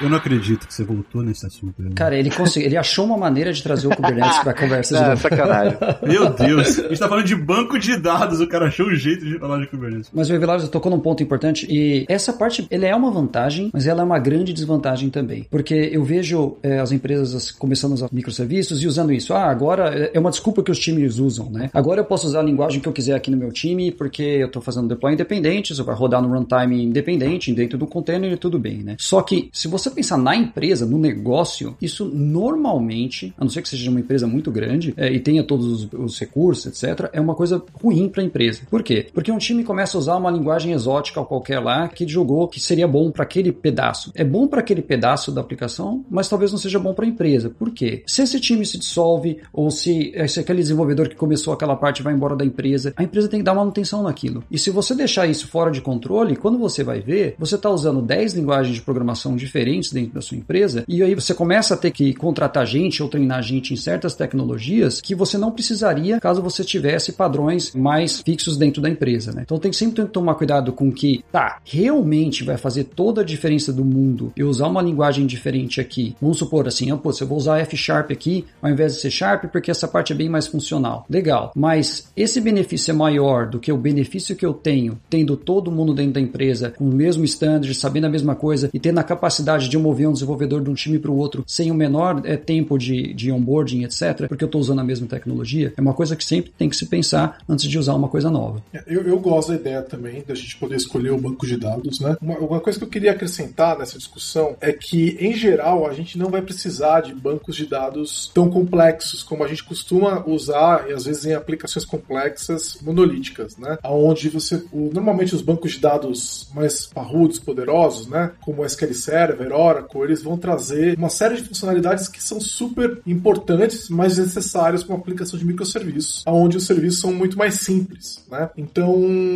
Eu 0.01 0.09
não 0.09 0.17
acredito 0.17 0.67
que 0.67 0.73
você 0.73 0.83
voltou 0.83 1.21
nesse 1.21 1.45
assunto. 1.45 1.81
Né? 1.81 1.91
Cara, 1.95 2.17
ele 2.17 2.29
conseguiu, 2.29 2.67
ele 2.67 2.77
achou 2.77 3.05
uma 3.05 3.17
maneira 3.17 3.51
de 3.51 3.61
trazer 3.61 3.87
o 3.87 3.95
Kubernetes 3.95 4.39
pra 4.39 4.53
conversa 4.53 4.97
de 4.97 5.03
novo. 5.03 5.21
sacanagem. 5.21 5.77
Meu 6.03 6.29
Deus, 6.29 6.79
a 6.79 6.87
gente 6.89 6.99
tá 6.99 7.09
falando 7.09 7.25
de 7.25 7.35
banco 7.35 7.77
de 7.77 7.97
dados, 7.97 8.39
o 8.39 8.47
cara 8.47 8.67
achou 8.67 8.87
um 8.87 8.95
jeito 8.95 9.25
de 9.25 9.37
falar 9.37 9.59
de 9.59 9.67
Kubernetes. 9.67 10.09
Mas 10.13 10.29
o 10.29 10.33
Evelar 10.33 10.65
tocou 10.67 10.91
num 10.91 10.99
ponto 10.99 11.21
importante 11.21 11.67
e 11.69 12.05
essa 12.07 12.31
parte, 12.31 12.67
ele 12.71 12.85
é 12.85 12.95
uma 12.95 13.11
vantagem, 13.11 13.69
mas 13.73 13.85
ela 13.87 14.01
é 14.01 14.03
uma 14.03 14.19
grande 14.19 14.53
desvantagem 14.53 15.09
também. 15.09 15.45
Porque 15.49 15.89
eu 15.91 16.03
vejo 16.03 16.57
é, 16.63 16.79
as 16.79 16.91
empresas 16.91 17.51
começando 17.51 17.91
a 17.91 17.95
usar 17.95 18.09
microserviços 18.11 18.81
e 18.81 18.87
usando 18.87 19.11
isso. 19.11 19.33
Ah, 19.33 19.49
agora 19.49 20.09
é 20.13 20.19
uma 20.19 20.29
desculpa 20.29 20.63
que 20.63 20.71
os 20.71 20.79
times 20.79 21.19
usam, 21.19 21.49
né? 21.49 21.69
Agora 21.73 22.01
eu 22.01 22.05
posso 22.05 22.27
usar 22.27 22.39
a 22.39 22.43
linguagem 22.43 22.79
que 22.79 22.87
eu 22.87 22.93
quiser 22.93 23.15
aqui 23.15 23.29
no 23.29 23.37
meu 23.37 23.51
time 23.51 23.91
porque 23.91 24.23
eu 24.23 24.49
tô 24.49 24.61
fazendo 24.61 24.87
deploy 24.87 25.13
independente, 25.13 25.73
isso 25.73 25.83
vai 25.83 25.95
rodar 25.95 26.21
no 26.21 26.29
runtime 26.29 26.83
independente, 26.83 27.53
dentro 27.53 27.77
do 27.77 27.87
container 27.87 28.31
e 28.31 28.37
tudo 28.37 28.57
bem, 28.57 28.77
né? 28.77 28.95
Só 28.97 29.21
que 29.21 29.49
se 29.53 29.67
você 29.67 29.88
pensar 29.91 30.17
na 30.17 30.35
empresa, 30.35 30.85
no 30.85 30.97
negócio, 30.97 31.75
isso 31.81 32.05
normalmente, 32.05 33.33
a 33.37 33.43
não 33.43 33.49
ser 33.49 33.61
que 33.61 33.69
seja 33.69 33.89
uma 33.89 33.99
empresa 33.99 34.27
muito 34.27 34.51
grande 34.51 34.93
é, 34.97 35.11
e 35.11 35.19
tenha 35.19 35.43
todos 35.43 35.65
os, 35.65 35.93
os 35.93 36.19
recursos, 36.19 36.65
etc., 36.65 37.09
é 37.13 37.21
uma 37.21 37.35
coisa 37.35 37.61
ruim 37.81 38.09
para 38.09 38.21
a 38.21 38.25
empresa. 38.25 38.61
Por 38.69 38.83
quê? 38.83 39.07
Porque 39.13 39.31
um 39.31 39.37
time 39.37 39.63
começa 39.63 39.97
a 39.97 39.99
usar 39.99 40.15
uma 40.17 40.31
linguagem 40.31 40.73
exótica 40.73 41.19
ou 41.19 41.25
qualquer 41.25 41.59
lá 41.59 41.87
que 41.87 42.07
jogou 42.07 42.47
que 42.47 42.59
seria 42.59 42.87
bom 42.87 43.11
para 43.11 43.23
aquele 43.23 43.51
pedaço. 43.51 44.11
É 44.15 44.23
bom 44.23 44.47
para 44.47 44.59
aquele 44.59 44.81
pedaço 44.81 45.31
da 45.31 45.41
aplicação, 45.41 46.03
mas 46.09 46.27
talvez 46.29 46.51
não 46.51 46.59
seja 46.59 46.79
bom 46.79 46.93
para 46.93 47.05
a 47.05 47.07
empresa. 47.07 47.49
Por 47.49 47.71
quê? 47.71 48.03
Se 48.05 48.21
esse 48.21 48.39
time 48.39 48.65
se 48.65 48.77
dissolve 48.77 49.39
ou 49.53 49.69
se, 49.71 50.13
se 50.27 50.39
aquele 50.39 50.61
desenvolvedor 50.61 51.09
que 51.09 51.15
começou 51.15 51.53
aquela 51.53 51.75
parte 51.75 52.03
vai 52.03 52.13
embora 52.13 52.35
da 52.35 52.45
empresa, 52.45 52.93
a 52.95 53.03
empresa 53.03 53.27
tem 53.27 53.39
que 53.39 53.45
dar 53.45 53.53
manutenção 53.53 54.03
naquilo. 54.03 54.43
E 54.49 54.57
se 54.57 54.69
você 54.69 54.95
deixar 54.95 55.27
isso 55.27 55.47
fora 55.47 55.71
de 55.71 55.81
controle, 55.81 56.35
quando 56.35 56.57
você 56.57 56.83
vai 56.83 56.99
ver, 56.99 57.35
você 57.37 57.55
está 57.55 57.69
usando 57.69 58.01
10 58.01 58.33
linguagens 58.33 58.75
de 58.75 58.81
programação 58.81 59.35
diferentes 59.35 59.78
dentro 59.87 60.13
da 60.15 60.21
sua 60.21 60.37
empresa, 60.37 60.83
e 60.87 61.01
aí 61.01 61.15
você 61.15 61.33
começa 61.33 61.73
a 61.73 61.77
ter 61.77 61.91
que 61.91 62.13
contratar 62.13 62.65
gente 62.65 63.01
ou 63.01 63.09
treinar 63.09 63.41
gente 63.41 63.73
em 63.73 63.77
certas 63.77 64.15
tecnologias 64.15 65.01
que 65.01 65.15
você 65.15 65.37
não 65.37 65.51
precisaria 65.51 66.19
caso 66.19 66.41
você 66.41 66.63
tivesse 66.63 67.13
padrões 67.13 67.73
mais 67.73 68.21
fixos 68.21 68.57
dentro 68.57 68.81
da 68.81 68.89
empresa, 68.89 69.31
né? 69.31 69.43
Então 69.45 69.59
tem 69.59 69.71
que 69.71 69.77
sempre 69.77 70.05
tomar 70.05 70.35
cuidado 70.35 70.73
com 70.73 70.91
que, 70.91 71.23
tá, 71.31 71.59
realmente 71.63 72.43
vai 72.43 72.57
fazer 72.57 72.85
toda 72.85 73.21
a 73.21 73.25
diferença 73.25 73.71
do 73.71 73.85
mundo 73.85 74.33
eu 74.35 74.49
usar 74.49 74.67
uma 74.67 74.81
linguagem 74.81 75.25
diferente 75.25 75.79
aqui. 75.79 76.15
Vamos 76.21 76.37
supor 76.37 76.67
assim, 76.67 76.91
ah, 76.91 76.97
pô, 76.97 77.11
eu 77.19 77.27
vou 77.27 77.37
usar 77.37 77.59
F 77.59 77.77
Sharp 77.77 78.11
aqui 78.11 78.45
ao 78.61 78.69
invés 78.69 78.95
de 78.95 79.01
C 79.01 79.11
Sharp 79.11 79.45
porque 79.51 79.71
essa 79.71 79.87
parte 79.87 80.13
é 80.13 80.15
bem 80.15 80.29
mais 80.29 80.47
funcional. 80.47 81.05
Legal, 81.09 81.51
mas 81.55 82.11
esse 82.15 82.41
benefício 82.41 82.91
é 82.91 82.93
maior 82.93 83.47
do 83.47 83.59
que 83.59 83.71
o 83.71 83.77
benefício 83.77 84.35
que 84.35 84.45
eu 84.45 84.53
tenho 84.53 84.99
tendo 85.09 85.37
todo 85.37 85.71
mundo 85.71 85.93
dentro 85.93 86.13
da 86.13 86.21
empresa 86.21 86.71
com 86.71 86.85
o 86.85 86.93
mesmo 86.93 87.23
standard, 87.25 87.73
sabendo 87.75 88.07
a 88.07 88.09
mesma 88.09 88.35
coisa 88.35 88.69
e 88.73 88.79
tendo 88.79 88.99
a 88.99 89.03
capacidade 89.03 89.68
de 89.69 89.77
mover 89.77 90.07
um 90.07 90.13
desenvolvedor 90.13 90.61
de 90.61 90.69
um 90.69 90.73
time 90.73 90.99
para 90.99 91.11
o 91.11 91.17
outro 91.17 91.43
sem 91.47 91.71
o 91.71 91.73
menor 91.73 92.21
é, 92.25 92.35
tempo 92.37 92.77
de, 92.77 93.13
de 93.13 93.31
onboarding, 93.31 93.83
etc., 93.83 94.27
porque 94.27 94.43
eu 94.43 94.47
estou 94.47 94.61
usando 94.61 94.79
a 94.79 94.83
mesma 94.83 95.07
tecnologia, 95.07 95.73
é 95.75 95.81
uma 95.81 95.93
coisa 95.93 96.15
que 96.15 96.23
sempre 96.23 96.51
tem 96.57 96.69
que 96.69 96.75
se 96.75 96.85
pensar 96.85 97.39
antes 97.47 97.65
de 97.69 97.77
usar 97.77 97.93
uma 97.93 98.07
coisa 98.07 98.29
nova. 98.29 98.61
É, 98.73 98.83
eu, 98.87 99.01
eu 99.03 99.19
gosto 99.19 99.49
da 99.49 99.55
ideia 99.55 99.81
também 99.81 100.23
da 100.27 100.35
gente 100.35 100.57
poder 100.57 100.75
escolher 100.75 101.11
o 101.11 101.17
banco 101.17 101.45
de 101.45 101.57
dados, 101.57 101.99
né? 101.99 102.17
Uma, 102.21 102.37
uma 102.37 102.59
coisa 102.59 102.77
que 102.77 102.85
eu 102.85 102.89
queria 102.89 103.11
acrescentar 103.11 103.77
nessa 103.77 103.97
discussão 103.97 104.55
é 104.61 104.71
que, 104.71 105.17
em 105.19 105.33
geral, 105.33 105.87
a 105.87 105.93
gente 105.93 106.17
não 106.17 106.29
vai 106.29 106.41
precisar 106.41 107.01
de 107.01 107.13
bancos 107.13 107.55
de 107.55 107.65
dados 107.65 108.31
tão 108.33 108.49
complexos 108.49 109.23
como 109.23 109.43
a 109.43 109.47
gente 109.47 109.63
costuma 109.63 110.23
usar, 110.27 110.89
e 110.89 110.93
às 110.93 111.05
vezes 111.05 111.25
em 111.25 111.33
aplicações 111.33 111.85
complexas 111.85 112.79
monolíticas, 112.81 113.57
né? 113.57 113.77
Onde 113.83 114.29
você. 114.29 114.63
Normalmente 114.73 115.35
os 115.35 115.41
bancos 115.41 115.71
de 115.71 115.79
dados 115.79 116.47
mais 116.53 116.85
parrudos, 116.85 117.39
poderosos, 117.39 118.07
né? 118.07 118.31
Como 118.41 118.61
o 118.61 118.65
SQL 118.65 118.93
Server, 118.93 119.51
Oracle, 119.59 120.01
eles 120.01 120.23
vão 120.23 120.37
trazer 120.37 120.97
uma 120.97 121.09
série 121.09 121.35
de 121.35 121.43
funcionalidades 121.43 122.07
que 122.07 122.21
são 122.21 122.39
super 122.39 123.01
importantes, 123.05 123.89
mas 123.89 124.17
necessárias 124.17 124.83
para 124.83 124.95
uma 124.95 125.01
aplicação 125.01 125.37
de 125.37 125.45
microserviços, 125.45 126.23
onde 126.27 126.57
os 126.57 126.65
serviços 126.65 126.99
são 126.99 127.13
muito 127.13 127.37
mais 127.37 127.55
simples, 127.55 128.23
né? 128.29 128.49
Então, 128.57 128.95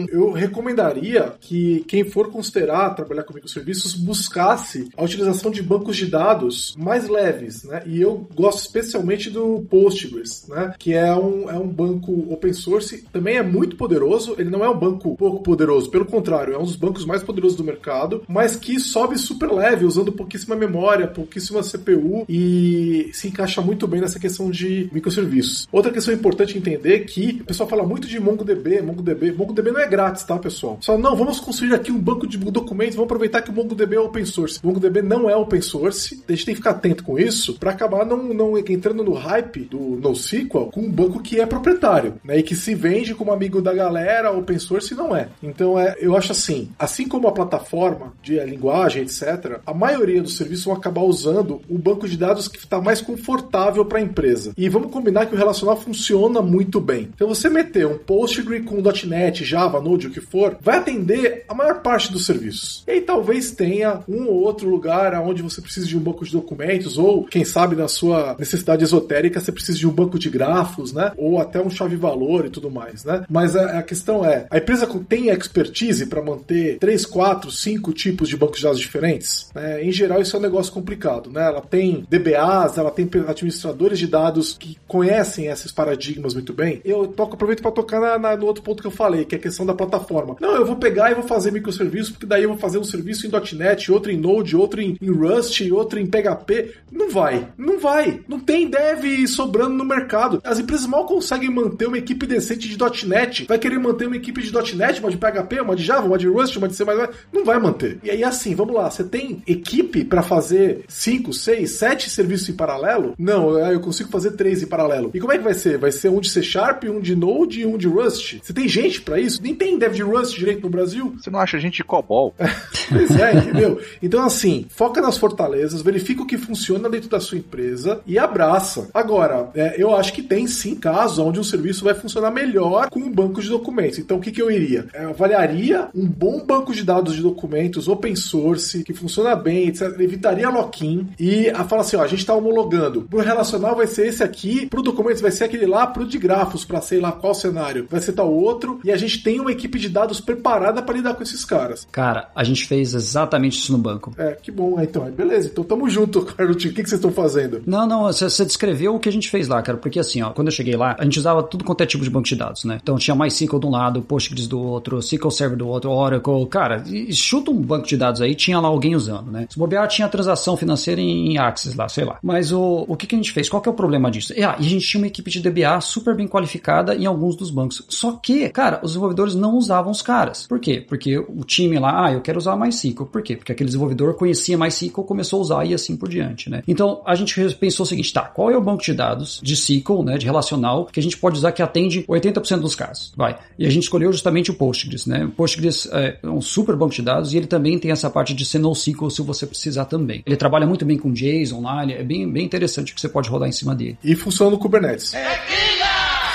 eu 0.10 0.32
recomendaria 0.32 1.34
que 1.40 1.84
quem 1.88 2.04
for 2.04 2.32
considerar 2.32 2.96
trabalhar 2.96 3.24
com 3.24 3.34
microserviços 3.34 3.96
buscasse 3.96 4.90
a 4.96 5.04
utilização 5.04 5.52
de 5.52 5.62
bancos 5.62 5.98
de 5.98 6.06
dados 6.06 6.76
mais 6.78 7.08
leves, 7.08 7.64
né? 7.64 7.84
E 7.86 8.02
eu 8.02 8.28
gosto 8.34 8.60
especialmente 8.60 9.30
do 9.30 9.66
Postgres, 9.70 10.46
né? 10.48 10.74
Que 10.78 10.94
é 10.94 11.14
um, 11.16 11.50
é 11.50 11.58
um 11.58 11.68
banco 11.68 12.12
open 12.32 12.54
source, 12.54 13.04
também 13.12 13.38
é 13.38 13.44
muito 13.44 13.76
poderoso, 13.76 14.36
ele 14.38 14.50
não 14.50 14.64
é 14.64 14.70
um 14.70 14.78
banco 14.78 15.16
pouco 15.16 15.44
poderoso, 15.44 15.90
pelo 15.90 16.06
contrário, 16.06 16.54
é 16.54 16.58
um 16.58 16.64
dos 16.64 16.76
bancos 16.76 17.06
mais 17.06 17.24
poderosos 17.24 17.58
do 17.58 17.64
mercado, 17.64 18.24
mas 18.28 18.56
que 18.56 18.80
sobe 18.80 19.18
super 19.18 19.52
leve, 19.52 19.86
usando 19.86 20.03
pouquíssima 20.12 20.56
memória, 20.56 21.08
pouquíssima 21.08 21.62
CPU 21.62 22.26
e 22.28 23.10
se 23.14 23.28
encaixa 23.28 23.62
muito 23.62 23.88
bem 23.88 24.02
nessa 24.02 24.20
questão 24.20 24.50
de 24.50 24.90
microserviços. 24.92 25.68
Outra 25.72 25.92
questão 25.92 26.14
importante 26.14 26.58
entender 26.58 26.96
é 26.96 27.00
que 27.00 27.40
o 27.42 27.46
pessoal 27.46 27.70
fala 27.70 27.84
muito 27.84 28.08
de 28.08 28.20
MongoDB, 28.20 28.82
MongoDB, 28.82 29.32
MongoDB 29.32 29.72
não 29.72 29.80
é 29.80 29.88
grátis, 29.88 30.24
tá, 30.24 30.38
pessoal? 30.38 30.78
Só 30.82 30.98
não, 30.98 31.16
vamos 31.16 31.40
construir 31.40 31.74
aqui 31.74 31.92
um 31.92 32.00
banco 32.00 32.28
de 32.28 32.38
documentos, 32.38 32.96
vamos 32.96 33.08
aproveitar 33.08 33.42
que 33.42 33.50
o 33.50 33.54
MongoDB 33.54 33.96
é 33.96 34.00
open 34.00 34.26
source. 34.26 34.60
MongoDB 34.64 35.02
não 35.02 35.30
é 35.30 35.36
open 35.36 35.62
source, 35.62 36.24
a 36.28 36.32
gente 36.32 36.46
tem 36.46 36.54
que 36.54 36.60
ficar 36.60 36.72
atento 36.72 37.04
com 37.04 37.18
isso 37.18 37.54
para 37.56 37.72
acabar 37.72 38.06
não, 38.06 38.18
não 38.34 38.58
entrando 38.58 39.04
no 39.04 39.14
hype 39.14 39.62
do 39.62 39.80
NoSQL 40.02 40.72
com 40.72 40.82
um 40.82 40.92
banco 40.92 41.22
que 41.22 41.40
é 41.40 41.46
proprietário, 41.46 42.16
né, 42.24 42.40
e 42.40 42.44
que 42.44 42.56
se 42.56 42.76
vende 42.76 43.16
como 43.16 43.32
amigo 43.32 43.62
da 43.62 43.74
galera, 43.74 44.32
open 44.32 44.60
source 44.60 44.94
não 44.96 45.16
é. 45.16 45.30
Então, 45.42 45.80
é, 45.80 45.96
eu 46.00 46.16
acho 46.16 46.32
assim, 46.32 46.70
assim 46.78 47.08
como 47.08 47.28
a 47.28 47.32
plataforma 47.32 48.14
de 48.22 48.40
linguagem, 48.40 49.04
etc., 49.04 49.60
a 49.66 49.74
maioria 49.74 49.93
dos 50.22 50.38
serviços 50.38 50.66
vão 50.66 50.76
acabar 50.76 51.02
usando 51.02 51.62
o 51.70 51.78
banco 51.78 52.08
de 52.08 52.18
dados 52.18 52.48
que 52.48 52.58
está 52.58 52.82
mais 52.82 53.02
confortável 53.02 53.86
para 53.86 54.00
a 54.00 54.02
empresa. 54.02 54.54
E 54.58 54.68
vamos 54.68 54.92
combinar 54.92 55.26
que 55.26 55.36
o 55.36 55.38
relacional 55.38 55.80
funciona 55.80 56.42
muito 56.42 56.80
bem. 56.80 57.10
Então, 57.14 57.28
você 57.28 57.50
meter 57.50 57.88
um 57.88 57.98
Postgre 57.98 58.62
com 58.62 58.82
.NET, 59.06 59.44
Java, 59.44 59.82
Node, 59.82 60.08
o 60.08 60.12
que 60.12 60.22
for, 60.22 60.58
vai 60.62 60.78
atender 60.78 61.46
a 61.48 61.54
maior 61.54 61.82
parte 61.82 62.12
dos 62.12 62.26
serviços. 62.26 62.84
E 62.88 62.92
aí 62.92 63.02
talvez 63.02 63.52
tenha 63.52 64.02
um 64.08 64.28
ou 64.28 64.42
outro 64.42 64.70
lugar 64.70 65.14
onde 65.22 65.42
você 65.42 65.62
precisa 65.62 65.86
de 65.86 65.98
um 65.98 66.02
banco 66.02 66.26
de 66.26 66.32
documentos, 66.32 66.98
ou 66.98 67.24
quem 67.26 67.46
sabe 67.46 67.76
na 67.76 67.88
sua 67.88 68.36
necessidade 68.38 68.84
esotérica 68.84 69.40
você 69.40 69.52
precisa 69.52 69.78
de 69.78 69.88
um 69.88 69.92
banco 69.92 70.18
de 70.18 70.30
grafos, 70.30 70.94
né? 70.94 71.12
Ou 71.18 71.40
até 71.40 71.62
um 71.62 71.70
chave-valor 71.70 72.46
e 72.46 72.50
tudo 72.50 72.70
mais, 72.70 73.04
né? 73.04 73.24
Mas 73.30 73.56
a, 73.56 73.80
a 73.80 73.84
questão 73.84 74.26
é, 74.26 74.48
a 74.50 74.58
empresa 74.58 74.88
tem 75.08 75.30
expertise 75.30 76.06
para 76.06 76.22
manter 76.22 76.78
3, 76.80 77.06
4, 77.06 77.52
5 77.52 77.94
tipos 77.94 78.30
de 78.30 78.38
bancos 78.38 78.58
de 78.58 78.64
dados 78.64 78.80
diferentes? 78.80 79.50
Né? 79.54 79.83
Em 79.84 79.92
geral, 79.92 80.22
isso 80.22 80.36
é 80.36 80.40
um 80.40 80.42
negócio 80.42 80.72
complicado, 80.72 81.30
né? 81.30 81.46
Ela 81.46 81.62
tem 81.62 82.06
DBAs, 82.10 82.78
ela 82.78 82.90
tem 82.90 83.10
administradores 83.28 84.00
de 84.00 84.08
dados 84.08 84.56
que 84.58 84.78
conhecem 84.88 85.48
esses 85.48 85.72
paradigmas 85.72 86.34
muito 86.34 86.54
bem. 86.54 86.82
Eu 86.86 87.08
toco, 87.08 87.36
aproveito 87.36 87.62
para 87.62 87.72
tocar 87.72 88.00
na, 88.00 88.18
na, 88.18 88.38
no 88.38 88.46
outro 88.46 88.64
ponto 88.64 88.82
que 88.82 88.88
eu 88.88 88.92
falei, 88.92 89.26
que 89.26 89.36
é 89.36 89.38
a 89.38 89.42
questão 89.42 89.66
da 89.66 89.74
plataforma. 89.74 90.38
Não, 90.40 90.56
eu 90.56 90.66
vou 90.66 90.78
pegar 90.78 91.12
e 91.12 91.16
vou 91.16 91.24
fazer 91.24 91.52
microserviços, 91.52 92.12
porque 92.12 92.26
daí 92.26 92.44
eu 92.44 92.50
vou 92.50 92.58
fazer 92.58 92.78
um 92.78 92.84
serviço 92.84 93.28
em 93.28 93.58
.NET, 93.58 93.92
outro 93.92 94.12
em 94.12 94.18
Node, 94.18 94.56
outro 94.56 94.82
em, 94.82 94.98
em 95.02 95.12
Rust, 95.12 95.62
outro 95.72 96.00
em 96.00 96.06
PHP. 96.06 96.76
Não 96.90 97.10
vai, 97.10 97.50
não 97.58 97.78
vai. 97.78 98.22
Não 98.28 98.40
tem 98.40 98.70
dev 98.70 99.28
sobrando 99.28 99.76
no 99.76 99.84
mercado. 99.84 100.42
As 100.46 100.60
empresas 100.60 100.88
mal 100.88 101.06
conseguem 101.06 101.50
manter 101.50 101.88
uma 101.88 101.98
equipe 101.98 102.26
decente 102.26 102.70
de 102.70 102.78
.NET. 103.06 103.46
Vai 103.48 103.60
querer 103.60 103.80
manter 103.80 104.08
uma 104.08 104.16
equipe 104.16 104.42
de 104.42 104.54
.NET, 104.76 105.02
uma 105.02 105.12
de 105.12 105.18
PHP, 105.18 105.60
uma 105.60 105.76
de 105.76 105.84
Java, 105.84 106.08
uma 106.08 106.18
de 106.18 106.28
Rust, 106.28 106.56
uma 106.56 106.70
de 106.70 106.76
C++. 106.76 106.86
Não 107.34 107.44
vai 107.44 107.60
manter. 107.60 108.00
E 108.04 108.10
aí 108.10 108.24
assim, 108.24 108.56
vamos 108.56 108.76
lá. 108.76 108.90
Você 108.90 109.04
tem 109.04 109.44
equipe 109.46 109.73
para 109.82 110.22
fazer 110.22 110.84
5, 110.88 111.32
6, 111.32 111.72
7 111.72 112.10
serviços 112.10 112.50
em 112.50 112.54
paralelo? 112.54 113.14
Não, 113.18 113.58
eu 113.58 113.80
consigo 113.80 114.10
fazer 114.10 114.32
3 114.32 114.64
em 114.64 114.68
paralelo. 114.68 115.12
E 115.14 115.20
como 115.20 115.32
é 115.32 115.38
que 115.38 115.44
vai 115.44 115.54
ser? 115.54 115.78
Vai 115.78 115.92
ser 115.92 116.10
um 116.10 116.20
de 116.20 116.30
C 116.30 116.44
Sharp, 116.44 116.84
um 116.84 117.00
de 117.00 117.16
Node 117.16 117.62
e 117.62 117.66
um 117.66 117.78
de 117.78 117.88
Rust? 117.88 118.40
Você 118.42 118.54
tem 118.54 118.68
gente 118.68 119.02
para 119.02 119.20
isso? 119.20 119.42
Nem 119.42 119.56
tem 119.56 119.78
dev 119.78 119.94
de 119.94 120.04
Rust 120.04 120.38
direito 120.38 120.62
no 120.62 120.70
Brasil? 120.70 121.16
Você 121.18 121.30
não 121.30 121.40
acha 121.40 121.60
gente 121.60 121.78
de 121.78 121.84
COBOL? 121.84 122.36
pois 122.90 123.12
é, 123.12 123.34
entendeu? 123.36 123.80
Então 124.02 124.24
assim, 124.24 124.66
foca 124.70 125.02
nas 125.02 125.18
fortalezas, 125.18 125.82
verifica 125.82 126.24
o 126.24 126.28
que 126.28 126.38
funciona 126.38 126.90
dentro 126.90 127.10
da 127.10 127.20
sua 127.20 127.38
empresa 127.38 128.02
e 128.06 128.20
abraça. 128.20 128.90
Agora, 128.94 129.50
é, 129.56 129.82
eu 129.82 129.96
acho 129.96 130.14
que 130.14 130.22
tem 130.22 130.48
sim 130.48 130.76
casos 130.76 131.20
onde 131.20 131.40
um 131.40 131.44
serviço 131.44 131.84
vai 131.84 131.94
funcionar 131.94 132.32
melhor 132.32 132.90
com 132.90 133.00
um 133.00 133.12
banco 133.12 133.42
de 133.42 133.50
documentos. 133.50 134.00
Então 134.00 134.18
o 134.18 134.22
que, 134.22 134.32
que 134.32 134.42
eu 134.42 134.52
iria? 134.52 134.88
Eu 134.94 135.10
avaliaria 135.10 135.90
um 135.96 136.08
bom 136.08 136.46
banco 136.46 136.74
de 136.74 136.84
dados 136.84 137.16
de 137.16 137.22
documentos 137.22 137.88
open 137.88 138.16
source, 138.16 138.84
que 138.84 138.94
funciona 138.94 139.36
bem, 139.36 139.63
etc. 139.68 140.00
Evitaria 140.00 140.50
lock-in 140.50 141.10
e 141.20 141.50
a 141.50 141.64
fala 141.64 141.82
assim: 141.82 141.98
ó, 141.98 142.04
a 142.04 142.08
gente 142.08 142.20
está 142.20 142.34
homologando. 142.34 143.04
Pro 143.04 143.20
relacional 143.20 143.76
vai 143.76 143.88
ser 143.88 144.08
esse 144.08 144.24
aqui, 144.24 144.68
pro 144.68 144.82
documentos 144.82 145.22
vai 145.22 145.32
ser 145.32 145.46
aquele 145.46 145.66
lá, 145.66 145.88
pro 145.88 146.06
de 146.06 146.18
grafos, 146.18 146.66
para 146.66 146.82
sei 146.82 147.00
lá 147.00 147.12
qual 147.12 147.34
cenário, 147.34 147.88
vai 147.90 148.00
ser 148.00 148.14
tal 148.14 148.32
outro, 148.32 148.80
e 148.84 148.92
a 148.92 148.98
gente 148.98 149.24
tem 149.24 149.40
uma 149.40 149.52
equipe 149.52 149.80
de 149.80 149.90
dados 149.90 150.20
preparada 150.20 150.82
para 150.82 150.96
lidar 150.96 151.14
com 151.16 151.24
esses 151.24 151.44
caras. 151.46 151.88
Cara, 151.92 152.30
a 152.36 152.44
gente 152.44 152.66
fez 152.66 152.94
exatamente 152.94 153.60
isso 153.60 153.72
no 153.72 153.78
banco. 153.78 154.14
É, 154.18 154.38
que 154.42 154.52
bom. 154.52 154.80
Então, 154.82 155.10
beleza. 155.12 155.50
Então 155.52 155.64
tamo 155.64 155.90
junto, 155.90 156.22
Carlos. 156.26 156.56
O 156.56 156.60
que, 156.60 156.70
que 156.70 156.90
vocês 156.90 156.94
estão 156.94 157.12
fazendo? 157.12 157.62
Não, 157.66 157.88
não, 157.88 158.04
você 158.04 158.46
descreveu 158.46 158.96
o 158.96 159.00
que 159.00 159.10
a 159.10 159.12
gente 159.12 159.30
fez 159.30 159.48
lá, 159.48 159.62
cara, 159.62 159.78
porque 159.78 160.00
assim, 160.00 160.22
ó, 160.22 160.32
quando 160.32 160.48
eu 160.48 160.52
cheguei 160.52 160.76
lá, 160.76 160.96
a 160.98 161.04
gente 161.04 161.20
usava 161.20 161.44
tudo 161.44 161.64
quanto 161.64 161.82
é 161.82 161.86
tipo 161.86 162.04
de 162.04 162.10
banco 162.10 162.28
de 162.28 162.36
dados, 162.36 162.64
né? 162.64 162.80
Então 162.82 162.98
tinha 162.98 163.16
MySQL 163.16 163.60
de 163.60 163.66
um 163.66 163.72
lado, 163.72 164.02
Postgres 164.02 164.48
do 164.48 164.60
outro, 164.60 165.00
SQL 165.00 165.32
Server 165.32 165.58
do 165.58 165.68
outro, 165.68 165.92
Oracle, 165.92 166.46
cara, 166.48 166.84
chuta 167.12 167.52
um 167.52 167.62
banco 167.62 167.88
de 167.88 167.98
dados 167.98 168.22
aí, 168.22 168.36
tinha 168.36 168.60
lá 168.60 168.68
alguém 168.68 168.96
usando, 168.96 169.32
né? 169.32 169.46
Se 169.54 169.60
bobear, 169.60 169.88
tinha 169.88 170.10
transação 170.10 170.58
financeira 170.58 171.00
em, 171.00 171.32
em 171.34 171.38
Axis 171.38 171.76
lá, 171.76 171.88
sei 171.88 172.04
lá. 172.04 172.18
Mas 172.24 172.52
o, 172.52 172.86
o 172.88 172.98
que, 172.98 173.06
que 173.06 173.14
a 173.14 173.18
gente 173.20 173.32
fez? 173.32 173.48
Qual 173.48 173.62
que 173.62 173.70
é 173.70 173.72
o 173.72 173.76
problema 173.76 174.10
disso? 174.10 174.34
Ah, 174.34 174.58
e 174.60 174.66
a 174.66 174.70
gente 174.70 174.88
tinha 174.88 175.00
uma 175.00 175.06
equipe 175.06 175.30
de 175.30 175.40
DBA 175.40 175.80
super 175.80 176.16
bem 176.16 176.28
qualificada 176.28 176.96
em 176.96 177.06
alguns 177.06 177.36
dos 177.36 177.52
bancos. 177.52 177.86
Só 177.88 178.14
que, 178.14 178.50
cara, 178.50 178.80
os 178.82 178.94
desenvolvedores 178.94 179.36
não 179.36 179.56
usavam 179.56 179.92
os 179.92 180.02
caras. 180.02 180.48
Por 180.48 180.60
quê? 180.60 180.84
Porque 180.88 181.20
o 181.20 181.44
time 181.46 181.78
lá, 181.78 182.08
ah, 182.08 182.14
eu 182.14 182.22
quero 182.22 182.40
usar 182.40 182.56
MySQL. 182.56 183.06
Por 183.06 183.22
quê? 183.22 183.36
Porque 183.36 183.52
aquele 183.52 183.68
desenvolvedor 183.68 184.16
conhecia 184.16 184.58
MySQL, 184.58 185.04
começou 185.04 185.38
a 185.38 185.42
usar 185.44 185.66
e 185.66 185.74
assim 185.76 185.96
por 185.96 186.10
diante, 186.10 186.50
né? 186.50 186.64
Então, 186.68 187.04
a 187.06 187.14
gente 187.14 187.40
pensou 187.54 187.84
o 187.84 187.88
seguinte, 187.88 188.12
tá, 188.12 188.22
qual 188.22 188.50
é 188.50 188.58
o 188.58 188.62
banco 188.62 188.82
de 188.82 188.92
dados 188.92 189.40
de 189.44 189.54
SQL, 189.54 190.02
né, 190.04 190.18
de 190.18 190.26
relacional, 190.26 190.86
que 190.86 191.00
a 191.00 191.04
gente 191.04 191.16
pode 191.16 191.38
usar 191.38 191.52
que 191.52 191.62
atende 191.62 192.04
80% 192.10 192.60
dos 192.60 192.74
casos? 192.74 193.14
Vai. 193.16 193.38
E 193.60 193.68
a 193.68 193.70
gente 193.70 193.84
escolheu 193.84 194.12
justamente 194.12 194.50
o 194.50 194.56
Postgres, 194.56 195.06
né? 195.06 195.26
O 195.26 195.30
Postgres 195.30 195.88
é 195.92 196.18
um 196.24 196.42
super 196.42 196.76
banco 196.76 196.96
de 196.96 197.04
dados 197.04 197.34
e 197.34 197.38
ele 197.38 197.46
também 197.46 197.78
tem 197.78 197.92
essa 197.92 198.10
parte 198.10 198.34
de 198.34 198.46
ser 198.46 198.58
NoSQL 198.58 199.12
se 199.12 199.22
você 199.22 199.43
precisar 199.46 199.86
também. 199.86 200.24
Ele 200.26 200.36
trabalha 200.36 200.66
muito 200.66 200.86
bem 200.86 200.98
com 200.98 201.12
JSON 201.12 201.62
lá, 201.62 201.84
é 201.90 202.04
bem, 202.04 202.30
bem 202.30 202.46
interessante 202.46 202.94
que 202.94 203.02
você 203.02 203.10
pode 203.10 203.30
rodar 203.30 203.48
em 203.48 203.52
cima 203.52 203.76
dele. 203.76 203.98
E 204.04 204.16
funciona 204.16 204.52
no 204.52 204.58
Kubernetes. 204.58 205.14
É 205.14 205.40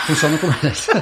Funciona 0.06 0.34
no 0.34 0.40
Kubernetes. 0.40 0.88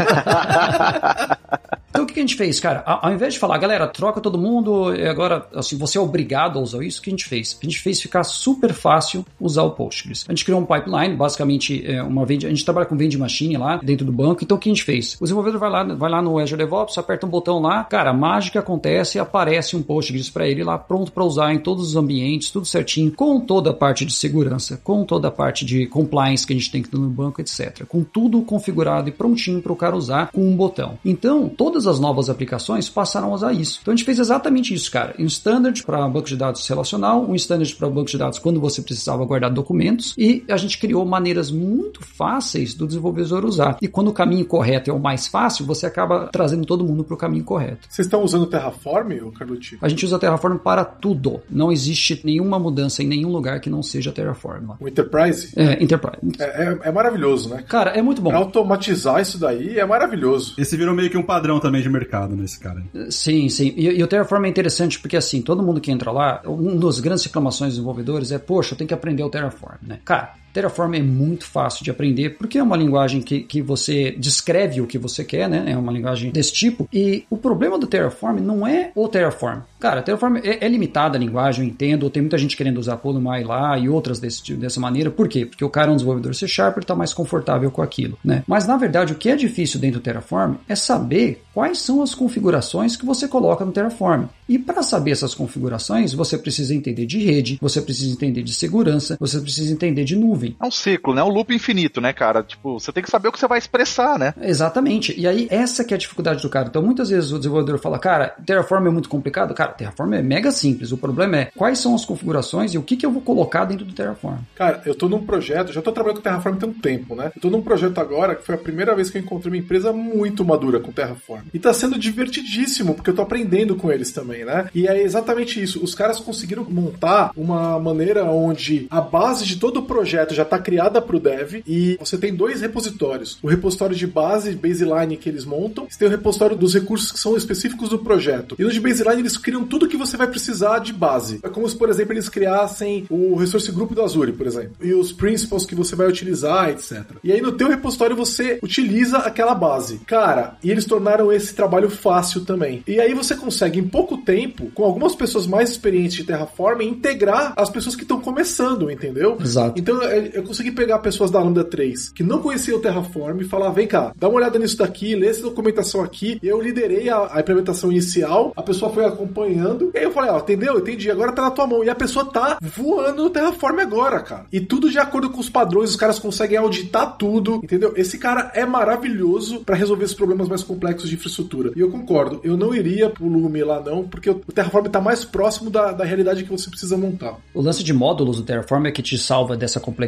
Que 2.16 2.20
a 2.20 2.22
gente 2.22 2.36
fez, 2.36 2.58
cara? 2.58 2.82
Ao 2.86 3.12
invés 3.12 3.34
de 3.34 3.38
falar, 3.38 3.58
galera, 3.58 3.86
troca 3.86 4.22
todo 4.22 4.38
mundo, 4.38 4.86
agora, 5.06 5.46
assim, 5.54 5.76
você 5.76 5.98
é 5.98 6.00
obrigado 6.00 6.58
a 6.58 6.62
usar 6.62 6.82
isso, 6.82 6.98
o 6.98 7.02
que 7.02 7.10
a 7.10 7.12
gente 7.12 7.26
fez? 7.26 7.58
A 7.60 7.62
gente 7.62 7.78
fez 7.78 8.00
ficar 8.00 8.24
super 8.24 8.72
fácil 8.72 9.22
usar 9.38 9.64
o 9.64 9.72
Postgres. 9.72 10.24
A 10.26 10.32
gente 10.32 10.42
criou 10.42 10.58
um 10.58 10.64
pipeline, 10.64 11.14
basicamente, 11.14 11.86
é 11.86 12.02
uma 12.02 12.24
vende, 12.24 12.46
a 12.46 12.48
gente 12.48 12.64
trabalha 12.64 12.86
com 12.86 12.96
vende 12.96 13.18
machine 13.18 13.58
lá 13.58 13.76
dentro 13.76 14.06
do 14.06 14.12
banco, 14.12 14.42
então 14.42 14.56
o 14.56 14.60
que 14.60 14.70
a 14.70 14.72
gente 14.72 14.82
fez? 14.82 15.18
O 15.20 15.24
desenvolvedor 15.24 15.60
vai 15.60 15.68
lá, 15.68 15.84
vai 15.84 16.10
lá 16.10 16.22
no 16.22 16.38
Azure 16.38 16.56
DevOps, 16.56 16.96
aperta 16.96 17.26
um 17.26 17.28
botão 17.28 17.60
lá, 17.60 17.84
cara, 17.84 18.14
mágica 18.14 18.60
acontece 18.60 19.18
aparece 19.18 19.76
um 19.76 19.82
Postgres 19.82 20.30
para 20.30 20.48
ele 20.48 20.64
lá, 20.64 20.78
pronto 20.78 21.12
para 21.12 21.22
usar 21.22 21.52
em 21.52 21.58
todos 21.58 21.88
os 21.88 21.96
ambientes, 21.96 22.50
tudo 22.50 22.64
certinho, 22.64 23.12
com 23.12 23.38
toda 23.38 23.72
a 23.72 23.74
parte 23.74 24.06
de 24.06 24.14
segurança, 24.14 24.80
com 24.82 25.04
toda 25.04 25.28
a 25.28 25.30
parte 25.30 25.66
de 25.66 25.84
compliance 25.84 26.46
que 26.46 26.54
a 26.54 26.56
gente 26.56 26.72
tem 26.72 26.80
que 26.80 26.88
ter 26.88 26.96
no 26.96 27.10
banco, 27.10 27.42
etc. 27.42 27.84
Com 27.86 28.02
tudo 28.02 28.40
configurado 28.40 29.10
e 29.10 29.12
prontinho 29.12 29.60
para 29.60 29.72
o 29.72 29.76
cara 29.76 29.94
usar 29.94 30.30
com 30.32 30.40
um 30.40 30.56
botão. 30.56 30.98
Então, 31.04 31.46
todas 31.46 31.86
as 31.86 32.05
novas 32.06 32.30
aplicações 32.30 32.88
passaram 32.88 33.32
a 33.32 33.34
usar 33.34 33.52
isso. 33.52 33.80
Então 33.82 33.92
a 33.92 33.96
gente 33.96 34.06
fez 34.06 34.20
exatamente 34.20 34.72
isso, 34.72 34.90
cara. 34.90 35.14
Um 35.18 35.26
standard 35.26 35.82
para 35.84 36.06
banco 36.08 36.28
de 36.28 36.36
dados 36.36 36.66
relacional, 36.68 37.28
um 37.28 37.34
standard 37.34 37.74
para 37.74 37.90
banco 37.90 38.08
de 38.08 38.16
dados 38.16 38.38
quando 38.38 38.60
você 38.60 38.80
precisava 38.80 39.24
guardar 39.24 39.50
documentos, 39.50 40.14
e 40.16 40.44
a 40.48 40.56
gente 40.56 40.78
criou 40.78 41.04
maneiras 41.04 41.50
muito 41.50 42.04
fáceis 42.04 42.74
do 42.74 42.86
desenvolvedor 42.86 43.44
usar. 43.44 43.76
E 43.82 43.88
quando 43.88 44.08
o 44.08 44.12
caminho 44.12 44.44
correto 44.44 44.90
é 44.90 44.94
o 44.94 45.00
mais 45.00 45.26
fácil, 45.26 45.66
você 45.66 45.84
acaba 45.84 46.28
trazendo 46.28 46.64
todo 46.64 46.84
mundo 46.84 47.02
para 47.02 47.14
o 47.14 47.16
caminho 47.16 47.44
correto. 47.44 47.88
Vocês 47.88 48.06
estão 48.06 48.22
usando 48.22 48.46
Terraform, 48.46 49.30
Carlucci? 49.36 49.78
A 49.82 49.88
gente 49.88 50.04
usa 50.04 50.18
Terraform 50.18 50.58
para 50.58 50.84
tudo. 50.84 51.40
Não 51.50 51.72
existe 51.72 52.20
nenhuma 52.24 52.58
mudança 52.58 53.02
em 53.02 53.06
nenhum 53.06 53.30
lugar 53.30 53.60
que 53.60 53.68
não 53.68 53.82
seja 53.82 54.12
Terraform. 54.12 54.74
O 54.78 54.86
Enterprise? 54.86 55.52
É, 55.56 55.82
Enterprise. 55.82 56.36
É, 56.38 56.44
é, 56.44 56.78
é 56.84 56.92
maravilhoso, 56.92 57.48
né? 57.48 57.64
Cara, 57.68 57.90
é 57.90 58.02
muito 58.02 58.22
bom. 58.22 58.34
Automatizar 58.34 59.20
isso 59.20 59.38
daí 59.38 59.78
é 59.78 59.84
maravilhoso. 59.84 60.54
Esse 60.56 60.76
virou 60.76 60.94
meio 60.94 61.10
que 61.10 61.18
um 61.18 61.22
padrão 61.22 61.58
também 61.58 61.82
de 61.82 61.88
mercado 61.96 62.36
nesse 62.36 62.58
cara. 62.58 62.82
Sim, 63.10 63.48
sim. 63.48 63.72
E, 63.76 63.88
e, 63.88 64.02
o 64.02 64.06
Terraform 64.06 64.44
é 64.44 64.48
interessante 64.48 64.98
porque, 64.98 65.16
assim, 65.16 65.42
todo 65.42 65.62
mundo 65.62 65.80
que 65.80 65.90
entra 65.90 66.10
lá, 66.10 66.42
uma 66.44 66.76
das 66.76 67.00
grandes 67.00 67.24
reclamações 67.24 67.70
dos 67.70 67.76
desenvolvedores 67.76 68.32
é, 68.32 68.38
poxa, 68.38 68.74
eu 68.74 68.78
tenho 68.78 68.88
que 68.88 68.94
aprender 68.94 69.22
o 69.22 69.30
Terraform, 69.30 69.76
né? 69.82 70.00
Cara, 70.04 70.34
Terraform 70.56 70.94
é 70.94 71.02
muito 71.02 71.44
fácil 71.44 71.84
de 71.84 71.90
aprender, 71.90 72.30
porque 72.30 72.56
é 72.56 72.62
uma 72.62 72.78
linguagem 72.78 73.20
que, 73.20 73.40
que 73.40 73.60
você 73.60 74.12
descreve 74.12 74.80
o 74.80 74.86
que 74.86 74.96
você 74.96 75.22
quer, 75.22 75.50
né? 75.50 75.64
É 75.66 75.76
uma 75.76 75.92
linguagem 75.92 76.30
desse 76.30 76.50
tipo. 76.50 76.88
E 76.90 77.24
o 77.28 77.36
problema 77.36 77.78
do 77.78 77.86
Terraform 77.86 78.40
não 78.40 78.66
é 78.66 78.90
o 78.94 79.06
Terraform. 79.06 79.60
Cara, 79.78 80.00
Terraform 80.00 80.38
é, 80.38 80.64
é 80.64 80.68
limitada 80.68 81.18
a 81.18 81.20
linguagem, 81.20 81.66
eu 81.66 81.70
entendo. 81.70 82.08
Tem 82.08 82.22
muita 82.22 82.38
gente 82.38 82.56
querendo 82.56 82.78
usar 82.78 82.96
Polymai 82.96 83.44
lá 83.44 83.78
e 83.78 83.86
outras 83.86 84.18
desse, 84.18 84.54
dessa 84.54 84.80
maneira. 84.80 85.10
Por 85.10 85.28
quê? 85.28 85.44
Porque 85.44 85.64
o 85.64 85.68
cara 85.68 85.90
é 85.90 85.92
um 85.92 85.96
desenvolvedor 85.96 86.34
C 86.34 86.48
Sharp, 86.48 86.78
ele 86.78 86.84
está 86.84 86.94
mais 86.94 87.12
confortável 87.12 87.70
com 87.70 87.82
aquilo, 87.82 88.16
né? 88.24 88.42
Mas 88.46 88.66
na 88.66 88.78
verdade, 88.78 89.12
o 89.12 89.16
que 89.16 89.28
é 89.28 89.36
difícil 89.36 89.78
dentro 89.78 90.00
do 90.00 90.02
Terraform 90.02 90.54
é 90.66 90.74
saber 90.74 91.42
quais 91.52 91.78
são 91.78 92.02
as 92.02 92.14
configurações 92.14 92.96
que 92.96 93.04
você 93.04 93.28
coloca 93.28 93.64
no 93.64 93.72
Terraform. 93.72 94.24
E 94.48 94.58
para 94.58 94.82
saber 94.82 95.10
essas 95.10 95.34
configurações, 95.34 96.14
você 96.14 96.38
precisa 96.38 96.74
entender 96.74 97.04
de 97.04 97.18
rede, 97.18 97.58
você 97.60 97.80
precisa 97.80 98.12
entender 98.12 98.42
de 98.42 98.54
segurança, 98.54 99.16
você 99.20 99.40
precisa 99.40 99.72
entender 99.72 100.04
de 100.04 100.16
nuvem. 100.16 100.45
É 100.60 100.66
um 100.66 100.70
ciclo, 100.70 101.14
né? 101.14 101.22
Um 101.22 101.28
loop 101.28 101.54
infinito, 101.54 102.00
né, 102.00 102.12
cara? 102.12 102.42
Tipo, 102.42 102.78
você 102.78 102.92
tem 102.92 103.02
que 103.02 103.10
saber 103.10 103.28
o 103.28 103.32
que 103.32 103.38
você 103.38 103.48
vai 103.48 103.58
expressar, 103.58 104.18
né? 104.18 104.34
Exatamente. 104.40 105.18
E 105.18 105.26
aí, 105.26 105.48
essa 105.50 105.84
que 105.84 105.94
é 105.94 105.96
a 105.96 105.98
dificuldade 105.98 106.42
do 106.42 106.48
cara. 106.48 106.68
Então, 106.68 106.82
muitas 106.82 107.10
vezes 107.10 107.32
o 107.32 107.38
desenvolvedor 107.38 107.78
fala, 107.78 107.98
cara, 107.98 108.34
Terraform 108.44 108.86
é 108.86 108.90
muito 108.90 109.08
complicado. 109.08 109.54
Cara, 109.54 109.72
Terraform 109.72 110.14
é 110.14 110.22
mega 110.22 110.50
simples. 110.50 110.92
O 110.92 110.98
problema 110.98 111.36
é 111.38 111.44
quais 111.56 111.78
são 111.78 111.94
as 111.94 112.04
configurações 112.04 112.74
e 112.74 112.78
o 112.78 112.82
que, 112.82 112.96
que 112.96 113.06
eu 113.06 113.10
vou 113.10 113.22
colocar 113.22 113.64
dentro 113.64 113.84
do 113.84 113.92
Terraform. 113.92 114.38
Cara, 114.54 114.82
eu 114.84 114.94
tô 114.94 115.08
num 115.08 115.24
projeto, 115.24 115.72
já 115.72 115.82
tô 115.82 115.92
trabalhando 115.92 116.18
com 116.18 116.22
Terraform 116.22 116.56
tem 116.56 116.68
um 116.68 116.72
tempo, 116.72 117.14
né? 117.14 117.32
Eu 117.34 117.40
tô 117.40 117.50
num 117.50 117.62
projeto 117.62 117.98
agora 117.98 118.34
que 118.34 118.44
foi 118.44 118.54
a 118.54 118.58
primeira 118.58 118.94
vez 118.94 119.10
que 119.10 119.18
eu 119.18 119.22
encontrei 119.22 119.52
uma 119.52 119.58
empresa 119.58 119.92
muito 119.92 120.44
madura 120.44 120.80
com 120.80 120.92
Terraform. 120.92 121.42
E 121.52 121.58
tá 121.58 121.72
sendo 121.72 121.98
divertidíssimo, 121.98 122.94
porque 122.94 123.10
eu 123.10 123.14
tô 123.14 123.22
aprendendo 123.22 123.76
com 123.76 123.90
eles 123.90 124.12
também, 124.12 124.44
né? 124.44 124.68
E 124.74 124.86
é 124.86 125.02
exatamente 125.02 125.62
isso. 125.62 125.82
Os 125.82 125.94
caras 125.94 126.20
conseguiram 126.20 126.64
montar 126.68 127.32
uma 127.36 127.78
maneira 127.78 128.24
onde 128.24 128.86
a 128.90 129.00
base 129.00 129.44
de 129.44 129.56
todo 129.56 129.80
o 129.80 129.82
projeto 129.82 130.25
já 130.34 130.42
está 130.42 130.58
criada 130.58 131.00
para 131.00 131.16
o 131.16 131.20
dev 131.20 131.62
e 131.66 131.96
você 131.98 132.16
tem 132.16 132.34
dois 132.34 132.60
repositórios. 132.60 133.38
O 133.42 133.48
repositório 133.48 133.96
de 133.96 134.06
base, 134.06 134.54
baseline 134.54 135.16
que 135.16 135.28
eles 135.28 135.44
montam, 135.44 135.86
você 135.88 135.98
tem 135.98 136.08
o 136.08 136.10
repositório 136.10 136.56
dos 136.56 136.74
recursos 136.74 137.12
que 137.12 137.18
são 137.18 137.36
específicos 137.36 137.88
do 137.88 137.98
projeto. 137.98 138.56
E 138.58 138.64
no 138.64 138.70
de 138.70 138.80
baseline 138.80 139.22
eles 139.22 139.36
criam 139.36 139.64
tudo 139.64 139.88
que 139.88 139.96
você 139.96 140.16
vai 140.16 140.26
precisar 140.26 140.78
de 140.78 140.92
base. 140.92 141.40
É 141.42 141.48
como 141.48 141.68
se, 141.68 141.76
por 141.76 141.88
exemplo, 141.88 142.12
eles 142.12 142.28
criassem 142.28 143.06
o 143.10 143.36
resource 143.36 143.70
group 143.72 143.92
do 143.92 144.02
Azure, 144.02 144.32
por 144.32 144.46
exemplo, 144.46 144.72
e 144.80 144.94
os 144.94 145.12
principles 145.12 145.66
que 145.66 145.74
você 145.74 145.94
vai 145.96 146.08
utilizar, 146.08 146.70
etc. 146.70 147.04
E 147.22 147.32
aí 147.32 147.40
no 147.40 147.52
teu 147.52 147.68
repositório 147.68 148.16
você 148.16 148.58
utiliza 148.62 149.18
aquela 149.18 149.54
base. 149.54 149.98
Cara, 150.06 150.56
e 150.62 150.70
eles 150.70 150.84
tornaram 150.84 151.32
esse 151.32 151.54
trabalho 151.54 151.90
fácil 151.90 152.44
também. 152.44 152.82
E 152.86 153.00
aí 153.00 153.14
você 153.14 153.34
consegue 153.34 153.78
em 153.78 153.88
pouco 153.88 154.18
tempo 154.18 154.70
com 154.74 154.84
algumas 154.84 155.14
pessoas 155.14 155.46
mais 155.46 155.70
experientes 155.70 156.16
de 156.16 156.24
Terraform, 156.24 156.82
integrar 156.82 157.52
as 157.56 157.70
pessoas 157.70 157.96
que 157.96 158.02
estão 158.02 158.20
começando, 158.20 158.90
entendeu? 158.90 159.36
Exato. 159.40 159.78
Então 159.78 160.02
eu 160.32 160.42
consegui 160.42 160.70
pegar 160.70 160.98
pessoas 160.98 161.30
da 161.30 161.40
Lambda 161.40 161.64
3 161.64 162.10
que 162.10 162.22
não 162.22 162.40
conheciam 162.40 162.78
o 162.78 162.80
Terraform 162.80 163.40
e 163.40 163.44
falar: 163.44 163.70
vem 163.70 163.86
cá, 163.86 164.12
dá 164.16 164.28
uma 164.28 164.38
olhada 164.38 164.58
nisso 164.58 164.78
daqui, 164.78 165.14
lê 165.14 165.28
essa 165.28 165.42
documentação 165.42 166.02
aqui. 166.02 166.38
Eu 166.42 166.60
liderei 166.60 167.08
a, 167.08 167.28
a 167.32 167.40
implementação 167.40 167.90
inicial, 167.90 168.52
a 168.56 168.62
pessoa 168.62 168.92
foi 168.92 169.04
acompanhando, 169.04 169.90
e 169.94 169.98
aí 169.98 170.04
eu 170.04 170.12
falei: 170.12 170.30
ó, 170.30 170.38
entendeu? 170.38 170.78
Entendi, 170.78 171.10
agora 171.10 171.32
tá 171.32 171.42
na 171.42 171.50
tua 171.50 171.66
mão. 171.66 171.84
E 171.84 171.90
a 171.90 171.94
pessoa 171.94 172.24
tá 172.24 172.58
voando 172.60 173.24
no 173.24 173.30
Terraform 173.30 173.80
agora, 173.80 174.20
cara. 174.20 174.46
E 174.52 174.60
tudo 174.60 174.90
de 174.90 174.98
acordo 174.98 175.30
com 175.30 175.40
os 175.40 175.48
padrões, 175.48 175.90
os 175.90 175.96
caras 175.96 176.18
conseguem 176.18 176.56
auditar 176.56 177.16
tudo, 177.16 177.56
entendeu? 177.62 177.92
Esse 177.96 178.18
cara 178.18 178.50
é 178.54 178.64
maravilhoso 178.64 179.60
para 179.60 179.76
resolver 179.76 180.04
os 180.04 180.14
problemas 180.14 180.48
mais 180.48 180.62
complexos 180.62 181.08
de 181.08 181.16
infraestrutura. 181.16 181.72
E 181.76 181.80
eu 181.80 181.90
concordo, 181.90 182.40
eu 182.42 182.56
não 182.56 182.74
iria 182.74 183.10
pro 183.10 183.26
Lume 183.28 183.62
lá 183.62 183.80
não, 183.80 184.06
porque 184.06 184.30
o 184.30 184.34
Terraform 184.34 184.86
tá 184.86 185.00
mais 185.00 185.24
próximo 185.24 185.70
da, 185.70 185.92
da 185.92 186.04
realidade 186.04 186.44
que 186.44 186.50
você 186.50 186.68
precisa 186.70 186.96
montar. 186.96 187.36
O 187.54 187.60
lance 187.60 187.82
de 187.82 187.92
módulos 187.92 188.36
do 188.36 188.42
Terraform 188.42 188.86
é 188.86 188.92
que 188.92 189.02
te 189.02 189.18
salva 189.18 189.56
dessa 189.56 189.80
complexidade, 189.80 190.05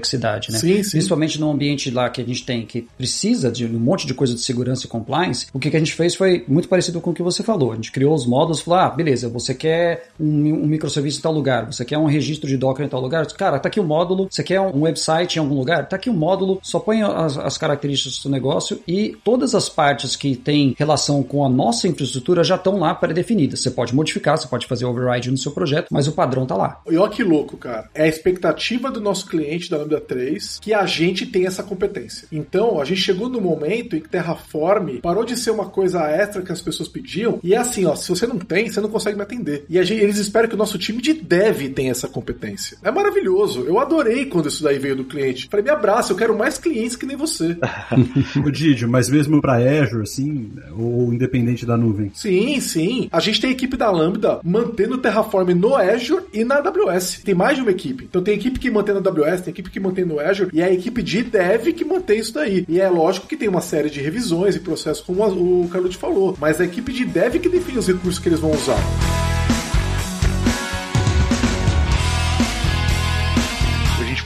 né? 0.52 0.58
Sim, 0.58 0.82
sim. 0.82 0.90
Principalmente 0.92 1.40
no 1.40 1.50
ambiente 1.50 1.90
lá 1.90 2.08
que 2.10 2.20
a 2.20 2.24
gente 2.24 2.44
tem, 2.44 2.64
que 2.64 2.86
precisa 2.96 3.50
de 3.50 3.66
um 3.66 3.78
monte 3.78 4.06
de 4.06 4.14
coisa 4.14 4.34
de 4.34 4.40
segurança 4.40 4.86
e 4.86 4.88
compliance, 4.88 5.46
o 5.52 5.58
que, 5.58 5.70
que 5.70 5.76
a 5.76 5.80
gente 5.80 5.94
fez 5.94 6.14
foi 6.14 6.44
muito 6.46 6.68
parecido 6.68 7.00
com 7.00 7.10
o 7.10 7.14
que 7.14 7.22
você 7.22 7.42
falou. 7.42 7.72
A 7.72 7.76
gente 7.76 7.92
criou 7.92 8.14
os 8.14 8.26
módulos, 8.26 8.60
falou, 8.60 8.80
ah, 8.80 8.90
beleza, 8.90 9.28
você 9.28 9.54
quer 9.54 10.10
um, 10.18 10.52
um 10.52 10.66
microserviço 10.66 11.18
em 11.18 11.22
tal 11.22 11.32
lugar, 11.32 11.66
você 11.66 11.84
quer 11.84 11.98
um 11.98 12.06
registro 12.06 12.48
de 12.48 12.56
Docker 12.56 12.84
em 12.84 12.88
tal 12.88 13.00
lugar, 13.00 13.26
cara, 13.26 13.58
tá 13.58 13.68
aqui 13.68 13.80
o 13.80 13.82
um 13.82 13.86
módulo, 13.86 14.28
você 14.30 14.42
quer 14.42 14.60
um 14.60 14.82
website 14.82 15.36
em 15.36 15.40
algum 15.40 15.54
lugar, 15.54 15.88
tá 15.88 15.96
aqui 15.96 16.10
o 16.10 16.12
um 16.12 16.16
módulo, 16.16 16.58
só 16.62 16.78
põe 16.78 17.02
as, 17.02 17.36
as 17.36 17.58
características 17.58 18.22
do 18.22 18.30
negócio 18.30 18.80
e 18.86 19.16
todas 19.24 19.54
as 19.54 19.68
partes 19.68 20.16
que 20.16 20.36
têm 20.36 20.74
relação 20.78 21.22
com 21.22 21.44
a 21.44 21.48
nossa 21.48 21.88
infraestrutura 21.88 22.42
já 22.44 22.56
estão 22.56 22.78
lá 22.78 22.94
pré-definidas. 22.94 23.60
Você 23.60 23.70
pode 23.70 23.94
modificar, 23.94 24.36
você 24.36 24.46
pode 24.46 24.66
fazer 24.66 24.84
override 24.84 25.30
no 25.30 25.38
seu 25.38 25.52
projeto, 25.52 25.88
mas 25.90 26.06
o 26.06 26.12
padrão 26.12 26.46
tá 26.46 26.56
lá. 26.56 26.80
E 26.90 26.96
olha 26.96 27.10
que 27.10 27.22
louco, 27.22 27.56
cara. 27.56 27.88
É 27.94 28.04
a 28.04 28.08
expectativa 28.08 28.90
do 28.90 29.00
nosso 29.00 29.26
cliente 29.26 29.70
da 29.70 29.78
Lambda 29.88 30.00
3 30.00 30.58
que 30.60 30.74
a 30.74 30.84
gente 30.84 31.26
tem 31.26 31.46
essa 31.46 31.62
competência. 31.62 32.28
Então, 32.30 32.80
a 32.80 32.84
gente 32.84 33.00
chegou 33.00 33.28
no 33.28 33.40
momento 33.40 33.96
em 33.96 34.00
que 34.00 34.08
Terraform 34.08 34.98
parou 35.02 35.24
de 35.24 35.36
ser 35.36 35.50
uma 35.50 35.66
coisa 35.66 36.02
extra 36.08 36.42
que 36.42 36.52
as 36.52 36.60
pessoas 36.60 36.88
pediam 36.88 37.40
e 37.42 37.54
é 37.54 37.56
assim, 37.56 37.86
ó, 37.86 37.94
se 37.94 38.08
você 38.08 38.26
não 38.26 38.38
tem, 38.38 38.68
você 38.68 38.80
não 38.80 38.88
consegue 38.88 39.16
me 39.16 39.22
atender. 39.22 39.64
E 39.68 39.82
gente, 39.82 40.02
eles 40.02 40.18
esperam 40.18 40.48
que 40.48 40.54
o 40.54 40.58
nosso 40.58 40.78
time 40.78 41.00
de 41.00 41.14
dev 41.14 41.68
tenha 41.74 41.90
essa 41.90 42.08
competência. 42.08 42.76
É 42.82 42.90
maravilhoso. 42.90 43.64
Eu 43.64 43.78
adorei 43.78 44.26
quando 44.26 44.48
isso 44.48 44.62
daí 44.62 44.78
veio 44.78 44.96
do 44.96 45.04
cliente. 45.04 45.48
Falei, 45.50 45.64
me 45.64 45.70
abraça, 45.70 46.12
eu 46.12 46.16
quero 46.16 46.36
mais 46.36 46.58
clientes 46.58 46.96
que 46.96 47.06
nem 47.06 47.16
você. 47.16 47.56
o 48.44 48.50
Didio, 48.50 48.88
mas 48.88 49.08
mesmo 49.08 49.40
para 49.40 49.56
Azure, 49.56 50.02
assim, 50.02 50.52
ou 50.76 51.12
independente 51.12 51.64
da 51.64 51.76
nuvem? 51.76 52.10
Sim, 52.14 52.60
sim. 52.60 53.08
A 53.10 53.20
gente 53.20 53.40
tem 53.40 53.50
a 53.50 53.52
equipe 53.52 53.76
da 53.76 53.90
Lambda 53.90 54.40
mantendo 54.44 54.94
o 54.94 54.98
Terraform 54.98 55.50
no 55.50 55.74
Azure 55.74 56.24
e 56.32 56.44
na 56.44 56.56
AWS. 56.56 57.20
Tem 57.24 57.34
mais 57.34 57.56
de 57.56 57.62
uma 57.62 57.70
equipe. 57.70 58.04
Então 58.04 58.22
tem 58.22 58.34
equipe 58.34 58.58
que 58.58 58.70
mantém 58.70 58.94
na 58.94 59.00
AWS, 59.00 59.42
tem 59.42 59.52
equipe 59.52 59.70
que 59.70 59.77
mantém 59.80 60.04
no 60.04 60.20
Azure 60.20 60.50
e 60.52 60.60
é 60.60 60.64
a 60.64 60.72
equipe 60.72 61.02
de 61.02 61.22
dev 61.22 61.72
que 61.72 61.84
mantém 61.84 62.18
isso 62.18 62.34
daí. 62.34 62.64
E 62.68 62.80
é 62.80 62.88
lógico 62.88 63.26
que 63.26 63.36
tem 63.36 63.48
uma 63.48 63.60
série 63.60 63.90
de 63.90 64.00
revisões 64.00 64.56
e 64.56 64.60
processos, 64.60 65.04
como 65.04 65.22
o 65.24 65.68
Carlos 65.68 65.94
falou, 65.94 66.36
mas 66.40 66.60
é 66.60 66.64
a 66.64 66.66
equipe 66.66 66.92
de 66.92 67.04
dev 67.04 67.36
que 67.36 67.48
define 67.48 67.78
os 67.78 67.86
recursos 67.86 68.18
que 68.18 68.28
eles 68.28 68.40
vão 68.40 68.50
usar. 68.50 69.27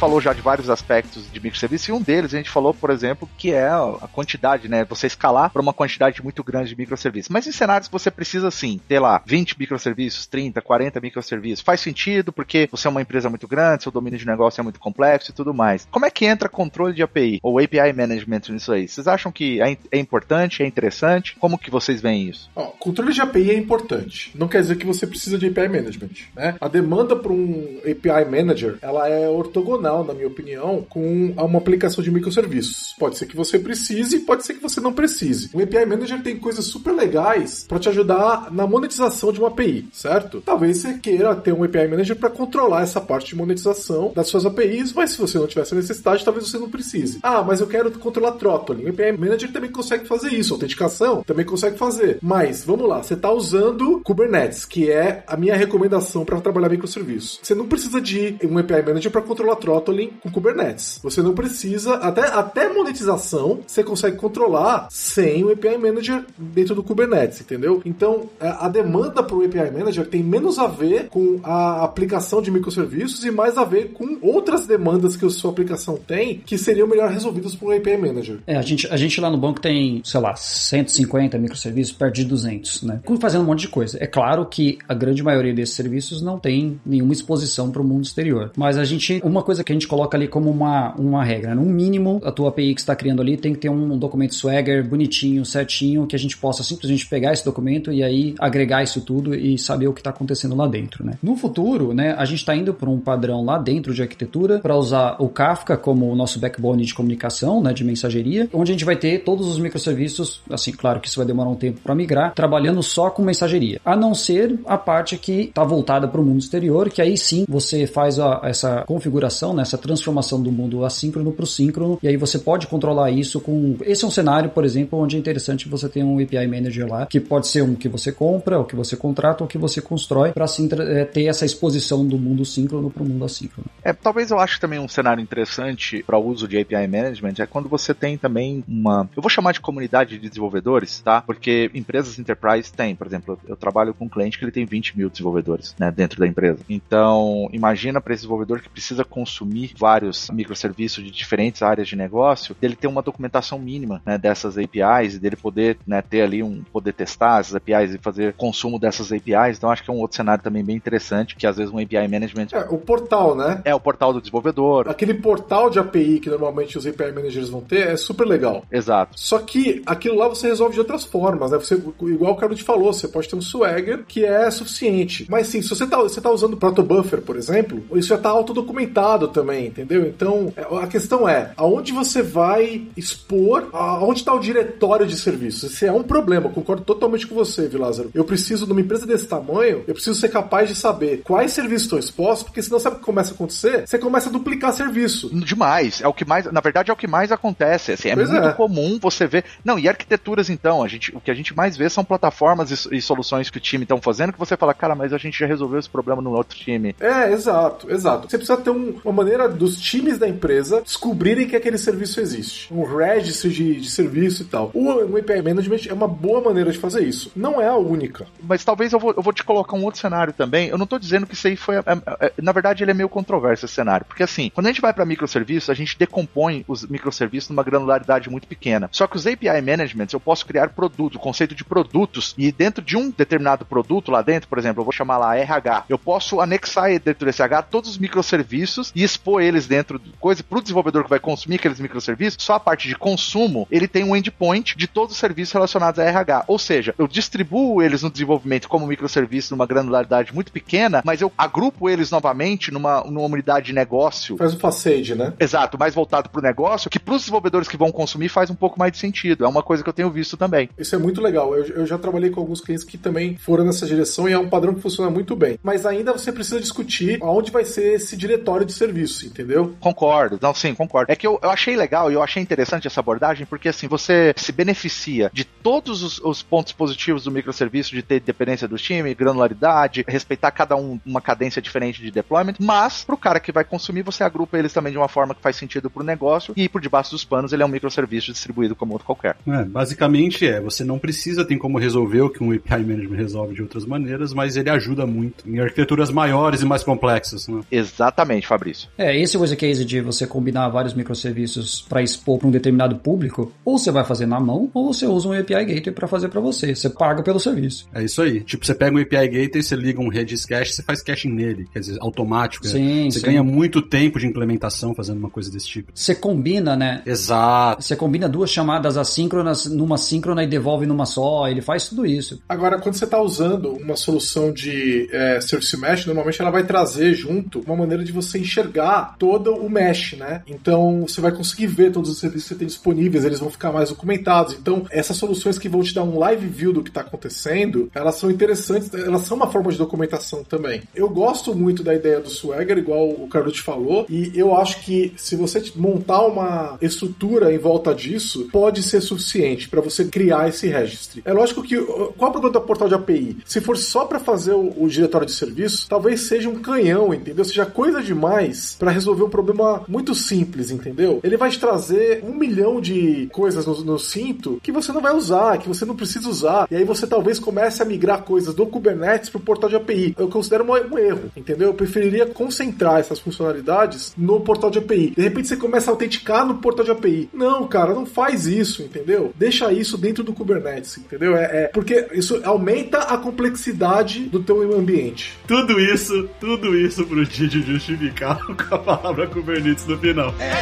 Falou 0.02 0.20
já 0.20 0.32
de 0.32 0.40
vários 0.40 0.68
aspectos 0.68 1.30
de 1.30 1.38
microserviços 1.38 1.86
e 1.86 1.92
um 1.92 2.02
deles 2.02 2.34
a 2.34 2.36
gente 2.36 2.50
falou, 2.50 2.74
por 2.74 2.90
exemplo, 2.90 3.30
que 3.38 3.52
é 3.52 3.68
a 3.68 4.08
quantidade, 4.12 4.66
né? 4.68 4.84
Você 4.86 5.06
escalar 5.06 5.48
para 5.50 5.62
uma 5.62 5.72
quantidade 5.72 6.20
muito 6.20 6.42
grande 6.42 6.70
de 6.70 6.76
microserviços. 6.76 7.28
Mas 7.28 7.46
em 7.46 7.52
cenários 7.52 7.88
você 7.88 8.10
precisa, 8.10 8.48
assim, 8.48 8.80
ter 8.88 8.98
lá 8.98 9.22
20 9.24 9.56
microserviços, 9.56 10.26
30, 10.26 10.60
40 10.60 11.00
microserviços, 11.00 11.64
faz 11.64 11.80
sentido 11.80 12.32
porque 12.32 12.68
você 12.68 12.88
é 12.88 12.90
uma 12.90 13.00
empresa 13.00 13.30
muito 13.30 13.46
grande, 13.46 13.84
seu 13.84 13.92
domínio 13.92 14.18
de 14.18 14.26
negócio 14.26 14.60
é 14.60 14.64
muito 14.64 14.80
complexo 14.80 15.30
e 15.30 15.34
tudo 15.34 15.54
mais. 15.54 15.86
Como 15.88 16.04
é 16.04 16.10
que 16.10 16.24
entra 16.24 16.48
controle 16.48 16.94
de 16.94 17.04
API 17.04 17.38
ou 17.40 17.60
API 17.60 17.92
Management 17.92 18.42
nisso 18.48 18.72
aí? 18.72 18.88
Vocês 18.88 19.06
acham 19.06 19.30
que 19.30 19.62
é, 19.62 19.78
é 19.92 19.98
importante, 20.00 20.64
é 20.64 20.66
interessante? 20.66 21.36
Como 21.38 21.56
que 21.56 21.70
vocês 21.70 22.00
veem 22.00 22.28
isso? 22.28 22.50
Controle 22.80 23.12
de 23.12 23.20
API 23.20 23.52
é 23.52 23.56
importante. 23.56 24.32
Não 24.34 24.48
quer 24.48 24.62
dizer 24.62 24.74
que 24.74 24.84
você 24.84 25.06
precisa 25.06 25.38
de 25.38 25.46
API 25.46 25.68
Management, 25.68 26.26
né? 26.34 26.56
A 26.60 26.66
demanda 26.66 27.14
para 27.14 27.32
um 27.32 27.78
API 27.84 28.28
Manager, 28.28 28.78
ela 28.82 29.08
é 29.08 29.28
ortogonal 29.28 29.91
na 30.00 30.14
minha 30.14 30.26
opinião, 30.26 30.84
com 30.88 31.34
uma 31.36 31.58
aplicação 31.58 32.02
de 32.02 32.10
microserviços. 32.10 32.94
Pode 32.98 33.18
ser 33.18 33.26
que 33.26 33.36
você 33.36 33.58
precise, 33.58 34.20
pode 34.20 34.44
ser 34.44 34.54
que 34.54 34.62
você 34.62 34.80
não 34.80 34.92
precise. 34.92 35.50
O 35.52 35.62
API 35.62 35.86
Manager 35.86 36.22
tem 36.22 36.38
coisas 36.38 36.64
super 36.64 36.92
legais 36.92 37.64
para 37.68 37.78
te 37.78 37.88
ajudar 37.88 38.50
na 38.50 38.66
monetização 38.66 39.32
de 39.32 39.38
uma 39.38 39.48
API, 39.48 39.88
certo? 39.92 40.40
Talvez 40.40 40.78
você 40.78 40.94
queira 40.94 41.34
ter 41.34 41.52
um 41.52 41.64
API 41.64 41.88
Manager 41.88 42.16
para 42.16 42.30
controlar 42.30 42.82
essa 42.82 43.00
parte 43.00 43.28
de 43.28 43.36
monetização 43.36 44.12
das 44.14 44.28
suas 44.28 44.46
APIs, 44.46 44.92
mas 44.92 45.10
se 45.10 45.18
você 45.18 45.38
não 45.38 45.46
tiver 45.46 45.62
essa 45.62 45.74
necessidade, 45.74 46.24
talvez 46.24 46.48
você 46.48 46.58
não 46.58 46.70
precise. 46.70 47.18
Ah, 47.22 47.42
mas 47.42 47.60
eu 47.60 47.66
quero 47.66 47.90
controlar 47.98 48.32
throttling. 48.32 48.84
O 48.84 48.88
API 48.90 49.12
Manager 49.12 49.52
também 49.52 49.70
consegue 49.70 50.06
fazer 50.06 50.32
isso, 50.32 50.54
autenticação 50.54 51.22
também 51.22 51.44
consegue 51.44 51.76
fazer. 51.76 52.18
Mas, 52.22 52.64
vamos 52.64 52.88
lá, 52.88 53.02
você 53.02 53.14
está 53.14 53.30
usando 53.30 54.00
Kubernetes, 54.04 54.64
que 54.64 54.90
é 54.90 55.24
a 55.26 55.36
minha 55.36 55.56
recomendação 55.56 56.24
para 56.24 56.40
trabalhar 56.40 56.68
microserviços. 56.68 57.40
Você 57.42 57.54
não 57.54 57.66
precisa 57.66 58.00
de 58.00 58.36
um 58.44 58.58
API 58.58 58.82
Manager 58.82 59.10
para 59.10 59.22
controlar 59.22 59.56
throttling 59.56 59.81
Kotlin 59.82 60.10
com 60.22 60.30
Kubernetes. 60.30 61.00
Você 61.02 61.20
não 61.20 61.34
precisa, 61.34 61.94
até, 61.94 62.22
até 62.22 62.72
monetização, 62.72 63.60
você 63.66 63.82
consegue 63.82 64.16
controlar 64.16 64.88
sem 64.90 65.44
o 65.44 65.52
API 65.52 65.76
Manager 65.76 66.24
dentro 66.38 66.74
do 66.74 66.82
Kubernetes, 66.82 67.40
entendeu? 67.40 67.82
Então, 67.84 68.30
a 68.40 68.68
demanda 68.68 69.22
para 69.22 69.36
o 69.36 69.44
API 69.44 69.70
Manager 69.70 70.06
tem 70.06 70.22
menos 70.22 70.58
a 70.58 70.66
ver 70.66 71.08
com 71.08 71.40
a 71.42 71.82
aplicação 71.84 72.40
de 72.40 72.50
microserviços 72.50 73.24
e 73.24 73.30
mais 73.30 73.58
a 73.58 73.64
ver 73.64 73.92
com 73.92 74.18
outras 74.22 74.66
demandas 74.66 75.16
que 75.16 75.26
a 75.26 75.30
sua 75.30 75.50
aplicação 75.50 75.96
tem 75.96 76.38
que 76.38 76.56
seriam 76.56 76.86
melhor 76.86 77.10
resolvidas 77.10 77.54
por 77.54 77.72
um 77.72 77.76
API 77.76 77.96
Manager. 77.96 78.38
É, 78.46 78.56
a 78.56 78.62
gente, 78.62 78.86
a 78.88 78.96
gente 78.96 79.20
lá 79.20 79.30
no 79.30 79.38
banco 79.38 79.60
tem, 79.60 80.00
sei 80.04 80.20
lá, 80.20 80.34
150 80.36 81.38
microserviços 81.38 81.92
perto 81.92 82.14
de 82.14 82.24
200, 82.24 82.82
né? 82.82 83.00
Fazendo 83.20 83.42
um 83.42 83.46
monte 83.46 83.60
de 83.60 83.68
coisa. 83.68 83.98
É 84.00 84.06
claro 84.06 84.46
que 84.46 84.78
a 84.88 84.94
grande 84.94 85.22
maioria 85.22 85.54
desses 85.54 85.74
serviços 85.74 86.22
não 86.22 86.38
tem 86.38 86.80
nenhuma 86.84 87.12
exposição 87.12 87.70
para 87.70 87.82
o 87.82 87.84
mundo 87.84 88.04
exterior. 88.04 88.52
Mas 88.56 88.78
a 88.78 88.84
gente, 88.84 89.20
uma 89.24 89.42
coisa 89.42 89.64
que 89.64 89.71
a 89.72 89.74
gente 89.74 89.88
coloca 89.88 90.16
ali 90.16 90.28
como 90.28 90.50
uma, 90.50 90.94
uma 90.94 91.24
regra, 91.24 91.54
no 91.54 91.62
mínimo, 91.62 92.20
a 92.24 92.30
tua 92.30 92.48
API 92.48 92.74
que 92.74 92.80
está 92.80 92.94
criando 92.94 93.22
ali 93.22 93.36
tem 93.36 93.52
que 93.52 93.60
ter 93.60 93.68
um 93.68 93.98
documento 93.98 94.34
Swagger 94.34 94.86
bonitinho, 94.86 95.44
certinho, 95.44 96.06
que 96.06 96.16
a 96.16 96.18
gente 96.18 96.36
possa 96.36 96.62
simplesmente 96.62 97.06
pegar 97.06 97.32
esse 97.32 97.44
documento 97.44 97.92
e 97.92 98.02
aí 98.02 98.34
agregar 98.38 98.82
isso 98.82 99.00
tudo 99.00 99.34
e 99.34 99.58
saber 99.58 99.88
o 99.88 99.92
que 99.92 100.00
está 100.00 100.10
acontecendo 100.10 100.54
lá 100.54 100.66
dentro, 100.66 101.04
né? 101.04 101.14
No 101.22 101.36
futuro, 101.36 101.92
né, 101.92 102.14
a 102.16 102.24
gente 102.24 102.38
está 102.38 102.54
indo 102.54 102.74
para 102.74 102.88
um 102.88 102.98
padrão 102.98 103.44
lá 103.44 103.58
dentro 103.58 103.94
de 103.94 104.02
arquitetura 104.02 104.58
para 104.58 104.76
usar 104.76 105.16
o 105.18 105.28
Kafka 105.28 105.76
como 105.76 106.10
o 106.10 106.14
nosso 106.14 106.38
backbone 106.38 106.84
de 106.84 106.94
comunicação, 106.94 107.62
né, 107.62 107.72
de 107.72 107.84
mensageria, 107.84 108.48
onde 108.52 108.72
a 108.72 108.74
gente 108.74 108.84
vai 108.84 108.96
ter 108.96 109.24
todos 109.24 109.46
os 109.46 109.58
microserviços, 109.58 110.40
assim, 110.50 110.72
claro 110.72 111.00
que 111.00 111.08
isso 111.08 111.18
vai 111.18 111.26
demorar 111.26 111.50
um 111.50 111.54
tempo 111.54 111.80
para 111.82 111.94
migrar, 111.94 112.34
trabalhando 112.34 112.82
só 112.82 113.10
com 113.10 113.22
mensageria. 113.22 113.80
A 113.84 113.96
não 113.96 114.14
ser 114.14 114.58
a 114.66 114.76
parte 114.76 115.16
que 115.16 115.42
está 115.42 115.64
voltada 115.64 116.08
para 116.08 116.20
o 116.20 116.24
mundo 116.24 116.40
exterior, 116.40 116.90
que 116.90 117.00
aí 117.00 117.16
sim 117.16 117.44
você 117.48 117.86
faz 117.86 118.18
a, 118.18 118.40
essa 118.44 118.82
configuração, 118.86 119.51
né, 119.52 119.62
essa 119.62 119.78
transformação 119.78 120.42
do 120.42 120.50
mundo 120.50 120.84
assíncrono 120.84 121.32
para 121.32 121.44
o 121.44 121.46
síncrono, 121.46 121.98
e 122.02 122.08
aí 122.08 122.16
você 122.16 122.38
pode 122.38 122.66
controlar 122.66 123.10
isso 123.10 123.40
com. 123.40 123.76
Esse 123.82 124.04
é 124.04 124.08
um 124.08 124.10
cenário, 124.10 124.50
por 124.50 124.64
exemplo, 124.64 124.98
onde 124.98 125.16
é 125.16 125.18
interessante 125.18 125.68
você 125.68 125.88
ter 125.88 126.02
um 126.02 126.22
API 126.22 126.46
Manager 126.46 126.88
lá, 126.88 127.06
que 127.06 127.20
pode 127.20 127.48
ser 127.48 127.62
um 127.62 127.74
que 127.74 127.88
você 127.88 128.12
compra, 128.12 128.58
ou 128.58 128.64
que 128.64 128.76
você 128.76 128.96
contrata, 128.96 129.44
ou 129.44 129.48
que 129.48 129.58
você 129.58 129.80
constrói, 129.80 130.32
para 130.32 130.44
assim 130.44 130.68
é, 130.72 131.04
ter 131.04 131.24
essa 131.24 131.44
exposição 131.44 132.06
do 132.06 132.18
mundo 132.18 132.44
síncrono 132.44 132.90
para 132.90 133.02
o 133.02 133.06
mundo 133.06 133.24
assíncrono. 133.24 133.68
É, 133.82 133.92
talvez 133.92 134.30
eu 134.30 134.38
ache 134.38 134.60
também 134.60 134.78
um 134.78 134.88
cenário 134.88 135.22
interessante 135.22 136.02
para 136.06 136.18
o 136.18 136.26
uso 136.26 136.46
de 136.46 136.58
API 136.58 136.86
Management 136.86 137.34
é 137.38 137.46
quando 137.46 137.68
você 137.68 137.94
tem 137.94 138.16
também 138.16 138.64
uma. 138.66 139.08
Eu 139.16 139.22
vou 139.22 139.30
chamar 139.30 139.52
de 139.52 139.60
comunidade 139.60 140.18
de 140.18 140.28
desenvolvedores, 140.28 141.00
tá? 141.00 141.20
Porque 141.20 141.70
empresas 141.74 142.18
enterprise 142.18 142.72
têm, 142.72 142.94
por 142.94 143.06
exemplo, 143.06 143.38
eu 143.46 143.56
trabalho 143.56 143.94
com 143.94 144.04
um 144.04 144.08
cliente 144.08 144.38
que 144.38 144.44
ele 144.44 144.52
tem 144.52 144.64
20 144.64 144.96
mil 144.96 145.10
desenvolvedores 145.10 145.74
né, 145.78 145.90
dentro 145.90 146.18
da 146.18 146.26
empresa. 146.26 146.60
Então, 146.68 147.48
imagina 147.52 148.00
para 148.00 148.14
esse 148.14 148.22
desenvolvedor 148.22 148.60
que 148.60 148.68
precisa 148.68 149.04
consumir 149.42 149.72
vários 149.76 150.30
microserviços 150.30 151.02
de 151.04 151.10
diferentes 151.10 151.62
áreas 151.62 151.88
de 151.88 151.96
negócio, 151.96 152.56
dele 152.60 152.76
ter 152.76 152.86
uma 152.86 153.02
documentação 153.02 153.58
mínima 153.58 154.00
né, 154.06 154.16
dessas 154.16 154.56
APIs 154.56 155.14
e 155.14 155.18
dele 155.18 155.36
poder 155.36 155.78
né, 155.86 156.00
ter 156.02 156.22
ali 156.22 156.42
um 156.42 156.62
poder 156.72 156.92
testar 156.92 157.40
essas 157.40 157.54
APIs 157.54 157.94
e 157.94 157.98
fazer 157.98 158.34
consumo 158.34 158.78
dessas 158.78 159.12
APIs. 159.12 159.58
Então, 159.58 159.70
acho 159.70 159.82
que 159.82 159.90
é 159.90 159.92
um 159.92 159.98
outro 159.98 160.16
cenário 160.16 160.42
também 160.42 160.64
bem 160.64 160.76
interessante, 160.76 161.36
que 161.36 161.46
às 161.46 161.56
vezes 161.56 161.72
um 161.72 161.78
API 161.78 162.08
Management. 162.08 162.48
É, 162.52 162.66
o 162.70 162.78
portal, 162.78 163.34
né? 163.34 163.60
É, 163.64 163.74
o 163.74 163.80
portal 163.80 164.12
do 164.12 164.20
desenvolvedor. 164.20 164.88
Aquele 164.88 165.14
portal 165.14 165.68
de 165.68 165.78
API 165.78 166.20
que 166.20 166.30
normalmente 166.30 166.78
os 166.78 166.86
API 166.86 167.12
Managers 167.12 167.48
vão 167.48 167.60
ter 167.60 167.88
é 167.88 167.96
super 167.96 168.26
legal. 168.26 168.64
Exato. 168.70 169.18
Só 169.18 169.38
que 169.38 169.82
aquilo 169.86 170.16
lá 170.16 170.28
você 170.28 170.48
resolve 170.48 170.74
de 170.74 170.80
outras 170.80 171.04
formas, 171.04 171.50
né? 171.50 171.58
Você, 171.58 171.74
igual 171.74 172.32
o 172.32 172.36
Carlos 172.36 172.58
te 172.58 172.64
falou, 172.64 172.92
você 172.92 173.08
pode 173.08 173.28
ter 173.28 173.36
um 173.36 173.40
Swagger 173.40 174.04
que 174.06 174.24
é 174.24 174.50
suficiente. 174.50 175.26
Mas 175.28 175.48
sim, 175.48 175.62
se 175.62 175.68
você 175.68 175.86
tá, 175.86 175.98
você 175.98 176.20
tá 176.20 176.30
usando 176.30 176.56
Protobuffer, 176.56 177.22
por 177.22 177.36
exemplo, 177.36 177.82
isso 177.94 178.08
já 178.08 178.18
tá 178.18 178.30
autodocumentado 178.30 179.28
também, 179.32 179.66
entendeu? 179.66 180.06
Então, 180.06 180.52
é, 180.56 180.62
a 180.82 180.86
questão 180.86 181.28
é, 181.28 181.52
aonde 181.56 181.92
você 181.92 182.22
vai 182.22 182.86
expor, 182.96 183.68
aonde 183.72 184.20
está 184.20 184.34
o 184.34 184.38
diretório 184.38 185.06
de 185.06 185.18
serviços? 185.18 185.72
Esse 185.72 185.86
é 185.86 185.92
um 185.92 186.02
problema, 186.02 186.50
concordo 186.50 186.82
totalmente 186.82 187.26
com 187.26 187.34
você, 187.34 187.66
Vilázaro. 187.66 188.10
Eu 188.14 188.24
preciso, 188.24 188.66
numa 188.66 188.80
empresa 188.80 189.06
desse 189.06 189.26
tamanho, 189.26 189.84
eu 189.86 189.94
preciso 189.94 190.18
ser 190.18 190.28
capaz 190.28 190.68
de 190.68 190.74
saber 190.74 191.22
quais 191.24 191.52
serviços 191.52 191.84
estão 191.84 191.98
expostos, 191.98 192.44
porque 192.44 192.62
senão 192.62 192.78
sabe 192.78 192.96
o 192.96 192.98
que 192.98 193.04
começa 193.04 193.32
a 193.32 193.34
acontecer? 193.34 193.86
Você 193.86 193.98
começa 193.98 194.28
a 194.28 194.32
duplicar 194.32 194.72
serviço. 194.72 195.30
Demais. 195.40 196.00
É 196.00 196.08
o 196.08 196.12
que 196.12 196.24
mais, 196.24 196.50
na 196.50 196.60
verdade, 196.60 196.90
é 196.90 196.94
o 196.94 196.96
que 196.96 197.06
mais 197.06 197.32
acontece. 197.32 197.92
Assim, 197.92 198.10
é 198.10 198.14
pois 198.14 198.30
muito 198.30 198.48
é. 198.48 198.52
comum 198.52 198.98
você 199.00 199.26
ver. 199.26 199.44
Não, 199.64 199.78
e 199.78 199.88
arquiteturas, 199.88 200.50
então, 200.50 200.82
a 200.82 200.88
gente, 200.88 201.14
o 201.16 201.20
que 201.20 201.30
a 201.30 201.34
gente 201.34 201.56
mais 201.56 201.76
vê 201.76 201.88
são 201.88 202.04
plataformas 202.04 202.86
e, 202.86 202.96
e 202.96 203.02
soluções 203.02 203.50
que 203.50 203.58
o 203.58 203.60
time 203.60 203.84
estão 203.84 204.00
fazendo 204.00 204.32
que 204.32 204.38
você 204.38 204.56
fala, 204.56 204.74
cara, 204.74 204.94
mas 204.94 205.12
a 205.12 205.18
gente 205.18 205.38
já 205.38 205.46
resolveu 205.46 205.78
esse 205.78 205.88
problema 205.88 206.20
no 206.20 206.32
outro 206.32 206.56
time. 206.56 206.94
É, 207.00 207.32
exato, 207.32 207.90
exato. 207.90 208.28
Você 208.28 208.36
precisa 208.36 208.58
ter 208.58 208.70
um, 208.70 208.98
uma 209.04 209.21
maneira 209.22 209.48
dos 209.48 209.80
times 209.80 210.18
da 210.18 210.28
empresa 210.28 210.82
descobrirem 210.82 211.46
que 211.46 211.56
aquele 211.56 211.78
serviço 211.78 212.20
existe. 212.20 212.72
Um 212.72 212.84
registry 212.84 213.50
de, 213.50 213.80
de 213.80 213.90
serviço 213.90 214.42
e 214.42 214.46
tal. 214.46 214.70
O, 214.74 215.16
API 215.16 215.42
Management 215.42 215.88
é 215.88 215.92
uma 215.92 216.08
boa 216.08 216.40
maneira 216.40 216.72
de 216.72 216.78
fazer 216.78 217.04
isso. 217.04 217.30
Não 217.36 217.60
é 217.60 217.68
a 217.68 217.76
única. 217.76 218.26
Mas 218.42 218.64
talvez 218.64 218.92
eu 218.92 218.98
vou, 218.98 219.14
eu 219.16 219.22
vou 219.22 219.32
te 219.32 219.44
colocar 219.44 219.76
um 219.76 219.84
outro 219.84 220.00
cenário 220.00 220.32
também. 220.32 220.68
Eu 220.68 220.78
não 220.78 220.86
tô 220.86 220.98
dizendo 220.98 221.26
que 221.26 221.34
isso 221.34 221.46
aí 221.46 221.56
foi. 221.56 221.76
É, 221.76 221.82
é, 222.20 222.32
na 222.42 222.52
verdade, 222.52 222.82
ele 222.82 222.90
é 222.90 222.94
meio 222.94 223.08
controverso 223.08 223.64
esse 223.64 223.74
cenário. 223.74 224.04
Porque 224.06 224.22
assim, 224.22 224.50
quando 224.52 224.66
a 224.66 224.70
gente 224.70 224.80
vai 224.80 224.92
para 224.92 225.04
microserviços, 225.04 225.70
a 225.70 225.74
gente 225.74 225.98
decompõe 225.98 226.64
os 226.66 226.84
microserviços 226.86 227.50
numa 227.50 227.62
granularidade 227.62 228.28
muito 228.28 228.48
pequena. 228.48 228.88
Só 228.92 229.06
que 229.06 229.16
os 229.16 229.26
API 229.26 229.60
Managements, 229.60 230.12
eu 230.12 230.20
posso 230.20 230.44
criar 230.44 230.70
produto, 230.70 231.16
o 231.16 231.20
conceito 231.20 231.54
de 231.54 231.64
produtos, 231.64 232.34
e 232.36 232.50
dentro 232.50 232.82
de 232.82 232.96
um 232.96 233.10
determinado 233.10 233.64
produto 233.64 234.10
lá 234.10 234.22
dentro, 234.22 234.48
por 234.48 234.58
exemplo, 234.58 234.80
eu 234.80 234.84
vou 234.84 234.92
chamar 234.92 235.18
lá 235.18 235.36
RH, 235.36 235.84
eu 235.88 235.98
posso 235.98 236.40
anexar 236.40 236.90
dentro 236.98 237.26
desse 237.26 237.42
RH 237.42 237.62
todos 237.62 237.90
os 237.90 237.98
microserviços 237.98 238.92
e 238.94 239.04
expor 239.12 239.42
eles 239.42 239.66
dentro 239.66 239.98
de 239.98 240.10
coisa 240.20 240.42
para 240.42 240.58
o 240.58 240.62
desenvolvedor 240.62 241.04
que 241.04 241.10
vai 241.10 241.20
consumir 241.20 241.56
aqueles 241.56 241.80
microserviços. 241.80 242.42
Só 242.42 242.54
a 242.54 242.60
parte 242.60 242.88
de 242.88 242.96
consumo, 242.96 243.66
ele 243.70 243.86
tem 243.86 244.04
um 244.04 244.16
endpoint 244.16 244.76
de 244.76 244.86
todos 244.86 245.14
os 245.14 245.18
serviços 245.18 245.52
relacionados 245.52 245.98
a 245.98 246.04
RH. 246.04 246.44
Ou 246.48 246.58
seja, 246.58 246.94
eu 246.98 247.06
distribuo 247.06 247.82
eles 247.82 248.02
no 248.02 248.10
desenvolvimento 248.10 248.68
como 248.68 248.86
microserviços 248.86 249.50
numa 249.50 249.66
granularidade 249.66 250.34
muito 250.34 250.52
pequena, 250.52 251.02
mas 251.04 251.20
eu 251.20 251.32
agrupo 251.36 251.88
eles 251.88 252.10
novamente 252.10 252.70
numa, 252.70 253.02
numa 253.04 253.26
unidade 253.26 253.66
de 253.66 253.72
negócio. 253.72 254.36
Faz 254.36 254.54
um 254.54 254.58
facade, 254.58 255.14
né? 255.14 255.32
Exato, 255.38 255.78
mais 255.78 255.94
voltado 255.94 256.28
para 256.28 256.38
o 256.38 256.42
negócio, 256.42 256.90
que 256.90 256.98
para 256.98 257.14
os 257.14 257.22
desenvolvedores 257.22 257.68
que 257.68 257.76
vão 257.76 257.92
consumir 257.92 258.28
faz 258.28 258.50
um 258.50 258.54
pouco 258.54 258.78
mais 258.78 258.92
de 258.92 258.98
sentido. 258.98 259.44
É 259.44 259.48
uma 259.48 259.62
coisa 259.62 259.82
que 259.82 259.88
eu 259.88 259.92
tenho 259.92 260.10
visto 260.10 260.36
também. 260.36 260.68
Isso 260.78 260.94
é 260.94 260.98
muito 260.98 261.20
legal. 261.20 261.54
Eu, 261.54 261.64
eu 261.64 261.86
já 261.86 261.98
trabalhei 261.98 262.30
com 262.30 262.40
alguns 262.40 262.60
clientes 262.60 262.84
que 262.84 262.98
também 262.98 263.36
foram 263.36 263.64
nessa 263.64 263.86
direção 263.86 264.28
e 264.28 264.32
é 264.32 264.38
um 264.38 264.48
padrão 264.48 264.74
que 264.74 264.80
funciona 264.80 265.10
muito 265.10 265.36
bem. 265.36 265.58
Mas 265.62 265.84
ainda 265.86 266.12
você 266.12 266.32
precisa 266.32 266.60
discutir 266.60 267.18
aonde 267.20 267.50
vai 267.50 267.64
ser 267.64 267.94
esse 267.94 268.16
diretório 268.16 268.66
de 268.66 268.72
serviço, 268.72 269.01
entendeu? 269.02 269.76
Concordo. 269.80 270.38
Não, 270.40 270.54
sim, 270.54 270.74
concordo. 270.74 271.10
É 271.10 271.16
que 271.16 271.26
eu, 271.26 271.38
eu 271.42 271.50
achei 271.50 271.76
legal 271.76 272.10
e 272.10 272.14
eu 272.14 272.22
achei 272.22 272.42
interessante 272.42 272.86
essa 272.86 273.00
abordagem 273.00 273.46
porque 273.46 273.68
assim, 273.68 273.88
você 273.88 274.32
se 274.36 274.52
beneficia 274.52 275.30
de 275.32 275.44
todos 275.44 276.02
os, 276.02 276.18
os 276.20 276.42
pontos 276.42 276.72
positivos 276.72 277.24
do 277.24 277.30
microserviço, 277.30 277.94
de 277.94 278.02
ter 278.02 278.20
dependência 278.20 278.68
do 278.68 278.76
time, 278.76 279.14
granularidade, 279.14 280.04
respeitar 280.06 280.50
cada 280.50 280.76
um 280.76 281.00
uma 281.04 281.20
cadência 281.20 281.62
diferente 281.62 282.00
de 282.00 282.10
deployment, 282.10 282.54
mas 282.58 283.04
pro 283.04 283.16
cara 283.16 283.40
que 283.40 283.52
vai 283.52 283.64
consumir, 283.64 284.02
você 284.02 284.24
agrupa 284.24 284.58
eles 284.58 284.72
também 284.72 284.92
de 284.92 284.98
uma 284.98 285.08
forma 285.08 285.34
que 285.34 285.42
faz 285.42 285.56
sentido 285.56 285.90
pro 285.90 286.04
negócio 286.04 286.54
e 286.56 286.68
por 286.68 286.80
debaixo 286.80 287.10
dos 287.10 287.24
panos 287.24 287.52
ele 287.52 287.62
é 287.62 287.66
um 287.66 287.68
microserviço 287.68 288.32
distribuído 288.32 288.76
como 288.76 288.92
outro 288.92 289.06
qualquer. 289.06 289.36
É, 289.46 289.64
basicamente 289.64 290.46
é, 290.46 290.60
você 290.60 290.84
não 290.84 290.98
precisa, 290.98 291.44
tem 291.44 291.58
como 291.58 291.78
resolver 291.78 292.22
o 292.22 292.30
que 292.30 292.42
um 292.42 292.52
API 292.52 292.84
Management 292.84 293.16
resolve 293.16 293.54
de 293.54 293.62
outras 293.62 293.84
maneiras, 293.84 294.32
mas 294.32 294.56
ele 294.56 294.70
ajuda 294.70 295.06
muito 295.06 295.48
em 295.48 295.60
arquiteturas 295.60 296.10
maiores 296.10 296.62
e 296.62 296.66
mais 296.66 296.82
complexas. 296.82 297.48
Né? 297.48 297.60
Exatamente, 297.70 298.46
Fabrício. 298.46 298.88
É, 298.96 299.18
esse 299.18 299.36
use 299.38 299.56
case 299.56 299.84
de 299.84 300.00
você 300.00 300.26
combinar 300.26 300.68
vários 300.68 300.94
microserviços 300.94 301.82
para 301.88 302.02
expor 302.02 302.38
para 302.38 302.48
um 302.48 302.50
determinado 302.50 302.96
público, 302.96 303.52
ou 303.64 303.78
você 303.78 303.90
vai 303.90 304.04
fazer 304.04 304.26
na 304.26 304.38
mão, 304.38 304.70
ou 304.74 304.92
você 304.92 305.06
usa 305.06 305.28
um 305.28 305.32
API 305.32 305.64
Gateway 305.64 305.94
para 305.94 306.06
fazer 306.06 306.28
para 306.28 306.40
você. 306.40 306.74
Você 306.74 306.90
paga 306.90 307.22
pelo 307.22 307.40
serviço. 307.40 307.88
É 307.94 308.02
isso 308.02 308.20
aí. 308.22 308.40
Tipo, 308.42 308.66
você 308.66 308.74
pega 308.74 308.96
um 308.96 309.00
API 309.00 309.28
Gateway, 309.28 309.62
você 309.62 309.76
liga 309.76 310.00
um 310.00 310.08
Redis 310.08 310.44
Cache, 310.44 310.72
você 310.72 310.82
faz 310.82 311.02
caching 311.02 311.32
nele, 311.32 311.66
quer 311.72 311.80
dizer, 311.80 311.98
automático. 312.00 312.66
Sim, 312.66 313.10
você 313.10 313.20
sim. 313.20 313.26
ganha 313.26 313.42
muito 313.42 313.80
tempo 313.80 314.18
de 314.18 314.26
implementação 314.26 314.94
fazendo 314.94 315.18
uma 315.18 315.30
coisa 315.30 315.50
desse 315.50 315.66
tipo. 315.66 315.92
Você 315.94 316.14
combina, 316.14 316.76
né? 316.76 317.02
Exato. 317.06 317.82
Você 317.82 317.96
combina 317.96 318.28
duas 318.28 318.50
chamadas 318.50 318.96
assíncronas 318.96 319.66
numa 319.66 319.96
síncrona 319.96 320.44
e 320.44 320.46
devolve 320.46 320.86
numa 320.86 321.06
só. 321.06 321.48
Ele 321.48 321.62
faz 321.62 321.88
tudo 321.88 322.04
isso. 322.04 322.42
Agora, 322.48 322.78
quando 322.78 322.94
você 322.94 323.04
está 323.04 323.20
usando 323.20 323.72
uma 323.72 323.96
solução 323.96 324.52
de 324.52 325.08
é, 325.12 325.40
Service 325.40 325.76
Mesh, 325.78 326.06
normalmente 326.06 326.40
ela 326.40 326.50
vai 326.50 326.64
trazer 326.64 327.14
junto 327.14 327.60
uma 327.60 327.76
maneira 327.76 328.04
de 328.04 328.12
você 328.12 328.38
enxergar 328.38 328.81
todo 329.18 329.54
o 329.54 329.70
mesh, 329.70 330.14
né? 330.14 330.42
Então 330.46 331.04
você 331.06 331.20
vai 331.20 331.32
conseguir 331.32 331.66
ver 331.66 331.92
todos 331.92 332.10
os 332.10 332.18
serviços 332.18 332.48
que 332.48 332.54
você 332.54 332.58
tem 332.58 332.68
disponíveis, 332.68 333.24
eles 333.24 333.40
vão 333.40 333.50
ficar 333.50 333.72
mais 333.72 333.90
documentados. 333.90 334.54
Então, 334.54 334.86
essas 334.90 335.16
soluções 335.16 335.58
que 335.58 335.68
vão 335.68 335.82
te 335.82 335.94
dar 335.94 336.02
um 336.02 336.18
live 336.18 336.46
view 336.46 336.72
do 336.72 336.82
que 336.82 336.90
está 336.90 337.00
acontecendo, 337.00 337.90
elas 337.94 338.16
são 338.16 338.30
interessantes, 338.30 338.92
elas 338.94 339.22
são 339.22 339.36
uma 339.36 339.50
forma 339.50 339.70
de 339.70 339.78
documentação 339.78 340.44
também. 340.44 340.82
Eu 340.94 341.08
gosto 341.08 341.54
muito 341.54 341.82
da 341.82 341.94
ideia 341.94 342.20
do 342.20 342.28
Swagger, 342.28 342.78
igual 342.78 343.08
o 343.08 343.28
Carlos 343.28 343.58
falou, 343.58 344.06
e 344.08 344.32
eu 344.34 344.54
acho 344.56 344.80
que 344.84 345.12
se 345.16 345.36
você 345.36 345.62
montar 345.76 346.22
uma 346.22 346.76
estrutura 346.80 347.52
em 347.52 347.58
volta 347.58 347.94
disso, 347.94 348.48
pode 348.50 348.82
ser 348.82 349.00
suficiente 349.00 349.68
para 349.68 349.80
você 349.80 350.04
criar 350.04 350.48
esse 350.48 350.66
registry. 350.66 351.22
É 351.24 351.32
lógico 351.32 351.62
que 351.62 351.76
qual 351.76 352.28
é 352.28 352.28
o 352.28 352.32
problema 352.32 352.50
do 352.50 352.60
portal 352.60 352.88
de 352.88 352.94
API? 352.94 353.38
Se 353.44 353.60
for 353.60 353.76
só 353.76 354.04
para 354.04 354.18
fazer 354.18 354.52
o, 354.52 354.72
o, 354.76 354.88
diretório 354.88 355.26
de 355.26 355.32
serviço, 355.32 355.86
talvez 355.88 356.22
seja 356.22 356.48
um 356.48 356.56
canhão, 356.56 357.12
entendeu? 357.12 357.44
Seja 357.44 357.66
coisa 357.66 358.02
demais 358.02 358.71
Para 358.78 358.90
resolver 358.90 359.24
um 359.24 359.30
problema 359.30 359.82
muito 359.88 360.14
simples, 360.14 360.70
entendeu? 360.70 361.20
Ele 361.22 361.36
vai 361.36 361.50
te 361.50 361.58
trazer 361.58 362.22
um 362.24 362.34
milhão 362.34 362.80
de 362.80 363.28
coisas 363.32 363.66
no, 363.66 363.84
no 363.84 363.98
cinto 363.98 364.60
que 364.62 364.72
você 364.72 364.92
não 364.92 365.00
vai 365.00 365.14
usar, 365.14 365.58
que 365.58 365.68
você 365.68 365.84
não 365.84 365.96
precisa 365.96 366.28
usar. 366.28 366.66
E 366.70 366.76
aí 366.76 366.84
você 366.84 367.06
talvez 367.06 367.38
comece 367.38 367.82
a 367.82 367.86
migrar 367.86 368.22
coisas 368.22 368.54
do 368.54 368.66
Kubernetes 368.66 369.30
pro 369.30 369.40
portal 369.40 369.68
de 369.68 369.76
API. 369.76 370.14
Eu 370.18 370.28
considero 370.28 370.64
um, 370.64 370.94
um 370.94 370.98
erro, 370.98 371.30
entendeu? 371.36 371.68
Eu 371.68 371.74
preferiria 371.74 372.26
concentrar 372.26 373.00
essas 373.00 373.18
funcionalidades 373.18 374.12
no 374.16 374.40
portal 374.40 374.70
de 374.70 374.78
API. 374.78 375.10
De 375.10 375.22
repente 375.22 375.48
você 375.48 375.56
começa 375.56 375.90
a 375.90 375.92
autenticar 375.92 376.46
no 376.46 376.56
portal 376.56 376.84
de 376.84 376.90
API. 376.90 377.28
Não, 377.32 377.66
cara, 377.66 377.94
não 377.94 378.06
faz 378.06 378.46
isso, 378.46 378.82
entendeu? 378.82 379.32
Deixa 379.36 379.72
isso 379.72 379.96
dentro 379.98 380.24
do 380.24 380.32
Kubernetes, 380.32 380.98
entendeu? 380.98 381.36
É, 381.36 381.64
é 381.64 381.66
porque 381.68 382.08
isso 382.12 382.40
aumenta 382.44 382.98
a 382.98 383.16
complexidade 383.16 384.20
do 384.24 384.42
teu 384.42 384.62
ambiente. 384.76 385.38
Tudo 385.46 385.78
isso, 385.80 386.28
tudo 386.40 386.76
isso 386.76 387.04
pro 387.06 387.24
Didi 387.24 387.62
justificar 387.62 388.38
com 388.54 388.74
a 388.74 388.78
palavra 388.78 389.26
Kubernetes 389.26 389.86
no 389.86 389.98
final. 389.98 390.34
É 390.38 390.52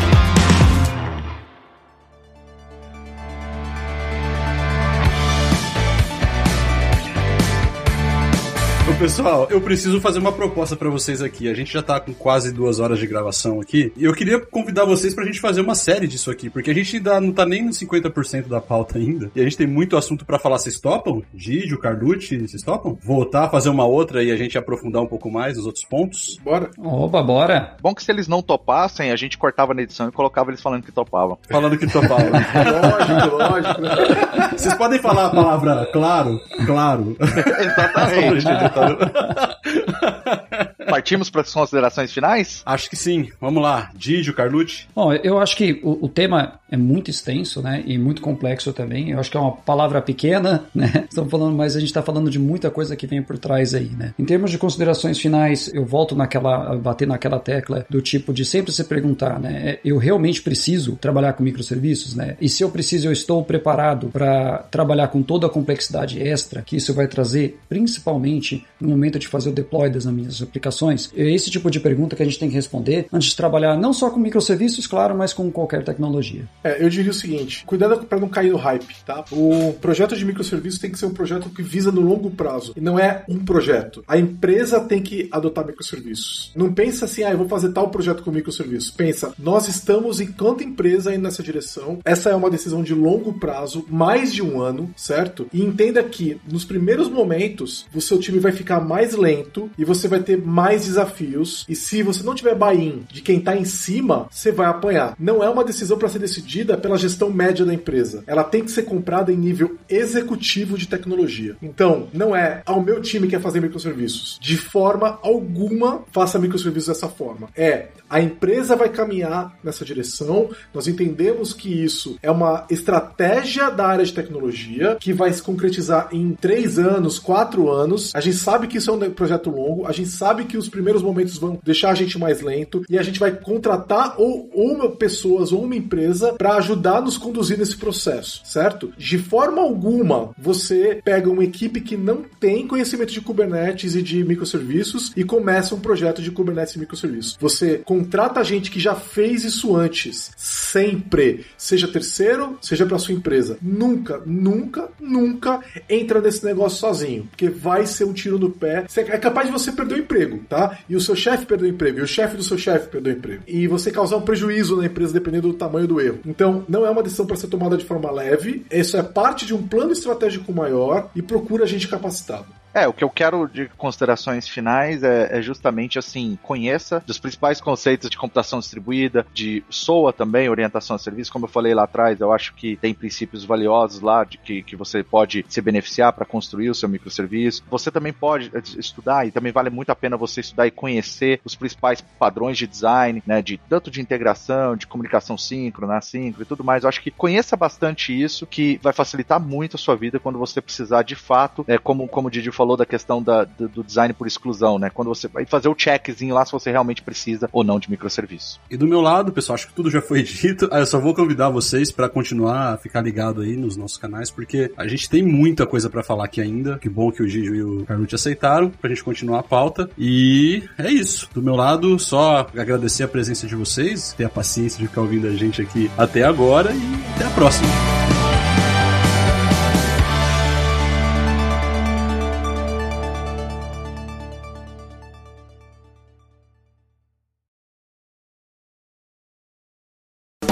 pessoal, 9.02 9.48
eu 9.50 9.60
preciso 9.60 10.00
fazer 10.00 10.20
uma 10.20 10.30
proposta 10.30 10.76
para 10.76 10.88
vocês 10.88 11.20
aqui. 11.20 11.50
A 11.50 11.54
gente 11.54 11.72
já 11.72 11.82
tá 11.82 11.98
com 11.98 12.14
quase 12.14 12.52
duas 12.52 12.78
horas 12.78 13.00
de 13.00 13.06
gravação 13.08 13.60
aqui. 13.60 13.92
E 13.96 14.04
eu 14.04 14.14
queria 14.14 14.38
convidar 14.38 14.84
vocês 14.84 15.12
pra 15.12 15.24
gente 15.24 15.40
fazer 15.40 15.60
uma 15.60 15.74
série 15.74 16.06
disso 16.06 16.30
aqui, 16.30 16.48
porque 16.48 16.70
a 16.70 16.74
gente 16.74 16.98
ainda 16.98 17.20
não 17.20 17.32
tá 17.32 17.44
nem 17.44 17.64
nos 17.64 17.76
50% 17.80 18.46
da 18.46 18.60
pauta 18.60 18.98
ainda. 18.98 19.28
E 19.34 19.40
a 19.40 19.42
gente 19.42 19.56
tem 19.56 19.66
muito 19.66 19.96
assunto 19.96 20.24
para 20.24 20.38
falar. 20.38 20.56
Vocês 20.56 20.78
topam? 20.78 21.20
Gídio, 21.34 21.80
Carlucci, 21.80 22.38
vocês 22.38 22.62
topam? 22.62 22.96
Voltar 23.02 23.46
a 23.46 23.48
fazer 23.48 23.70
uma 23.70 23.84
outra 23.84 24.22
e 24.22 24.30
a 24.30 24.36
gente 24.36 24.56
aprofundar 24.56 25.02
um 25.02 25.08
pouco 25.08 25.28
mais 25.28 25.58
os 25.58 25.66
outros 25.66 25.84
pontos? 25.84 26.38
Bora. 26.44 26.70
Opa, 26.78 27.20
bora. 27.24 27.76
Bom 27.82 27.92
que 27.92 28.04
se 28.04 28.12
eles 28.12 28.28
não 28.28 28.40
topassem, 28.40 29.10
a 29.10 29.16
gente 29.16 29.36
cortava 29.36 29.74
na 29.74 29.82
edição 29.82 30.08
e 30.08 30.12
colocava 30.12 30.50
eles 30.50 30.62
falando 30.62 30.84
que 30.84 30.92
topavam. 30.92 31.36
Falando 31.50 31.76
que 31.76 31.88
topavam. 31.88 32.30
lógico, 32.30 33.36
lógico. 33.36 34.56
Vocês 34.56 34.74
podem 34.74 35.00
falar 35.00 35.26
a 35.26 35.30
palavra 35.30 35.90
claro? 35.92 36.40
Claro. 36.64 37.16
Exatamente. 37.18 38.91
Partimos 40.89 41.31
para 41.31 41.40
as 41.40 41.52
considerações 41.52 42.12
finais? 42.12 42.62
Acho 42.66 42.90
que 42.90 42.97
sim. 42.97 43.31
Vamos 43.40 43.62
lá. 43.62 43.90
Didio, 43.94 44.35
Carlucci. 44.35 44.86
Bom, 44.94 45.12
eu 45.12 45.39
acho 45.39 45.56
que 45.56 45.81
o, 45.82 46.05
o, 46.05 46.09
tema 46.09 46.60
é 46.70 46.77
muito 46.77 47.10
extenso, 47.10 47.62
né? 47.62 47.82
E 47.86 47.97
muito 47.97 48.20
complexo 48.20 48.73
também. 48.73 49.10
Eu 49.10 49.19
acho 49.19 49.31
que 49.31 49.36
é 49.36 49.40
uma 49.40 49.52
palavra 49.52 50.02
pequena, 50.02 50.64
né? 50.74 51.06
Estamos 51.09 51.31
falando, 51.31 51.56
mas 51.56 51.77
a 51.77 51.81
gente 51.81 51.89
está 51.89 52.02
falando 52.02 52.31
de 52.31 52.39
muita 52.39 52.70
coisa 52.70 52.94
que 52.97 53.06
vem 53.06 53.23
por 53.23 53.39
trás 53.39 53.74
aí, 53.74 53.89
né? 53.89 54.12
Em 54.19 54.24
termos 54.24 54.51
de 54.51 54.59
considerações 54.59 55.19
finais, 55.19 55.70
eu 55.73 55.85
volto 55.85 56.14
naquela, 56.14 56.77
bater 56.77 57.09
naquela 57.09 57.39
tecla 57.39 57.86
do 57.89 58.02
tipo 58.02 58.32
de 58.32 58.44
sempre 58.44 58.73
se 58.73 58.85
perguntar, 58.85 59.39
né? 59.40 59.62
É, 59.64 59.81
eu 59.85 59.97
realmente 59.97 60.43
preciso 60.43 60.97
trabalhar 60.97 61.32
com 61.32 61.43
microserviços, 61.43 62.14
né? 62.14 62.36
E 62.40 62.48
se 62.48 62.62
eu 62.62 62.70
preciso, 62.70 63.09
eu 63.09 63.12
estou 63.12 63.43
preparado 63.44 64.09
para 64.09 64.59
trabalhar 64.70 65.09
com 65.09 65.23
toda 65.23 65.47
a 65.47 65.51
complexidade 65.51 66.20
extra 66.20 66.62
que 66.62 66.77
isso 66.77 66.93
vai 66.93 67.06
trazer, 67.06 67.59
principalmente 67.69 68.64
no 68.82 68.88
momento 68.88 69.18
de 69.18 69.28
fazer 69.28 69.50
o 69.50 69.52
deploy 69.52 69.88
das 69.88 70.06
minhas 70.06 70.42
aplicações? 70.42 71.10
É 71.16 71.30
esse 71.30 71.50
tipo 71.50 71.70
de 71.70 71.80
pergunta 71.80 72.16
que 72.16 72.22
a 72.22 72.26
gente 72.26 72.38
tem 72.38 72.48
que 72.48 72.54
responder 72.54 73.06
antes 73.12 73.30
de 73.30 73.36
trabalhar 73.36 73.76
não 73.76 73.92
só 73.92 74.10
com 74.10 74.18
microserviços, 74.18 74.86
claro, 74.86 75.16
mas 75.16 75.32
com 75.32 75.50
qualquer 75.50 75.84
tecnologia. 75.84 76.48
É, 76.62 76.82
eu 76.82 76.88
diria 76.88 77.10
o 77.10 77.14
seguinte: 77.14 77.64
cuidado 77.64 78.04
para 78.04 78.20
não 78.20 78.28
cair 78.28 78.50
no 78.50 78.56
hype, 78.56 78.96
tá? 79.04 79.24
O 79.30 79.72
projeto 79.80 80.16
de 80.16 80.24
microserviços 80.24 80.80
tem 80.80 80.90
que 80.90 80.98
ser 80.98 81.06
um 81.06 81.14
projeto 81.14 81.48
que 81.50 81.62
visa 81.62 81.90
no 81.92 82.00
longo 82.00 82.30
prazo 82.30 82.72
e 82.76 82.80
não 82.80 82.98
é 82.98 83.24
um 83.28 83.38
projeto. 83.44 84.04
A 84.06 84.18
empresa 84.18 84.80
tem 84.80 85.02
que 85.02 85.28
adotar 85.30 85.66
microserviços. 85.66 86.52
Não 86.54 86.72
pensa 86.72 87.04
assim, 87.04 87.22
ah, 87.22 87.30
eu 87.30 87.38
vou 87.38 87.48
fazer 87.48 87.72
tal 87.72 87.88
projeto 87.88 88.22
com 88.22 88.30
microserviços. 88.30 88.90
Pensa, 88.90 89.32
nós 89.38 89.68
estamos 89.68 90.20
enquanto 90.20 90.64
empresa 90.64 91.14
indo 91.14 91.22
nessa 91.22 91.42
direção. 91.42 91.98
Essa 92.04 92.30
é 92.30 92.34
uma 92.34 92.50
decisão 92.50 92.82
de 92.82 92.94
longo 92.94 93.34
prazo, 93.34 93.84
mais 93.88 94.32
de 94.32 94.42
um 94.42 94.60
ano, 94.60 94.90
certo? 94.96 95.46
E 95.52 95.62
entenda 95.62 96.02
que 96.02 96.40
nos 96.50 96.64
primeiros 96.64 97.09
momentos 97.09 97.86
o 97.94 98.00
seu 98.00 98.18
time 98.18 98.38
vai 98.38 98.52
ficar 98.52 98.71
mais 98.80 99.14
lento 99.14 99.70
e 99.76 99.84
você 99.84 100.08
vai 100.08 100.20
ter 100.20 100.38
mais 100.38 100.84
desafios. 100.84 101.64
E 101.68 101.74
se 101.74 102.02
você 102.02 102.22
não 102.22 102.34
tiver 102.34 102.54
buy-in 102.54 103.02
de 103.10 103.20
quem 103.20 103.38
está 103.38 103.56
em 103.56 103.64
cima, 103.64 104.28
você 104.30 104.52
vai 104.52 104.66
apanhar. 104.66 105.14
Não 105.18 105.42
é 105.42 105.48
uma 105.48 105.64
decisão 105.64 105.98
para 105.98 106.08
ser 106.08 106.18
decidida 106.18 106.76
pela 106.76 106.98
gestão 106.98 107.30
média 107.30 107.64
da 107.64 107.74
empresa. 107.74 108.22
Ela 108.26 108.44
tem 108.44 108.64
que 108.64 108.70
ser 108.70 108.84
comprada 108.84 109.32
em 109.32 109.36
nível 109.36 109.76
executivo 109.88 110.78
de 110.78 110.86
tecnologia. 110.86 111.56
Então, 111.62 112.08
não 112.12 112.34
é 112.34 112.62
ao 112.64 112.82
meu 112.82 113.00
time 113.00 113.26
que 113.26 113.32
quer 113.32 113.40
fazer 113.40 113.60
microserviços. 113.60 114.38
De 114.40 114.58
forma 114.58 115.18
alguma, 115.22 116.02
faça 116.12 116.38
microserviços 116.38 116.88
dessa 116.88 117.08
forma. 117.08 117.48
É 117.56 117.88
a 118.12 118.20
empresa 118.20 118.76
vai 118.76 118.90
caminhar 118.90 119.56
nessa 119.64 119.86
direção. 119.86 120.50
Nós 120.74 120.86
entendemos 120.86 121.54
que 121.54 121.82
isso 121.82 122.18
é 122.22 122.30
uma 122.30 122.66
estratégia 122.68 123.70
da 123.70 123.86
área 123.86 124.04
de 124.04 124.12
tecnologia 124.12 124.98
que 125.00 125.14
vai 125.14 125.32
se 125.32 125.42
concretizar 125.42 126.10
em 126.12 126.34
três 126.34 126.78
anos, 126.78 127.18
quatro 127.18 127.70
anos. 127.70 128.14
A 128.14 128.20
gente 128.20 128.36
sabe 128.36 128.51
que 128.66 128.78
isso 128.78 128.90
é 128.90 128.92
um 128.92 129.10
projeto 129.10 129.50
longo, 129.50 129.86
a 129.86 129.92
gente 129.92 130.10
sabe 130.10 130.44
que 130.44 130.56
os 130.56 130.68
primeiros 130.68 131.02
momentos 131.02 131.38
vão 131.38 131.58
deixar 131.62 131.90
a 131.90 131.94
gente 131.94 132.18
mais 132.18 132.40
lento 132.40 132.82
e 132.88 132.98
a 132.98 133.02
gente 133.02 133.18
vai 133.18 133.32
contratar 133.32 134.14
ou, 134.18 134.50
uma 134.54 134.90
pessoas 134.90 135.52
ou 135.52 135.64
uma 135.64 135.76
empresa 135.76 136.32
para 136.34 136.56
ajudar 136.56 137.00
nos 137.00 137.18
conduzir 137.18 137.58
nesse 137.58 137.76
processo, 137.76 138.42
certo? 138.44 138.92
De 138.96 139.18
forma 139.18 139.60
alguma 139.60 140.30
você 140.38 141.00
pega 141.04 141.30
uma 141.30 141.44
equipe 141.44 141.80
que 141.80 141.96
não 141.96 142.24
tem 142.40 142.66
conhecimento 142.66 143.12
de 143.12 143.20
Kubernetes 143.20 143.94
e 143.94 144.02
de 144.02 144.24
microserviços 144.24 145.12
e 145.16 145.24
começa 145.24 145.74
um 145.74 145.80
projeto 145.80 146.22
de 146.22 146.30
Kubernetes 146.30 146.74
e 146.74 146.78
microserviços. 146.78 147.36
Você 147.40 147.78
contrata 147.78 148.44
gente 148.44 148.70
que 148.70 148.80
já 148.80 148.94
fez 148.94 149.44
isso 149.44 149.74
antes, 149.76 150.30
sempre, 150.36 151.44
seja 151.56 151.88
terceiro, 151.88 152.58
seja 152.60 152.86
para 152.86 152.98
sua 152.98 153.14
empresa. 153.14 153.58
Nunca, 153.60 154.22
nunca, 154.24 154.88
nunca 155.00 155.60
entra 155.88 156.20
nesse 156.20 156.44
negócio 156.44 156.78
sozinho, 156.78 157.24
porque 157.24 157.48
vai 157.48 157.86
ser 157.86 158.04
um 158.04 158.12
tiro 158.12 158.38
no 158.43 158.51
pé. 158.51 158.85
É 158.97 159.19
capaz 159.19 159.47
de 159.47 159.52
você 159.52 159.73
perder 159.73 159.94
o 159.94 159.98
emprego, 159.98 160.40
tá? 160.48 160.78
E 160.89 160.97
o 160.97 161.01
seu 161.01 161.16
chefe 161.16 161.47
perder 161.47 161.66
o 161.66 161.69
emprego, 161.69 161.98
e 161.98 162.02
o 162.02 162.06
chefe 162.06 162.36
do 162.36 162.43
seu 162.43 162.59
chefe 162.59 162.89
perder 162.89 163.14
o 163.14 163.19
emprego. 163.19 163.43
E 163.47 163.66
você 163.66 163.90
causar 163.90 164.16
um 164.16 164.23
prejuízo 164.23 164.77
na 164.77 164.86
empresa 164.86 165.12
dependendo 165.12 165.48
do 165.48 165.55
tamanho 165.55 165.86
do 165.86 166.01
erro. 166.01 166.20
Então, 166.27 166.64
não 166.69 166.85
é 166.86 166.90
uma 166.90 167.02
decisão 167.02 167.27
para 167.27 167.36
ser 167.36 167.48
tomada 167.48 167.77
de 167.77 167.85
forma 167.85 168.10
leve. 168.10 168.64
Isso 168.70 168.97
é 168.97 169.02
parte 169.02 169.47
de 169.47 169.55
um 169.55 169.62
plano 169.66 169.93
estratégico 169.93 170.52
maior 170.52 171.10
e 171.14 171.23
procura 171.23 171.66
gente 171.66 171.89
capacitado. 171.89 172.47
É, 172.74 172.88
o 172.88 172.92
que 172.92 173.04
eu 173.04 173.10
quero 173.10 173.46
de 173.46 173.68
considerações 173.76 174.48
finais 174.48 175.02
é, 175.02 175.38
é, 175.38 175.42
justamente 175.42 175.98
assim, 175.98 176.38
conheça 176.42 177.02
dos 177.06 177.18
principais 177.18 177.60
conceitos 177.60 178.08
de 178.08 178.16
computação 178.16 178.60
distribuída, 178.60 179.26
de 179.32 179.62
SOA 179.68 180.12
também, 180.12 180.48
orientação 180.48 180.96
a 180.96 180.98
serviço, 180.98 181.32
como 181.32 181.44
eu 181.44 181.50
falei 181.50 181.74
lá 181.74 181.84
atrás, 181.84 182.20
eu 182.20 182.32
acho 182.32 182.54
que 182.54 182.76
tem 182.76 182.94
princípios 182.94 183.44
valiosos 183.44 184.00
lá 184.00 184.24
de 184.24 184.38
que, 184.38 184.62
que 184.62 184.74
você 184.74 185.02
pode 185.02 185.44
se 185.48 185.60
beneficiar 185.60 186.12
para 186.12 186.24
construir 186.24 186.70
o 186.70 186.74
seu 186.74 186.88
microserviço. 186.88 187.62
Você 187.70 187.90
também 187.90 188.12
pode 188.12 188.50
estudar, 188.78 189.26
e 189.26 189.30
também 189.30 189.52
vale 189.52 189.68
muito 189.68 189.90
a 189.90 189.96
pena 189.96 190.16
você 190.16 190.40
estudar 190.40 190.66
e 190.66 190.70
conhecer 190.70 191.40
os 191.44 191.54
principais 191.54 192.00
padrões 192.00 192.56
de 192.56 192.66
design, 192.66 193.22
né, 193.26 193.42
de 193.42 193.58
tanto 193.68 193.90
de 193.90 194.00
integração, 194.00 194.76
de 194.76 194.86
comunicação 194.86 195.36
síncrona, 195.36 195.98
assíncrona 195.98 196.42
e 196.42 196.46
tudo 196.46 196.64
mais. 196.64 196.84
Eu 196.84 196.88
acho 196.88 197.02
que 197.02 197.10
conheça 197.10 197.56
bastante 197.56 198.18
isso, 198.18 198.46
que 198.46 198.78
vai 198.82 198.92
facilitar 198.92 199.38
muito 199.38 199.76
a 199.76 199.78
sua 199.78 199.94
vida 199.94 200.18
quando 200.18 200.38
você 200.38 200.60
precisar 200.60 201.02
de 201.02 201.14
fato, 201.14 201.64
é, 201.68 201.76
como, 201.76 202.08
como 202.08 202.28
o 202.28 202.30
Didi 202.30 202.50
falou, 202.50 202.61
falou 202.62 202.76
da 202.76 202.86
questão 202.86 203.20
da, 203.20 203.43
do, 203.43 203.68
do, 203.68 203.82
design 203.82 204.14
por 204.14 204.24
exclusão, 204.24 204.78
né? 204.78 204.89
Quando 204.89 205.09
você 205.09 205.26
vai 205.26 205.44
fazer 205.44 205.68
o 205.68 205.74
checkzinho 205.76 206.32
lá 206.32 206.47
se 206.47 206.52
você 206.52 206.70
realmente 206.70 207.02
precisa 207.02 207.48
ou 207.52 207.64
não 207.64 207.80
de 207.80 207.90
microserviço. 207.90 208.60
E 208.70 208.76
do 208.76 208.86
meu 208.86 209.01
lado, 209.01 209.32
pessoal, 209.32 209.55
acho 209.55 209.66
que 209.66 209.74
tudo 209.74 209.90
já 209.90 210.01
foi 210.01 210.22
dito. 210.22 210.68
Ah, 210.70 210.78
eu 210.78 210.86
só 210.86 211.01
vou 211.01 211.12
convidar 211.12 211.51
vocês 211.51 211.90
para 211.90 212.09
continuar 212.09 212.74
a 212.74 212.76
ficar 212.76 213.01
ligado 213.01 213.40
aí 213.40 213.56
nos 213.56 213.76
nossos 213.76 213.97
canais, 213.98 214.30
porque 214.30 214.72
a 214.76 214.86
gente 214.86 215.10
tem 215.10 215.24
muita 215.24 215.66
coisa 215.66 215.90
para 215.90 216.05
falar 216.05 216.26
aqui 216.26 216.40
ainda. 216.40 216.78
Que 216.78 216.89
bom 216.89 217.10
que 217.10 217.20
o 217.20 217.28
Gigi 217.28 217.52
e 217.52 217.62
o 217.64 217.84
Carlucci 217.84 218.14
aceitaram 218.14 218.70
pra 218.70 218.89
gente 218.89 219.02
continuar 219.02 219.40
a 219.40 219.43
pauta. 219.43 219.90
E 219.98 220.62
é 220.78 220.89
isso. 220.89 221.28
Do 221.34 221.43
meu 221.43 221.56
lado, 221.56 221.98
só 221.98 222.47
agradecer 222.56 223.02
a 223.02 223.09
presença 223.09 223.44
de 223.44 223.56
vocês, 223.56 224.12
ter 224.12 224.24
a 224.24 224.30
paciência 224.30 224.78
de 224.78 224.86
ficar 224.86 225.01
ouvindo 225.01 225.26
a 225.26 225.32
gente 225.32 225.60
aqui 225.60 225.90
até 225.98 226.22
agora 226.22 226.72
e 226.72 227.14
até 227.16 227.24
a 227.24 227.30
próxima. 227.30 228.11